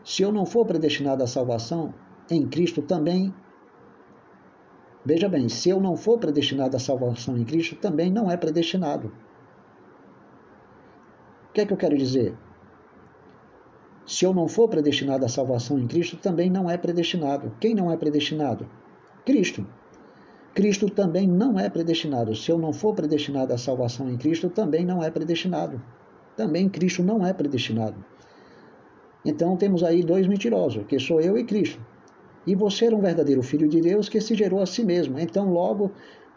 Se 0.04 0.24
eu 0.24 0.32
não 0.32 0.46
for 0.46 0.66
predestinado 0.66 1.24
à 1.24 1.28
salvação 1.28 1.94
em 2.30 2.48
Cristo 2.48 2.82
também, 2.82 3.34
Veja 5.06 5.28
bem, 5.28 5.50
se 5.50 5.70
eu 5.70 5.82
não 5.82 5.98
for 5.98 6.18
predestinado 6.18 6.78
à 6.78 6.80
salvação 6.80 7.38
em 7.38 7.44
Cristo, 7.44 7.76
também 7.76 8.10
não 8.10 8.32
é 8.32 8.38
predestinado. 8.38 9.12
O 11.50 11.54
que 11.54 11.62
é 11.62 11.66
que 11.66 11.74
eu 11.74 11.78
quero 11.78 11.98
dizer? 11.98 12.38
Se 14.06 14.26
eu 14.26 14.34
não 14.34 14.48
for 14.48 14.70
predestinado 14.70 15.26
à 15.26 15.30
salvação 15.30 15.78
em 15.78 15.88
Cristo, 15.88 16.16
também 16.16 16.50
não 16.50 16.70
é 16.70 16.78
predestinado. 16.78 17.54
Quem 17.60 17.76
não 17.76 17.92
é 17.92 17.98
predestinado? 17.98 18.70
Cristo. 19.26 19.68
Cristo 20.54 20.90
também 20.90 21.28
não 21.28 21.60
é 21.60 21.70
predestinado. 21.70 22.34
Se 22.36 22.50
eu 22.50 22.58
não 22.58 22.72
for 22.72 22.96
predestinado 22.96 23.54
à 23.54 23.58
salvação 23.58 24.10
em 24.10 24.18
Cristo, 24.18 24.50
também 24.50 24.86
não 24.86 25.04
é 25.04 25.12
predestinado. 25.12 25.82
Também 26.38 26.70
Cristo 26.70 27.04
não 27.04 27.26
é 27.26 27.34
predestinado. 27.34 28.04
Então 29.26 29.56
temos 29.56 29.84
aí 29.84 30.04
dois 30.04 30.28
mentirosos, 30.28 30.86
que 30.86 31.00
sou 31.00 31.22
eu 31.22 31.38
e 31.38 31.44
Cristo. 31.44 31.80
E 32.46 32.56
você 32.56 32.86
era 32.86 32.96
um 32.96 33.02
verdadeiro 33.02 33.42
filho 33.42 33.68
de 33.70 33.80
Deus 33.80 34.10
que 34.10 34.20
se 34.20 34.36
gerou 34.36 34.62
a 34.62 34.66
si 34.66 34.84
mesmo. 34.84 35.18
Então, 35.18 35.52
logo, 35.52 35.92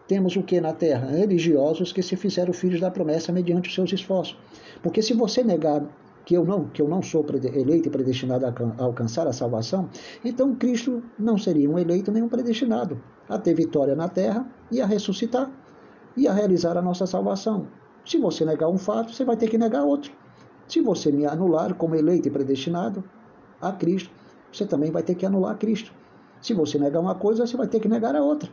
temos 0.07 0.37
o 0.37 0.43
que 0.43 0.61
na 0.61 0.73
terra? 0.73 1.11
Religiosos 1.11 1.93
que 1.93 2.03
se 2.03 2.15
fizeram 2.15 2.53
filhos 2.53 2.81
da 2.81 2.91
promessa 2.91 3.33
mediante 3.33 3.69
os 3.69 3.75
seus 3.75 3.93
esforços. 3.93 4.39
Porque 4.83 5.03
se 5.03 5.15
você 5.15 5.43
negar 5.43 5.85
que 6.25 6.37
eu 6.37 6.45
não, 6.45 6.65
que 6.69 6.83
eu 6.83 6.89
não 6.89 7.03
sou 7.03 7.25
eleito 7.55 7.89
e 7.89 7.91
predestinado 7.91 8.47
a 8.47 8.55
alcançar 8.79 9.27
a 9.27 9.33
salvação, 9.33 9.89
então 10.25 10.55
Cristo 10.55 11.03
não 11.19 11.39
seria 11.39 11.71
um 11.71 11.79
eleito 11.79 12.11
nem 12.11 12.23
um 12.23 12.29
predestinado 12.29 13.01
a 13.29 13.39
ter 13.39 13.55
vitória 13.55 13.95
na 13.95 14.09
terra 14.09 14.49
e 14.71 14.81
a 14.81 14.87
ressuscitar 14.87 15.51
e 16.17 16.27
a 16.27 16.33
realizar 16.33 16.77
a 16.77 16.83
nossa 16.83 17.07
salvação. 17.07 17.69
Se 18.05 18.19
você 18.19 18.45
negar 18.45 18.69
um 18.69 18.79
fato, 18.79 19.13
você 19.13 19.25
vai 19.25 19.37
ter 19.37 19.49
que 19.49 19.59
negar 19.59 19.85
outro. 19.85 20.13
Se 20.69 20.81
você 20.81 21.13
me 21.13 21.27
anular 21.27 21.75
como 21.75 21.95
eleito 21.95 22.29
e 22.29 22.31
predestinado 22.31 23.05
a 23.61 23.73
Cristo, 23.73 24.11
você 24.53 24.67
também 24.67 24.91
vai 24.91 25.03
ter 25.03 25.15
que 25.15 25.27
anular 25.27 25.57
Cristo. 25.59 25.93
Se 26.41 26.55
você 26.55 26.79
negar 26.79 27.01
uma 27.01 27.15
coisa, 27.15 27.47
você 27.47 27.57
vai 27.57 27.67
ter 27.67 27.81
que 27.81 27.89
negar 27.89 28.15
a 28.15 28.23
outra. 28.23 28.51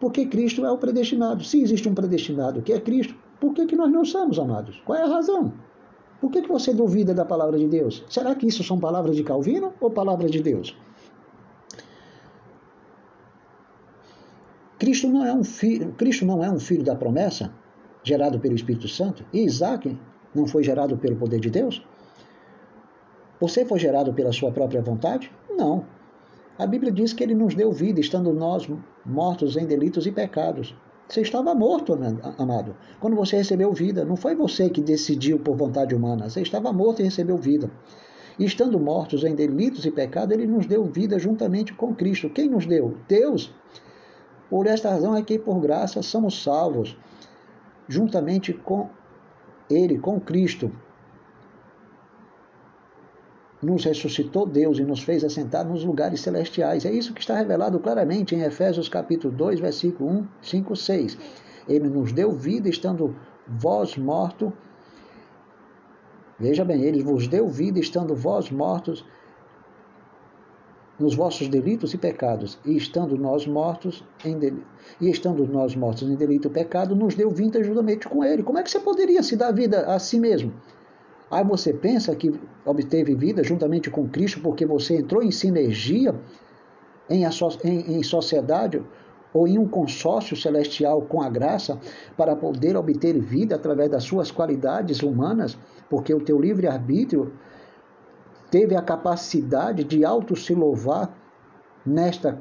Porque 0.00 0.26
Cristo 0.26 0.64
é 0.64 0.70
o 0.70 0.78
predestinado. 0.78 1.42
Se 1.42 1.60
existe 1.60 1.88
um 1.88 1.94
predestinado 1.94 2.62
que 2.62 2.72
é 2.72 2.80
Cristo, 2.80 3.14
por 3.40 3.54
que, 3.54 3.66
que 3.66 3.76
nós 3.76 3.90
não 3.90 4.04
somos, 4.04 4.38
amados? 4.38 4.80
Qual 4.84 4.98
é 4.98 5.02
a 5.02 5.06
razão? 5.06 5.52
Por 6.20 6.30
que, 6.30 6.42
que 6.42 6.48
você 6.48 6.72
duvida 6.72 7.14
da 7.14 7.24
palavra 7.24 7.58
de 7.58 7.66
Deus? 7.66 8.04
Será 8.08 8.34
que 8.34 8.46
isso 8.46 8.64
são 8.64 8.78
palavras 8.78 9.16
de 9.16 9.22
Calvino 9.22 9.72
ou 9.80 9.90
palavras 9.90 10.30
de 10.30 10.42
Deus? 10.42 10.76
Cristo 14.78 15.08
não 15.08 15.24
é 15.24 15.32
um 15.32 15.44
filho, 15.44 15.92
Cristo 15.92 16.26
não 16.26 16.44
é 16.44 16.50
um 16.50 16.58
filho 16.58 16.84
da 16.84 16.94
promessa, 16.94 17.50
gerado 18.02 18.38
pelo 18.38 18.54
Espírito 18.54 18.88
Santo, 18.88 19.24
e 19.32 19.44
Isaac 19.44 19.98
não 20.36 20.46
foi 20.46 20.62
gerado 20.62 20.96
pelo 20.96 21.16
poder 21.16 21.40
de 21.40 21.50
Deus? 21.50 21.84
Você 23.40 23.64
foi 23.64 23.78
gerado 23.78 24.12
pela 24.14 24.32
sua 24.32 24.50
própria 24.50 24.80
vontade? 24.80 25.30
Não. 25.50 25.84
A 26.58 26.66
Bíblia 26.66 26.90
diz 26.90 27.12
que 27.12 27.22
ele 27.22 27.34
nos 27.34 27.54
deu 27.54 27.70
vida, 27.70 28.00
estando 28.00 28.32
nós 28.32 28.66
mortos 29.04 29.56
em 29.56 29.66
delitos 29.66 30.06
e 30.06 30.12
pecados. 30.12 30.74
Você 31.08 31.20
estava 31.20 31.54
morto, 31.54 31.96
amado, 32.38 32.74
quando 32.98 33.14
você 33.14 33.36
recebeu 33.36 33.72
vida. 33.72 34.04
Não 34.04 34.16
foi 34.16 34.34
você 34.34 34.70
que 34.70 34.80
decidiu 34.80 35.38
por 35.38 35.56
vontade 35.56 35.94
humana. 35.94 36.28
Você 36.28 36.40
estava 36.40 36.72
morto 36.72 37.00
e 37.00 37.04
recebeu 37.04 37.36
vida. 37.36 37.70
Estando 38.38 38.78
mortos 38.80 39.22
em 39.22 39.34
delitos 39.34 39.84
e 39.86 39.90
pecados, 39.90 40.34
ele 40.34 40.46
nos 40.46 40.66
deu 40.66 40.84
vida 40.84 41.18
juntamente 41.18 41.72
com 41.74 41.94
Cristo. 41.94 42.28
Quem 42.28 42.48
nos 42.48 42.66
deu? 42.66 42.96
Deus. 43.06 43.54
Por 44.50 44.66
esta 44.66 44.90
razão 44.90 45.16
é 45.16 45.22
que, 45.22 45.38
por 45.38 45.60
graça, 45.60 46.02
somos 46.02 46.42
salvos, 46.42 46.96
juntamente 47.88 48.52
com 48.52 48.88
Ele, 49.68 49.98
com 49.98 50.20
Cristo, 50.20 50.70
nos 53.62 53.84
ressuscitou 53.84 54.46
Deus 54.46 54.78
e 54.78 54.84
nos 54.84 55.02
fez 55.02 55.24
assentar 55.24 55.66
nos 55.66 55.84
lugares 55.84 56.20
celestiais. 56.20 56.84
É 56.84 56.92
isso 56.92 57.12
que 57.12 57.20
está 57.20 57.36
revelado 57.36 57.78
claramente 57.80 58.34
em 58.34 58.42
Efésios 58.42 58.88
capítulo 58.88 59.34
2, 59.34 59.60
versículo 59.60 60.10
1, 60.10 60.28
5, 60.42 60.76
6. 60.76 61.18
Ele 61.68 61.88
nos 61.88 62.12
deu 62.12 62.32
vida 62.32 62.68
estando 62.68 63.16
vós 63.46 63.96
mortos. 63.96 64.52
Veja 66.38 66.64
bem, 66.64 66.82
ele 66.82 67.02
vos 67.02 67.26
deu 67.26 67.48
vida 67.48 67.80
estando 67.80 68.14
vós 68.14 68.50
mortos 68.50 69.04
nos 70.98 71.14
vossos 71.14 71.48
delitos 71.48 71.92
e 71.92 71.98
pecados, 71.98 72.58
e 72.64 72.76
estando 72.76 73.16
nós 73.18 73.46
mortos 73.46 74.02
em 74.24 74.38
del... 74.38 74.58
e 75.00 75.10
estando 75.10 75.46
nós 75.46 75.76
mortos 75.76 76.08
em 76.08 76.16
delito 76.16 76.48
e 76.48 76.50
pecado, 76.50 76.96
nos 76.96 77.14
deu 77.14 77.30
vida 77.30 77.62
juntamente 77.62 78.08
com 78.08 78.24
ele. 78.24 78.42
Como 78.42 78.58
é 78.58 78.62
que 78.62 78.70
você 78.70 78.80
poderia 78.80 79.22
se 79.22 79.36
dar 79.36 79.52
vida 79.52 79.80
a 79.86 79.98
si 79.98 80.18
mesmo? 80.18 80.54
Aí 81.30 81.44
você 81.44 81.72
pensa 81.72 82.14
que 82.14 82.32
obteve 82.64 83.14
vida 83.14 83.42
juntamente 83.42 83.90
com 83.90 84.08
Cristo 84.08 84.40
porque 84.40 84.64
você 84.64 84.96
entrou 84.96 85.22
em 85.22 85.30
sinergia, 85.30 86.14
em, 87.10 87.24
em, 87.64 87.98
em 87.98 88.02
sociedade 88.02 88.82
ou 89.34 89.46
em 89.46 89.58
um 89.58 89.68
consórcio 89.68 90.36
celestial 90.36 91.02
com 91.02 91.20
a 91.20 91.28
graça 91.28 91.78
para 92.16 92.34
poder 92.34 92.74
obter 92.76 93.20
vida 93.20 93.56
através 93.56 93.90
das 93.90 94.04
suas 94.04 94.30
qualidades 94.30 95.02
humanas, 95.02 95.58
porque 95.90 96.14
o 96.14 96.20
teu 96.20 96.40
livre-arbítrio 96.40 97.32
teve 98.50 98.76
a 98.76 98.82
capacidade 98.82 99.84
de 99.84 100.04
auto 100.04 100.36
se 100.36 100.54
louvar 100.54 101.14
nesta 101.84 102.40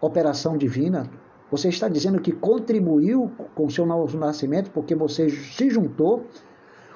operação 0.00 0.56
divina. 0.56 1.10
Você 1.50 1.68
está 1.68 1.88
dizendo 1.88 2.20
que 2.20 2.32
contribuiu 2.32 3.30
com 3.54 3.66
o 3.66 3.70
seu 3.70 3.86
novo 3.86 4.18
nascimento 4.18 4.70
porque 4.70 4.94
você 4.94 5.30
se 5.30 5.70
juntou 5.70 6.26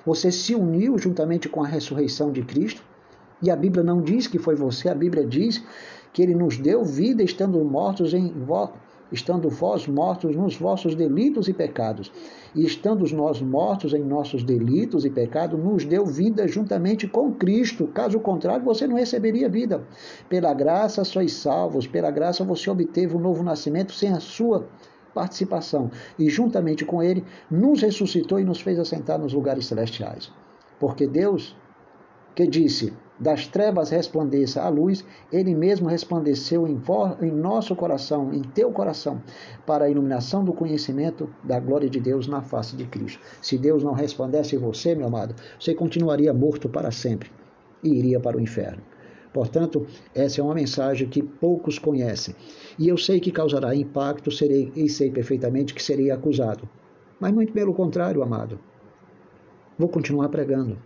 você 0.05 0.31
se 0.33 0.55
uniu 0.55 0.99
juntamente 0.99 1.49
com 1.49 1.63
a 1.63 1.67
ressurreição 1.67 2.33
de 2.33 2.43
Cristo. 2.43 2.83
E 3.41 3.51
a 3.51 3.57
Bíblia 3.57 3.83
não 3.83 4.01
diz 4.01 4.27
que 4.27 4.39
foi 4.39 4.55
você, 4.55 4.89
a 4.89 4.95
Bíblia 4.95 5.27
diz 5.27 5.65
que 6.13 6.23
ele 6.23 6.35
nos 6.35 6.59
deu 6.59 6.85
vida 6.85 7.23
estando 7.23 7.63
mortos 7.65 8.15
em 8.15 8.29
estando 9.13 9.49
vós 9.49 9.87
mortos 9.87 10.35
nos 10.35 10.57
vossos 10.57 10.95
delitos 10.95 11.49
e 11.49 11.53
pecados. 11.53 12.11
E 12.55 12.65
estando 12.65 13.05
nós 13.15 13.41
mortos 13.41 13.93
em 13.93 14.03
nossos 14.03 14.43
delitos 14.43 15.05
e 15.05 15.11
pecados, 15.11 15.59
nos 15.59 15.85
deu 15.85 16.07
vida 16.07 16.49
juntamente 16.49 17.07
com 17.07 17.33
Cristo. 17.33 17.87
Caso 17.89 18.19
contrário, 18.21 18.65
você 18.65 18.87
não 18.87 18.97
receberia 18.97 19.49
vida. 19.49 19.87
Pela 20.29 20.53
graça 20.55 21.05
sois 21.05 21.33
salvos, 21.33 21.87
pela 21.87 22.11
graça 22.11 22.45
você 22.45 22.71
obteve 22.71 23.17
um 23.17 23.21
novo 23.21 23.43
nascimento 23.43 23.93
sem 23.93 24.13
a 24.13 24.21
sua 24.21 24.69
participação 25.15 25.91
e, 26.19 26.29
juntamente 26.31 26.85
com 26.85 27.03
Ele, 27.03 27.25
nos 27.51 27.83
ressuscitou 27.83 28.41
e 28.41 28.45
nos 28.45 28.61
fez 28.61 28.79
assentar 28.79 29.19
nos 29.19 29.33
lugares 29.33 29.67
celestiais. 29.67 30.33
Porque 30.81 31.07
Deus, 31.07 31.57
que 32.35 32.47
disse: 32.47 32.93
Das 33.23 33.47
trevas 33.47 33.91
resplandeça 33.91 34.61
a 34.61 34.69
luz, 34.69 35.05
Ele 35.31 35.55
mesmo 35.55 35.89
resplandeceu 35.89 36.67
em, 36.67 36.83
em 37.21 37.31
nosso 37.31 37.77
coração, 37.77 38.35
em 38.35 38.43
teu 38.43 38.73
coração, 38.73 39.23
para 39.65 39.85
a 39.85 39.89
iluminação 39.89 40.45
do 40.45 40.53
conhecimento 40.53 41.33
da 41.45 41.61
glória 41.61 41.89
de 41.89 42.01
Deus 42.01 42.27
na 42.27 42.43
face 42.43 42.75
de 42.75 42.85
Cristo. 42.85 43.21
Se 43.41 43.57
Deus 43.57 43.85
não 43.85 43.93
resplandece 43.93 44.57
em 44.57 44.59
você, 44.59 44.97
meu 44.97 45.07
amado, 45.07 45.37
você 45.57 45.73
continuaria 45.73 46.35
morto 46.35 46.69
para 46.69 46.91
sempre 46.91 47.31
e 47.81 47.91
iria 47.95 48.19
para 48.19 48.37
o 48.37 48.41
inferno. 48.41 48.83
Portanto, 49.33 49.87
essa 50.13 50.41
é 50.41 50.45
uma 50.45 50.55
mensagem 50.55 51.09
que 51.09 51.23
poucos 51.23 51.79
conhecem. 51.79 52.35
E 52.77 52.89
eu 52.89 52.99
sei 52.99 53.21
que 53.21 53.31
causará 53.31 53.73
impacto, 53.73 54.33
serei 54.33 54.73
e 54.75 54.89
sei 54.89 55.13
perfeitamente 55.13 55.75
que 55.75 55.83
serei 55.83 56.11
acusado. 56.11 56.69
Mas 57.21 57.33
muito 57.33 57.53
pelo 57.53 57.73
contrário, 57.73 58.21
amado. 58.21 58.59
Vou 59.79 59.89
continuar 59.89 60.29
pregando. 60.29 60.77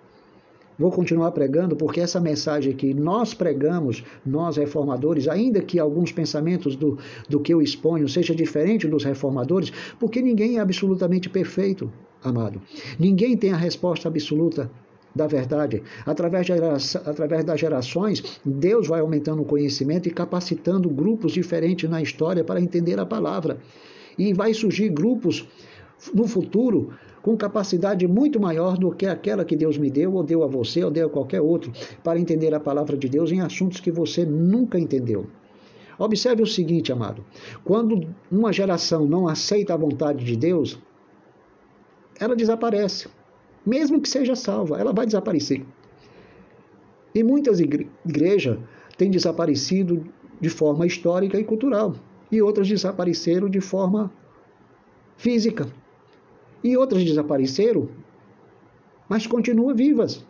Vou 0.79 0.91
continuar 0.91 1.33
pregando 1.33 1.75
porque 1.75 2.01
essa 2.01 2.21
mensagem 2.21 2.73
que 2.75 2.93
nós 2.93 3.33
pregamos, 3.33 4.05
nós 4.25 4.57
reformadores, 4.57 5.27
ainda 5.27 5.63
que 5.63 5.79
alguns 5.79 6.13
pensamentos 6.13 6.77
do, 6.77 6.99
do 7.29 7.41
que 7.41 7.53
eu 7.53 7.63
exponho 7.63 8.09
seja 8.09 8.35
diferente 8.35 8.87
dos 8.87 9.03
reformadores, 9.03 9.73
porque 9.99 10.21
ninguém 10.21 10.59
é 10.59 10.61
absolutamente 10.61 11.31
perfeito, 11.31 11.91
amado. 12.23 12.61
Ninguém 12.99 13.37
tem 13.37 13.53
a 13.53 13.57
resposta 13.57 14.09
absoluta 14.09 14.71
da 15.15 15.27
verdade. 15.27 15.83
Através, 16.05 16.45
de, 16.45 16.53
através 16.53 17.43
das 17.43 17.59
gerações, 17.59 18.39
Deus 18.45 18.87
vai 18.87 19.01
aumentando 19.01 19.41
o 19.41 19.47
conhecimento 19.47 20.07
e 20.07 20.13
capacitando 20.13 20.91
grupos 20.91 21.33
diferentes 21.33 21.89
na 21.89 22.03
história 22.03 22.45
para 22.45 22.61
entender 22.61 23.01
a 23.01 23.07
palavra. 23.07 23.59
E 24.19 24.35
vai 24.35 24.53
surgir 24.53 24.91
grupos 24.91 25.49
no 26.13 26.27
futuro 26.27 26.91
com 27.27 27.37
capacidade 27.37 28.07
muito 28.07 28.39
maior 28.39 28.79
do 28.79 28.93
que 28.93 29.05
aquela 29.05 29.45
que 29.45 29.57
Deus 29.57 29.77
me 29.77 29.91
deu, 29.91 30.15
ou 30.15 30.23
deu 30.23 30.45
a 30.45 30.47
você, 30.47 30.85
ou 30.85 30.93
deu 30.93 31.09
a 31.09 31.11
qualquer 31.11 31.41
outro, 31.41 31.73
para 32.01 32.21
entender 32.21 32.55
a 32.55 32.61
palavra 32.61 32.97
de 32.97 33.09
Deus 33.09 33.33
em 33.33 33.41
assuntos 33.41 33.81
que 33.81 33.91
você 33.91 34.25
nunca 34.25 34.79
entendeu. 34.79 35.27
Observe 35.99 36.45
o 36.45 36.47
seguinte, 36.47 36.93
amado: 36.93 37.25
quando 37.65 38.15
uma 38.31 38.53
geração 38.53 39.07
não 39.07 39.27
aceita 39.27 39.75
a 39.75 39.77
vontade 39.77 40.25
de 40.25 40.37
Deus, 40.37 40.79
ela 42.21 42.37
desaparece 42.37 43.09
mesmo 43.67 44.01
que 44.01 44.09
seja 44.09 44.37
salva, 44.37 44.79
ela 44.79 44.93
vai 44.93 45.05
desaparecer. 45.05 45.65
E 47.13 47.25
muitas 47.25 47.59
igrejas 47.59 48.57
têm 48.97 49.11
desaparecido 49.11 50.07
de 50.41 50.49
forma 50.49 50.87
histórica 50.87 51.41
e 51.41 51.43
cultural, 51.43 51.97
e 52.31 52.41
outras 52.41 52.69
desapareceram 52.69 53.51
de 53.51 53.61
forma 53.61 54.13
física. 55.17 55.67
E 56.67 56.77
outras 56.77 57.05
desapareceram, 57.05 57.89
mas 59.09 59.25
continuam 59.25 59.73
vivas, 59.73 60.27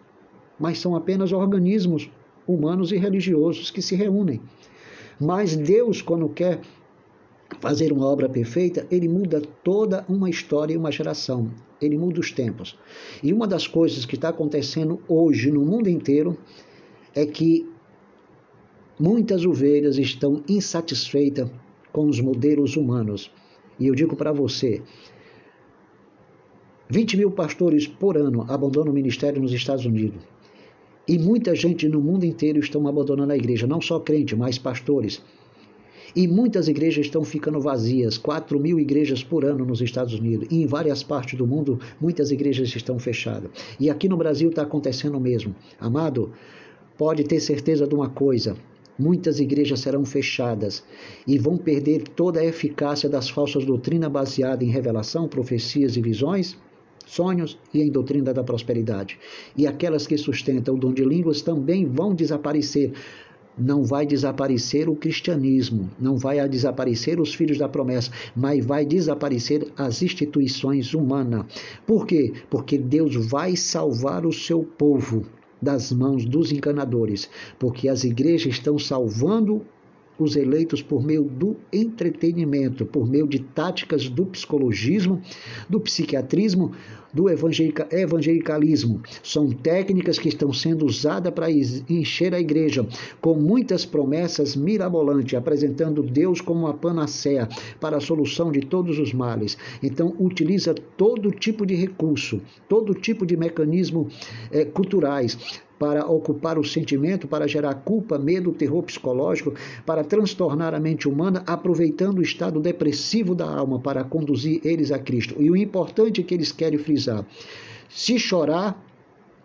mas 0.61 0.79
são 0.79 0.95
apenas 0.95 1.33
organismos 1.33 2.11
humanos 2.47 2.93
e 2.93 2.99
religiosos 2.99 3.71
que 3.71 3.81
se 3.81 3.97
reúnem. 3.97 4.43
Mas 5.19 5.57
Deus, 5.57 6.03
quando 6.03 6.29
quer 6.29 6.61
fazer 7.59 7.91
uma 7.91 8.05
obra 8.05 8.29
perfeita, 8.29 8.87
ele 8.91 9.09
muda 9.09 9.41
toda 9.65 10.05
uma 10.11 10.29
história 10.29 10.75
e 10.75 10.77
uma 10.77 10.93
geração. 10.93 11.51
Ele 11.81 11.97
muda 11.97 12.21
os 12.21 12.31
tempos. 12.31 12.79
E 13.23 13.33
uma 13.33 13.47
das 13.47 13.67
coisas 13.67 14.05
que 14.05 14.17
está 14.17 14.29
acontecendo 14.29 15.01
hoje 15.09 15.51
no 15.51 15.65
mundo 15.65 15.89
inteiro 15.89 16.37
é 17.15 17.25
que 17.25 17.67
muitas 19.01 19.47
ovelhas 19.47 19.97
estão 19.97 20.43
insatisfeitas 20.47 21.49
com 21.91 22.07
os 22.07 22.21
modelos 22.21 22.77
humanos. 22.77 23.33
E 23.81 23.87
eu 23.87 23.95
digo 23.95 24.15
para 24.15 24.33
você: 24.33 24.83
20 26.89 27.17
mil 27.17 27.31
pastores 27.33 27.87
por 27.87 28.17
ano 28.17 28.45
abandonam 28.49 28.93
o 28.93 28.95
ministério 28.95 29.43
nos 29.43 29.53
Estados 29.53 29.85
Unidos. 29.85 30.21
E 31.09 31.19
muita 31.19 31.55
gente 31.55 31.89
no 31.89 32.01
mundo 32.01 32.25
inteiro 32.25 32.61
estão 32.61 32.87
abandonando 32.87 33.33
a 33.33 33.37
igreja, 33.37 33.67
não 33.67 33.81
só 33.81 33.99
crente, 33.99 34.37
mas 34.37 34.59
pastores. 34.59 35.21
E 36.15 36.29
muitas 36.29 36.69
igrejas 36.69 37.07
estão 37.07 37.25
ficando 37.25 37.61
vazias, 37.61 38.17
4 38.17 38.59
mil 38.59 38.79
igrejas 38.79 39.23
por 39.23 39.45
ano 39.45 39.65
nos 39.65 39.81
Estados 39.81 40.15
Unidos. 40.15 40.47
E 40.51 40.63
em 40.63 40.67
várias 40.67 41.03
partes 41.03 41.37
do 41.37 41.47
mundo, 41.47 41.79
muitas 42.01 42.31
igrejas 42.31 42.75
estão 42.75 42.99
fechadas. 42.99 43.51
E 43.79 43.91
aqui 43.91 44.09
no 44.09 44.17
Brasil 44.17 44.49
está 44.49 44.63
acontecendo 44.63 45.17
o 45.17 45.21
mesmo. 45.21 45.55
Amado, 45.81 46.33
pode 46.97 47.25
ter 47.25 47.41
certeza 47.41 47.87
de 47.87 47.95
uma 47.95 48.09
coisa: 48.09 48.57
muitas 48.99 49.41
igrejas 49.41 49.81
serão 49.81 50.05
fechadas 50.05 50.85
e 51.27 51.37
vão 51.37 51.57
perder 51.57 52.03
toda 52.09 52.41
a 52.41 52.45
eficácia 52.45 53.09
das 53.09 53.29
falsas 53.29 53.65
doutrinas 53.65 54.11
baseadas 54.11 54.67
em 54.67 54.71
revelação, 54.71 55.29
profecias 55.29 55.97
e 55.97 56.01
visões, 56.01 56.57
sonhos 57.07 57.59
e 57.73 57.81
em 57.81 57.91
doutrina 57.91 58.35
da 58.35 58.45
prosperidade. 58.45 59.19
E 59.57 59.66
aquelas 59.66 60.07
que 60.07 60.19
sustentam 60.19 60.74
o 60.74 60.78
dom 60.78 60.93
de 60.93 61.05
línguas 61.05 61.41
também 61.41 61.87
vão 61.87 62.15
desaparecer 62.15 62.93
não 63.59 63.85
vai 63.85 64.05
desaparecer 64.05 64.87
o 64.87 64.95
cristianismo, 64.95 65.91
não 65.99 66.16
vai 66.16 66.47
desaparecer 66.47 67.19
os 67.19 67.35
filhos 67.35 67.57
da 67.57 67.66
promessa, 67.66 68.11
mas 68.35 68.65
vai 68.65 68.85
desaparecer 68.85 69.73
as 69.78 70.03
instituições 70.03 70.93
humanas. 70.93 71.47
Por 71.87 72.07
quê? 72.07 72.35
Porque 72.51 72.77
Deus 72.77 73.16
vai 73.16 73.57
salvar 73.57 74.27
o 74.27 74.33
seu 74.33 74.62
povo 74.62 75.24
das 75.61 75.91
mãos 75.91 76.27
dos 76.27 76.53
encanadores, 76.53 77.31
porque 77.59 77.89
as 77.89 78.05
igrejas 78.05 78.55
estão 78.55 78.78
salvando 78.78 79.65
os 80.18 80.36
eleitos 80.36 80.82
por 80.82 81.05
meio 81.05 81.24
do 81.24 81.56
entretenimento, 81.72 82.86
por 82.86 83.09
meio 83.09 83.26
de 83.26 83.40
táticas 83.40 84.09
do 84.09 84.26
psicologismo, 84.26 85.20
do 85.68 85.80
psiquiatrismo, 85.80 86.72
do 87.16 87.30
evangelicalismo. 87.30 89.01
São 89.22 89.51
técnicas 89.51 90.18
que 90.18 90.28
estão 90.28 90.52
sendo 90.52 90.84
usadas 90.84 91.32
para 91.32 91.51
encher 91.51 92.34
a 92.34 92.40
igreja 92.40 92.86
com 93.20 93.34
muitas 93.34 93.86
promessas 93.86 94.55
mirabolantes, 94.55 95.34
apresentando 95.34 96.02
Deus 96.02 96.43
como 96.43 96.60
uma 96.60 96.74
panaceia 96.74 97.48
para 97.80 97.97
a 97.97 98.01
solução 98.01 98.52
de 98.52 98.60
todos 98.60 98.98
os 98.98 99.14
males. 99.14 99.56
Então, 99.82 100.14
utiliza 100.18 100.74
todo 100.74 101.30
tipo 101.30 101.64
de 101.64 101.74
recurso, 101.74 102.40
todo 102.68 102.94
tipo 102.94 103.24
de 103.24 103.36
mecanismo 103.36 104.09
é, 104.51 104.64
culturais 104.64 105.38
para 105.78 106.07
ocupar 106.07 106.59
o 106.59 106.65
sentimento, 106.65 107.28
para 107.28 107.47
gerar 107.47 107.74
culpa, 107.74 108.19
medo, 108.19 108.53
terror 108.53 108.82
psicológico, 108.82 109.55
para 109.85 110.03
transtornar 110.03 110.74
a 110.74 110.81
mente 110.81 111.09
humana, 111.09 111.43
aproveitando 111.47 112.19
o 112.19 112.23
estado 112.23 112.61
depressivo 112.61 113.35
da 113.35 113.48
alma 113.48 113.78
para 113.78 114.05
conduzir 114.05 114.61
eles 114.65 114.90
a 114.90 114.98
Cristo. 114.98 115.36
E 115.39 115.51
o 115.51 115.57
importante 115.57 116.23
que 116.23 116.35
eles 116.35 116.53
querem 116.53 116.78
frisar: 116.78 117.27
se 117.89 118.19
chorar, 118.19 118.82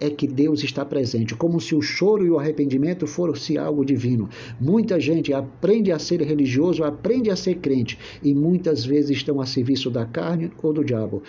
é 0.02 0.10
que 0.10 0.28
Deus 0.28 0.64
está 0.64 0.84
presente, 0.84 1.36
como 1.36 1.62
se 1.62 1.76
o 1.76 1.82
choro 1.82 2.26
e 2.26 2.30
o 2.32 2.40
arrependimento 2.40 3.06
fosse 3.06 3.56
algo 3.56 3.86
divino. 3.86 4.28
Muita 4.60 5.00
gente 5.00 5.32
aprende 5.32 5.92
a 5.92 6.00
ser 6.00 6.22
religioso, 6.24 6.84
aprende 6.84 7.30
a 7.30 7.36
ser 7.36 7.60
crente 7.60 8.00
e 8.24 8.34
muitas 8.34 8.84
vezes 8.84 9.12
estão 9.12 9.40
a 9.40 9.46
serviço 9.46 9.92
da 9.92 10.04
carne 10.04 10.52
ou 10.64 10.74
do 10.74 10.84
diabo. 10.84 11.22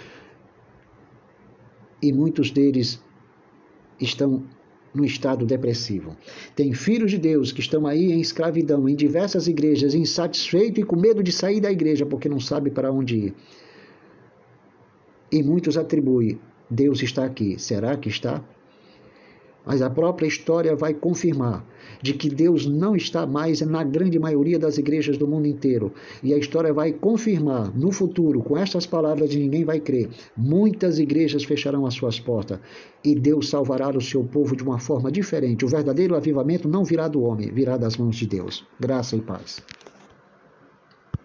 E 2.01 2.15
muitos 2.15 2.51
deles 2.51 2.99
estão 4.01 4.43
no 4.95 5.05
estado 5.05 5.47
depressivo. 5.47 6.17
Tem 6.55 6.73
filhos 6.75 7.11
de 7.11 7.19
Deus 7.19 7.53
que 7.53 7.61
estão 7.61 7.87
aí 7.87 8.13
em 8.13 8.21
escravidão, 8.21 8.89
em 8.89 8.95
diversas 8.95 9.47
igrejas, 9.47 9.95
insatisfeitos 9.95 10.83
e 10.83 10.87
com 10.87 10.97
medo 10.97 11.23
de 11.23 11.33
sair 11.33 11.61
da 11.61 11.71
igreja 11.71 12.05
porque 12.05 12.29
não 12.29 12.41
sabe 12.41 12.71
para 12.71 12.93
onde 12.93 13.17
ir. 13.17 13.35
E 15.31 15.43
muitos 15.43 15.79
atribuem: 15.79 16.39
Deus 16.69 17.03
está 17.03 17.25
aqui. 17.25 17.59
Será 17.59 17.97
que 17.97 18.09
está? 18.09 18.45
Mas 19.65 19.81
a 19.83 19.91
própria 19.91 20.27
história 20.27 20.75
vai 20.75 20.93
confirmar 20.93 21.65
de 22.01 22.13
que 22.15 22.29
Deus 22.29 22.67
não 22.67 22.97
está 22.97 23.27
mais 23.27 23.61
na 23.61 23.85
grande 23.85 24.19
maioria 24.19 24.59
das 24.59 24.79
igrejas 24.79 25.17
do 25.17 25.27
mundo 25.27 25.47
inteiro. 25.47 25.93
E 26.23 26.35
a 26.35 26.39
história 26.39 26.73
vai 26.73 26.93
confirmar 26.93 27.73
no 27.77 27.93
futuro, 27.93 28.43
com 28.43 28.57
estas 28.57 28.87
palavras 28.87 29.31
de 29.31 29.39
ninguém 29.39 29.65
vai 29.65 29.81
crer, 29.81 30.09
muitas 30.37 30.99
igrejas 30.99 31.45
fecharão 31.45 31.87
as 31.87 31.95
suas 31.95 32.19
portas 32.19 32.59
e 33.05 33.15
Deus 33.15 33.49
salvará 33.49 33.91
o 33.91 34.01
seu 34.01 34.23
povo 34.25 34.57
de 34.57 34.63
uma 34.63 34.79
forma 34.79 35.11
diferente. 35.11 35.65
O 35.65 35.69
verdadeiro 35.69 36.15
avivamento 36.15 36.69
não 36.69 36.85
virá 36.85 37.09
do 37.09 37.23
homem, 37.23 37.53
virá 37.53 37.77
das 37.77 37.97
mãos 37.97 38.17
de 38.17 38.27
Deus. 38.27 38.65
Graça 38.79 39.17
e 39.17 39.21
paz. 39.21 39.63